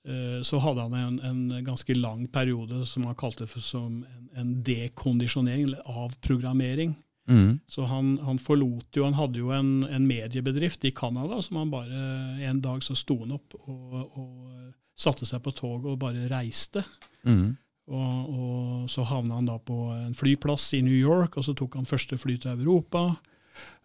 Eh, 0.08 0.42
så 0.42 0.58
hadde 0.58 0.82
han 0.82 0.94
en, 0.98 1.20
en 1.20 1.64
ganske 1.66 1.94
lang 1.94 2.28
periode 2.28 2.86
som 2.90 3.06
han 3.06 3.18
kalte 3.18 3.48
for 3.48 3.62
som 3.62 4.02
en, 4.02 4.28
en 4.36 4.52
dekondisjonering, 4.66 5.70
eller 5.70 5.82
avprogrammering. 5.86 6.96
Mm. 7.30 7.60
Så 7.70 7.86
han, 7.86 8.16
han 8.26 8.40
forlot 8.42 8.98
jo 8.98 9.04
Han 9.06 9.14
hadde 9.14 9.38
jo 9.38 9.52
en, 9.54 9.84
en 9.86 10.08
mediebedrift 10.10 10.82
i 10.90 10.92
Canada 10.92 11.38
som 11.46 11.60
han 11.60 11.70
bare 11.70 12.00
En 12.42 12.64
dag 12.66 12.82
så 12.82 12.96
sto 12.98 13.20
han 13.20 13.36
opp 13.36 13.54
og, 13.60 13.94
og 14.18 14.72
satte 14.98 15.28
seg 15.30 15.44
på 15.46 15.54
toget 15.54 15.86
og 15.94 16.00
bare 16.02 16.26
reiste. 16.32 16.82
Mm. 17.22 17.54
Og, 17.92 18.32
og 18.32 18.90
så 18.90 19.06
havna 19.08 19.38
han 19.40 19.50
da 19.50 19.58
på 19.62 19.78
en 19.96 20.14
flyplass 20.18 20.72
i 20.78 20.82
New 20.86 20.98
York, 20.98 21.38
og 21.38 21.46
så 21.46 21.56
tok 21.58 21.78
han 21.80 21.90
første 21.90 22.18
fly 22.22 22.38
til 22.42 22.54
Europa. 22.54 23.08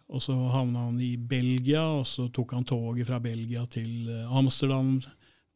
Og 0.07 0.21
så 0.23 0.35
havna 0.53 0.85
han 0.87 0.99
i 1.03 1.15
Belgia, 1.17 1.83
og 1.99 2.05
så 2.07 2.27
tok 2.33 2.53
han 2.55 2.67
toget 2.67 3.09
fra 3.09 3.19
Belgia 3.23 3.65
til 3.71 4.07
eh, 4.13 4.37
Amsterdam. 4.39 4.99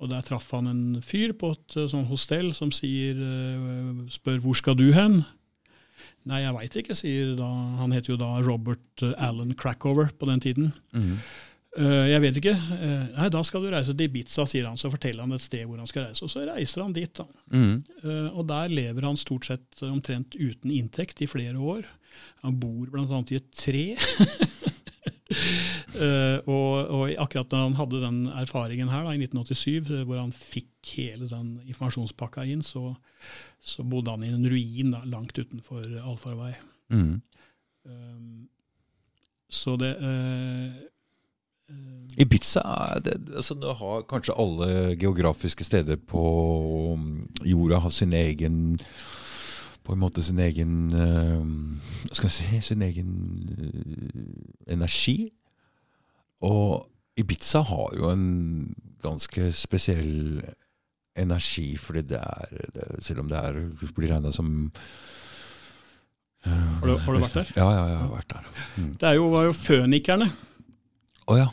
Og 0.01 0.09
der 0.09 0.25
traff 0.25 0.49
han 0.55 0.69
en 0.69 0.83
fyr 1.05 1.35
på 1.37 1.53
et 1.55 1.77
eh, 1.77 1.89
sånn 1.91 2.09
hostell 2.09 2.49
som 2.57 2.73
sier, 2.73 3.19
eh, 3.21 4.09
spør 4.13 4.41
hvor 4.41 4.57
skal 4.57 4.77
du 4.79 4.89
hen? 4.95 5.21
Nei, 6.29 6.41
jeg 6.43 6.53
veit 6.53 6.75
ikke, 6.77 6.97
sier 6.97 7.31
da 7.37 7.47
Han 7.79 7.93
het 7.95 8.09
jo 8.09 8.17
da 8.19 8.35
Robert 8.45 9.05
eh, 9.05 9.13
Allen 9.21 9.55
Crackover 9.57 10.11
på 10.17 10.29
den 10.29 10.43
tiden. 10.43 10.73
Mm. 10.93 11.15
Uh, 11.71 12.03
jeg 12.09 12.19
vet 12.19 12.37
ikke. 12.41 12.51
Uh, 12.51 13.03
nei, 13.15 13.29
da 13.31 13.41
skal 13.47 13.63
du 13.63 13.69
reise 13.71 13.93
til 13.95 14.09
Ibiza, 14.09 14.43
sier 14.49 14.65
han. 14.67 14.75
Så 14.75 14.89
forteller 14.91 15.23
han 15.23 15.37
et 15.37 15.43
sted 15.43 15.63
hvor 15.63 15.79
han 15.79 15.87
skal 15.87 16.09
reise. 16.09 16.25
Og 16.25 16.33
så 16.33 16.43
reiser 16.43 16.83
han 16.83 16.91
dit, 16.91 17.13
da. 17.15 17.23
Mm. 17.53 17.77
Uh, 18.03 18.27
og 18.27 18.43
der 18.49 18.73
lever 18.73 19.07
han 19.07 19.19
stort 19.19 19.47
sett 19.47 19.83
omtrent 19.87 20.35
uten 20.35 20.73
inntekt 20.75 21.23
i 21.23 21.29
flere 21.31 21.55
år. 21.55 21.87
Han 22.43 22.59
bor 22.59 22.91
bl.a. 22.91 23.21
i 23.31 23.39
et 23.39 23.47
tre. 23.55 23.85
Eh, 25.91 26.37
og, 26.47 26.87
og 26.95 27.11
akkurat 27.19 27.49
da 27.51 27.65
han 27.65 27.75
hadde 27.75 27.99
den 27.99 28.21
erfaringen 28.39 28.89
her 28.91 29.03
da, 29.05 29.11
i 29.11 29.19
1987, 29.19 29.89
eh, 29.91 30.05
hvor 30.07 30.21
han 30.21 30.31
fikk 30.35 30.93
hele 30.95 31.27
den 31.29 31.57
informasjonspakka 31.67 32.45
inn, 32.47 32.63
så, 32.65 32.93
så 33.59 33.83
bodde 33.87 34.15
han 34.15 34.23
i 34.25 34.31
en 34.31 34.47
ruin 34.49 34.93
da, 34.95 35.03
langt 35.11 35.37
utenfor 35.37 35.83
allfarvei. 35.99 36.53
Mm. 36.95 37.19
Um, 37.91 38.47
så 39.51 39.75
det 39.79 39.91
uh, 39.99 40.79
Ibiza 42.17 42.63
det, 43.03 43.15
altså, 43.35 43.55
det 43.55 43.75
har 43.79 44.03
kanskje 44.09 44.35
alle 44.39 44.95
geografiske 44.99 45.63
steder 45.63 45.95
på 45.95 46.23
jorda 47.47 47.79
har 47.83 47.93
sin 47.95 48.13
egen 48.13 48.77
På 49.91 49.95
en 49.97 49.99
måte 50.05 50.23
sin 50.23 50.39
egen 50.39 50.75
uh, 50.95 51.43
skal 52.15 52.29
jeg 52.29 52.35
si 52.37 52.59
Sin 52.71 52.81
egen 52.85 53.09
uh, 53.51 54.71
energi. 54.71 55.17
Og 56.47 56.87
Ibiza 57.19 57.59
har 57.67 57.91
jo 57.99 58.07
en 58.13 58.23
ganske 59.03 59.49
spesiell 59.51 60.39
energi, 61.19 61.73
fordi 61.77 62.05
det 62.13 62.21
er, 62.23 62.53
det, 62.77 62.85
Selv 63.03 63.19
om 63.25 63.27
det 63.27 63.37
er, 63.41 63.57
blir 63.97 64.13
regna 64.13 64.31
som 64.31 64.71
uh, 66.45 66.51
Har 66.51 66.87
du- 66.87 66.95
har 66.97 67.13
du 67.13 67.19
vært 67.25 67.33
der? 67.41 67.51
Ja, 67.57 67.67
ja, 67.75 67.83
jeg 67.91 67.97
har 67.97 68.13
vært 68.15 68.29
der. 68.37 68.47
Mm. 68.77 68.93
Det 69.01 69.09
er 69.09 69.13
jo, 69.19 69.27
var 69.35 69.43
jo 69.49 69.53
fønikerne. 69.59 70.29
Å 71.27 71.37
ja. 71.37 71.49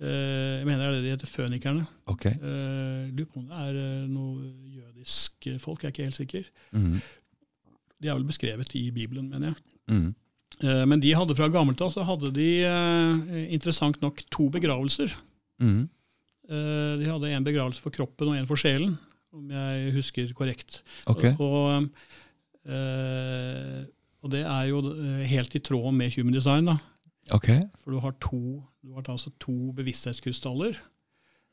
Eh, 0.00 0.58
jeg 0.60 0.66
mener 0.66 0.80
det 0.80 0.88
er 0.88 0.92
det 0.96 1.04
de 1.04 1.10
heter, 1.14 1.28
fønikerne. 1.28 1.86
Ok. 2.08 2.26
Eh, 2.26 3.08
Lurer 3.12 3.26
på 3.30 3.40
om 3.40 3.48
det 3.50 3.62
er 3.68 4.06
noe 4.08 4.50
jødisk 4.74 5.48
folk, 5.60 5.82
jeg 5.82 5.90
er 5.90 5.94
ikke 5.94 6.06
helt 6.08 6.16
sikker. 6.20 6.46
Mm. 6.72 7.00
De 8.00 8.08
er 8.08 8.16
vel 8.16 8.26
beskrevet 8.28 8.74
i 8.78 8.88
Bibelen, 8.94 9.28
mener 9.30 9.52
jeg. 9.52 9.62
Mm. 9.92 10.10
Eh, 10.60 10.84
men 10.88 11.00
de 11.00 11.14
hadde 11.16 11.36
fra 11.38 11.48
gammelt 11.52 11.80
av 11.84 11.92
så 11.94 12.04
hadde 12.04 12.32
de 12.36 12.48
eh, 12.66 13.40
interessant 13.54 14.00
nok 14.02 14.22
to 14.32 14.48
begravelser. 14.52 15.14
Mm. 15.62 15.88
Eh, 16.50 16.92
de 17.00 17.08
hadde 17.08 17.32
en 17.32 17.46
begravelse 17.46 17.82
for 17.82 17.94
kroppen 17.94 18.32
og 18.32 18.38
en 18.38 18.48
for 18.48 18.60
sjelen, 18.60 18.96
om 19.36 19.52
jeg 19.54 19.94
husker 19.96 20.32
korrekt. 20.36 20.82
Ok. 21.10 21.28
Og, 21.38 21.86
og 24.20 24.32
det 24.34 24.40
er 24.42 24.64
jo 24.68 24.82
helt 25.30 25.54
i 25.56 25.62
tråd 25.64 25.94
med 25.96 26.16
human 26.16 26.34
design. 26.34 26.68
da. 26.68 26.76
Ok. 27.36 27.48
For 27.80 27.94
du 27.94 28.00
har 28.02 28.16
to, 28.20 28.40
du 28.82 28.96
har 28.96 29.06
altså 29.08 29.30
to 29.40 29.70
bevissthetskrystaller. 29.78 30.80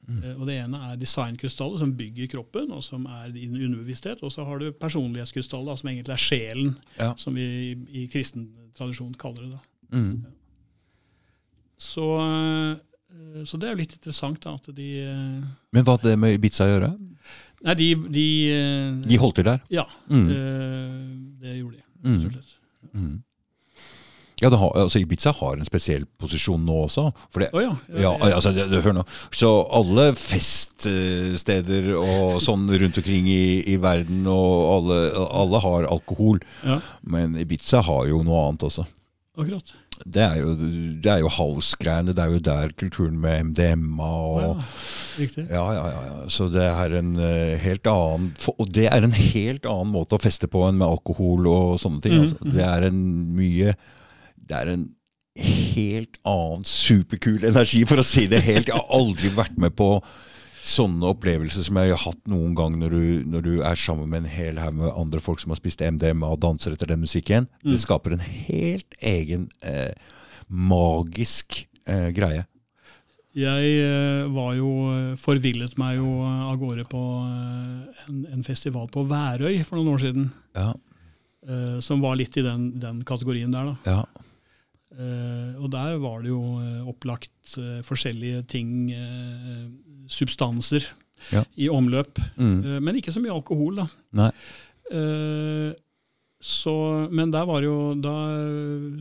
Mm. 0.08 0.24
Eh, 0.24 0.36
Og 0.40 0.46
Det 0.48 0.56
ene 0.64 0.78
er 0.92 0.96
designkrystaller, 1.02 1.78
som 1.82 1.94
bygger 1.98 2.28
kroppen, 2.32 2.72
og 2.72 2.84
som 2.84 3.06
er 3.06 3.32
din 3.36 3.56
underbevissthet. 3.56 4.22
Og 4.24 4.32
så 4.32 4.46
har 4.46 4.60
du 4.60 4.72
personlighetskrystaller, 4.72 5.76
som 5.78 5.90
egentlig 5.90 6.14
er 6.14 6.24
sjelen, 6.24 6.76
Ja. 7.00 7.14
som 7.18 7.36
vi 7.36 7.42
i, 7.72 8.04
i 8.04 8.08
kristen 8.08 8.50
tradisjon 8.78 9.14
kaller 9.20 9.50
det. 9.52 9.60
Mm. 9.92 10.26
Så, 11.78 12.06
eh, 12.18 13.44
så 13.46 13.58
det 13.60 13.68
er 13.68 13.76
jo 13.76 13.82
litt 13.82 13.94
interessant 13.98 14.40
da, 14.44 14.54
at 14.56 14.70
de 14.76 14.88
eh, 15.04 15.44
Men 15.74 15.84
hva 15.86 15.98
hadde 15.98 16.10
det 16.14 16.20
med 16.20 16.34
Ibiza 16.38 16.66
å 16.66 16.72
gjøre? 16.74 16.92
Nei, 17.66 17.74
de, 17.74 17.88
de, 18.14 18.26
De 19.10 19.18
holdt 19.18 19.36
til 19.40 19.44
der? 19.48 19.60
Ja, 19.74 19.86
Mm. 20.10 20.28
det, 20.30 20.42
det 21.42 21.56
gjorde 21.60 21.78
de. 21.78 21.84
Mm. 22.04 22.18
rett 22.22 22.26
og 22.26 22.44
slett. 22.44 22.94
Mm. 22.94 23.24
Ja, 24.42 24.52
har, 24.54 24.74
altså 24.78 25.00
Ibiza 25.02 25.32
har 25.34 25.58
en 25.58 25.66
spesiell 25.66 26.04
posisjon 26.22 26.62
nå 26.66 26.84
også. 26.86 27.08
For 27.34 27.42
det, 27.42 27.50
oh, 27.58 27.64
ja. 27.64 27.72
ja, 28.04 28.12
altså, 28.36 28.52
det, 28.54 28.68
det, 28.70 28.84
hør 28.86 29.00
nå. 29.00 29.06
Så 29.34 29.50
alle 29.74 30.12
feststeder 30.20 31.90
og 31.98 32.38
sånn 32.46 32.68
rundt 32.70 33.02
omkring 33.02 33.26
i, 33.32 33.64
i 33.74 33.80
verden, 33.82 34.28
og 34.30 34.76
alle, 34.76 35.02
alle 35.42 35.64
har 35.66 35.90
alkohol. 35.90 36.44
ja, 36.62 36.78
Men 37.02 37.34
Ibiza 37.42 37.82
har 37.88 38.06
jo 38.12 38.22
noe 38.28 38.46
annet 38.46 38.70
også. 38.70 38.86
akkurat. 39.38 39.74
Det 40.06 40.22
er 40.22 40.36
jo, 40.44 40.54
det 41.02 41.10
er 41.10 41.24
jo 41.24 41.32
house-greiene. 41.34 42.14
Det 42.14 42.22
er 42.22 42.36
jo 42.36 42.42
der 42.46 42.74
kulturen 42.78 43.18
med 43.22 43.50
MDMA 43.50 44.12
og 44.14 44.42
ja, 44.44 44.54
riktig. 45.24 45.46
Ja, 45.50 45.66
ja, 45.74 45.86
ja, 45.90 46.02
ja. 46.06 46.18
Så 46.30 46.50
det 46.54 46.68
er 46.70 46.98
en 47.00 47.16
eh, 47.18 47.58
helt 47.64 47.90
annen 47.90 48.30
Og 48.54 48.70
det 48.74 48.86
er 48.92 49.02
en 49.02 49.18
helt 49.18 49.66
annen 49.66 49.94
måte 49.96 50.18
å 50.18 50.22
feste 50.22 50.50
på 50.52 50.62
enn 50.68 50.78
med 50.78 50.88
alkohol 50.88 51.50
og 51.50 51.80
sånne 51.82 52.04
ting. 52.06 52.20
Mm, 52.20 52.26
Altså. 52.28 52.52
Det 52.54 52.66
er 52.68 52.90
en 52.92 53.02
mye 53.38 53.74
Det 54.48 54.56
er 54.58 54.72
en 54.74 54.88
helt 55.38 56.18
annen 56.28 56.66
superkul 56.68 57.46
energi, 57.48 57.84
for 57.88 58.02
å 58.02 58.06
si 58.06 58.26
det 58.32 58.42
helt. 58.46 58.72
Jeg 58.72 58.78
har 58.78 58.90
aldri 58.94 59.32
vært 59.36 59.58
med 59.62 59.76
på 59.78 59.98
sånne 60.68 61.14
opplevelser 61.14 61.64
som 61.64 61.78
jeg 61.80 61.94
har 61.94 62.02
hatt 62.02 62.20
noen 62.28 62.56
gang 62.58 62.76
når 62.82 62.92
du, 62.92 63.04
når 63.30 63.46
du 63.46 63.54
er 63.64 63.80
sammen 63.80 64.10
med 64.12 64.26
en 64.26 64.34
hel 64.34 64.60
haug 64.60 64.76
med 64.82 64.92
andre 64.92 65.22
folk 65.24 65.40
som 65.40 65.54
har 65.54 65.62
spist 65.62 65.84
MDMA 65.84 66.34
og 66.34 66.42
danser 66.44 66.76
etter 66.76 66.92
den 66.92 67.06
musikken. 67.06 67.48
Mm. 67.62 67.72
Det 67.72 67.80
skaper 67.86 68.18
en 68.18 68.26
helt 68.26 68.98
egen 69.00 69.48
eh, 69.64 69.94
magisk 70.48 71.62
eh, 71.88 72.10
greie. 72.16 72.44
Jeg 73.38 73.72
eh, 73.86 74.26
var 74.34 74.58
jo, 74.58 74.72
forvillet 75.22 75.78
meg 75.80 76.02
jo 76.02 76.10
av 76.26 76.58
gårde 76.60 76.88
på 76.90 77.04
eh, 77.22 78.06
en, 78.10 78.22
en 78.34 78.44
festival 78.44 78.90
på 78.92 79.06
Værøy 79.08 79.62
for 79.62 79.80
noen 79.80 79.94
år 79.94 80.04
siden. 80.04 80.30
Ja, 80.58 80.72
eh, 81.48 81.78
som 81.86 82.04
var 82.04 82.18
litt 82.20 82.36
i 82.36 82.44
den, 82.44 82.74
den 82.82 83.06
kategorien 83.08 83.54
der. 83.56 83.72
da. 83.72 83.94
ja, 83.94 84.02
Eh, 84.18 84.27
og 85.62 85.70
der 85.72 85.98
var 86.02 86.22
det 86.24 86.30
jo 86.32 86.42
eh, 86.62 86.88
opplagt 86.90 87.58
eh, 87.58 87.82
forskjellige 87.86 88.46
ting, 88.48 88.92
eh, 88.92 89.68
substanser, 90.10 90.86
Ja. 91.32 91.44
i 91.58 91.68
omløp. 91.70 92.20
mm, 92.38 92.64
Eh, 92.66 92.80
men 92.80 92.96
ikke 92.96 93.12
så 93.14 93.20
mye 93.22 93.34
alkohol, 93.34 93.76
da. 93.82 93.88
Nei. 94.14 94.32
Eh, 94.92 95.74
så, 96.40 97.10
men 97.12 97.32
der 97.34 97.46
var 97.50 97.62
det 97.62 97.68
jo, 97.72 97.96
da 98.00 98.12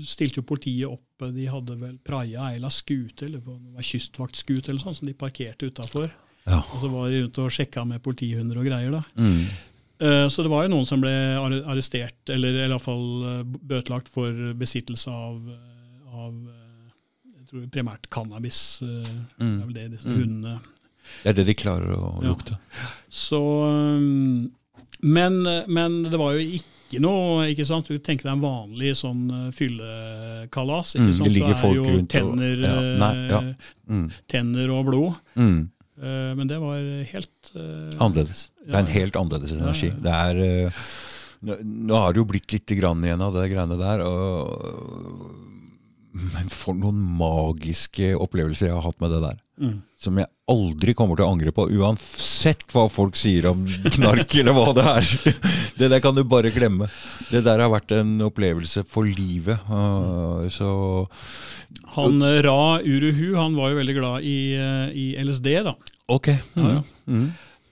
stilte 0.09 0.41
jo 0.41 0.47
politiet 0.49 0.89
opp. 0.89 1.03
De 1.35 1.45
hadde 1.49 1.77
vel 1.81 1.99
praia 2.05 2.51
Eila 2.55 2.71
skute, 2.73 3.27
eller 3.27 3.41
det 3.45 3.47
var 3.77 3.85
kystvaktskute 3.85 4.71
eller 4.73 4.81
sånn, 4.81 4.97
som 4.97 5.07
de 5.11 5.15
parkerte 5.15 5.69
utafor. 5.69 6.09
Ja. 6.47 6.63
Og 6.73 6.81
så 6.81 6.89
var 6.93 7.11
de 7.11 7.23
rundt 7.27 7.39
og 7.43 7.51
sjekka 7.53 7.85
med 7.87 8.03
politihunder 8.05 8.59
og 8.63 8.69
greier. 8.69 8.91
da. 8.91 9.05
Mm, 9.21 9.47
Eh, 9.99 10.29
Så 10.29 10.43
det 10.45 10.51
var 10.51 10.65
jo 10.67 10.69
noen 10.75 10.85
som 10.85 11.01
ble 11.01 11.09
arrestert, 11.65 12.29
eller 12.29 12.53
i 12.53 12.65
alle 12.67 12.79
fall 12.79 13.23
eh, 13.25 13.45
bøtelagt 13.65 14.09
for 14.13 14.29
besittelse 14.53 15.09
av, 15.09 15.39
eh, 15.49 15.76
av 16.17 16.33
eh, 16.51 16.93
jeg 17.37 17.47
tror 17.51 17.67
primært 17.77 18.09
cannabis. 18.11 18.61
Mm. 18.83 19.03
Det 19.37 19.45
er 19.45 19.51
mm. 19.51 19.59
vel 19.67 19.75
det 19.77 19.91
disse 19.93 20.09
Mm. 20.09 20.17
hundene 20.23 20.55
Det 21.23 21.31
er 21.31 21.37
det 21.39 21.47
de 21.47 21.55
klarer 21.55 21.93
å 21.95 22.09
Ja. 22.23 22.29
lukte. 22.33 22.57
Så 23.11 23.39
um, 23.41 24.51
men, 25.03 25.43
men 25.69 26.03
det 26.11 26.19
var 26.19 26.33
jo 26.35 26.41
ikke 26.59 27.01
noe 27.03 27.47
ikke 27.53 27.67
sant? 27.69 27.87
Du 27.87 27.99
tenker 27.99 28.27
deg 28.27 28.33
en 28.37 28.43
vanlig 28.43 28.93
sånn 28.99 29.53
fyllekalas. 29.55 30.95
ikke 30.97 31.05
Mm, 31.07 31.13
sant? 31.15 31.25
det 31.29 31.33
ligger 31.35 31.55
er 31.55 31.61
folk 31.61 31.77
jo 31.77 31.85
rundt 31.85 32.03
og- 32.03 32.09
tenner, 32.17 32.57
ja, 32.63 32.75
nei, 32.99 33.29
ja. 33.29 33.39
eh, 33.39 33.55
Mm, 33.89 34.11
tenner 34.29 34.71
og 34.71 34.87
blod. 34.87 35.15
mm. 35.37 35.71
Eh, 36.03 36.35
Men 36.37 36.47
det 36.49 36.59
var 36.61 36.77
helt 37.13 37.51
eh, 37.55 37.97
Annerledes. 37.99 38.51
Det 38.67 38.75
er 38.75 38.79
en 38.81 38.87
helt 38.87 39.15
annerledes 39.17 39.53
energi. 39.53 39.91
Det 40.03 40.13
er 40.13 40.37
eh, 40.67 40.71
nå 41.65 41.95
har 41.97 42.13
det 42.13 42.19
jo 42.21 42.25
blitt 42.27 42.53
litt 42.53 42.67
grann 42.81 43.01
igjen 43.05 43.21
av 43.23 43.33
det 43.33 43.51
greiene 43.53 43.79
der. 43.79 44.03
Og, 44.05 45.31
men 46.17 46.49
for 46.53 46.77
noen 46.77 46.99
magiske 47.19 48.15
opplevelser 48.17 48.71
jeg 48.71 48.77
har 48.77 48.85
hatt 48.87 49.01
med 49.03 49.13
det 49.13 49.21
der. 49.25 49.39
mm. 49.61 49.77
Som 50.01 50.19
jeg 50.21 50.29
aldri 50.53 50.93
kommer 50.95 51.19
til 51.19 51.27
å 51.27 51.33
angre 51.35 51.53
på, 51.57 51.65
uansett 51.73 52.63
hva 52.73 52.85
folk 52.93 53.17
sier 53.19 53.49
om 53.51 53.65
knark 53.97 54.35
eller 54.39 54.57
hva 54.57 54.75
det 54.77 54.85
er. 54.93 55.09
Det 55.81 55.91
der 55.93 56.01
kan 56.01 56.15
du 56.17 56.23
bare 56.25 56.53
glemme. 56.55 56.89
Det 57.29 57.43
der 57.45 57.61
har 57.61 57.73
vært 57.73 57.93
en 57.97 58.15
opplevelse 58.25 58.85
for 58.89 59.09
livet. 59.09 59.61
Uh, 59.69 60.47
så 60.53 60.71
Han 61.97 62.23
eh, 62.25 62.39
Ra 62.47 62.79
Uruhu 62.81 63.35
han 63.37 63.59
var 63.59 63.73
jo 63.73 63.81
veldig 63.81 63.97
glad 63.99 64.25
i, 64.25 64.39
eh, 64.57 64.95
i 64.97 65.07
LSD, 65.21 65.51
da. 65.67 65.75
ok. 66.13 66.31
Ja, 66.57 66.71
ja. 66.79 66.81
Mm. 67.11 67.27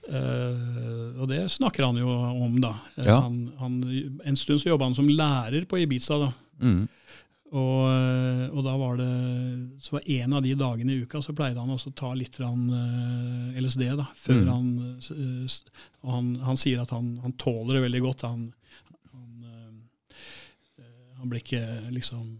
Uh, 0.05 1.21
og 1.21 1.29
det 1.31 1.39
snakker 1.49 1.87
han 1.87 1.97
jo 1.97 2.11
om, 2.13 2.59
da. 2.61 2.75
Ja. 2.99 3.23
Han, 3.25 3.47
han, 3.57 3.79
en 4.21 4.37
stund 4.37 4.61
så 4.61 4.69
jobba 4.69 4.91
han 4.91 4.97
som 4.97 5.09
lærer 5.09 5.65
på 5.69 5.79
Ibiza, 5.81 6.19
da. 6.21 6.29
Mm. 6.61 6.83
Og, 7.55 7.81
eh, 7.87 8.45
og 8.51 8.65
da 8.65 8.73
var 8.75 8.97
det 8.99 9.11
Så 9.79 9.95
var 9.95 10.09
en 10.11 10.33
av 10.35 10.41
de 10.43 10.55
dagene 10.59 10.91
i 10.91 11.03
uka 11.05 11.21
så 11.23 11.31
pleide 11.35 11.61
han 11.61 11.71
også 11.71 11.93
å 11.93 11.95
ta 11.95 12.11
litt 12.17 12.39
eh, 12.41 13.61
LSD, 13.61 13.85
da. 13.95 14.09
Før 14.15 14.41
Mm. 14.41 14.49
han 14.51 14.67
Og 16.01 16.11
han, 16.11 16.35
han 16.43 16.57
sier 16.59 16.81
at 16.81 16.91
han, 16.91 17.17
han 17.23 17.33
tåler 17.39 17.77
det 17.77 17.85
veldig 17.85 18.01
godt. 18.01 18.21
Han, 18.27 18.53
han, 19.13 19.87
han 21.17 21.29
blir 21.29 21.41
ikke 21.41 21.91
liksom 21.95 22.37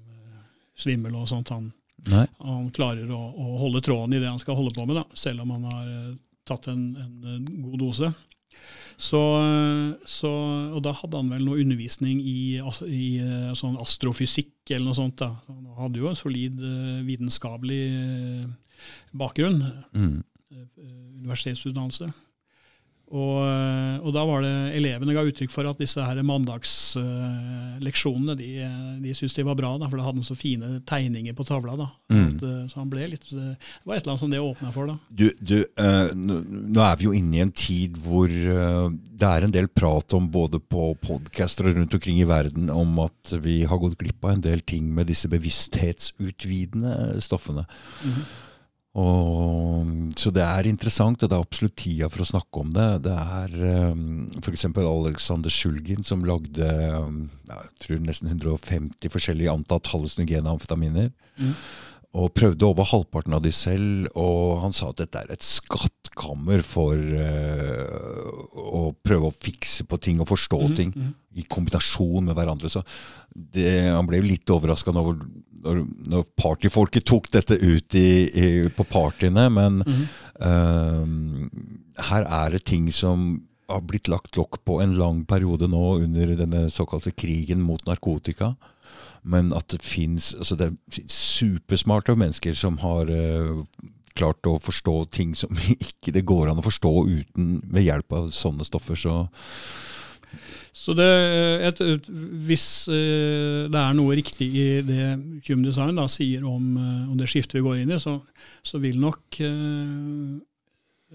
svimmel 0.75 1.15
og 1.15 1.29
sånt. 1.31 1.49
Han, 1.49 1.71
han 2.37 2.69
klarer 2.75 3.09
å, 3.09 3.21
å 3.31 3.57
holde 3.63 3.81
tråden 3.81 4.13
i 4.13 4.19
det 4.19 4.29
han 4.29 4.41
skal 4.41 4.59
holde 4.59 4.75
på 4.75 4.85
med, 4.85 4.99
da, 4.99 5.05
selv 5.17 5.45
om 5.45 5.55
han 5.55 5.65
har 5.71 5.89
tatt 6.45 6.67
en, 6.67 6.83
en, 6.99 7.45
god 7.63 7.79
dose. 7.81 8.11
Så, 8.97 9.19
så, 10.07 10.29
og 10.71 10.81
da 10.85 10.93
hadde 10.95 11.19
han 11.19 11.31
vel 11.33 11.43
noe 11.43 11.59
undervisning 11.59 12.21
i, 12.23 12.55
i 12.87 13.07
eh, 13.19 13.49
sånn 13.59 13.75
astrofysikk 13.81 14.71
eller 14.71 14.85
noe 14.87 14.95
sånt. 14.95 15.17
da. 15.19 15.33
Han 15.49 15.65
hadde 15.81 15.99
jo 15.99 16.07
en 16.07 16.15
solid 16.15 16.61
eh, 16.63 17.01
vitenskapelig 17.07 17.81
eh, 17.91 18.45
bakgrunn, 19.11 19.59
Mm. 19.91 20.23
universitetsutdannelse. 21.25 22.07
Og, 23.13 23.43
eh, 23.45 24.01
og 24.01 24.09
da 24.15 24.23
var 24.25 24.41
det 24.41 24.73
elevene 24.79 25.13
ga 25.13 25.21
uttrykk 25.27 25.51
for 25.53 25.61
at 25.69 25.77
disse 25.77 26.01
her 26.01 26.17
mandagsleksjonene 26.25 28.33
de, 28.39 28.65
de 29.03 29.11
syntes 29.13 29.35
de 29.37 29.43
var 29.45 29.53
bra, 29.59 29.77
da, 29.77 29.85
for 29.91 29.97
det 30.01 30.07
hadde 30.07 30.23
så 30.25 30.33
fine 30.37 30.81
tegninger 30.89 31.33
på 31.37 31.45
tavla. 31.45 31.75
da. 31.77 31.85
Mm. 32.09 32.25
At, 32.25 32.41
eh, 32.41 32.65
så 32.71 32.79
han 32.81 32.89
ble 32.89 33.05
litt, 33.13 33.27
eh, 33.29 33.53
Det 33.53 33.85
var 33.85 33.95
et 33.95 34.01
eller 34.01 34.11
annet 34.15 34.23
som 34.23 34.33
det 34.33 34.41
åpna 34.41 34.71
for. 34.73 34.89
da. 34.89 34.97
Du, 35.09 35.29
du 35.37 35.61
eh, 35.61 36.09
nå, 36.17 36.81
er 36.81 36.95
vi 36.97 37.05
jo 37.05 37.13
inne 37.13 37.35
i 37.37 37.41
en 37.45 37.53
tid 37.53 37.97
hvor 38.01 38.25
eh, 38.29 38.89
det 39.15 39.27
er 39.29 39.41
en 39.45 39.53
del 39.53 39.67
prat 39.69 40.13
om 40.17 40.31
både 40.31 40.59
på 40.59 40.95
podcaster 41.05 41.65
og 41.69 41.75
rundt 41.77 41.93
omkring 41.99 42.17
i 42.19 42.25
verden 42.29 42.69
om 42.73 42.99
at 43.05 43.33
vi 43.43 43.63
har 43.69 43.77
gått 43.81 43.97
glipp 44.01 44.25
av 44.25 44.31
en 44.33 44.41
del 44.49 44.61
ting 44.65 44.83
med 44.95 45.07
disse 45.11 45.27
bevissthetsutvidende 45.31 47.21
stoffene. 47.23 47.63
Og, 48.95 49.89
så 50.15 50.31
det 50.31 50.43
er 50.45 50.69
interessant, 50.69 51.19
og 51.19 51.31
det 51.31 51.35
er 51.35 51.43
absolutt 51.43 51.75
tida 51.81 52.07
for 52.11 52.23
å 52.23 52.27
snakke 52.29 52.61
om 52.61 52.69
det. 52.75 52.87
Det 53.03 53.15
er 53.15 53.55
um, 53.91 54.05
f.eks. 54.39 54.69
Alexander 54.71 55.51
Sjulgin 55.51 56.05
som 56.07 56.23
lagde 56.27 56.69
um, 56.95 57.25
jeg 57.49 57.73
tror 57.83 58.05
nesten 58.05 58.31
150 58.31 59.11
forskjellige 59.11 59.51
antatt 59.51 59.91
hallusinogene 59.91 60.55
amfetaminer. 60.55 61.11
Mhm. 61.35 61.57
Og 62.15 62.31
prøvde 62.31 62.63
over 62.63 62.87
halvparten 62.87 63.35
av 63.35 63.41
de 63.43 63.51
selv, 63.51 64.07
og 64.15 64.61
han 64.63 64.75
sa 64.75 64.87
at 64.91 65.01
dette 65.01 65.19
er 65.19 65.33
et 65.33 65.43
skattkammer 65.43 66.61
for 66.63 66.95
uh, 66.95 68.37
å 68.55 68.83
prøve 69.03 69.27
å 69.27 69.35
fikse 69.35 69.83
på 69.89 69.99
ting 69.99 70.21
og 70.23 70.29
forstå 70.31 70.61
Mhm, 70.61 70.75
ting 70.77 70.93
mhm. 70.95 71.09
i 71.35 71.43
kombinasjon 71.43 72.29
med 72.29 72.37
hverandre. 72.37 72.71
Så 72.71 72.85
det, 73.35 73.91
han 73.91 74.07
ble 74.07 74.21
litt 74.23 74.49
overraska 74.49 74.93
når, 74.95 75.17
når, 75.65 75.81
når 76.07 76.29
partyfolket 76.39 77.03
tok 77.03 77.27
dette 77.35 77.59
ut 77.59 77.97
i, 77.99 78.07
i, 78.31 78.47
på 78.71 78.87
partyene, 78.87 79.49
men 79.49 79.83
mm 79.83 79.91
-hmm. 79.91 80.07
uh, 80.47 82.03
her 82.11 82.23
er 82.23 82.51
det 82.51 82.63
ting 82.63 82.91
som 82.91 83.43
har 83.67 83.81
blitt 83.81 84.07
lagt 84.07 84.37
lokk 84.37 84.61
på 84.65 84.79
en 84.83 84.95
lang 84.97 85.25
periode 85.25 85.67
nå 85.67 85.97
under 86.03 86.35
denne 86.37 86.69
såkalte 86.69 87.11
krigen 87.11 87.61
mot 87.65 87.85
narkotika. 87.85 88.55
Men 89.25 89.49
at 89.57 89.71
det 89.73 89.81
fins 89.81 90.33
altså 90.37 90.57
det 90.59 90.67
er 90.69 91.03
supersmarte 91.09 92.13
mennesker 92.13 92.53
som 92.57 92.77
har 92.83 93.09
uh, 93.09 93.63
klart 94.15 94.47
å 94.47 94.57
forstå 94.61 94.95
ting 95.15 95.35
som 95.37 95.51
ikke 95.75 96.13
det 96.15 96.25
går 96.27 96.51
an 96.51 96.61
å 96.61 96.65
forstå 96.65 96.93
uten 97.09 97.59
ved 97.63 97.87
hjelp 97.87 98.15
av 98.15 98.31
sånne 98.35 98.67
stoffer. 98.67 98.99
Så 98.99 99.25
Så 100.75 100.91
det, 100.93 101.07
et, 101.63 101.79
et, 101.81 102.07
hvis 102.45 102.65
eh, 102.91 103.65
det 103.71 103.79
er 103.79 103.93
noe 103.95 104.17
riktig 104.17 104.49
i 104.59 104.65
det 104.83 105.13
Human 105.47 105.63
Design 105.63 105.95
da, 105.95 106.03
sier 106.11 106.43
om, 106.43 106.75
eh, 106.75 107.05
om 107.07 107.15
det 107.17 107.29
skiftet 107.31 107.61
vi 107.61 107.63
går 107.63 107.79
inn 107.81 107.93
i, 107.95 107.99
så, 108.01 108.17
så 108.59 108.81
vil 108.83 108.99
nok 108.99 109.39
eh, 109.39 110.35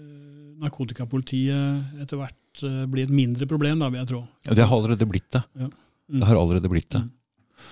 eh, 0.01 0.49
narkotikapolitiet 0.65 2.01
etter 2.01 2.19
hvert 2.19 2.65
eh, 2.65 2.83
bli 2.89 3.05
et 3.05 3.13
mindre 3.13 3.45
problem, 3.47 3.85
da, 3.85 3.91
vil 3.93 4.01
jeg 4.01 4.11
tro. 4.15 4.23
ja, 4.49 4.57
det 4.57 4.65
har 4.65 4.81
allerede 4.81 5.07
blitt 5.13 5.29
det. 5.37 5.43
Mm. 5.53 5.71
Det 6.17 6.31
har 6.31 6.41
allerede 6.41 6.73
blitt 6.73 6.89
det. 6.97 7.05
Mm. 7.05 7.13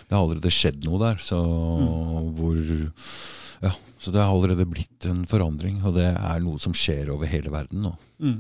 Det 0.07 0.16
har 0.16 0.24
allerede 0.24 0.53
skjedd 0.53 0.86
noe 0.88 0.99
der. 1.02 1.20
Så, 1.24 1.40
hvor, 2.38 2.60
ja, 3.66 3.74
så 3.99 4.14
det 4.16 4.22
har 4.22 4.32
allerede 4.34 4.68
blitt 4.70 5.07
en 5.10 5.26
forandring, 5.30 5.82
og 5.84 5.98
det 5.99 6.11
er 6.14 6.45
noe 6.45 6.61
som 6.61 6.76
skjer 6.78 7.11
over 7.14 7.30
hele 7.30 7.52
verden 7.53 7.84
nå. 7.86 7.94
Mm. 8.24 8.40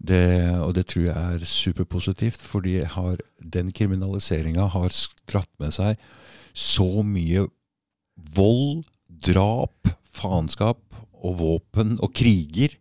Det, 0.00 0.24
og 0.64 0.72
det 0.78 0.86
tror 0.88 1.04
jeg 1.10 1.36
er 1.36 1.42
superpositivt, 1.44 2.40
fordi 2.40 2.78
har, 2.88 3.20
den 3.40 3.68
kriminaliseringa 3.76 4.70
har 4.72 4.94
dratt 5.28 5.50
med 5.60 5.74
seg 5.76 6.00
så 6.56 7.04
mye 7.06 7.44
vold, 8.36 8.86
drap, 9.08 9.90
faenskap 10.10 10.80
og 11.20 11.36
våpen 11.40 11.98
og 12.00 12.14
kriger. 12.16 12.72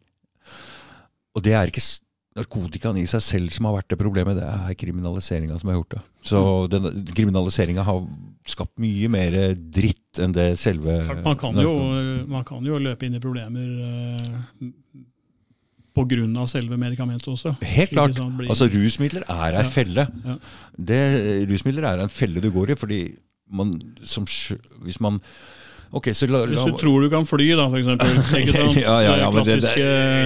Og 1.35 1.43
det 1.45 1.55
er 1.55 1.71
ikke 1.71 1.83
narkotikaen 2.39 2.97
i 3.01 3.05
seg 3.09 3.23
selv 3.23 3.53
som 3.55 3.67
har 3.69 3.77
vært 3.79 3.91
det 3.93 3.99
problemet, 3.99 4.39
det 4.39 4.47
er 4.47 4.77
kriminaliseringa 4.79 5.59
som 5.59 5.71
har 5.71 5.79
gjort 5.79 5.97
det. 5.97 6.01
Så 6.31 6.41
mm. 6.71 6.89
kriminaliseringa 7.13 7.85
har 7.87 8.01
skapt 8.49 8.79
mye 8.81 9.11
mer 9.11 9.37
dritt 9.55 10.19
enn 10.23 10.33
det 10.33 10.51
selve 10.59 10.95
Man, 11.21 11.37
kan 11.39 11.57
jo, 11.61 11.75
man 12.29 12.45
kan 12.47 12.65
jo 12.65 12.79
løpe 12.81 13.05
inn 13.05 13.19
i 13.19 13.23
problemer 13.23 13.69
eh, 13.85 14.65
av 15.99 16.47
selve 16.47 16.77
medikamentet 16.79 17.27
også. 17.27 17.57
Helt 17.61 17.91
klart. 17.91 18.15
Sånn 18.15 18.37
blir- 18.37 18.49
Altså 18.49 18.69
Rusmidler 18.71 19.23
er 19.27 19.57
ei 19.59 19.63
Ja. 19.63 19.69
felle. 19.69 20.07
Ja. 20.25 20.37
Det, 20.77 21.47
rusmidler 21.49 21.83
er 21.83 21.99
en 21.99 22.09
felle 22.09 22.39
du 22.39 22.49
går 22.51 22.71
i, 22.71 22.75
fordi 22.75 23.17
man 23.51 23.79
som 24.03 24.25
Hvis 24.25 25.01
man 25.01 25.19
Ok, 25.91 26.11
så 26.13 26.27
la, 26.29 26.43
Hvis 26.45 26.61
du 26.69 26.75
tror 26.77 27.01
du 27.01 27.09
kan 27.09 27.25
fly, 27.25 27.47
da, 27.57 27.65
for 27.71 27.79
eksempel. 27.81 28.09
Ja, 28.83 28.95
ja, 29.01 29.13
ja, 29.23 29.29
men 29.33 29.45
det, 29.47 29.57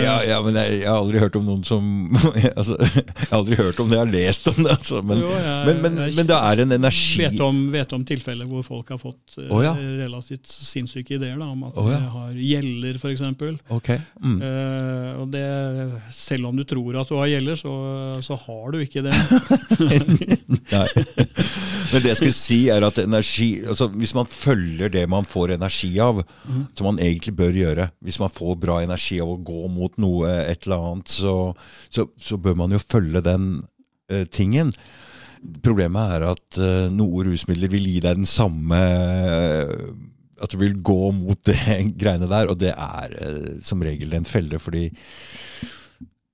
ja, 0.04 0.16
ja, 0.28 0.40
men 0.44 0.58
jeg, 0.60 0.80
jeg 0.82 0.90
har 0.90 0.98
aldri 1.00 1.22
hørt 1.24 1.38
om 1.40 1.46
noen 1.48 1.62
som 1.68 1.86
altså, 2.60 2.76
Jeg 2.84 3.06
har 3.30 3.38
aldri 3.38 3.58
hørt 3.62 3.80
om 3.80 3.88
det, 3.92 3.98
jeg 3.98 4.04
har 4.04 4.12
lest 4.12 4.50
om 4.52 4.60
det. 4.60 4.74
Altså, 4.76 5.00
men, 5.08 5.22
Jo, 5.24 5.32
jeg- 5.32 5.66
men, 5.70 5.80
men, 5.86 6.02
jeg 6.04 6.18
men 6.18 6.30
det 6.30 6.40
er 6.52 6.64
en 6.66 6.78
energi 6.80 7.22
vet 7.24 7.44
om, 7.46 7.62
vet 7.72 7.96
om 7.96 8.04
tilfeller 8.08 8.50
hvor 8.50 8.66
folk 8.68 8.92
har 8.92 9.00
fått 9.00 9.38
Å, 9.40 9.62
ja. 9.64 9.72
relativt 10.04 10.52
sinnssyke 10.52 11.16
ideer 11.16 11.40
da, 11.40 11.48
om 11.48 11.64
at 11.70 11.80
oh, 11.80 11.88
ja. 11.92 12.02
de 12.02 12.12
har 12.18 12.36
gjeller, 12.44 13.00
f.eks. 13.00 13.24
Okay. 13.80 14.02
Mm. 14.20 14.38
Uh, 14.44 15.10
og 15.24 15.32
det, 15.34 15.46
selv 16.16 16.52
om 16.52 16.60
du 16.60 16.66
tror 16.68 17.00
at 17.00 17.12
du 17.12 17.16
har 17.22 17.32
gjeller, 17.32 17.60
så, 17.60 17.74
så 18.26 18.38
har 18.44 18.76
du 18.76 18.82
ikke 18.84 19.06
det. 19.06 19.16
Nei. 20.74 20.88
Men 21.94 22.04
det 22.04 22.12
jeg 22.14 22.20
skulle 22.20 22.36
si, 22.36 22.60
er 22.74 22.84
at 22.86 22.98
energi 23.02 23.48
altså 23.68 23.88
Hvis 23.94 24.14
man 24.18 24.28
følger 24.30 24.92
det 24.94 25.04
man 25.12 25.26
får 25.28 25.53
energi 25.56 25.92
av, 26.04 26.22
mm. 26.24 26.66
som 26.78 26.90
man 26.90 27.00
egentlig 27.04 27.36
bør 27.38 27.58
gjøre 27.58 27.88
Hvis 28.04 28.20
man 28.22 28.34
får 28.34 28.60
bra 28.62 28.82
energi 28.84 29.20
av 29.24 29.34
å 29.34 29.40
gå 29.40 29.68
mot 29.72 29.98
noe, 30.02 30.32
et 30.44 30.68
eller 30.68 30.90
annet, 30.92 31.14
så, 31.14 31.36
så, 31.94 32.08
så 32.18 32.40
bør 32.42 32.58
man 32.64 32.76
jo 32.76 32.82
følge 32.82 33.24
den 33.26 33.50
eh, 34.12 34.26
tingen. 34.32 34.74
Problemet 35.64 36.16
er 36.18 36.26
at 36.32 36.60
eh, 36.62 36.88
noe 36.94 37.26
rusmidler 37.28 37.72
vil 37.72 37.88
gi 37.90 38.00
deg 38.04 38.22
den 38.22 38.30
samme 38.30 38.80
eh, 38.80 39.72
At 40.44 40.54
du 40.54 40.60
vil 40.62 40.78
gå 40.80 41.12
mot 41.16 41.40
det 41.48 41.60
greiene 42.02 42.30
der, 42.32 42.52
og 42.52 42.60
det 42.64 42.74
er 42.74 43.18
eh, 43.20 43.50
som 43.66 43.84
regel 43.84 44.16
en 44.16 44.28
felle, 44.28 44.60
fordi 44.62 44.90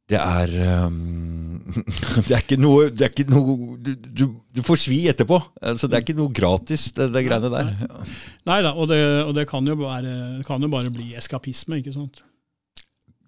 det 0.10 0.20
er 0.20 0.54
um, 0.88 1.00
Det 2.28 2.34
er 2.34 2.42
ikke 2.42 2.58
noe, 2.60 2.88
det 2.90 3.06
er 3.06 3.12
ikke 3.14 3.28
noe 3.30 3.76
du, 3.78 3.92
du, 3.94 4.24
du 4.58 4.64
får 4.66 4.82
svi 4.84 5.00
etterpå. 5.12 5.38
Altså, 5.62 5.90
det 5.90 6.00
er 6.00 6.06
ikke 6.06 6.18
noe 6.18 6.34
gratis, 6.34 6.88
det, 6.98 7.12
det 7.14 7.26
greiene 7.28 7.52
der. 7.54 7.70
Nei 8.50 8.60
da, 8.66 8.74
og 8.74 8.90
det, 8.92 9.00
og 9.28 9.36
det 9.38 9.46
kan, 9.50 9.68
jo 9.70 9.78
bare, 9.80 10.16
kan 10.48 10.66
jo 10.66 10.72
bare 10.72 10.92
bli 10.94 11.12
eskapisme, 11.20 11.80
ikke 11.84 11.94
sant. 11.96 12.24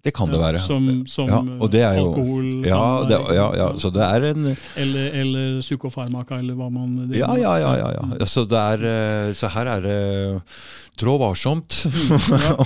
Det 0.02 0.10
kan 0.14 0.26
det 0.32 0.38
være. 0.40 0.58
Som, 0.58 0.86
som 1.06 1.28
det 1.70 1.82
er 1.86 1.94
jo- 2.00 2.08
alkohol 2.10 2.46
Ja, 2.66 2.80
det, 3.06 3.18
ja, 3.36 3.44
ja, 3.54 3.68
så 3.78 3.90
det 3.94 4.02
er 4.02 4.24
en 4.32 4.48
Eller, 4.76 5.12
eller 5.20 5.60
psykofarmaka, 5.62 6.40
eller 6.42 6.54
hva 6.58 6.66
man 6.74 6.96
driver 7.06 7.20
Ja, 7.20 7.28
med. 7.32 7.42
ja, 7.42 7.52
ja. 7.78 7.92
ja, 8.18 8.26
Så, 8.26 8.42
det 8.50 8.58
er, 8.58 8.82
eh, 8.82 9.32
så 9.38 9.48
her 9.54 9.70
er 9.76 9.80
det 9.86 10.42
trå 10.98 11.14
varsomt 11.22 11.78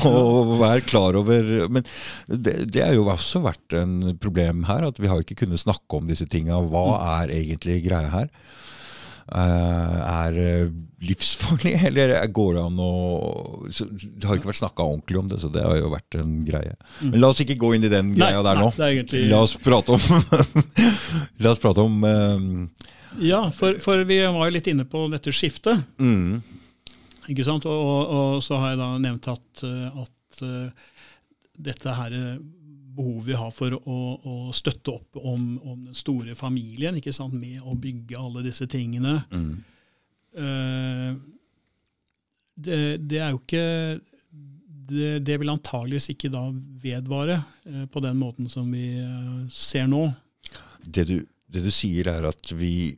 og 0.09 0.57
vær 0.65 0.81
klar 0.89 1.15
over 1.21 1.69
Men 1.69 1.85
det, 2.27 2.57
det 2.73 2.83
har 2.87 2.95
jo 2.97 3.05
også 3.13 3.43
vært 3.45 3.77
en 3.83 4.17
problem 4.19 4.65
her, 4.71 4.89
at 4.89 4.99
vi 4.99 5.07
har 5.13 5.21
ikke 5.21 5.37
kunnet 5.45 5.61
snakke 5.61 6.01
om 6.01 6.09
disse 6.09 6.27
tinga. 6.27 6.57
Hva 6.73 6.87
er 7.23 7.35
egentlig 7.37 7.83
greia 7.85 8.09
her? 8.17 8.31
Eh, 9.27 9.97
er 10.07 10.35
det 10.37 10.51
livsfarlig, 11.03 11.73
eller 11.89 12.13
går 12.31 12.53
det 12.55 12.61
an 12.63 12.77
å 12.79 12.91
Det 13.67 14.29
har 14.29 14.39
ikke 14.39 14.53
vært 14.53 14.61
snakka 14.61 14.85
ordentlig 14.87 15.19
om 15.19 15.31
det, 15.33 15.41
så 15.43 15.51
det 15.51 15.65
har 15.67 15.75
jo 15.81 15.91
vært 15.91 16.19
en 16.21 16.37
greie. 16.47 16.77
Men 17.03 17.19
la 17.21 17.33
oss 17.33 17.43
ikke 17.43 17.57
gå 17.59 17.73
inn 17.75 17.87
i 17.89 17.91
den 17.91 18.13
Nei, 18.13 18.21
greia 18.23 18.45
der 18.47 18.61
nei, 18.61 18.63
nå. 18.63 18.71
det 18.77 18.85
er 18.87 18.95
egentlig 18.95 19.25
La 19.33 19.41
oss 19.43 19.57
prate 19.59 19.97
om 19.97 20.05
La 21.43 21.53
oss 21.57 21.63
prate 21.63 21.83
om 21.83 21.99
eh, 22.07 22.47
Ja, 23.27 23.43
for, 23.51 23.81
for 23.83 24.05
vi 24.07 24.21
var 24.23 24.47
jo 24.47 24.55
litt 24.55 24.71
inne 24.71 24.87
på 24.89 25.07
dette 25.13 25.35
skiftet. 25.35 25.83
mm, 25.99 26.39
Ikke 27.33 27.47
sant? 27.49 27.67
Og, 27.67 27.83
og, 27.83 28.15
og 28.37 28.45
så 28.47 28.61
har 28.63 28.75
jeg 28.77 28.83
da 28.85 28.93
nevnt 29.09 29.27
at, 29.35 29.65
eh, 29.67 30.03
at 30.07 30.43
eh, 30.47 30.93
dette 31.67 31.99
her 31.99 32.15
eh, 32.15 32.37
behovet 32.97 33.29
vi 33.31 33.39
har 33.39 33.53
for 33.55 33.77
å, 33.77 34.01
å 34.17 34.35
støtte 34.57 34.95
opp 34.95 35.21
om, 35.21 35.47
om 35.63 35.87
den 35.89 35.97
store 35.97 36.37
familien, 36.39 36.99
ikke 36.99 37.15
sant? 37.15 37.37
med 37.37 37.63
å 37.63 37.77
bygge 37.79 38.21
alle 38.21 38.45
disse 38.47 38.69
tingene. 38.71 39.21
mm. 39.33 39.57
Uh, 40.37 41.17
det, 42.57 42.77
det 43.09 43.21
er 43.25 43.31
jo 43.33 43.39
ikke 43.39 43.63
det, 44.87 45.09
det 45.25 45.37
vil 45.41 45.53
antageligvis 45.53 46.11
ikke 46.13 46.29
da 46.33 46.43
vedvare 46.83 47.39
uh, 47.41 47.87
på 47.89 48.03
den 48.05 48.19
måten 48.21 48.51
som 48.53 48.69
vi 48.73 48.99
uh, 49.01 49.47
ser 49.53 49.89
nå. 49.89 50.03
det, 50.85 51.07
du, 51.09 51.17
det 51.49 51.65
du 51.65 51.71
sier, 51.73 52.11
er 52.13 52.29
at 52.29 52.53
vi 52.53 52.97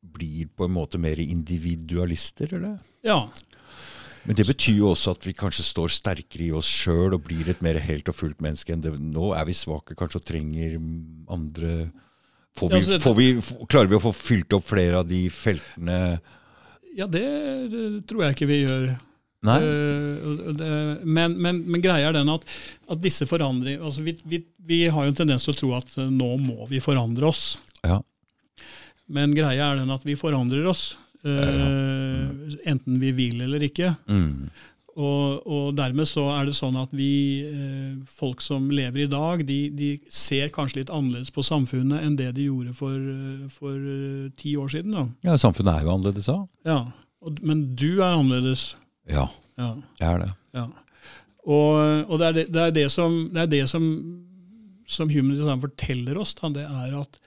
blir 0.00 0.50
på 0.56 0.66
en 0.66 0.74
måte 0.74 0.98
mer 0.98 1.20
individualister, 1.22 2.56
eller? 2.58 2.78
Ja, 3.06 3.22
Men 4.28 4.36
det 4.36 4.44
betyr 4.50 4.82
jo 4.82 4.90
også 4.92 5.14
at 5.16 5.24
vi 5.24 5.32
kanskje 5.36 5.64
står 5.64 5.92
sterkere 5.94 6.48
i 6.48 6.52
oss 6.56 6.68
sjøl 6.68 7.16
og 7.16 7.24
blir 7.24 7.48
et 7.48 7.62
mer 7.64 7.78
helt 7.80 8.08
og 8.12 8.18
fullt 8.18 8.42
menneske 8.44 8.74
enn 8.74 8.82
det. 8.84 8.92
Nå 9.00 9.32
er 9.36 9.46
vi 9.48 9.56
svake 9.56 9.96
kanskje 9.98 10.20
og 10.20 10.26
trenger 10.28 10.76
andre 11.30 11.76
får 12.58 12.68
vi, 12.68 12.76
Ja, 12.76 12.90
det, 12.90 13.00
får 13.04 13.16
vi, 13.16 13.30
Klarer 13.70 13.88
vi 13.92 13.96
å 13.96 14.04
få 14.04 14.12
fylt 14.16 14.58
opp 14.58 14.68
flere 14.68 15.00
av 15.00 15.08
de 15.08 15.24
feltene 15.32 16.00
ja 16.96 17.06
det, 17.06 17.22
det 17.70 17.84
tror 18.10 18.24
jeg 18.24 18.36
ikke 18.36 18.48
vi 18.50 18.58
gjør. 18.64 18.86
Nei? 19.46 19.56
Eh, 19.64 20.30
det, 20.58 20.70
men, 21.06 21.36
men, 21.40 21.62
men 21.64 21.82
greia 21.84 22.10
er 22.10 22.16
den 22.18 22.32
at, 22.32 22.44
at 22.92 23.00
disse 23.00 23.24
forandringer 23.28 23.86
altså 23.86 24.04
vi, 24.04 24.16
vi, 24.28 24.42
vi 24.68 24.82
har 24.92 25.06
jo 25.06 25.12
en 25.14 25.20
tendens 25.22 25.46
til 25.46 25.54
å 25.54 25.60
tro 25.60 25.70
at 25.78 25.94
eh, 25.96 26.10
nå 26.12 26.34
må 26.42 26.66
vi 26.70 26.82
forandre 26.84 27.30
oss. 27.30 27.54
Ja. 27.86 28.00
Men 29.10 29.34
greia 29.36 29.70
er 29.70 29.80
den 29.80 29.94
at 29.94 30.04
vi 30.06 30.18
forandrer 30.18 30.66
oss. 30.70 30.90
Eh, 31.24 32.58
enten 32.70 33.00
vi 33.02 33.12
vil 33.16 33.40
eller 33.44 33.62
ikke. 33.66 33.94
Mm. 34.10 34.50
Og, 35.00 35.46
og 35.46 35.76
dermed 35.78 36.08
så 36.08 36.24
er 36.34 36.48
det 36.48 36.56
sånn 36.58 36.74
at 36.80 36.90
vi, 36.96 37.12
uh, 37.46 38.00
folk 38.10 38.42
som 38.42 38.66
lever 38.74 39.04
i 39.04 39.10
dag, 39.10 39.44
de, 39.46 39.58
de 39.72 39.90
ser 40.12 40.50
kanskje 40.52 40.80
litt 40.80 40.90
annerledes 40.92 41.30
på 41.32 41.44
samfunnet 41.46 42.02
enn 42.04 42.16
det 42.18 42.32
de 42.36 42.48
gjorde 42.48 42.74
for, 42.76 42.96
eh, 42.98 43.46
for 43.54 43.76
uh, 43.78 44.26
ti 44.40 44.56
år 44.60 44.72
siden. 44.74 44.96
Da. 44.98 45.06
ja, 45.30 45.38
samfunnet 45.40 45.72
er 45.78 45.86
jo 45.86 45.94
annerledes 45.94 46.28
da. 46.28 46.36
Ja. 46.68 46.80
Og, 47.22 47.38
men 47.46 47.62
du 47.78 48.02
er 48.02 48.16
annerledes. 48.18 48.72
Ja, 49.08 49.28
Ja. 49.60 49.74
det 50.00 50.08
er 50.08 50.22
det. 50.24 50.30
Ja. 50.58 50.66
Og, 51.46 52.10
og 52.10 52.18
det 52.20 52.26
er 52.26 52.36
det, 52.36 52.46
det, 52.52 52.62
er 52.66 52.76
det 52.82 52.86
som, 52.92 53.16
det, 53.32 53.46
er 53.46 53.50
det 53.54 53.64
som, 53.70 53.86
som 54.90 55.10
Human 55.12 55.36
Design 55.38 55.62
forteller 55.62 56.18
oss, 56.20 56.34
da, 56.36 56.50
det 56.58 56.66
er 56.66 56.98
at, 57.00 57.20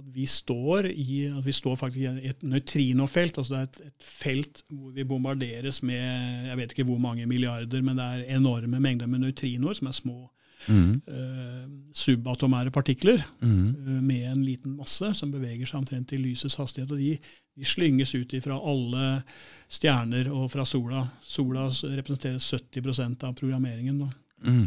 at, 0.00 0.08
vi 0.14 0.26
står 0.26 0.88
i, 0.90 1.20
at 1.30 1.46
vi 1.46 1.52
står 1.54 1.76
faktisk 1.80 2.00
i 2.02 2.28
et 2.32 2.42
nøytrinofelt. 2.42 3.38
altså 3.38 3.54
Det 3.54 3.60
er 3.60 3.68
et, 3.70 3.80
et 3.92 4.10
felt 4.10 4.62
hvor 4.68 4.90
vi 4.96 5.04
bombarderes 5.04 5.82
med 5.86 6.46
jeg 6.50 6.56
vet 6.58 6.72
ikke 6.74 6.88
hvor 6.90 6.98
mange 6.98 7.26
milliarder, 7.30 7.82
men 7.82 7.96
det 8.00 8.04
er 8.04 8.36
enorme 8.36 8.80
mengder 8.80 9.06
med 9.06 9.22
nøytrinoer, 9.26 9.78
som 9.78 9.86
er 9.92 9.98
små 10.02 10.20
Mm. 10.68 11.00
uh, 11.08 11.68
subatomære 11.96 12.70
partikler 12.70 13.22
Mm. 13.40 13.68
uh, 13.68 14.02
med 14.02 14.26
en 14.32 14.42
liten 14.44 14.74
masse 14.76 15.14
som 15.16 15.30
beveger 15.32 15.64
seg 15.66 15.78
omtrent 15.78 16.12
i 16.12 16.18
lysets 16.20 16.58
hastighet. 16.60 16.90
og 16.92 16.98
De, 16.98 17.14
de 17.56 17.64
slynges 17.64 18.12
ut 18.14 18.34
fra 18.44 18.58
alle 18.60 19.22
stjerner 19.70 20.28
og 20.28 20.50
fra 20.50 20.64
sola. 20.68 21.06
Sola 21.24 21.70
representerer 21.70 22.36
70% 22.38 23.24
av 23.24 23.34
programmeringen. 23.34 23.98
Da. 24.04 24.10
Mm. 24.44 24.66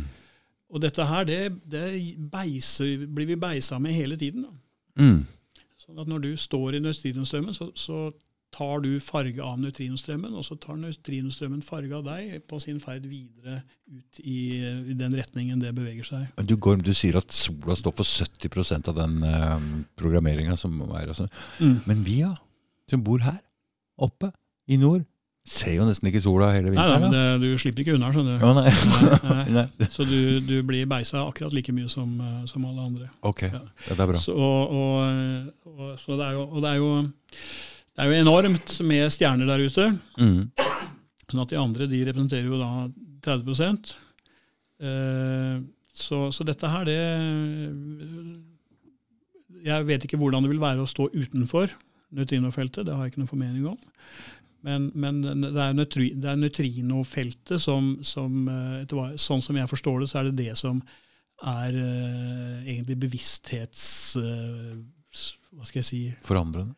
Og 0.74 0.82
dette 0.82 1.06
her 1.06 1.24
det, 1.30 1.40
det 1.70 1.86
beiser, 2.32 3.06
blir 3.06 3.30
vi 3.30 3.36
beisa 3.36 3.78
med 3.80 3.94
hele 3.94 4.18
tiden. 4.18 4.48
Da. 4.48 4.50
Mm. 5.00 5.24
Sånn 5.84 6.00
at 6.04 6.10
når 6.10 6.24
du 6.24 6.30
står 6.40 6.78
i 6.78 6.84
nøytrinostrømmen, 6.84 7.56
så, 7.58 7.70
så 7.76 8.08
tar 8.54 8.84
du 8.84 8.92
farge 9.02 9.42
av 9.42 9.58
nøytrinostrømmen, 9.62 10.36
og 10.38 10.46
så 10.46 10.58
tar 10.62 10.78
nøytrinostrømmen 10.80 11.64
farge 11.66 11.96
av 11.98 12.06
deg 12.06 12.44
på 12.50 12.60
sin 12.62 12.80
ferd 12.84 13.08
videre 13.10 13.62
ut 13.90 14.22
i, 14.22 14.62
i 14.94 14.98
den 14.98 15.16
retningen 15.18 15.62
det 15.64 15.74
beveger 15.76 16.08
seg. 16.08 16.28
Du, 16.46 16.56
går, 16.62 16.84
du 16.86 16.94
sier 16.98 17.18
at 17.20 17.34
sola 17.34 17.76
står 17.80 17.96
for 17.98 18.06
70% 18.06 18.92
av 18.92 19.00
den 19.00 19.18
eh, 19.28 19.66
programmeringa 20.00 20.58
som 20.60 20.78
er. 20.92 21.10
Altså. 21.10 21.28
Mm. 21.60 21.80
Men 21.90 22.06
vi, 22.06 22.20
ja, 22.22 22.36
som 22.92 23.04
bor 23.06 23.24
her 23.26 23.42
oppe 24.02 24.30
i 24.70 24.78
nord, 24.82 25.08
ser 25.44 25.74
jo 25.76 25.84
nesten 25.88 26.08
ikke 26.08 26.22
sola 26.24 26.48
hele 26.54 26.72
Nei, 26.72 26.76
nei, 26.78 26.84
vinteren. 26.88 27.02
men 27.04 27.42
det, 27.42 27.52
du 27.52 27.60
slipper 27.60 27.84
ikke 27.84 27.96
unna, 27.98 28.12
skjønner 28.16 28.38
du. 28.40 28.46
Å, 28.48 28.52
nei. 28.56 28.72
Nei, 29.34 29.46
nei. 29.58 29.88
Så 29.92 30.06
du, 30.08 30.40
du 30.48 30.54
blir 30.64 30.88
beisa 30.88 31.26
akkurat 31.28 31.52
like 31.56 31.74
mye 31.76 31.90
som, 31.92 32.14
eh, 32.24 32.38
som 32.48 32.64
alle 32.70 32.86
andre. 32.88 33.10
Ok, 33.28 33.44
Ja. 33.50 33.60
det 33.90 33.98
er 33.98 34.08
bra. 34.14 34.22
Så, 34.24 34.32
og, 34.32 34.72
og, 35.68 35.84
så 36.00 36.16
det 36.20 36.30
er 36.30 36.38
jo, 36.38 36.46
og 36.48 36.64
det 36.64 36.72
er 36.72 36.80
jo, 36.80 36.92
det 37.94 38.06
er 38.06 38.10
jo 38.14 38.22
enormt 38.24 38.78
med 38.88 39.12
stjerner 39.14 39.52
der 39.52 39.66
ute. 39.68 39.90
Mm. 40.16 40.48
Sånn 41.28 41.44
at 41.44 41.52
de 41.52 41.60
andre 41.60 41.90
de 41.92 42.02
representerer 42.08 42.48
jo 42.48 42.62
da 42.62 42.72
30 43.28 43.94
eh, 44.80 45.60
så, 45.94 46.24
så 46.34 46.48
dette 46.48 46.72
her, 46.72 46.88
det 46.88 47.00
Jeg 49.64 49.86
vet 49.88 50.08
ikke 50.08 50.18
hvordan 50.20 50.44
det 50.44 50.52
vil 50.56 50.64
være 50.64 50.84
å 50.84 50.90
stå 50.90 51.10
utenfor 51.14 51.72
nøytrinofeltet, 52.14 52.86
det 52.86 52.94
har 52.96 53.06
jeg 53.08 53.14
ikke 53.14 53.22
noen 53.24 53.32
formening 53.32 53.68
om. 53.72 53.78
Men, 54.64 54.92
men 54.96 55.20
det 55.24 55.60
er, 55.60 55.74
nøytri, 55.76 56.14
er 56.16 56.38
nøytrinofeltet 56.40 57.60
som, 57.60 57.98
som 58.08 58.46
eh, 58.48 58.84
etter 58.84 59.18
Sånn 59.20 59.44
som 59.44 59.58
jeg 59.60 59.70
forstår 59.72 60.04
det, 60.04 60.08
så 60.12 60.22
er 60.22 60.30
det 60.30 60.38
det 60.46 60.54
som 60.60 60.80
er 61.44 61.76
uh, 61.76 62.64
egentlig 62.64 62.96
bevissthets... 63.02 63.84
Uh, 64.16 64.80
hva 65.54 65.68
skal 65.68 65.82
jeg 65.82 65.86
si 65.86 66.00
Forandrende. 66.26 66.74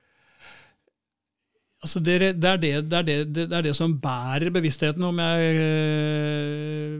Altså 1.85 2.01
det, 2.03 2.15
det, 2.41 2.49
er 2.49 2.57
det, 2.57 2.71
er 2.73 3.05
det 3.05 3.45
er 3.45 3.67
det 3.67 3.75
som 3.77 3.93
bærer 4.01 4.49
bevisstheten, 4.51 5.03
om 5.05 5.19
jeg 5.21 5.59
uh, 5.61 6.95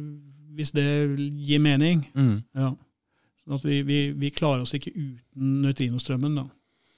Hvis 0.56 0.72
det 0.76 0.86
gir 1.48 1.64
mening. 1.64 2.06
Mm. 2.14 2.38
Ja. 2.54 2.70
Sånn 3.42 3.58
at 3.58 3.66
vi, 3.66 3.82
vi, 3.88 4.00
vi 4.14 4.32
klarer 4.36 4.62
oss 4.64 4.76
ikke 4.78 4.94
uten 4.94 5.58
nøytrinostrømmen, 5.66 6.38
da. 6.38 6.46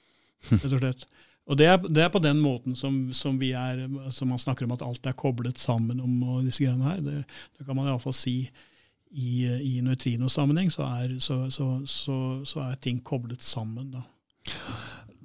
Rett 0.52 0.68
og 0.68 0.82
slett. 0.82 1.08
Og 1.48 1.56
det 1.56 1.64
er, 1.66 1.78
det 1.80 2.02
er, 2.04 2.10
på 2.12 2.20
den 2.20 2.42
måten 2.44 2.76
som, 2.76 3.08
som, 3.16 3.38
vi 3.40 3.54
er, 3.56 3.88
som 4.12 4.28
man 4.28 4.38
snakker 4.40 4.66
om 4.66 4.72
at 4.76 4.82
alt 4.84 5.06
er 5.08 5.16
koblet 5.16 5.58
sammen 5.60 6.00
om 6.04 6.22
og 6.22 6.44
disse 6.44 6.64
greiene 6.64 6.84
her. 6.84 7.00
Det, 7.00 7.24
det 7.56 7.66
kan 7.66 7.76
man 7.78 7.86
iallfall 7.88 8.14
si 8.16 8.50
i, 9.08 9.46
i 9.48 9.80
nøytrinosammenheng, 9.80 10.70
så, 10.72 11.08
så, 11.24 11.48
så, 11.48 11.80
så, 12.44 12.60
er 12.66 12.74
ting 12.84 13.04
koblet 13.04 13.42
sammen. 13.44 13.90
da. 13.96 14.00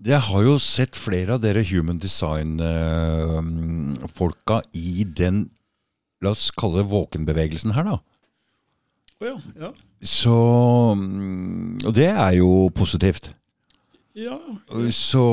Jeg 0.04 0.20
har 0.30 0.42
jo 0.44 0.60
sett 0.64 0.96
flere 1.00 1.34
av 1.36 1.42
dere 1.44 1.64
human 1.68 2.00
design-folka 2.00 4.62
i 4.80 5.04
den 5.04 5.50
La 6.24 6.32
oss 6.32 6.56
kalle 6.56 6.80
det 6.80 6.88
våkenbevegelsen 6.88 7.76
her, 7.76 7.84
da. 7.84 8.00
Oh 9.20 9.28
ja, 9.28 9.36
ja. 9.60 9.76
Så 10.08 10.32
Og 10.32 11.92
det 11.96 12.08
er 12.08 12.32
jo 12.38 12.70
positivt. 12.76 13.34
Ja. 14.14 14.38
Så 14.94 15.24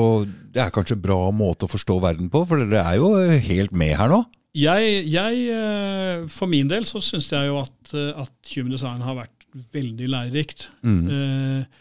det 0.53 0.61
er 0.63 0.73
kanskje 0.73 0.97
en 0.97 1.03
bra 1.03 1.19
måte 1.35 1.67
å 1.67 1.71
forstå 1.71 1.99
verden 2.01 2.31
på, 2.33 2.43
for 2.49 2.61
dere 2.63 2.81
er 2.81 3.01
jo 3.01 3.13
helt 3.45 3.75
med 3.77 3.93
her 3.99 4.09
nå? 4.09 4.23
Jeg, 4.57 5.05
jeg 5.07 5.43
eh, 5.47 6.25
For 6.31 6.49
min 6.51 6.67
del 6.67 6.83
så 6.87 6.99
syns 7.03 7.29
jeg 7.31 7.47
jo 7.47 7.61
at, 7.61 7.93
at, 7.93 8.33
human 8.51 8.73
design 8.73 9.03
har 9.05 9.15
vært 9.21 9.45
veldig 9.71 10.09
lærerikt. 10.11 10.65
Mm. 10.83 11.05
Eh, 11.07 11.79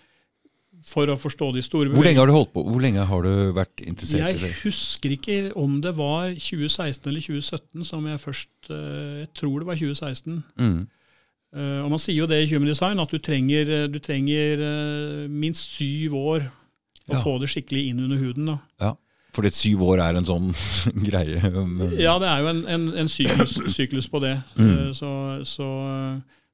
for 0.91 1.11
å 1.11 1.17
forstå 1.21 1.51
de 1.55 1.63
store 1.63 1.91
Hvor 1.93 2.07
lenge 2.07 2.23
har 2.23 2.31
du 2.31 2.35
holdt 2.35 2.53
på? 2.55 2.63
Hvor 2.67 2.83
lenge 2.83 3.03
har 3.07 3.27
du 3.27 3.51
vært 3.55 3.83
interessert 3.85 4.23
jeg 4.23 4.39
i 4.39 4.41
det? 4.41 4.53
Jeg 4.53 4.63
husker 4.63 5.17
ikke 5.17 5.41
om 5.59 5.77
det 5.83 5.93
var 5.99 6.31
2016 6.37 7.11
eller 7.11 7.27
2017 7.27 7.91
som 7.91 8.07
jeg 8.11 8.23
først 8.23 8.71
eh, 8.71 9.19
Jeg 9.25 9.31
tror 9.41 9.61
det 9.61 9.71
var 9.73 9.83
2016. 9.83 10.41
Mm. 10.61 10.81
Og 11.51 11.91
Man 11.91 11.99
sier 11.99 12.21
jo 12.23 12.31
det 12.31 12.45
i 12.45 12.51
Human 12.53 12.71
Design, 12.71 13.01
at 13.03 13.11
du 13.11 13.19
trenger, 13.19 13.67
eh, 13.67 13.89
du 13.91 13.99
trenger 13.99 14.61
minst 15.27 15.75
syv 15.75 16.15
år 16.15 16.51
å 17.11 17.19
ja. 17.19 17.23
få 17.27 17.37
det 17.43 17.51
skikkelig 17.53 17.87
inn 17.91 18.03
under 18.07 18.21
huden. 18.21 18.53
da. 18.53 18.59
Ja, 18.81 18.95
Fordi 19.37 19.53
syv 19.55 19.85
år 19.91 20.03
er 20.07 20.19
en 20.19 20.29
sånn 20.29 20.51
greie? 21.09 21.39
ja, 22.01 22.19
det 22.23 22.31
er 22.33 22.45
jo 22.45 22.53
en, 22.55 22.67
en, 22.67 22.91
en 23.05 23.11
syklus, 23.13 23.59
syklus, 23.75 24.11
på 24.11 24.23
det. 24.25 24.37
Mm. 24.57 24.71
Uh, 24.71 24.93
så, 24.97 25.11
så 25.49 25.71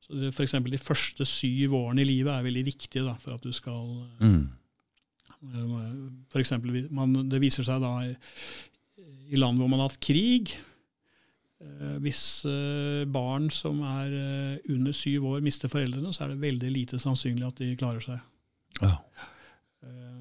så 0.07 0.29
F.eks. 0.31 0.55
de 0.71 0.79
første 0.79 1.27
syv 1.27 1.75
årene 1.75 2.05
i 2.05 2.07
livet 2.07 2.31
er 2.31 2.47
veldig 2.47 2.63
viktige 2.69 3.05
da, 3.07 3.17
for 3.19 3.35
at 3.35 3.43
du 3.43 3.53
skal 3.55 4.07
mm. 4.23 4.45
For 6.31 6.41
eksempel, 6.41 6.87
man, 6.95 7.27
Det 7.31 7.41
viser 7.43 7.67
seg 7.67 7.83
da 7.83 7.93
i, 8.07 8.15
i, 9.33 9.37
land 9.39 9.59
hvor 9.61 9.71
man 9.71 9.83
har 9.83 9.91
hatt 9.91 10.01
krig 10.03 10.55
eh, 10.55 11.97
Hvis 12.03 12.23
eh, 12.49 13.03
barn 13.11 13.51
som 13.55 13.83
er 13.87 14.15
eh, 14.15 14.73
under 14.75 14.95
syv 14.97 15.27
år, 15.35 15.45
mister 15.45 15.71
foreldrene, 15.71 16.13
så 16.15 16.25
er 16.25 16.35
det 16.35 16.45
veldig 16.45 16.73
lite 16.73 17.03
sannsynlig 17.03 17.47
at 17.47 17.63
de 17.63 17.75
klarer 17.79 18.03
seg. 18.05 18.23
Ja. 18.81 18.95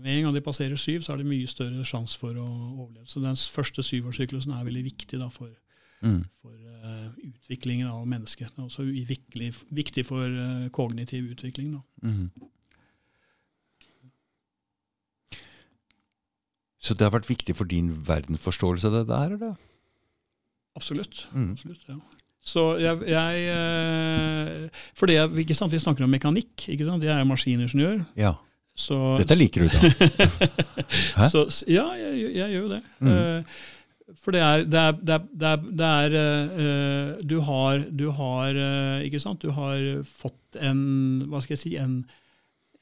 Med 0.06 0.20
en 0.20 0.28
gang 0.28 0.36
de 0.36 0.42
passerer 0.46 0.78
syv, 0.78 1.02
så 1.02 1.16
er 1.16 1.18
det 1.18 1.26
mye 1.26 1.50
større 1.50 1.84
sjanse 1.88 2.18
for 2.22 2.38
å 2.38 2.46
overleve. 2.46 3.08
Så 3.10 3.24
den 3.24 3.38
første 3.50 3.82
syvårssyklusen 3.82 4.54
er 4.54 4.68
veldig 4.68 4.84
viktig 4.86 5.18
da, 5.18 5.32
for, 5.34 5.50
mm. 6.06 6.20
for 6.44 6.54
uh, 6.86 7.08
utviklingen 7.26 7.90
av 7.90 8.04
mennesket. 8.12 8.52
Det 8.54 8.62
er 8.62 8.68
også 8.68 8.86
viktig, 8.86 9.50
viktig 9.74 10.06
for 10.06 10.30
uh, 10.30 10.68
kognitiv 10.78 11.32
utvikling. 11.34 11.74
Mm. 12.06 12.30
Så 16.78 16.94
det 16.94 17.08
har 17.08 17.16
vært 17.18 17.32
viktig 17.32 17.58
for 17.58 17.66
din 17.66 17.90
verdensforståelse, 18.06 18.94
det 18.94 19.08
der? 19.10 19.34
eller? 19.40 19.58
Absolutt. 20.78 21.26
Mm. 21.34 21.56
Absolutt 21.58 21.90
ja. 21.90 21.98
Så 22.46 22.76
jeg, 22.78 23.08
jeg 23.10 23.46
uh, 23.50 24.82
For 24.94 25.10
det, 25.10 25.18
ikke 25.42 25.58
sant, 25.58 25.74
Vi 25.74 25.82
snakker 25.82 26.06
om 26.06 26.14
mekanikk. 26.14 26.70
ikke 26.70 26.86
sant? 26.86 27.02
Jeg 27.02 27.18
er 27.18 27.26
maskiningeniør. 27.26 28.04
Ja. 28.14 28.36
Så, 28.76 28.96
Dette 29.22 29.38
liker 29.40 29.64
du, 29.64 29.70
da? 29.72 30.10
Så, 31.32 31.46
ja, 31.72 31.86
jeg, 31.96 32.28
jeg, 32.36 32.52
gjør 32.52 32.66
jo 32.66 32.72
det. 32.74 32.82
Mm. 33.00 33.14
Uh, 33.16 34.12
for 34.20 34.36
det 34.36 34.42
er, 34.44 34.66
det 34.68 34.82
er, 34.82 34.98
det 35.00 35.16
er, 35.48 35.64
det 35.80 35.88
er 35.88 36.16
uh, 36.20 37.24
Du 37.26 37.40
har, 37.42 37.86
du 37.90 38.10
har 38.14 38.58
uh, 38.58 39.06
Ikke 39.06 39.22
sant? 39.22 39.42
Du 39.42 39.56
har 39.56 39.80
fått 40.06 40.60
en 40.62 41.24
Hva 41.32 41.42
skal 41.42 41.56
jeg 41.56 41.62
si 41.64 41.74
en, 41.82 41.96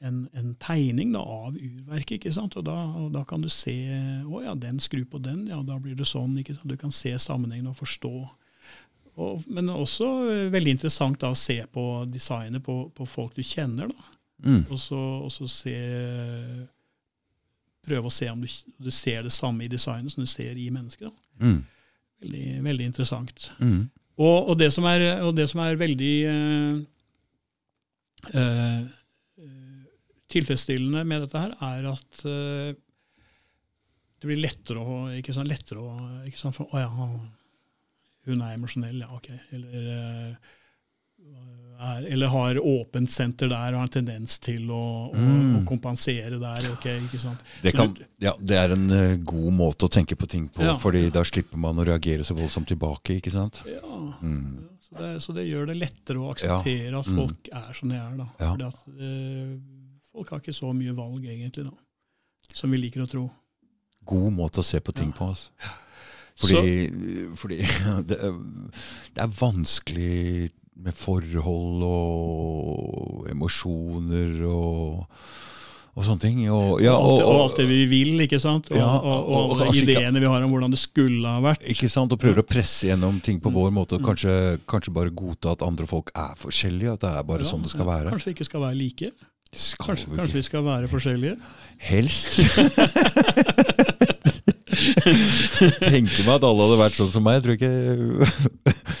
en, 0.04 0.18
en 0.36 0.50
tegning 0.60 1.14
da, 1.14 1.22
av 1.22 1.54
urverket. 1.54 2.18
ikke 2.18 2.34
sant? 2.34 2.58
Og 2.60 2.66
da, 2.66 2.76
og 3.00 3.12
da, 3.14 3.22
kan 3.28 3.44
du 3.44 3.48
se 3.52 3.76
Å 4.26 4.42
ja, 4.44 4.56
den 4.58 4.82
skrur 4.82 5.06
på 5.14 5.22
den. 5.22 5.46
Ja, 5.52 5.62
da 5.62 5.78
blir 5.78 5.94
det 5.96 6.10
sånn. 6.10 6.34
ikke 6.42 6.58
sant? 6.58 6.68
Du 6.74 6.80
kan 6.80 6.92
se 6.94 7.14
sammenhengen 7.22 7.70
og 7.70 7.78
forstå. 7.78 8.14
Og, 9.14 9.46
men 9.46 9.70
også 9.70 10.10
veldig 10.50 10.74
interessant 10.74 11.22
da, 11.22 11.30
å 11.30 11.38
se 11.38 11.60
på 11.70 11.86
designet 12.10 12.66
på, 12.66 12.80
på 12.90 13.06
folk 13.06 13.38
du 13.38 13.46
kjenner. 13.46 13.94
da. 13.94 14.13
Mm. 14.42 14.64
Og, 14.68 14.78
så, 14.80 14.98
og 14.98 15.30
så 15.32 15.46
se 15.48 15.76
prøve 17.84 18.08
å 18.08 18.12
se 18.12 18.28
om 18.32 18.40
du, 18.42 18.48
du, 18.80 18.90
ser 18.94 19.24
det 19.26 19.32
samme 19.34 19.66
i 19.66 19.70
designet 19.70 20.14
som 20.14 20.24
du 20.24 20.30
ser 20.30 20.56
i 20.58 20.70
mennesket. 20.72 21.12
Mm. 21.42 21.60
Veldig, 22.24 22.46
veldig, 22.64 22.88
interessant. 22.90 23.48
Mm. 23.60 23.84
Og, 24.16 24.36
og, 24.38 24.54
det 24.60 24.70
som 24.72 24.86
er, 24.88 25.04
og, 25.24 25.34
det 25.36 25.48
som 25.50 25.60
er, 25.64 25.78
veldig 25.80 26.14
eh, 26.30 26.74
uh, 28.34 29.48
tilfredsstillende 30.32 31.04
med 31.08 31.24
dette 31.26 31.42
her, 31.42 31.54
er 31.66 31.88
at 31.92 32.26
eh, 32.30 32.74
det 34.18 34.30
blir 34.30 34.40
lettere 34.40 34.80
å 34.80 35.00
ikke 35.18 35.34
sant, 35.36 35.50
lettere 35.50 35.82
å, 35.82 35.94
ikke 36.24 36.40
sant, 36.40 36.56
for, 36.56 36.70
Å 36.72 36.80
ja, 36.80 36.90
hun 38.24 38.40
er 38.40 38.54
emosjonell, 38.54 39.02
ja, 39.04 39.10
ok. 39.12 39.28
Eller 39.52 40.38
er, 41.78 42.06
eller 42.14 42.30
har 42.32 42.58
åpent 42.58 43.10
senter 43.10 43.50
der 43.50 43.74
og 43.74 43.80
har 43.82 43.88
en 43.88 43.92
tendens 43.96 44.38
til 44.42 44.70
å, 44.72 45.10
mm. 45.14 45.58
å, 45.58 45.62
kompensere 45.68 46.38
der. 46.40 46.68
Okay? 46.74 47.00
Det, 47.62 47.72
kan, 47.76 47.94
ja, 48.22 48.34
det 48.38 48.58
er 48.60 48.74
en 48.76 48.86
uh, 48.90 49.16
god 49.18 49.50
måte 49.56 49.88
å 49.88 49.92
tenke 49.92 50.16
på 50.18 50.28
ting 50.30 50.48
på, 50.52 50.64
ja, 50.66 50.76
fordi 50.80 51.06
ja. 51.06 51.14
da 51.18 51.24
slipper 51.28 51.60
man 51.60 51.80
å 51.80 51.86
reagere 51.86 52.26
så 52.26 52.36
voldsomt 52.38 52.70
tilbake. 52.70 53.18
ikke 53.20 53.32
sant? 53.34 53.62
Ja, 53.68 53.84
mm. 54.20 54.80
så, 54.86 54.98
det, 55.00 55.12
så, 55.26 55.36
det, 55.36 55.46
gjør 55.50 55.72
det 55.72 55.78
lettere 55.80 56.22
å 56.22 56.32
akseptere 56.34 57.00
at 57.00 57.10
mm. 57.10 57.22
folk 57.22 57.54
er 57.62 57.72
som 57.80 57.94
de 57.94 58.00
er. 58.00 58.18
da. 58.20 58.28
Fordi 58.44 58.70
at 58.70 58.84
uh, 58.98 59.80
Folk 60.14 60.28
har 60.30 60.38
ikke 60.38 60.52
så 60.54 60.68
mye 60.70 60.92
valg, 60.94 61.24
egentlig, 61.26 61.64
da, 61.66 61.72
som 62.54 62.70
vi 62.70 62.78
liker 62.78 63.02
å 63.02 63.08
tro. 63.10 63.22
God 64.06 64.28
måte 64.36 64.62
å 64.62 64.66
se 64.66 64.78
på 64.78 64.92
ting 64.94 65.10
på. 65.16 65.26
altså. 65.32 65.50
Fordi, 66.38 67.32
fordi 67.38 67.58
det, 68.10 68.18
det, 68.20 69.24
er 69.24 69.34
vanskelig 69.38 70.50
med 70.74 70.94
forhold 70.96 71.82
og 71.86 73.26
emosjoner 73.30 74.40
og, 74.48 75.04
og 75.94 76.06
sånne 76.06 76.22
ting. 76.24 76.40
Og, 76.50 76.82
ja, 76.82 76.94
og, 76.96 77.20
og, 77.22 77.34
alt 77.44 77.60
det 77.62 77.68
vi 77.70 77.80
vil, 77.90 78.24
ikke 78.26 78.40
sant? 78.42 78.70
Og, 78.74 78.80
alle 78.80 79.76
ideene 79.84 80.22
vi 80.22 80.30
har 80.30 80.46
om 80.46 80.54
hvordan 80.54 80.74
det 80.74 80.80
skulle 80.82 81.36
ha 81.36 81.42
vært. 81.44 81.66
Ikke 81.70 81.90
sant? 81.92 82.12
Og 82.14 82.20
prøver 82.20 82.42
å 82.42 82.46
presse 82.48 82.90
gjennom 82.90 83.20
ting 83.24 83.38
på 83.42 83.52
vår 83.54 83.70
måte. 83.74 83.98
Og 83.98 84.02
mm. 84.02 84.08
kanskje, 84.10 84.34
kanskje 84.70 84.96
bare 84.96 85.14
godta 85.14 85.54
at 85.54 85.64
andre 85.66 85.88
folk 85.90 86.10
er 86.14 86.34
forskjellige. 86.40 86.98
At 86.98 87.06
det 87.06 87.14
er 87.14 87.30
bare 87.30 87.46
ja, 87.46 87.52
sånn 87.52 87.64
det 87.64 87.72
skal 87.74 87.88
være. 87.90 88.10
Kanskje 88.14 88.32
vi 88.32 88.36
ikke 88.38 88.50
skal 88.50 88.66
være 88.66 88.80
like? 88.80 89.14
Kanskje, 89.54 90.10
vi, 90.10 90.16
kanskje 90.18 90.40
vi 90.40 90.46
skal 90.48 90.64
være 90.66 90.90
forskjellige? 90.90 91.36
Helst. 91.78 92.40
Tenker 95.92 96.24
meg 96.26 96.34
at 96.36 96.46
alle 96.46 96.66
hadde 96.66 96.78
vært 96.80 96.96
sånn 96.98 97.10
som 97.12 97.24
meg. 97.24 97.38
Jeg 97.38 97.44
tror 97.44 97.56
ikke 97.58 97.72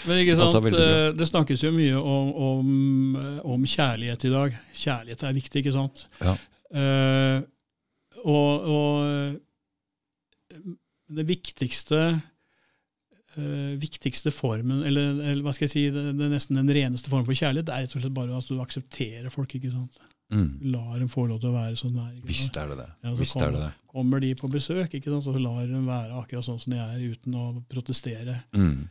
Men 0.08 0.20
ikke 0.22 0.36
sant, 0.40 0.68
eh, 0.70 1.08
Det 1.16 1.28
snakkes 1.30 1.64
jo 1.66 1.72
mye 1.74 2.00
om, 2.00 2.30
om, 2.48 2.68
eh, 3.20 3.40
om, 3.54 3.66
kjærlighet 3.68 4.26
i 4.28 4.32
dag. 4.34 4.60
Kjærlighet 4.84 5.24
er 5.24 5.36
viktig, 5.38 5.62
ikke 5.62 5.74
sant? 5.74 6.04
Ja. 6.24 6.36
Uh, 6.74 7.38
og, 8.24 8.64
og, 8.74 9.36
det 11.14 11.24
viktigste 11.28 12.00
uh, 13.38 13.74
viktigste 13.78 14.32
formen, 14.34 14.80
eller, 14.88 15.12
eller, 15.20 15.42
hva 15.44 15.52
skal 15.54 15.68
jeg 15.68 15.74
si, 15.74 15.84
det, 15.92 16.06
det, 16.16 16.26
er 16.26 16.32
nesten 16.32 16.58
den 16.58 16.72
reneste 16.74 17.12
formen 17.12 17.28
for 17.28 17.38
kjærlighet, 17.38 17.68
det 17.68 17.76
er 17.76 17.84
rett 17.84 17.94
og 17.94 18.02
slett 18.02 18.16
bare 18.16 18.40
at 18.40 18.50
du 18.50 18.58
aksepterer 18.64 19.30
folk. 19.34 19.54
ikke 19.54 19.70
sant? 19.74 20.00
Mm. 20.32 20.72
Lar 20.72 20.98
dem 20.98 21.08
få 21.12 21.26
lov 21.28 21.40
til 21.42 21.50
å 21.52 21.54
være 21.54 21.76
sånn 21.78 21.94
de 21.94 22.02
er. 22.02 22.20
Visst 22.26 22.56
er 22.56 22.70
det 22.72 22.78
det. 22.80 22.88
Ja, 23.04 23.12
Visst 23.18 23.36
kommer, 23.36 23.46
er 23.46 23.52
det 23.52 23.62
det. 23.66 23.72
kommer 23.92 24.22
de 24.24 24.30
på 24.40 24.48
besøk, 24.50 24.94
ikke 24.96 25.12
sant? 25.12 25.26
så 25.26 25.34
lar 25.36 25.66
dem 25.68 25.86
være 25.86 26.16
akkurat 26.20 26.46
sånn 26.46 26.60
som 26.62 26.74
de 26.74 26.80
er, 26.80 27.02
uten 27.12 27.36
å 27.38 27.46
protestere. 27.70 28.40
Mm. 28.56 28.86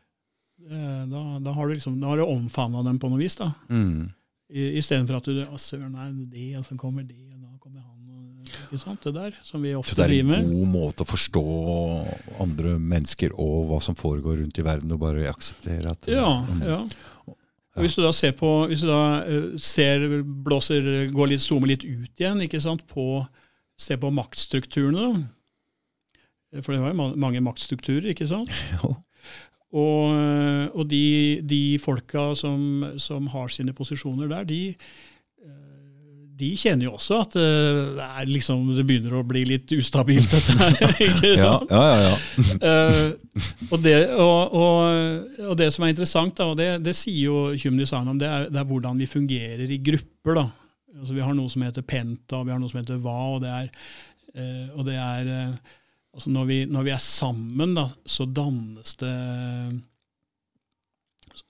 Da, 0.64 1.24
da, 1.44 1.52
har 1.58 1.68
du 1.68 1.74
liksom, 1.74 1.98
da 2.00 2.14
har 2.14 2.22
du 2.22 2.28
omfavna 2.28 2.84
dem 2.86 3.00
på 3.02 3.10
noe 3.12 3.20
vis. 3.20 3.36
da. 3.36 3.50
Mm. 3.68 4.14
Istedenfor 4.54 5.18
at 5.18 5.28
du 5.28 5.42
Søren, 5.58 5.96
nei, 5.98 6.12
det, 6.30 6.52
og 6.60 6.68
så 6.68 6.78
kommer 6.80 7.04
det, 7.08 7.18
og 7.34 7.42
da 7.42 7.58
kommer 7.60 7.82
han. 7.82 8.00
Ikke 8.44 8.80
sant? 8.82 9.04
Det 9.04 9.14
der 9.16 9.36
som 9.46 9.64
vi 9.64 9.74
ofte 9.76 9.96
driver 9.98 10.30
med. 10.30 10.38
Så 10.38 10.44
det 10.44 10.52
er 10.52 10.54
en 10.54 10.60
god 10.60 10.72
måte 10.74 11.06
å 11.06 11.10
forstå 11.10 11.44
andre 12.44 12.76
mennesker 12.80 13.36
og 13.40 13.70
hva 13.72 13.80
som 13.84 13.98
foregår 13.98 14.42
rundt 14.42 14.60
i 14.60 14.66
verden, 14.66 14.92
og 14.94 15.02
bare 15.04 15.26
akseptere 15.32 15.94
at 15.94 16.10
Ja, 16.12 16.30
mm. 16.48 16.62
ja. 16.68 16.80
Og 17.74 17.86
hvis 17.86 17.96
du 17.98 18.04
da 18.04 18.12
ser 18.14 18.36
på, 18.38 18.50
hvis 18.70 18.84
du 18.86 18.90
da 18.92 19.24
eh, 19.26 19.54
ser, 19.62 20.06
blåser, 20.46 21.10
går 21.14 21.32
litt, 21.32 21.42
zoomer 21.42 21.72
litt 21.72 21.86
ut 21.86 22.22
igjen 22.22 22.44
ikke 22.46 22.62
sant, 22.62 22.86
på, 22.90 23.24
ser 23.82 23.98
på 24.02 24.12
maktstrukturene. 24.14 25.24
For 26.62 26.76
det 26.76 26.84
var 26.84 26.94
jo 26.94 27.08
mange 27.18 27.42
maktstrukturer, 27.42 28.12
ikke 28.14 28.30
sant? 28.30 28.54
Ja. 28.76 28.94
Og, 29.74 30.12
og 30.78 30.84
de, 30.86 31.40
de, 31.50 31.80
folka 31.82 32.28
som, 32.38 32.84
som, 33.02 33.26
har 33.34 33.48
sine 33.50 33.74
posisjoner 33.74 34.30
der, 34.30 34.44
de, 34.46 34.60
de 36.34 36.50
kjenner 36.58 36.88
jo 36.88 36.96
også 36.98 37.20
at 37.22 37.36
eh, 37.38 37.80
det, 37.98 38.06
er 38.06 38.30
liksom, 38.30 38.64
det 38.74 38.86
begynner 38.88 39.20
å 39.20 39.26
bli 39.28 39.44
litt 39.48 39.74
ustabilt, 39.76 40.32
dette 40.32 40.56
her. 40.58 40.96
ikke 41.08 41.34
sant? 41.40 41.70
Ja, 41.74 41.84
ja, 41.92 42.10
ja. 42.10 42.16
uh, 42.64 43.38
og, 43.72 43.78
det, 43.84 43.96
og, 44.18 44.56
og, 44.58 45.38
og 45.52 45.54
det 45.60 45.70
som 45.76 45.86
er 45.86 45.94
interessant, 45.94 46.36
da, 46.40 46.50
og 46.52 46.58
det, 46.60 46.70
det 46.86 46.96
sier 46.98 47.30
jo 47.30 47.76
Design 47.78 48.10
om, 48.10 48.18
det 48.22 48.30
er, 48.30 48.50
det 48.54 48.62
er 48.62 48.68
hvordan 48.70 49.00
vi 49.02 49.10
fungerer 49.10 49.70
i 49.70 49.80
grupper. 49.84 50.40
da. 50.42 50.48
Altså, 51.00 51.14
vi 51.14 51.24
har 51.26 51.38
noe 51.38 51.52
som 51.52 51.66
heter 51.66 51.86
Penta, 51.86 52.42
og 52.42 52.50
vi 52.50 52.56
har 52.56 52.62
noe 52.62 52.72
som 52.72 52.82
heter 52.82 53.00
Hva. 53.04 53.20
og 53.36 53.40
det 53.46 53.54
er, 53.54 53.72
uh, 54.34 54.68
og 54.78 54.90
det 54.90 54.98
er 54.98 55.32
uh, 55.32 55.80
altså 56.14 56.34
når, 56.34 56.50
vi, 56.50 56.60
når 56.70 56.90
vi 56.90 56.96
er 56.96 57.02
sammen, 57.04 57.78
da, 57.78 57.90
så 58.06 58.26
dannes 58.30 58.98
det 59.02 59.16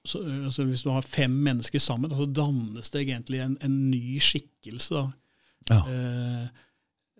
så, 0.05 0.21
altså 0.45 0.63
Hvis 0.67 0.83
du 0.85 0.89
har 0.93 1.01
fem 1.01 1.31
mennesker 1.31 1.79
sammen, 1.79 2.11
så 2.11 2.25
dannes 2.25 2.89
det 2.93 3.03
egentlig 3.03 3.41
en, 3.43 3.57
en 3.63 3.77
ny 3.91 4.19
skikkelse. 4.23 4.95
da. 4.95 5.05
Ja. 5.69 5.79
Eh, 5.87 6.47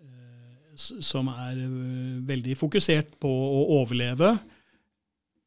eh, 0.04 0.74
som 0.76 1.30
er 1.32 1.60
eh, 1.64 2.18
veldig 2.28 2.56
fokusert 2.60 3.16
på 3.22 3.30
å 3.30 3.62
overleve 3.80 4.34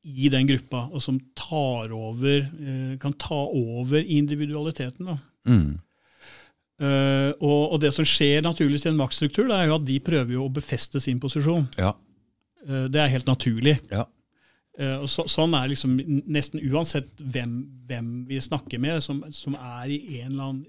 i 0.08 0.30
den 0.32 0.48
gruppa, 0.48 0.86
og 0.88 1.04
som 1.04 1.20
tar 1.36 1.92
over, 1.92 2.48
eh, 2.48 2.96
kan 3.02 3.14
ta 3.20 3.42
over 3.46 4.02
individualiteten. 4.02 5.14
da. 5.14 5.18
Mm. 5.48 5.76
Og, 6.78 7.72
og 7.74 7.80
det 7.82 7.90
som 7.96 8.06
skjer 8.06 8.44
naturligvis 8.46 8.84
i 8.86 8.92
en 8.92 9.00
maktstruktur, 9.00 9.48
det 9.50 9.56
er 9.56 9.72
jo 9.72 9.80
at 9.80 9.86
de 9.88 9.96
prøver 9.98 10.36
jo 10.36 10.44
å 10.46 10.52
befeste 10.54 11.02
sin 11.02 11.18
posisjon. 11.20 11.66
Ja. 11.74 11.96
Det 12.62 13.02
er 13.02 13.10
helt 13.10 13.26
naturlig. 13.26 13.80
Ja. 13.90 14.04
Eh, 14.80 14.98
og 15.02 15.10
så, 15.10 15.24
sånn 15.26 15.56
er 15.58 15.70
liksom 15.72 15.96
nesten 16.30 16.62
uansett 16.72 17.10
hvem, 17.18 17.54
hvem 17.88 18.12
vi 18.30 18.38
snakker 18.40 18.80
med, 18.80 19.02
som, 19.02 19.24
som 19.34 19.56
er 19.58 19.90
i 19.90 20.20
en 20.22 20.32
eller 20.32 20.44
annen 20.52 20.66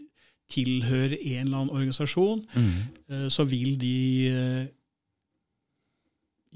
tilhører 0.48 1.12
en 1.18 1.46
eller 1.46 1.58
annen 1.58 1.74
organisasjon, 1.76 2.46
Mm. 2.56 2.70
eh, 3.10 3.26
så 3.28 3.44
vil 3.44 3.74
de 3.76 4.28
eh, 4.32 4.66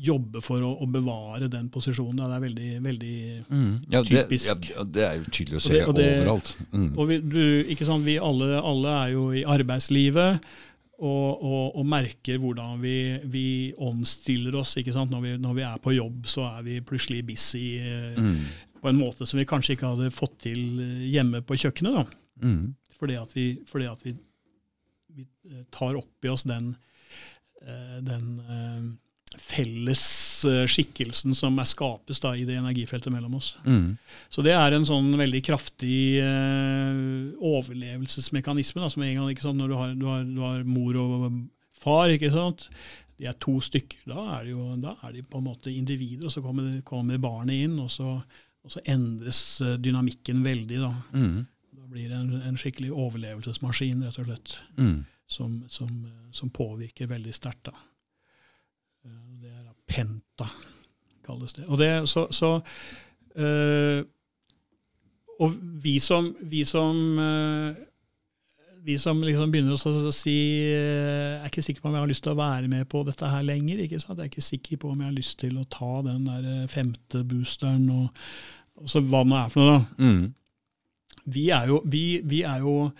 jobbe 0.02 0.40
for 0.40 0.64
å, 0.64 0.70
å 0.80 0.86
bevare 0.88 1.50
den 1.52 1.66
posisjonen. 1.68 2.22
Ja, 2.22 2.28
det 2.30 2.36
er 2.38 2.44
veldig, 2.46 2.70
veldig 2.86 3.16
Mm. 3.52 3.74
Ja, 3.92 4.00
det, 4.02 4.22
Typisk. 4.24 4.70
ja, 4.72 4.84
det 4.84 5.02
er 5.04 5.14
jo 5.20 5.24
tydelig 5.28 5.58
å 5.58 5.60
Og 5.60 5.62
se 5.66 5.72
det- 5.74 5.86
og 5.88 5.94
det- 5.94 6.08
overalt. 6.22 6.56
Mm. 6.72 6.98
Og 6.98 7.08
vi, 7.08 7.18
du, 7.20 7.64
ikke 7.68 7.84
sant, 7.84 8.04
vi 8.04 8.16
alle, 8.18 8.62
alle 8.62 8.88
er 8.88 9.08
jo 9.12 9.30
i 9.32 9.44
arbeidslivet 9.44 10.40
og, 11.02 11.42
og, 11.42 11.76
og 11.80 11.86
merker 11.90 12.38
hvordan 12.38 12.78
vi, 12.82 12.92
vi 13.26 13.44
omstiller 13.82 14.54
oss. 14.60 14.76
ikke 14.78 14.94
sant? 14.94 15.10
Når 15.10 15.24
vi, 15.24 15.32
når 15.42 15.56
vi 15.58 15.64
er 15.66 15.80
på 15.82 15.94
jobb, 15.96 16.28
så 16.30 16.44
er 16.52 16.62
vi 16.68 16.76
plutselig 16.86 17.24
busy 17.26 17.64
eh, 17.82 18.14
Mm. 18.18 18.44
på 18.82 18.88
en 18.90 18.98
måte 18.98 19.26
som 19.26 19.38
vi 19.40 19.44
kanskje 19.50 19.74
ikke 19.76 19.90
hadde 19.96 20.12
fått 20.14 20.36
til 20.46 20.62
eh, 20.82 21.02
hjemme 21.10 21.42
på 21.46 21.58
kjøkkenet. 21.58 22.14
Mm. 22.42 22.74
Fordi 22.98 23.16
at 23.18 23.34
vi, 23.34 23.46
fordi 23.66 23.88
at 23.90 24.04
vi, 24.06 24.14
vi 25.16 25.26
eh, 25.50 25.64
tar 25.74 25.98
opp 25.98 26.24
i 26.26 26.30
oss 26.30 26.46
den, 26.46 26.72
den 28.02 28.28
felles 29.40 30.02
eh, 30.48 30.64
skikkelsen 30.68 31.34
som 31.36 31.59
er 31.62 31.68
skapes 31.70 32.20
da, 32.20 32.34
i 32.36 32.44
det 32.48 32.56
energifeltet 32.59 33.12
mellom 33.14 33.34
oss. 33.38 33.54
Mm. 33.66 33.96
Så 34.32 34.42
det 34.44 34.52
er 34.56 34.72
en 34.76 34.84
sånn 34.88 35.12
veldig 35.18 35.42
kraftig 35.46 36.18
eh, 36.20 37.32
overlevelsesmekanisme. 37.38 38.82
Da, 38.82 38.90
som 38.92 39.02
en 39.06 39.14
gang, 39.20 39.30
ikke 39.32 39.44
sant, 39.46 39.59
Når 39.60 39.68
du 39.68 39.76
har, 39.78 39.94
du, 39.94 40.06
har, 40.10 40.24
du 40.24 40.40
har 40.44 40.64
mor 40.68 40.98
og 41.00 41.26
far, 41.82 42.09
ikke 42.14 42.32
sant? 42.34 42.68
de 43.22 43.28
er 43.30 43.36
to 43.38 43.52
stykker. 43.62 44.00
Da 44.10 44.22
er, 44.40 44.48
jo, 44.50 44.64
da 44.82 44.96
er 45.06 45.12
de 45.14 45.20
på 45.22 45.38
en 45.38 45.44
måte 45.46 45.70
individer, 45.70 46.24
og 46.26 46.32
så 46.34 46.40
kommer, 46.42 46.80
kommer 46.88 47.20
barnet 47.22 47.60
inn, 47.68 47.76
og 47.78 47.90
så, 47.92 48.16
og 48.64 48.72
så 48.72 48.80
endres 48.90 49.60
eh, 49.62 49.76
dynamikken 49.78 50.40
veldig. 50.42 50.80
Da, 50.82 50.90
Mm. 51.14 51.44
da 51.76 51.86
blir 51.92 52.09
det 52.10 52.16
en, 52.18 52.32
en 52.48 52.59
skikkelig 52.59 52.90
overlevelsesmaskin, 52.90 54.02
rett 54.09 54.18
og 54.18 54.26
slett, 54.26 54.56
Mm. 54.80 55.04
som, 55.28 55.60
som, 55.70 55.92
som 56.34 56.50
påvirker 56.50 57.06
veldig 57.12 57.34
sterkt. 57.36 57.68
da. 57.70 57.76
Eh, 59.06 59.22
Det 59.44 59.50
er 59.52 59.62
da 59.68 59.76
penta, 59.93 60.48
kalles 61.27 61.52
det. 61.59 61.64
Og 61.69 61.78
det, 61.78 61.93
så, 62.09 62.27
så 62.35 62.60
øh, 63.36 64.05
Og 65.40 65.55
vi 65.82 65.98
som, 65.98 66.35
vi 66.43 66.64
som 66.64 67.19
øh, 67.19 67.74
vi 68.85 68.97
som 68.98 69.20
liksom 69.23 69.51
begynner 69.52 69.73
å 69.77 69.78
så- 69.78 70.10
si 70.12 70.32
Jeg 70.66 71.39
er 71.40 71.44
ikke 71.47 71.62
sikker 71.62 71.82
på 71.82 71.89
om 71.89 71.94
jeg 71.94 72.01
har 72.02 72.09
lyst 72.10 72.23
til 72.24 72.32
å 72.32 72.39
være 72.40 72.69
med 72.69 72.85
på 72.90 73.05
dette 73.06 73.28
her 73.31 73.43
lenger. 73.43 73.78
ikke 73.78 74.01
sant? 74.01 74.19
Jeg 74.19 74.24
er 74.27 74.31
ikke 74.31 74.43
sikker 74.43 74.77
på 74.77 74.90
om 74.90 74.98
jeg 75.01 75.06
har 75.06 75.14
lyst 75.16 75.39
til 75.39 75.59
å 75.59 75.64
ta 75.70 76.02
den 76.02 76.27
der 76.27 76.62
eh, 76.62 76.69
femte 76.69 77.23
boosteren 77.24 77.89
og, 77.90 78.09
og 78.77 78.89
så 78.90 79.01
hva 79.01 79.23
det 79.23 79.31
nå 79.31 79.36
er 79.44 79.48
for 79.55 79.60
noe. 79.60 79.78
da 79.78 80.05
Mm. 80.05 80.35
vi 81.27 81.48
er 81.51 81.66
jo, 81.69 81.82
vi, 81.86 82.20
vi 82.24 82.43
er 82.43 82.59
jo 82.59 82.90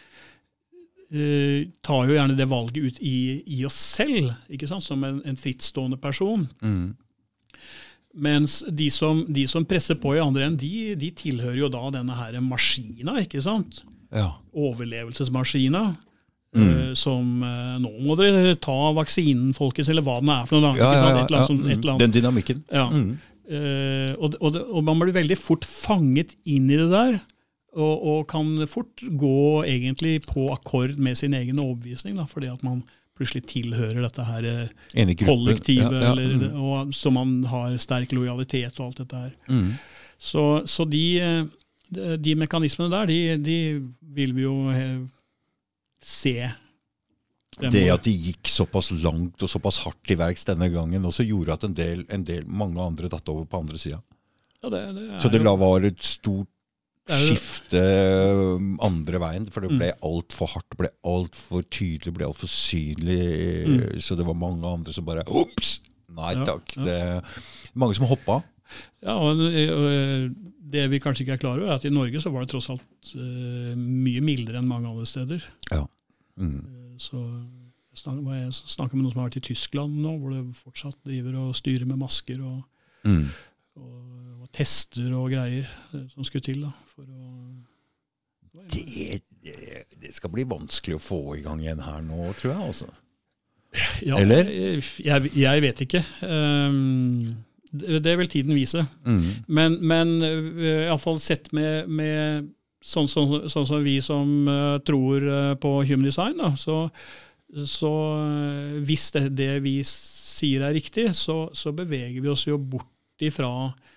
eh, 1.13 1.69
tar 1.85 2.09
jo 2.09 2.17
gjerne 2.17 2.37
det 2.39 2.49
valget 2.51 2.83
ut 2.83 2.99
i, 3.05 3.43
i 3.59 3.65
oss 3.69 3.77
selv, 3.77 4.33
som 4.81 5.05
en, 5.05 5.21
en 5.29 5.37
frittstående 5.37 5.99
person. 6.01 6.49
Mm. 6.63 6.95
Mens 8.15 8.59
de 8.69 8.91
som, 8.93 9.23
de 9.33 9.47
som 9.49 9.65
presser 9.65 9.97
på 10.01 10.17
i 10.17 10.21
andre 10.21 10.45
enden, 10.45 10.59
de, 10.61 10.95
de 11.01 11.09
tilhører 11.17 11.63
jo 11.63 11.71
da 11.73 11.87
denne 11.95 12.17
her 12.19 12.37
maskina, 12.45 13.15
ikke 13.25 13.41
sant? 13.45 13.81
Ja. 14.13 14.35
Overlevelsesmaskina. 14.53 15.95
Mm. 16.53 16.67
Uh, 16.69 16.89
som 17.01 17.41
uh, 17.41 17.79
Nå 17.81 17.89
må 18.05 18.13
dere 18.21 18.53
ta 18.61 18.75
vaksinen, 18.93 19.55
folkens, 19.57 19.89
eller 19.89 20.05
hva 20.05 20.19
den 20.21 20.29
er 20.35 20.43
for 20.51 20.61
noe. 20.61 20.75
da, 20.77 20.83
Ja, 20.83 20.91
ja, 20.93 20.99
ja, 21.01 21.23
Et 21.23 21.31
eller 21.31 21.39
annet, 21.39 21.49
sånt- 21.49 21.71
et 21.71 21.79
eller 21.79 21.95
Mm. 21.95 22.03
Den 22.03 22.13
dynamikken. 22.19 22.65
Ja. 22.71 22.85
Mm. 22.93 23.13
Uh, 23.53 24.13
og, 24.21 24.37
og, 24.41 24.59
og 24.61 24.85
man 24.85 25.01
blir 25.01 25.15
veldig 25.17 25.39
fort 25.41 25.65
fanget 25.65 26.37
inn 26.45 26.69
i 26.71 26.77
det 26.77 26.91
der, 26.93 27.17
og, 27.73 27.95
og 28.05 28.27
kan 28.29 28.67
fort 28.69 29.01
gå 29.01 29.63
egentlig 29.65 30.19
på 30.27 30.51
akkord 30.53 30.99
med 31.01 31.17
sin 31.17 31.35
egen 31.35 31.61
overbevisning, 31.63 32.19
da, 32.21 32.27
fordi 32.29 32.51
at 32.53 32.65
man 32.67 32.83
plutselig 33.17 33.45
tilhører 33.49 34.03
dette 34.05 34.25
her 34.27 34.49
eh, 34.49 35.03
i 35.05 35.17
kollektivet, 35.21 35.99
Ja, 36.01 36.05
ja, 36.07 36.13
eller, 36.13 36.37
mm. 36.53 36.61
og, 36.61 36.95
så 36.97 37.13
man 37.15 37.43
har 37.49 37.77
sterk 37.81 38.13
lojalitet 38.17 38.79
og 38.81 38.91
alt 38.91 39.03
dette 39.05 39.25
her. 39.27 39.35
Mm. 39.49 39.75
Så, 40.23 40.45
så 40.71 40.87
de, 40.89 41.05
eh, 41.21 42.17
de, 42.17 42.35
mekanismene 42.39 42.93
der, 42.93 43.11
de, 43.11 43.21
de 43.43 43.59
vil 44.17 44.35
vi 44.37 44.47
jo 44.47 44.57
eh, 44.73 45.01
se. 46.03 46.37
Det 47.63 47.85
at 47.93 48.07
de 48.07 48.13
gikk 48.17 48.49
såpass 48.49 48.91
langt 49.03 49.43
og 49.45 49.51
såpass 49.51 49.83
hardt 49.85 50.01
til 50.09 50.17
verks 50.21 50.49
denne 50.49 50.71
gangen, 50.73 51.05
også 51.05 51.27
gjorde 51.29 51.57
at 51.57 51.69
en 51.69 51.77
del, 51.77 52.07
en 52.13 52.25
del 52.25 52.49
mange 52.49 52.81
andre 52.81 53.13
datt 53.13 53.29
over 53.29 53.45
på 53.49 53.61
andre 53.61 53.81
sida. 53.81 54.01
ja, 54.63 54.71
det, 54.73 54.81
det 54.97 55.21
Så 55.21 55.29
det 55.29 55.43
var 55.45 55.85
et 55.85 56.05
stort 56.05 56.52
skifte 57.11 57.81
um, 58.57 58.77
andre 58.85 59.19
veien, 59.23 59.47
for 59.51 59.61
det 59.65 59.73
ble 59.75 59.89
Mm. 59.93 60.03
altfor 60.07 60.49
hardt, 60.55 60.77
ble 60.79 60.89
altfor 61.05 61.63
tydelig, 61.69 62.13
ble 62.15 62.27
altfor 62.29 62.49
synlig. 62.49 63.19
Mm. 63.67 64.01
Så 64.01 64.17
det 64.17 64.27
var 64.27 64.35
mange 64.39 64.65
andre 64.69 64.93
som 64.95 65.05
bare 65.05 65.25
Ops! 65.27 65.81
Nei 66.13 66.35
takk. 66.45 66.75
ja. 66.77 66.85
Det, 66.85 67.25
mange 67.75 67.95
som 67.97 68.07
hoppa. 68.07 68.43
Ja, 69.03 69.17
og, 69.19 69.39
Det 70.73 70.87
vi 70.89 70.99
kanskje 71.01 71.25
ikke 71.27 71.35
er 71.35 71.41
klar 71.43 71.59
over, 71.59 71.69
er 71.69 71.75
at 71.77 71.85
i 71.85 71.91
Norge 71.93 72.21
så 72.21 72.31
var 72.33 72.45
det 72.45 72.51
tross 72.53 72.71
alt 72.73 73.11
eh, 73.15 73.75
mye 73.77 74.23
mildere 74.25 74.61
enn 74.63 74.69
mange 74.69 74.89
andre 74.89 75.05
steder. 75.09 75.43
Mm. 76.41 76.61
Eh, 76.65 76.97
så 77.03 77.19
jeg 77.93 77.97
snakker 77.99 78.95
med 78.97 79.05
noen 79.05 79.13
som 79.13 79.21
har 79.21 79.29
vært 79.29 79.37
i 79.43 79.47
Tyskland 79.51 79.99
nå, 80.01 80.15
hvor 80.21 80.33
det 80.33 80.57
fortsatt 80.57 80.97
driver 81.05 81.37
og 81.43 81.57
styrer 81.59 81.85
med 81.89 81.99
masker 82.01 82.41
og, 82.41 82.63
Mm. 83.05 83.27
og, 83.77 84.43
og 84.45 84.49
tester 84.55 85.11
og 85.19 85.29
greier 85.33 85.67
eh, 85.93 86.07
som 86.15 86.23
skulle 86.25 86.45
til. 86.47 86.61
da, 86.63 86.71
for 86.95 87.07
å... 87.09 87.29
Det, 88.53 89.21
det, 89.41 89.55
det 90.03 90.11
skal 90.13 90.29
bli 90.35 90.45
vanskelig 90.45 90.99
å 90.99 91.03
få 91.03 91.21
i 91.39 91.45
gang 91.45 91.63
igjen 91.63 91.81
her 91.87 92.03
nå, 92.05 92.19
tror 92.37 92.53
jeg. 92.53 92.67
altså. 92.69 92.89
Ja, 94.05 94.19
Eller? 94.21 94.51
Jeg, 95.01 95.31
jeg 95.41 95.63
vet 95.65 95.81
ikke. 95.87 96.03
Um, 96.21 97.31
det, 97.73 98.13
vil 98.21 98.29
tiden 98.29 98.53
vise. 98.59 98.85
Mm. 99.09 99.23
Men, 99.49 99.79
men 99.89 100.13
uh, 100.21 100.83
iallfall 100.91 101.17
sett 101.25 101.49
med, 101.57 101.89
med 101.89 102.51
sånn, 102.85 103.09
som- 103.09 103.47
sånn 103.49 103.69
som 103.71 103.81
vi 103.87 103.97
som 104.05 104.29
eh, 104.51 104.77
tror 104.85 105.23
eh, 105.23 105.53
på 105.63 105.71
human 105.87 106.05
design, 106.09 106.35
da, 106.43 106.49
så, 106.59 106.81
så 107.65 107.93
eh, 108.19 108.81
hvis 108.85 109.05
det, 109.15 109.23
det 109.39 109.53
vi 109.65 109.77
sier 109.87 110.65
er 110.67 110.75
riktig, 110.75 111.05
så, 111.17 111.45
så 111.57 111.71
beveger 111.79 112.19
vi 112.21 112.29
oss 112.33 112.43
jo 112.49 112.59
bort 112.59 113.23
ifra 113.23 113.53
eh, 113.71 113.92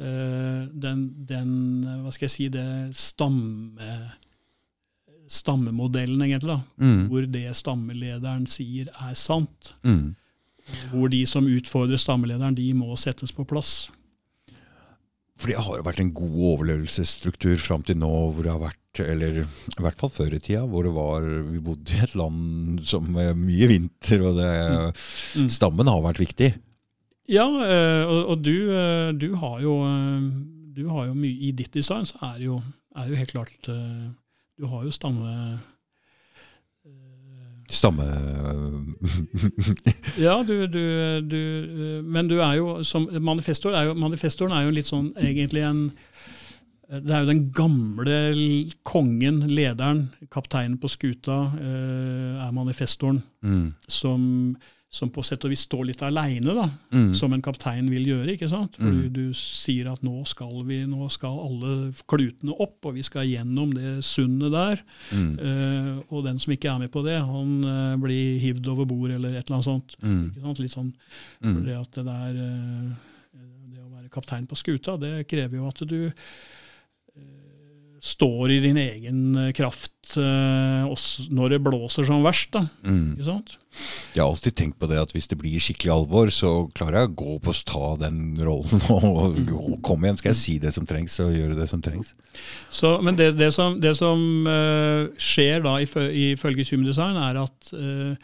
den, 0.00 1.00
den 1.28 1.50
eh, 1.84 1.98
Hva 2.04 2.12
skal 2.14 2.26
jeg 2.28 2.34
si 2.36 2.48
det 2.48 2.66
stamme, 2.96 3.98
stammemodellen, 5.30 6.22
egentlig. 6.24 6.48
da, 6.56 6.60
Mm. 6.80 7.08
Hvor 7.10 7.26
det 7.30 7.44
stammelederen 7.56 8.46
sier, 8.50 8.88
er 9.00 9.14
sant. 9.14 9.74
Mm. 9.84 10.16
Hvor 10.92 11.08
de 11.10 11.24
som 11.26 11.46
utfordrer 11.46 11.98
stammelederen, 11.98 12.54
de 12.56 12.72
må 12.74 12.96
settes 12.98 13.32
på 13.32 13.44
plass. 13.46 13.90
For 15.40 15.48
det 15.48 15.56
har 15.56 15.76
jo 15.78 15.82
vært 15.86 16.00
en 16.02 16.12
god 16.12 16.34
overlevelsesstruktur 16.52 17.56
fram 17.58 17.82
til 17.82 17.96
nå, 17.96 18.10
hvor 18.34 18.42
det 18.44 18.52
har 18.52 18.60
vært, 18.60 19.00
eller 19.00 19.38
i 19.40 19.80
hvert 19.80 19.96
fall 19.96 20.10
før 20.12 20.34
i 20.36 20.38
tida, 20.42 20.66
hvor 20.68 20.82
det 20.84 20.92
var 20.92 21.22
Vi 21.22 21.60
bodde 21.64 21.94
i 21.96 22.02
et 22.04 22.14
land 22.14 22.82
som 22.84 23.06
mye 23.12 23.68
vinter, 23.70 24.20
og 24.26 24.36
det, 24.36 24.94
Mm. 25.40 25.48
stammen 25.48 25.86
har 25.86 26.02
vært 26.02 26.18
viktig. 26.26 26.54
Ja, 27.30 27.46
eh, 27.62 28.04
og, 28.10 28.26
og 28.32 28.44
du, 28.44 28.54
eh, 28.74 29.10
du 29.14 29.34
har 29.38 29.60
jo 29.62 29.76
eh, 29.86 30.22
du 30.76 30.88
har 30.90 31.06
jo 31.10 31.14
mye 31.14 31.46
I 31.46 31.50
ditt 31.54 31.74
design 31.74 32.06
så 32.08 32.18
er 32.26 32.38
det 32.38 32.46
jo, 32.48 32.60
er 32.96 33.10
jo 33.10 33.18
helt 33.18 33.30
klart 33.34 33.68
Du 33.68 34.66
har 34.66 34.84
jo 34.86 34.90
stamme 34.94 35.58
Stamme... 37.70 38.02
Ja, 40.26 40.40
du, 40.42 40.66
du, 40.66 40.82
du 41.30 42.02
Men 42.02 42.30
du 42.30 42.40
er 42.40 42.56
jo 42.58 42.82
som 42.82 43.06
manifestor 43.20 43.76
er 43.78 43.90
jo, 43.90 43.94
Manifestoren 43.94 44.54
er 44.56 44.66
jo 44.66 44.74
litt 44.74 44.90
sånn 44.90 45.12
egentlig 45.20 45.62
en 45.68 45.84
det 46.90 47.14
er 47.14 47.20
jo 47.22 47.28
den 47.28 47.44
gamle 47.54 48.16
kongen, 48.82 49.44
lederen, 49.46 50.08
kapteinen 50.34 50.74
på 50.82 50.88
skuta, 50.90 51.36
er 51.62 52.50
manifestoren, 52.50 53.20
Mm. 53.46 53.68
som, 53.86 54.24
som 54.90 55.08
på 55.14 55.22
sett 55.22 55.44
og 55.46 55.52
vis 55.52 55.60
står 55.68 55.84
litt 55.86 56.00
aleine, 56.02 56.64
Mm. 56.90 57.14
som 57.14 57.32
en 57.32 57.40
kaptein 57.42 57.88
vil 57.88 58.06
gjøre. 58.08 58.32
ikke 58.34 58.48
sant? 58.50 58.74
For 58.76 58.82
Mm. 58.90 59.02
du, 59.12 59.28
du 59.28 59.32
sier 59.32 59.86
at 59.92 60.02
nå 60.02 60.26
skal 60.26 60.64
vi, 60.66 60.80
nå 60.84 61.08
skal 61.10 61.30
alle 61.38 61.92
klutene 62.08 62.56
opp, 62.58 62.84
og 62.86 62.94
vi 62.94 63.02
skal 63.06 63.22
gjennom 63.24 63.72
det 63.72 64.02
sundet 64.04 64.50
der. 64.50 64.82
Mm. 65.12 65.38
Uh, 65.38 66.02
og 66.10 66.24
den 66.24 66.38
som 66.42 66.52
ikke 66.52 66.74
er 66.74 66.78
med 66.80 66.90
på 66.90 67.04
det, 67.06 67.20
han 67.22 67.64
uh, 67.64 67.96
blir 68.02 68.40
hivd 68.40 68.66
over 68.66 68.84
bord 68.84 69.10
eller 69.10 69.30
et 69.38 69.46
eller 69.46 69.60
annet 69.60 69.64
sånt. 69.70 69.94
Mm. 70.02 70.24
Ikke 70.34 70.42
sant? 70.42 70.58
Litt 70.58 70.74
sånn, 70.74 70.92
Mm. 71.40 71.54
for 71.54 71.60
det 71.70 71.76
at 71.80 71.90
det 71.92 72.04
der 72.04 72.34
uh, 72.34 72.94
Det 73.70 73.78
å 73.78 73.94
være 73.94 74.10
kaptein 74.10 74.46
på 74.48 74.56
skuta, 74.58 74.98
det 74.98 75.28
krever 75.28 75.54
jo 75.56 75.68
at 75.68 75.86
du 75.86 76.12
står 78.00 78.50
i 78.54 78.60
din 78.64 78.78
egen 78.80 79.18
eh, 79.36 79.50
kraft 79.52 80.14
eh, 80.16 80.84
også 80.88 81.26
når 81.36 81.52
det 81.52 81.58
blåser 81.66 82.06
som 82.08 82.22
verst. 82.24 82.48
da, 82.54 82.62
Mm. 82.82 83.10
ikke 83.18 83.26
sant? 83.26 83.56
Jeg 84.14 84.22
har 84.22 84.30
alltid 84.30 84.54
tenkt 84.56 84.78
på 84.80 84.88
det 84.90 84.96
at 84.98 85.12
hvis 85.14 85.28
det 85.30 85.36
blir 85.38 85.60
skikkelig 85.62 85.92
alvor, 85.94 86.30
så 86.32 86.52
klarer 86.74 87.02
jeg 87.04 87.10
å 87.10 87.16
gå 87.20 87.34
på 87.44 87.52
å 87.52 87.58
ta 87.68 87.90
den 88.00 88.22
rollen 88.40 88.80
og, 88.96 89.36
og 89.52 89.74
kom 89.86 90.02
igjen. 90.06 90.16
Skal 90.18 90.32
jeg 90.32 90.40
si 90.40 90.54
det 90.62 90.72
som 90.74 90.86
trengs, 90.88 91.18
og 91.22 91.34
gjøre 91.36 91.58
det 91.58 91.68
som 91.70 91.82
trengs. 91.84 92.14
Så, 92.72 92.94
men 93.04 93.18
det, 93.20 93.34
det 93.38 93.50
som, 93.54 93.76
det 93.80 93.92
som 94.00 94.24
uh, 94.48 95.10
skjer 95.20 95.60
da 95.68 95.76
ifø- 95.84 96.08
ifølge 96.32 96.66
Human 96.72 96.88
Design, 96.88 97.20
er 97.20 97.42
at, 97.44 97.70
uh, 97.76 98.16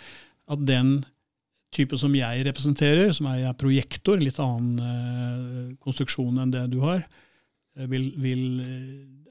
at 0.51 0.65
den 0.67 0.97
type 1.77 1.99
som 2.01 2.15
jeg 2.17 2.47
representerer, 2.49 3.13
som 3.13 3.29
er, 3.29 3.45
projektor, 3.61 4.17
litt 4.25 4.41
annen 4.41 4.81
uh, 4.81 5.77
konstruksjon 5.85 6.41
enn 6.43 6.55
det 6.57 6.65
du 6.73 6.81
har, 6.87 7.05
vil, 7.77 8.07
vil, 8.17 8.45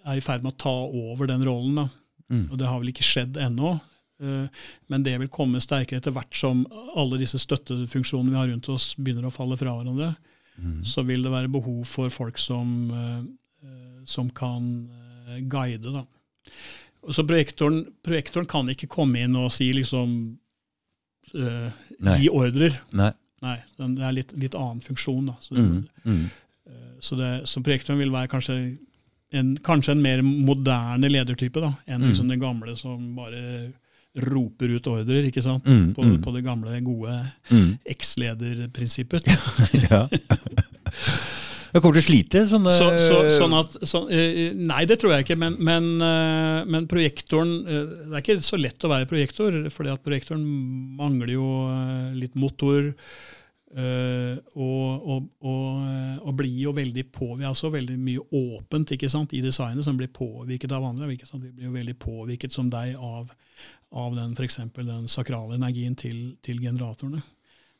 er 0.05 0.17
i 0.17 0.23
ferd 0.23 0.43
med 0.43 0.53
å 0.53 0.57
ta 0.61 0.73
over 0.85 1.27
den 1.27 1.43
rollen. 1.45 1.75
da. 1.75 1.87
Mm. 2.29 2.47
Og 2.51 2.57
det 2.57 2.67
har 2.69 2.79
vel 2.81 2.89
ikke 2.93 3.05
skjedd 3.05 3.37
ennå. 3.37 3.79
eh, 4.21 4.47
Men 4.89 5.03
det 5.03 5.17
vil 5.19 5.27
komme 5.33 5.59
sterkere 5.61 5.97
etter 6.01 6.11
hvert 6.15 6.33
som 6.35 6.65
alle 6.95 7.17
disse 7.21 7.37
støttefunksjonene 7.41 8.31
vi 8.31 8.37
har 8.39 8.47
rundt 8.47 8.69
oss, 8.69 8.95
begynner 8.95 9.25
å 9.27 9.33
falle 9.33 9.57
fra 9.57 9.73
hverandre. 9.75 10.15
Mm. 10.57 10.83
Så 10.87 11.03
vil 11.05 11.23
det 11.23 11.31
være 11.33 11.51
behov 11.51 11.83
for 11.85 12.09
folk 12.09 12.37
som, 12.37 12.91
eh, 12.91 13.67
eh, 13.67 14.01
som 14.05 14.29
kan 14.29 14.89
guide. 15.49 15.91
Da. 15.91 16.05
Så 17.11 17.25
projektoren, 17.27 17.85
projektoren 18.03 18.47
kan 18.47 18.67
ikke 18.69 18.87
komme 18.87 19.19
inn 19.25 19.35
og 19.35 19.51
si 19.51 19.71
liksom 19.73 20.37
uh, 21.35 21.71
Gi 22.19 22.29
ordrer. 22.29 22.79
Nei. 22.93 23.11
Nei, 23.41 23.57
det 23.77 24.01
er 24.05 24.13
litt, 24.15 24.31
litt 24.39 24.55
annen 24.55 24.81
funksjon. 24.81 25.25
da. 25.27 25.35
Så, 25.41 25.55
Mm. 25.55 25.87
Mm. 26.05 26.29
så, 27.01 27.15
det, 27.17 27.47
så 27.47 27.61
projektoren 27.61 27.99
vil 27.99 28.11
være 28.11 28.27
kanskje 28.31 28.55
en, 29.35 29.55
kanskje 29.65 29.91
en 29.95 30.01
mer 30.03 30.21
moderne 30.25 31.09
ledertype 31.11 31.61
da, 31.63 31.73
enn 31.87 32.01
Mm. 32.01 32.07
liksom 32.09 32.29
den 32.31 32.39
gamle 32.41 32.75
som 32.79 33.15
bare 33.17 33.73
roper 34.15 34.71
ut 34.77 34.85
ordrer, 34.87 35.25
ikke 35.27 35.43
sant? 35.43 35.65
Mm. 35.67 35.93
På, 35.95 36.03
Mm. 36.05 36.21
på 36.23 36.33
det 36.35 36.43
gamle, 36.45 36.77
gode 36.85 37.15
Mm. 37.51 37.77
eks-lederprinsippet. 37.85 39.27
Ja. 39.91 40.07
Jeg 41.75 41.81
kommer 41.83 41.97
til 41.97 42.03
å 42.05 42.07
slite. 42.07 42.41
Sånne, 42.47 42.71
Så, 42.71 42.85
så, 43.03 43.15
sånn 43.35 43.53
at, 43.59 43.73
sånn, 43.83 44.05
eh, 44.15 44.53
nei, 44.55 44.85
det 44.87 44.95
tror 45.01 45.11
jeg 45.11 45.25
ikke. 45.25 45.35
Men, 45.41 45.57
men, 45.59 45.89
eh, 45.99 46.61
men 46.71 46.85
projektoren 46.87 47.51
eh, 47.67 47.81
Det 48.05 48.13
er 48.15 48.21
ikke 48.23 48.37
så 48.45 48.59
lett 48.61 48.79
å 48.87 48.91
være 48.93 49.09
projektor, 49.09 49.57
fordi 49.75 49.91
at 49.91 50.03
projektoren 50.05 50.45
mangler 50.95 51.33
jo 51.35 51.49
litt 52.15 52.35
motor. 52.39 52.93
Eh, 53.73 54.35
og, 54.53 55.07
og, 55.09 55.29
og, 55.41 55.85
eh, 55.89 56.17
og 56.21 56.35
blir 56.37 56.57
jo 56.61 56.73
veldig 56.75 57.05
på, 57.11 57.31
Vi 57.39 57.47
har 57.47 57.55
så 57.57 57.71
veldig 57.73 57.97
mye 57.99 58.25
åpent 58.31 58.93
ikke 58.95 59.09
sant, 59.11 59.33
i 59.33 59.43
designet 59.45 59.87
som 59.87 59.97
blir 59.97 60.11
påvirket 60.13 60.75
av 60.75 60.85
andre. 60.85 61.11
Ikke 61.13 61.29
sant? 61.29 61.43
Vi 61.43 61.53
blir 61.55 61.69
jo 61.69 61.77
veldig 61.77 61.97
påvirket 61.99 62.55
som 62.55 62.69
deg 62.69 62.95
av, 62.95 63.31
av 63.91 64.15
den, 64.17 64.35
for 64.37 64.47
eksempel, 64.47 64.87
den 64.91 65.09
sakrale 65.11 65.57
energien 65.59 65.97
til, 65.99 66.35
til 66.45 66.61
generatorene. 66.63 67.23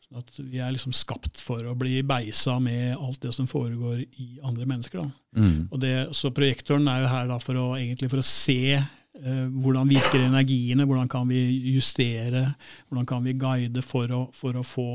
Sånn 0.06 0.22
at 0.22 0.36
vi 0.38 0.60
er 0.62 0.74
liksom 0.74 0.94
skapt 0.94 1.42
for 1.42 1.66
å 1.66 1.78
bli 1.78 2.04
beisa 2.06 2.60
med 2.62 2.94
alt 2.94 3.24
det 3.24 3.32
som 3.34 3.48
foregår 3.50 4.04
i 4.06 4.28
andre 4.46 4.68
mennesker. 4.70 5.02
Da. 5.02 5.42
Mm. 5.42 5.64
Og 5.72 5.82
det, 5.82 5.96
så 6.18 6.30
projektoren 6.36 6.86
er 6.92 7.02
jo 7.04 7.10
her 7.10 7.32
da 7.32 7.40
for 7.42 7.58
å, 7.58 7.72
egentlig 7.80 8.12
for 8.14 8.22
å 8.22 8.28
se 8.28 8.78
hvordan 9.24 9.88
virker 9.90 10.20
energiene, 10.26 10.84
hvordan 10.86 11.08
kan 11.10 11.28
vi 11.30 11.40
justere, 11.76 12.50
hvordan 12.90 13.06
kan 13.08 13.24
vi 13.24 13.34
guide 13.40 13.82
for 13.86 14.12
å, 14.12 14.20
for 14.36 14.58
å 14.60 14.64
få 14.66 14.88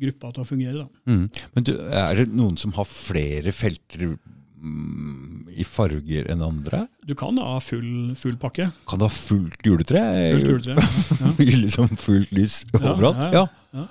gruppa 0.00 0.30
til 0.32 0.42
å 0.42 0.48
fungere. 0.48 0.86
Mm. 1.06 1.26
Men 1.54 1.66
du, 1.68 1.74
er 1.92 2.22
det 2.22 2.30
noen 2.32 2.56
som 2.60 2.72
har 2.76 2.88
flere 2.88 3.52
felter 3.54 4.06
mm, 4.16 5.52
i 5.56 5.66
farger 5.68 6.30
enn 6.32 6.44
andre? 6.44 6.86
Du 7.06 7.14
kan 7.18 7.36
ha 7.42 7.58
full, 7.62 8.14
full 8.18 8.38
pakke. 8.40 8.70
Kan 8.88 9.02
du 9.02 9.06
ha 9.06 9.12
fullt 9.12 9.60
juletre? 9.68 10.02
Fullt 10.38 10.48
juletre. 10.52 10.88
Ja. 11.20 11.34
liksom 11.66 11.92
fullt 12.00 12.32
lys 12.36 12.62
overalt? 12.80 13.20
ja, 13.20 13.30
Ja. 13.42 13.46
ja. 13.76 13.86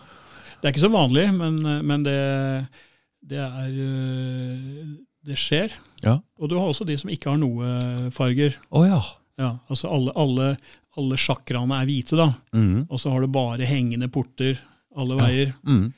Det 0.55 0.69
er 0.69 0.73
ikke 0.73 0.85
så 0.87 0.89
vanlig, 0.95 1.27
men, 1.35 1.59
men 1.85 2.03
det, 2.07 2.15
det 3.21 3.37
er 3.37 3.67
øh, 3.69 4.95
Det 5.27 5.37
skjer. 5.37 5.75
Ja. 6.01 6.15
Og 6.41 6.49
du 6.49 6.55
har 6.57 6.71
også 6.71 6.87
de 6.89 6.95
som 6.97 7.11
ikke 7.13 7.29
har 7.29 7.37
noe 7.37 8.09
farger. 8.15 8.57
Oh, 8.73 8.81
ja. 8.87 8.97
Ja, 9.41 9.57
altså 9.67 9.91
alle, 9.91 10.13
alle, 10.15 10.47
alle 10.99 11.19
sjakraene 11.19 11.81
er 11.81 11.89
hvite, 11.89 12.17
da. 12.19 12.29
Mm. 12.55 12.85
Og 12.87 13.01
så 13.01 13.11
har 13.11 13.23
du 13.23 13.31
bare 13.31 13.67
hengende 13.67 14.09
porter 14.11 14.59
alle 14.95 15.17
veier. 15.19 15.51
Mm. 15.67 15.89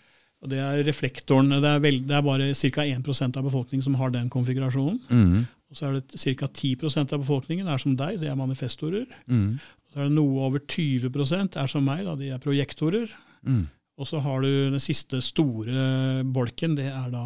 Og 0.42 0.52
det 0.52 0.60
er 0.62 0.84
reflektoren. 0.86 1.54
Det 1.54 1.70
er, 1.70 1.82
veld, 1.84 2.04
det 2.10 2.18
er 2.18 2.26
bare 2.26 2.50
ca. 2.58 2.86
1% 2.86 3.40
av 3.40 3.46
befolkningen 3.46 3.86
som 3.86 3.98
har 4.00 4.14
den 4.14 4.30
konfigurasjonen. 4.34 5.00
Mm. 5.10 5.46
Og 5.68 5.78
så 5.78 5.88
er 5.88 5.98
det 5.98 6.22
ca. 6.22 6.48
10% 6.48 7.16
av 7.16 7.24
befolkningen 7.24 7.70
er 7.70 7.82
som 7.82 7.98
deg, 8.00 8.20
det 8.22 8.30
er 8.32 8.40
manifestorer. 8.40 9.08
Mm. 9.30 9.58
Så 9.92 10.02
er 10.02 10.10
det 10.10 10.18
noe 10.18 10.46
over 10.48 10.62
20% 10.64 11.58
er 11.58 11.72
som 11.72 11.86
meg, 11.86 12.06
da, 12.08 12.16
de 12.20 12.32
er 12.34 12.44
projektorer. 12.44 13.12
Mm. 13.48 13.66
Og 13.98 14.06
så 14.06 14.22
har 14.22 14.44
du 14.46 14.50
den 14.74 14.82
siste 14.82 15.20
store 15.26 16.24
bolken, 16.24 16.76
det 16.78 16.90
er 16.92 17.10
da 17.14 17.26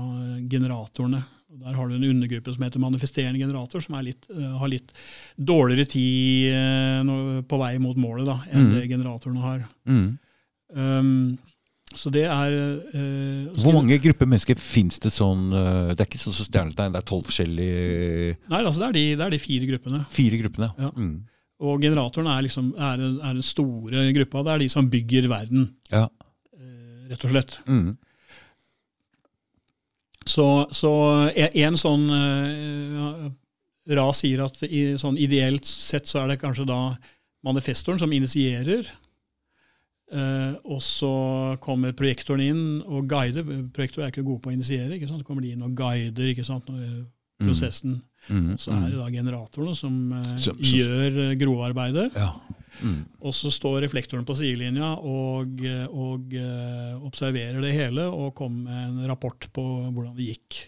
generatorene. 0.51 1.23
Der 1.51 1.73
har 1.75 1.87
du 1.89 1.95
en 1.97 2.03
undergruppe 2.07 2.53
som 2.55 2.63
heter 2.63 2.79
manifesterende 2.79 3.39
generator, 3.41 3.81
som 3.83 3.95
er 3.99 4.05
litt, 4.07 4.25
eh, 4.31 4.57
har 4.57 4.69
litt 4.71 4.93
dårligere 5.35 5.85
tid 5.91 6.53
eh, 6.55 7.41
på 7.43 7.57
vei 7.59 7.73
mot 7.83 7.97
målet 7.99 8.25
da, 8.29 8.37
enn 8.51 8.69
Mm. 8.69 8.73
det 8.77 8.83
generatorene 8.89 9.41
har. 9.43 9.65
Mm. 9.85 10.17
Um, 10.71 11.37
så 11.93 12.07
det 12.09 12.23
er 12.23 12.53
uh, 12.95 13.49
Hvor 13.59 13.73
mange 13.75 13.97
grupper 13.99 14.25
mennesker 14.25 14.55
fins 14.55 14.95
det 15.03 15.09
sånn 15.11 15.49
uh, 15.51 15.89
Det 15.91 15.99
er 15.99 16.07
ikke 16.07 16.21
sånn 16.21 16.31
som 16.37 16.47
stjernetegn, 16.47 16.93
det 16.93 17.01
er 17.01 17.07
tolv 17.09 17.25
forskjellige 17.27 18.37
Nei, 18.47 18.61
altså 18.63 18.79
det 18.79 18.87
er, 18.87 18.93
de, 18.95 19.03
det 19.19 19.25
er 19.25 19.33
de 19.35 19.39
fire 19.43 19.67
gruppene. 19.67 19.99
Fire 20.15 20.39
gruppene. 20.39 20.69
Ja. 20.79 20.91
Mm. 20.95 21.17
Og 21.67 21.83
generatoren 21.83 22.29
er, 22.31 22.45
liksom, 22.47 22.71
er, 22.79 23.03
er 23.03 23.35
den 23.35 23.43
store 23.43 24.05
gruppa. 24.15 24.45
Det 24.47 24.53
er 24.55 24.63
de 24.63 24.69
som 24.71 24.87
bygger 24.89 25.27
verden, 25.29 25.67
Ja. 25.91 26.07
rett 27.11 27.25
og 27.27 27.33
slett. 27.35 27.57
Mm. 27.67 27.97
Så, 30.25 30.67
så 30.71 30.91
en- 31.35 31.55
en 31.65 31.73
sånn 31.79 32.09
eh, 32.13 32.95
ja, 32.95 33.31
Ra 33.97 34.11
sier 34.13 34.43
at 34.45 34.61
i, 34.63 34.93
sånn 35.01 35.17
ideelt 35.17 35.65
sett 35.65 36.05
så 36.05 36.21
er 36.21 36.27
det 36.29 36.41
kanskje 36.41 36.67
da 36.69 36.95
manifestoren 37.43 37.97
som 37.99 38.11
initierer. 38.13 38.85
Eh, 40.11 40.53
og 40.67 40.81
så 40.83 41.57
kommer 41.63 41.93
projektoren 41.97 42.43
inn 42.43 42.63
og 42.83 43.07
guider. 43.09 43.43
Projektorer 43.73 44.05
er 44.07 44.11
ikke 44.13 44.25
gode 44.27 44.41
på 44.43 44.51
å 44.51 44.53
initiere. 44.53 44.93
ikke 44.97 45.07
sant? 45.09 45.23
Så 45.23 45.27
kommer 45.27 45.41
de 45.41 45.53
inn 45.55 45.63
og 45.65 45.73
guider 45.75 46.29
ikke 46.33 46.45
sant? 46.45 46.67
når- 46.69 47.07
prosessen. 47.41 47.95
Mm. 48.29 48.53
Så 48.61 48.69
er 48.69 48.91
det 48.91 48.99
da 48.99 49.07
generatorene 49.09 49.75
som, 49.75 50.13
eh, 50.13 50.37
Som- 50.37 50.61
som- 50.61 50.77
gjør 50.77 51.31
eh, 51.31 51.35
grovarbeidet. 51.41 52.11
Ja. 52.15 52.35
Mm. 52.81 53.05
Og 53.21 53.33
så 53.37 53.51
står 53.53 53.81
reflektoren 53.85 54.25
på 54.25 54.33
sidelinja 54.37 54.89
og, 54.97 55.61
og 55.89 56.33
uh, 56.33 57.05
observerer 57.05 57.61
det 57.61 57.77
hele 57.77 58.03
og 58.09 58.35
kommer 58.37 58.61
med 58.65 58.89
en 58.89 59.07
rapport 59.11 59.47
på 59.53 59.61
hvordan 59.91 60.15
det 60.17 60.25
gikk. 60.33 60.49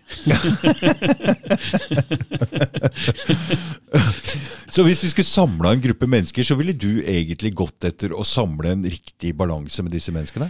Så 4.74 4.82
hvis 4.82 5.04
vi 5.06 5.12
skulle 5.12 5.30
samla 5.30 5.76
en 5.76 5.82
gruppe 5.84 6.08
mennesker, 6.10 6.42
så 6.48 6.56
ville 6.58 6.74
du 6.74 7.04
egentlig 7.06 7.52
gått 7.54 7.86
etter 7.86 8.10
å 8.10 8.24
samle 8.26 8.72
en 8.74 8.82
riktig 8.90 9.36
balanse 9.38 9.84
med 9.86 9.94
disse 9.94 10.10
menneskene? 10.16 10.48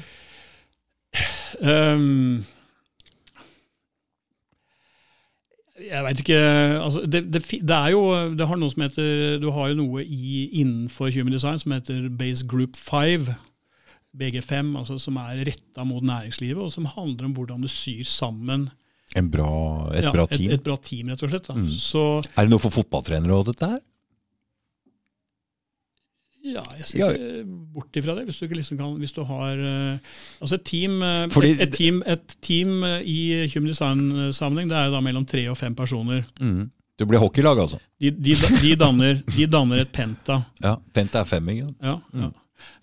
Um, 1.60 2.40
jeg 5.84 6.04
veit 6.06 6.22
ikke 6.24 6.42
altså 6.80 7.04
det, 7.06 7.24
det, 7.34 7.42
det 7.62 7.78
er 7.78 7.94
jo 7.94 8.04
det 8.38 8.48
har 8.50 8.60
noe 8.60 8.74
som 8.74 8.86
heter, 8.86 9.40
Du 9.42 9.50
har 9.56 9.72
jo 9.72 9.80
noe 9.82 10.04
i, 10.04 10.50
innenfor 10.62 11.12
Human 11.16 11.34
Design 11.36 11.60
som 11.62 11.76
heter 11.76 12.08
Base 12.20 12.46
Group 12.48 12.80
5. 12.80 13.34
BG5, 14.14 14.76
altså 14.78 15.00
som 15.02 15.18
er 15.18 15.42
retta 15.48 15.86
mot 15.90 16.04
næringslivet, 16.06 16.62
og 16.62 16.70
som 16.70 16.86
handler 16.86 17.26
om 17.26 17.32
hvordan 17.34 17.64
du 17.66 17.70
syr 17.72 18.06
sammen 18.06 18.68
En 19.18 19.30
bra, 19.34 19.50
et 19.94 20.06
ja, 20.06 20.12
bra 20.14 20.28
team? 20.30 20.52
Et, 20.52 20.60
et 20.60 20.66
bra 20.66 20.78
team, 20.78 21.10
rett 21.10 21.24
og 21.26 21.32
slett. 21.32 21.48
Da. 21.50 21.56
Mm. 21.58 21.72
Så 21.82 22.04
Er 22.22 22.46
det 22.46 22.54
noe 22.54 22.62
for 22.62 22.74
fotballtrenere 22.74 23.36
og 23.36 23.50
dette 23.50 23.70
her? 23.74 23.82
Ja, 26.44 26.64
jeg 26.76 26.84
ser 26.90 27.14
ikke 27.16 27.44
bort 27.72 27.96
ifra 27.96 28.18
det. 28.18 28.26
Hvis 28.28 28.38
du, 28.40 28.46
ikke 28.46 28.58
liksom 28.60 28.78
kan, 28.78 28.96
hvis 29.00 29.14
du 29.16 29.22
har 29.24 29.60
uh, 29.64 30.14
Altså 30.44 30.58
et 30.60 30.66
team, 30.68 30.98
uh, 31.00 31.24
Fordi- 31.32 31.54
et, 31.56 31.62
et 31.68 31.74
team, 31.78 32.02
et 32.06 32.36
team 32.44 32.84
uh, 32.84 33.00
i 33.00 33.48
Human 33.54 33.72
Design-sammenheng 33.72 34.72
det 34.72 34.78
er 34.78 34.90
jo 34.90 34.96
da 34.98 35.02
mellom 35.06 35.26
tre 35.26 35.46
og 35.50 35.58
fem 35.58 35.76
personer. 35.76 36.26
Mm. 36.42 36.68
Du 37.00 37.06
blir 37.10 37.24
hockeylag, 37.24 37.58
altså. 37.64 37.80
De, 38.00 38.12
de, 38.12 38.36
de, 38.36 38.76
danner, 38.78 39.24
de 39.26 39.48
danner 39.50 39.82
et 39.82 39.92
penta. 39.96 40.42
Ja, 40.62 40.76
Penta 40.94 41.24
er 41.24 41.30
fem, 41.32 41.48
ikke 41.56 41.70
sant? 41.70 41.80
Ja, 41.82 41.96
ja. 42.22 42.30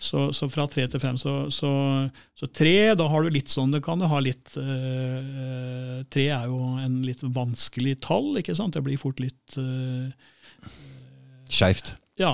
Så, 0.01 0.27
så 0.35 0.49
fra 0.51 0.65
tre 0.69 0.83
til 0.89 1.01
fem. 1.01 1.15
Så, 1.17 1.35
så, 1.53 1.69
så 2.37 2.49
tre, 2.53 2.91
da 2.97 3.07
har 3.09 3.23
du 3.23 3.31
litt 3.33 3.49
sånn 3.49 3.71
Det 3.73 3.79
kan 3.85 4.01
du 4.01 4.05
ha 4.09 4.19
litt 4.21 4.51
øh, 4.61 6.01
Tre 6.13 6.25
er 6.35 6.49
jo 6.51 6.59
en 6.81 6.99
litt 7.05 7.21
vanskelig 7.23 7.95
tall, 8.05 8.35
ikke 8.41 8.53
sant? 8.57 8.75
Det 8.77 8.83
blir 8.85 8.99
fort 9.01 9.21
litt 9.23 9.57
øh, 9.57 10.09
Skeivt. 11.49 11.95
Ja, 12.21 12.33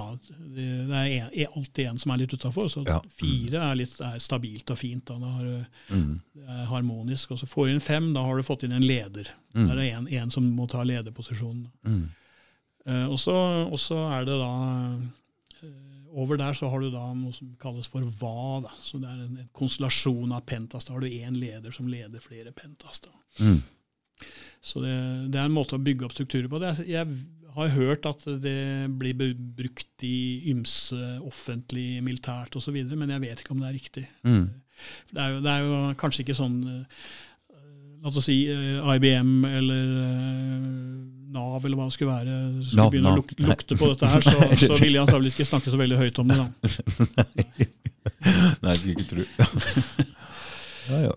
det 0.57 0.97
er, 0.97 1.29
er 1.45 1.53
alltid 1.55 1.87
en 1.91 1.97
som 2.01 2.11
er 2.13 2.17
litt 2.23 2.33
utafor. 2.33 2.67
Så 2.73 2.83
Ja. 2.87 2.99
fire 3.13 3.61
er, 3.71 3.75
litt, 3.79 3.95
er 4.01 4.17
stabilt 4.23 4.69
og 4.73 4.77
fint. 4.81 5.05
Da. 5.05 5.17
Da 5.21 5.31
har 5.37 5.43
Mm. 5.93 6.19
det 6.35 6.43
er 6.49 6.65
harmonisk. 6.71 7.31
Og 7.31 7.39
så 7.39 7.47
får 7.47 7.67
du 7.67 7.73
inn 7.73 7.79
fem, 7.79 8.13
da 8.13 8.23
har 8.23 8.35
du 8.37 8.43
fått 8.43 8.63
inn 8.67 8.71
en 8.75 8.81
leder. 8.85 9.29
Mm. 9.53 9.67
Da 9.67 9.71
er 9.73 9.75
det 9.81 9.93
en, 9.93 10.07
en 10.23 10.31
som 10.31 10.43
må 10.55 10.67
ta 10.69 10.83
lederposisjonen. 10.83 11.67
Mm. 11.85 12.09
Eh, 12.87 13.05
og, 13.09 13.19
så, 13.19 13.35
er 14.17 14.25
det 14.25 14.37
da 14.39 14.51
eh, 15.63 15.71
Over 16.17 16.37
der 16.37 16.53
så 16.53 16.69
har 16.71 16.79
du 16.81 16.89
da 16.89 17.13
noe 17.13 17.33
som 17.35 17.55
kalles 17.61 17.85
for 17.87 18.01
hva. 18.01 18.61
Da. 18.63 18.71
Så 18.81 18.97
det 18.99 19.07
er 19.09 19.25
en, 19.25 19.37
en 19.43 19.49
konstellasjon 19.53 20.31
av 20.33 20.45
pentas. 20.47 20.85
Da 20.87 20.93
har 20.95 21.01
du 21.03 21.07
én 21.11 21.35
leder 21.37 21.71
som 21.75 21.87
leder 21.87 22.19
flere 22.23 22.51
pentas. 22.55 23.01
Da. 23.03 23.09
Mm. 23.43 23.59
Så 24.63 24.81
det, 24.81 24.93
det 25.31 25.37
er 25.39 25.45
en 25.45 25.53
måte 25.53 25.75
å 25.77 25.83
bygge 25.83 26.07
opp 26.07 26.15
strukturer 26.15 26.47
på. 26.49 26.57
Det 26.63 26.71
er, 26.71 26.87
jeg 26.89 27.07
har 27.57 27.73
hørt 27.73 28.05
at 28.05 28.25
det 28.41 28.87
blir 28.99 29.33
brukt 29.57 30.05
i 30.05 30.49
ymse 30.51 31.17
offentlig, 31.25 32.03
militært 32.05 32.55
osv., 32.59 32.75
men 32.93 33.13
jeg 33.15 33.23
vet 33.23 33.41
ikke 33.41 33.55
om 33.55 33.63
det 33.63 33.69
er 33.69 33.77
riktig. 33.77 34.03
Mm. 34.27 34.49
Det 35.11 35.23
er 35.23 35.31
jo, 35.33 35.39
det 35.41 35.53
er 35.53 35.63
jo 35.65 35.79
kanskje 35.97 36.21
ikke 36.25 36.37
sånn 36.37 36.57
eh, 36.69 37.07
La 37.97 38.11
oss 38.11 38.19
si 38.27 38.35
eh, 38.45 38.77
IBM 38.77 39.31
eller 39.49 39.87
eh, 40.03 40.27
Nav 41.33 41.65
eller 41.65 41.79
hva 41.79 41.87
det 41.87 41.95
skulle 41.95 42.13
være, 42.13 42.35
skulle 42.61 42.83
no, 42.83 42.91
begynne 42.93 43.09
å 43.09 43.17
luk 43.17 43.33
lukte 43.41 43.77
på 43.79 43.89
dette 43.89 44.11
her, 44.11 44.21
så, 44.23 44.35
så 44.61 44.77
ville 44.77 44.93
jeg 44.99 45.03
antakelig 45.03 45.33
ikke 45.33 45.49
snakke 45.49 45.73
så 45.73 45.81
veldig 45.81 45.97
høyt 45.99 46.21
om 46.21 46.29
det. 46.29 46.37
da. 46.37 47.25
Nei, 48.61 48.75
jeg 48.75 48.79
skulle 48.79 48.95
ikke 48.95 49.09
tro. 49.11 49.25
ja, 50.93 51.01
ja. 51.07 51.13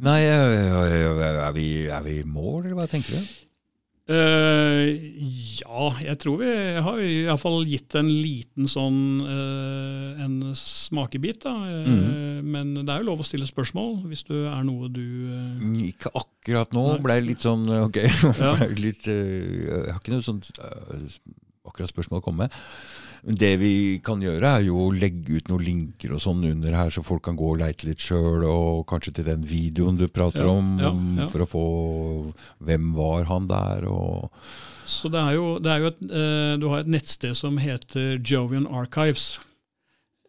Nei, 0.00 0.18
er 0.30 1.52
vi, 1.58 1.68
er 1.90 2.06
vi 2.06 2.16
i 2.22 2.24
mål, 2.24 2.62
eller 2.62 2.78
hva 2.78 2.88
tenker 2.90 3.18
du? 3.18 3.36
Eh, 4.10 4.86
ja, 5.60 5.90
jeg 6.02 6.16
tror 6.18 6.38
vi 6.40 6.48
har 6.82 6.98
i 7.04 7.20
hvert 7.28 7.42
fall 7.42 7.60
gitt 7.68 7.94
en 8.00 8.08
liten 8.10 8.66
sånn 8.70 8.96
uh, 9.22 10.22
en 10.24 10.38
smakebit. 10.58 11.42
da. 11.44 11.52
Mm. 11.84 12.00
Uh, 12.00 12.40
Men 12.42 12.72
det 12.80 12.88
er 12.90 13.04
jo 13.04 13.10
lov 13.12 13.22
å 13.22 13.26
stille 13.28 13.46
spørsmål 13.46 14.00
hvis 14.10 14.24
det 14.30 14.40
er 14.50 14.64
noe 14.66 14.88
du 14.90 15.04
eh, 15.04 15.52
Mm, 15.60 15.76
Ikke 15.92 16.10
akkurat 16.16 16.72
nå. 16.74 16.86
Nei. 16.94 17.02
Ble 17.04 17.18
litt 17.28 17.44
sånn 17.46 17.68
Ok. 17.84 18.00
Ja. 18.40 18.54
litt, 18.74 19.06
eh, 19.10 19.68
jeg 19.68 19.92
har 19.92 20.00
ikke 20.00 20.16
noe 20.16 20.26
sånt 20.26 20.50
eh, 20.58 21.20
akkurat 21.68 21.92
spørsmål 21.92 22.22
å 22.22 22.24
komme 22.24 22.46
med. 22.48 22.58
Det 23.22 23.50
vi 23.60 23.72
kan 24.04 24.22
gjøre, 24.24 24.54
er 24.56 24.64
jo 24.64 24.78
å 24.86 24.92
legge 24.96 25.36
ut 25.36 25.50
noen 25.50 25.64
linker 25.66 26.14
og 26.16 26.22
sånn 26.24 26.40
under 26.48 26.72
her, 26.72 26.92
så 26.94 27.02
folk 27.04 27.26
kan 27.26 27.36
gå 27.36 27.50
og 27.52 27.60
leite 27.60 27.84
litt 27.88 28.00
sjøl, 28.00 28.46
og 28.48 28.86
kanskje 28.88 29.18
til 29.18 29.28
den 29.28 29.44
videoen 29.44 29.98
du 30.00 30.06
prater 30.08 30.46
Ja, 30.46 30.54
om, 30.54 30.70
ja, 30.80 30.92
ja. 31.20 31.26
for 31.28 31.44
å 31.44 31.48
få 31.50 31.64
Hvem 32.64 32.94
var 32.96 33.28
han 33.28 33.46
der, 33.50 33.84
og 33.90 34.30
Så 34.88 35.10
det 35.12 35.20
er 35.20 35.36
jo, 35.36 35.58
det 35.60 35.70
er 35.74 35.84
jo 35.84 35.92
et, 35.92 36.00
eh, 36.08 36.54
du 36.60 36.66
har 36.72 36.80
et 36.80 36.90
nettsted 36.90 37.36
som 37.38 37.60
heter 37.60 38.18
Jovian 38.24 38.66
Archives. 38.66 39.38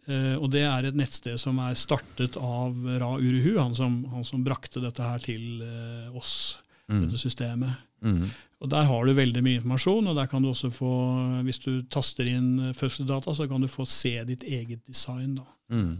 Eh, 0.10 0.36
og 0.36 0.52
det 0.54 0.64
er 0.68 0.86
et 0.90 0.98
nettsted 0.98 1.40
som 1.42 1.58
er 1.64 1.80
startet 1.80 2.36
av 2.38 2.76
Ra 3.02 3.16
Uruhu, 3.18 3.56
han 3.58 3.76
som, 3.78 4.02
han 4.12 4.26
som 4.28 4.44
brakte 4.46 4.84
dette 4.84 5.02
her 5.06 5.22
til 5.24 5.64
eh, 5.66 6.08
oss, 6.18 6.58
mm, 6.92 7.06
dette 7.06 7.22
systemet. 7.22 7.82
mm, 8.06 8.30
Og 8.62 8.70
Der 8.70 8.84
har 8.86 9.06
du 9.06 9.14
veldig 9.18 9.42
mye 9.44 9.58
informasjon, 9.58 10.08
og 10.08 10.16
der 10.16 10.26
kan 10.30 10.44
du 10.44 10.50
også 10.52 10.70
få, 10.70 11.42
hvis 11.44 11.58
du 11.60 11.82
taster 11.90 12.28
inn 12.30 12.60
eh, 12.60 12.74
fødselsdata, 12.78 13.34
så 13.34 13.48
kan 13.50 13.62
du 13.62 13.68
få 13.68 13.86
se 13.90 14.12
ditt 14.28 14.44
eget 14.44 14.86
design. 14.88 15.36
da. 15.36 15.48
mm, 15.74 15.98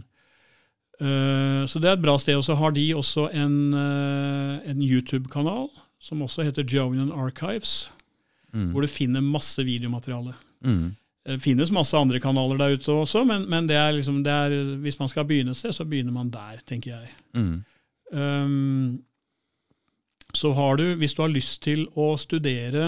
Eh, 1.00 1.66
Så 1.66 1.80
det 1.80 1.88
er 1.88 1.96
et 1.96 2.02
bra 2.02 2.16
sted. 2.18 2.36
Og 2.36 2.44
så 2.44 2.54
har 2.54 2.70
de 2.70 2.94
også 2.94 3.28
en, 3.34 3.74
eh, 3.74 4.70
en 4.70 4.82
YouTube-kanal 4.82 5.68
som 6.00 6.22
også 6.22 6.42
heter 6.44 6.62
Jovian 6.62 7.10
Archives, 7.12 7.90
mm, 8.54 8.70
hvor 8.70 8.80
du 8.82 8.86
finner 8.86 9.20
masse 9.20 9.64
videomateriale. 9.64 10.34
mm, 10.64 10.94
Det 11.26 11.40
finnes 11.42 11.70
masse 11.72 11.96
andre 11.96 12.18
kanaler 12.20 12.56
der 12.58 12.74
ute 12.76 12.88
også, 12.92 13.24
men, 13.24 13.48
men 13.50 13.66
det 13.68 13.76
er 13.76 13.92
liksom, 13.92 14.24
det 14.24 14.32
er, 14.32 14.76
hvis 14.76 14.98
man 14.98 15.08
skal 15.08 15.24
begynne 15.24 15.50
et 15.50 15.56
sted, 15.56 15.72
så 15.72 15.84
begynner 15.84 16.12
man 16.12 16.30
der, 16.30 16.60
tenker 16.66 16.90
jeg. 16.90 17.08
mm, 17.34 17.64
Um, 18.14 19.02
så 20.36 20.52
har 20.56 20.76
du, 20.80 20.94
hvis 20.96 21.14
du 21.14 21.22
har 21.22 21.32
lyst 21.32 21.62
til 21.64 21.86
å 21.98 22.12
studere 22.20 22.86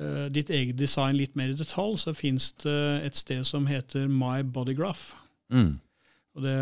uh, 0.00 0.26
ditt 0.32 0.50
eget 0.50 0.78
design 0.78 1.16
litt 1.18 1.36
mer 1.36 1.52
i 1.52 1.58
detalj, 1.58 1.98
så 2.04 2.14
fins 2.16 2.52
det 2.64 2.78
et 3.06 3.18
sted 3.18 3.44
som 3.46 3.66
heter 3.68 4.08
My 4.08 4.42
Bodygraph. 4.42 5.14
mm, 5.52 5.72
Og 6.38 6.44
det 6.44 6.58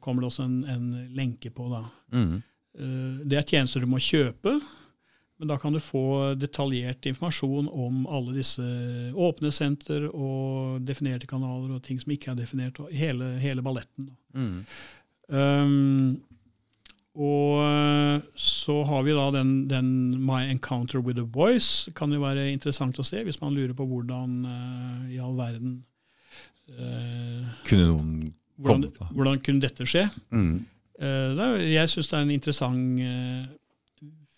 kommer 0.00 0.24
det 0.24 0.30
også 0.32 0.44
en, 0.48 0.64
en 0.68 0.88
lenke 1.16 1.50
på. 1.50 1.70
da. 1.72 1.84
mm, 2.12 2.42
Uh, 2.74 3.20
det 3.22 3.36
er 3.38 3.44
tjenester 3.46 3.84
du 3.84 3.86
må 3.86 4.00
kjøpe, 4.02 4.56
men 5.38 5.46
da 5.46 5.54
kan 5.62 5.72
du 5.72 5.78
få 5.78 6.34
detaljert 6.34 7.06
informasjon 7.06 7.68
om 7.70 8.00
alle 8.10 8.34
disse 8.34 8.64
åpne 9.14 9.52
senter 9.54 10.08
og 10.10 10.82
definerte 10.82 11.28
kanaler 11.30 11.76
og 11.76 11.84
ting 11.86 12.00
som 12.02 12.10
ikke 12.10 12.32
er 12.32 12.40
definert, 12.40 12.80
og 12.82 12.90
hele, 12.90 13.36
hele 13.38 13.62
balletten. 13.62 14.10
mm, 14.34 14.60
Um, 15.32 16.20
og 17.14 17.60
eh, 17.62 18.22
så 18.34 18.80
har 18.88 19.04
vi 19.06 19.14
da 19.14 19.28
den, 19.36 19.68
den 19.70 19.88
My 20.18 20.48
Encounter 20.50 20.98
with 20.98 21.20
a 21.20 21.22
Voice. 21.22 21.90
Kan 21.94 22.12
jo 22.12 22.24
være 22.24 22.48
interessant 22.50 22.98
å 22.98 23.06
se 23.06 23.22
hvis 23.22 23.38
man 23.42 23.54
lurer 23.54 23.74
på 23.76 23.86
hvordan 23.86 24.40
uh, 24.42 25.04
i 25.14 25.20
all 25.22 25.36
verden 25.38 25.76
uh, 26.74 27.52
Kunne 27.68 27.86
noen 27.92 28.08
hvordan, 28.58 28.88
komme 28.88 28.90
på? 28.96 29.06
hvordan 29.14 29.42
kunne 29.46 29.66
dette 29.66 29.88
skje? 29.88 30.08
Mm, 30.34 30.64
Uh, 30.94 31.34
det 31.34 31.46
jeg 31.72 31.90
syns 31.90 32.06
det 32.06 32.14
er 32.14 32.20
en 32.22 32.28
interessant 32.30 33.00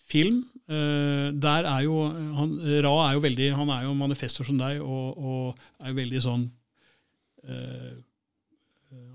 film. 0.09 0.39
Der 0.67 1.67
er 1.69 1.83
jo 1.85 1.99
han, 2.09 2.55
Ra 2.81 2.93
er 3.03 3.11
jo 3.13 3.21
veldig 3.21 3.49
Han 3.59 3.69
er 3.69 3.83
jo 3.85 3.91
manifester 3.93 4.47
som 4.47 4.57
deg, 4.57 4.79
og, 4.81 5.19
og 5.21 5.59
er 5.77 5.91
jo 5.91 5.97
veldig 5.99 6.21
sånn 6.25 6.47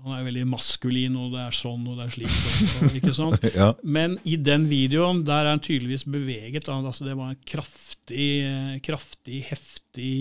Han 0.03 0.17
er 0.17 0.25
veldig 0.27 0.43
maskulin, 0.51 1.15
og 1.17 1.31
det 1.33 1.41
er 1.45 1.55
sånn 1.55 1.85
og 1.87 1.97
det 1.97 2.05
er 2.05 2.13
slik. 2.13 2.33
Og, 2.33 2.83
og, 2.83 2.97
ikke 2.99 3.13
sant? 3.15 3.47
ja. 3.61 3.69
Men 3.81 4.17
i 4.27 4.35
den 4.37 4.67
videoen 4.69 5.23
der 5.25 5.47
er 5.47 5.55
han 5.55 5.63
tydeligvis 5.63 6.03
beveget. 6.05 6.69
Altså, 6.69 7.07
det 7.07 7.15
var 7.17 7.31
en 7.33 7.41
kraftig, 7.47 8.29
eh, 8.45 8.75
kraftig 8.85 9.41
heftig 9.49 10.13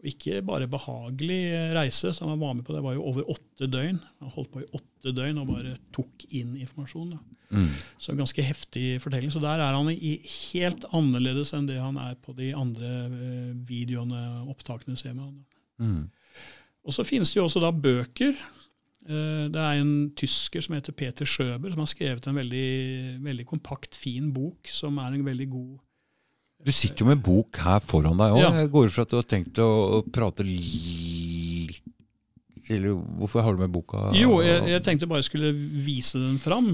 og 0.00 0.08
ikke 0.08 0.40
bare 0.48 0.68
behagelig 0.70 1.40
eh, 1.52 1.72
reise 1.76 2.12
som 2.16 2.30
han 2.32 2.40
var 2.40 2.54
med 2.56 2.64
på. 2.64 2.72
Det 2.72 2.82
var 2.84 2.94
jo 2.96 3.04
over 3.10 3.26
åtte 3.34 3.68
døgn. 3.68 3.98
Han 4.22 4.32
holdt 4.32 4.52
på 4.54 4.62
i 4.62 4.68
åtte 4.76 5.12
døgn 5.16 5.40
og 5.42 5.50
bare 5.50 5.74
tok 5.92 6.24
inn 6.36 6.54
informasjon. 6.56 7.18
Mm, 7.50 7.68
Så 8.00 8.12
en 8.12 8.22
ganske 8.22 8.44
heftig 8.46 8.86
fortelling. 9.04 9.32
Så 9.32 9.42
der 9.42 9.60
er 9.60 9.76
han 9.76 9.90
i 9.92 10.14
helt 10.52 10.86
annerledes 10.96 11.52
enn 11.56 11.68
det 11.68 11.80
han 11.82 12.00
er 12.00 12.16
på 12.22 12.32
de 12.38 12.54
andre 12.56 12.94
eh, 13.10 13.52
videoene, 13.68 14.22
opptakene 14.48 14.96
ser 14.96 15.12
med 15.12 15.26
da. 15.28 15.60
mm, 15.84 16.02
Og 16.86 16.92
så 16.96 17.04
finnes 17.04 17.28
det 17.32 17.36
jo 17.40 17.44
også 17.44 17.60
da 17.62 17.70
bøker. 17.72 18.34
Eh, 19.08 19.48
Det 19.52 19.60
er 19.60 19.80
en 19.80 20.10
tysker 20.16 20.60
som 20.64 20.74
heter 20.76 20.92
Peter 20.96 21.24
Schøber, 21.28 21.70
som 21.72 21.78
har 21.82 21.90
skrevet 21.90 22.26
en 22.28 22.34
veldig, 22.36 23.20
veldig 23.24 23.46
kompakt, 23.46 23.94
fin 23.96 24.32
bok, 24.32 24.68
som 24.70 24.98
er 24.98 25.14
en 25.16 25.24
veldig 25.24 25.48
god 25.50 25.78
Du 26.64 26.72
sitter 26.72 27.04
jo 27.04 27.06
med 27.08 27.22
bok 27.24 27.56
her 27.56 27.80
foran 27.80 28.18
deg 28.20 28.34
òg. 28.36 28.40
Ja. 28.42 28.50
Jeg 28.60 28.70
går 28.70 28.86
ut 28.86 28.92
fra 28.92 29.02
at 29.06 29.10
du 29.10 29.16
har 29.16 29.24
tenkt 29.28 29.56
å, 29.64 30.02
prate 30.12 30.44
litt 30.44 31.80
Eller 32.70 32.92
hvorfor 33.18 33.42
har 33.42 33.56
du 33.56 33.62
med 33.64 33.72
boka? 33.72 34.10
Jo, 34.14 34.40
jeg, 34.44 34.68
jeg 34.68 34.82
tenkte 34.84 35.08
bare 35.08 35.22
jeg 35.24 35.30
skulle 35.30 35.52
vise 35.56 36.18
den 36.20 36.38
fram. 36.38 36.70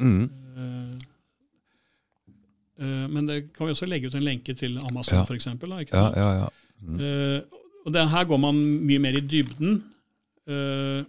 Mm, 0.00 0.30
Eh, 0.54 0.94
eh, 2.78 3.06
Men 3.10 3.26
det 3.26 3.52
kan 3.56 3.66
vi 3.66 3.72
også 3.74 3.88
legge 3.88 4.06
ut 4.06 4.14
en 4.14 4.22
lenke 4.22 4.54
til 4.54 4.76
Amazon, 4.78 5.24
Ja. 5.24 5.34
eksempel, 5.34 5.68
ja, 5.90 6.04
ja, 6.14 6.28
ja. 6.44 6.48
Mm, 6.84 7.00
Eh, 7.00 7.40
og 7.84 7.92
den 7.92 8.08
her 8.08 8.24
går 8.24 8.40
man 8.40 8.58
mye 8.88 8.98
mer 9.02 9.18
i 9.18 9.20
dybden. 9.20 9.82
Uh, 10.48 11.04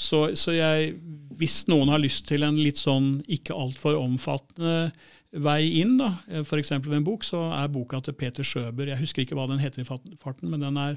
så, 0.00 0.30
så 0.38 0.52
jeg, 0.56 0.94
hvis 1.36 1.66
noen 1.68 1.90
har 1.92 2.00
lyst 2.00 2.24
til 2.28 2.42
en 2.46 2.56
litt 2.56 2.80
sånn 2.80 3.18
ikke 3.28 3.52
altfor 3.56 3.98
omfattende 4.00 4.92
vei 5.30 5.66
inn, 5.82 5.98
da, 6.00 6.14
f.eks. 6.42 6.72
ved 6.80 6.96
en 6.96 7.04
bok, 7.06 7.22
så 7.28 7.42
er 7.54 7.68
boka 7.70 8.00
til 8.02 8.16
Peter 8.18 8.42
Schøber 8.42 8.88
Jeg 8.90 8.98
husker 8.98 9.22
ikke 9.22 9.36
hva 9.38 9.44
den 9.50 9.60
heter 9.62 9.84
i 9.84 9.86
farten, 9.86 10.48
men 10.50 10.64
den 10.64 10.78
er, 10.80 10.96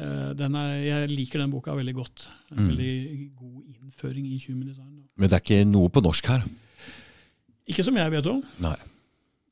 eh, 0.00 0.30
den 0.40 0.56
er, 0.58 0.72
jeg 0.82 1.10
liker 1.12 1.38
den 1.44 1.52
boka 1.52 1.76
veldig 1.78 1.94
godt. 2.00 2.24
En 2.50 2.64
Mm. 2.64 2.70
veldig 2.72 2.94
god 3.36 3.60
innføring 3.76 4.26
i 4.26 4.40
human 4.46 4.66
design. 4.72 4.96
Da. 4.96 5.04
Men 5.20 5.28
det 5.28 5.36
er 5.36 5.44
ikke 5.44 5.68
noe 5.70 5.88
på 5.92 6.02
norsk 6.02 6.26
her? 6.32 6.42
Ikke 7.68 7.84
som 7.86 7.96
jeg 8.00 8.10
vet 8.10 8.26
om. 8.26 8.42
Nei. 8.64 8.74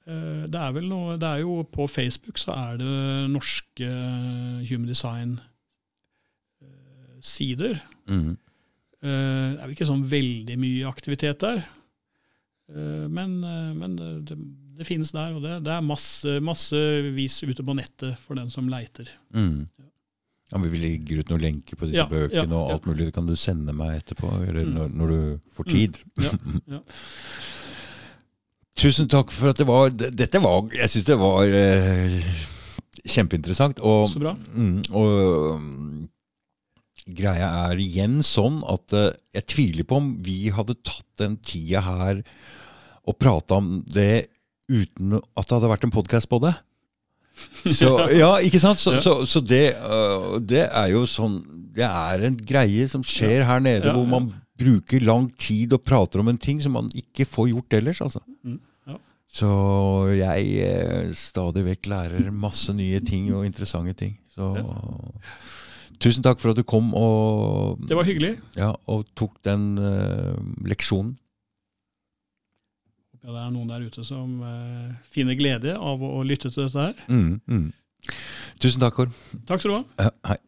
Eh, 0.08 0.46
det 0.48 0.56
er 0.56 0.72
vel 0.72 0.86
noe 0.88 1.18
Det 1.20 1.28
er 1.28 1.38
jo 1.42 1.58
På 1.68 1.84
Facebook 1.90 2.38
så 2.40 2.54
er 2.56 2.76
det 2.80 3.28
norske 3.32 3.88
Human 4.70 4.86
Design-sider. 4.88 5.42
Mm. 8.08 8.30
Eh, 9.02 9.52
Det 9.52 9.60
er 9.60 9.66
vel 9.66 9.74
ikke 9.76 9.86
sånn 9.90 10.06
veldig 10.10 10.56
mye 10.58 10.86
aktivitet 10.88 11.38
der. 11.44 11.58
Eh, 12.72 13.06
Men, 13.08 13.44
eh, 13.44 13.72
men 13.74 13.96
det, 13.96 14.36
det, 14.78 14.86
finnes 14.86 15.12
der, 15.12 15.34
og 15.36 15.42
det, 15.44 15.58
det 15.64 15.72
er 15.72 15.80
masse, 15.84 16.40
massevis 16.44 17.42
ute 17.44 17.62
på 17.64 17.74
nettet 17.76 18.16
for 18.24 18.34
den 18.38 18.50
som 18.50 18.68
leiter. 18.68 19.08
Mm. 19.34 19.68
Ja, 20.50 20.56
men 20.58 20.70
Vi 20.72 20.78
legger 20.80 21.18
ut 21.20 21.28
noen 21.28 21.42
lenker 21.44 21.76
på 21.76 21.84
disse 21.90 21.98
Ja, 22.00 22.06
ja, 22.08 22.10
bøkene 22.14 22.54
og 22.56 22.70
alt 22.72 22.86
mulig. 22.88 23.04
Det 23.10 23.14
kan 23.18 23.26
du 23.28 23.34
sende 23.36 23.72
meg 23.76 23.98
etterpå, 24.00 24.30
eller 24.48 24.64
Mm. 24.64 24.72
når, 24.74 24.88
når 24.96 25.06
du 25.12 25.40
får 25.52 25.64
tid. 25.68 25.98
Ja, 26.16 26.30
ja. 26.78 26.80
Tusen 28.78 29.08
takk 29.10 29.32
for 29.34 29.50
at 29.50 29.58
det 29.58 29.66
var 29.66 29.90
Dette 29.90 30.40
var 30.42 30.68
Jeg 30.76 30.92
syns 30.92 31.06
det 31.08 31.16
var 31.18 31.50
eh, 31.50 32.18
kjempeinteressant. 33.08 33.80
Og, 33.82 34.12
Så 34.12 34.22
bra. 34.22 34.34
Mm, 34.54 34.82
og 34.94 36.08
greia 37.08 37.48
er 37.70 37.80
igjen 37.80 38.20
sånn 38.26 38.60
at 38.68 38.94
eh, 38.96 39.12
jeg 39.38 39.48
tviler 39.54 39.88
på 39.88 39.98
om 40.00 40.10
vi 40.24 40.50
hadde 40.54 40.76
tatt 40.84 41.06
den 41.22 41.38
tida 41.40 41.82
her 41.86 42.22
og 43.08 43.16
prata 43.16 43.58
om 43.62 43.78
det 43.88 44.28
uten 44.68 45.16
at 45.16 45.46
det 45.48 45.54
hadde 45.56 45.70
vært 45.72 45.86
en 45.88 45.94
podkast 45.94 46.28
på 46.28 46.40
det. 46.44 46.52
Så, 47.64 47.94
ja, 48.20 48.34
ikke 48.44 48.60
sant? 48.60 48.82
Så, 48.82 48.98
så, 49.00 49.22
så 49.28 49.40
det, 49.40 49.72
uh, 49.78 50.36
det 50.42 50.66
er 50.66 50.88
jo 50.90 51.04
sånn 51.06 51.36
Det 51.76 51.86
er 51.86 52.24
en 52.26 52.34
greie 52.34 52.88
som 52.90 53.04
skjer 53.06 53.44
her 53.46 53.62
nede, 53.62 53.86
Ja, 53.86 53.94
hvor 53.94 54.04
ja. 54.08 54.10
man 54.16 54.32
bruker 54.58 55.04
lang 55.06 55.28
tid 55.38 55.72
og 55.76 55.84
prater 55.86 56.18
om 56.18 56.32
en 56.32 56.40
ting 56.40 56.58
som 56.60 56.74
man 56.74 56.88
ikke 56.90 57.28
får 57.30 57.52
gjort 57.52 57.76
ellers. 57.78 58.00
altså. 58.02 58.24
Mm. 58.42 58.58
Så 59.28 59.48
jeg 60.16 60.52
eh, 60.64 61.10
stadig 61.12 61.64
vekk 61.66 61.88
lærer 61.92 62.30
masse 62.32 62.72
nye 62.72 63.00
ting 63.04 63.28
og 63.36 63.44
interessante 63.44 63.92
ting. 63.98 64.14
Så 64.32 64.54
tusen 66.00 66.24
takk 66.24 66.40
for 66.40 66.54
at 66.54 66.58
du 66.60 66.64
kom 66.64 66.92
og, 66.96 67.80
Det 67.88 67.96
var 67.98 68.06
hyggelig. 68.08 68.38
ja, 68.56 68.72
og 68.88 69.04
tok 69.18 69.36
den 69.44 69.74
eh, 69.82 70.38
leksjonen. 70.70 71.16
Ja, 73.18 73.34
det 73.34 73.40
er 73.42 73.50
noen 73.52 73.68
der 73.68 73.84
ute 73.84 74.04
som 74.06 74.38
eh, 74.46 74.94
finner 75.12 75.36
glede 75.36 75.74
av 75.76 76.00
å, 76.00 76.14
å 76.20 76.24
lytte 76.24 76.48
til 76.54 76.64
dette 76.64 76.86
her. 76.88 77.00
Mm, 77.12 77.40
mm. 77.44 77.66
Tusen 78.62 78.80
takk, 78.80 78.96
Kåre. 78.96 79.12
Takk 79.48 79.60
skal 79.60 79.74
du 79.74 79.76
ha. 79.76 79.84
Ja. 80.06 80.12
Hei. 80.30 80.38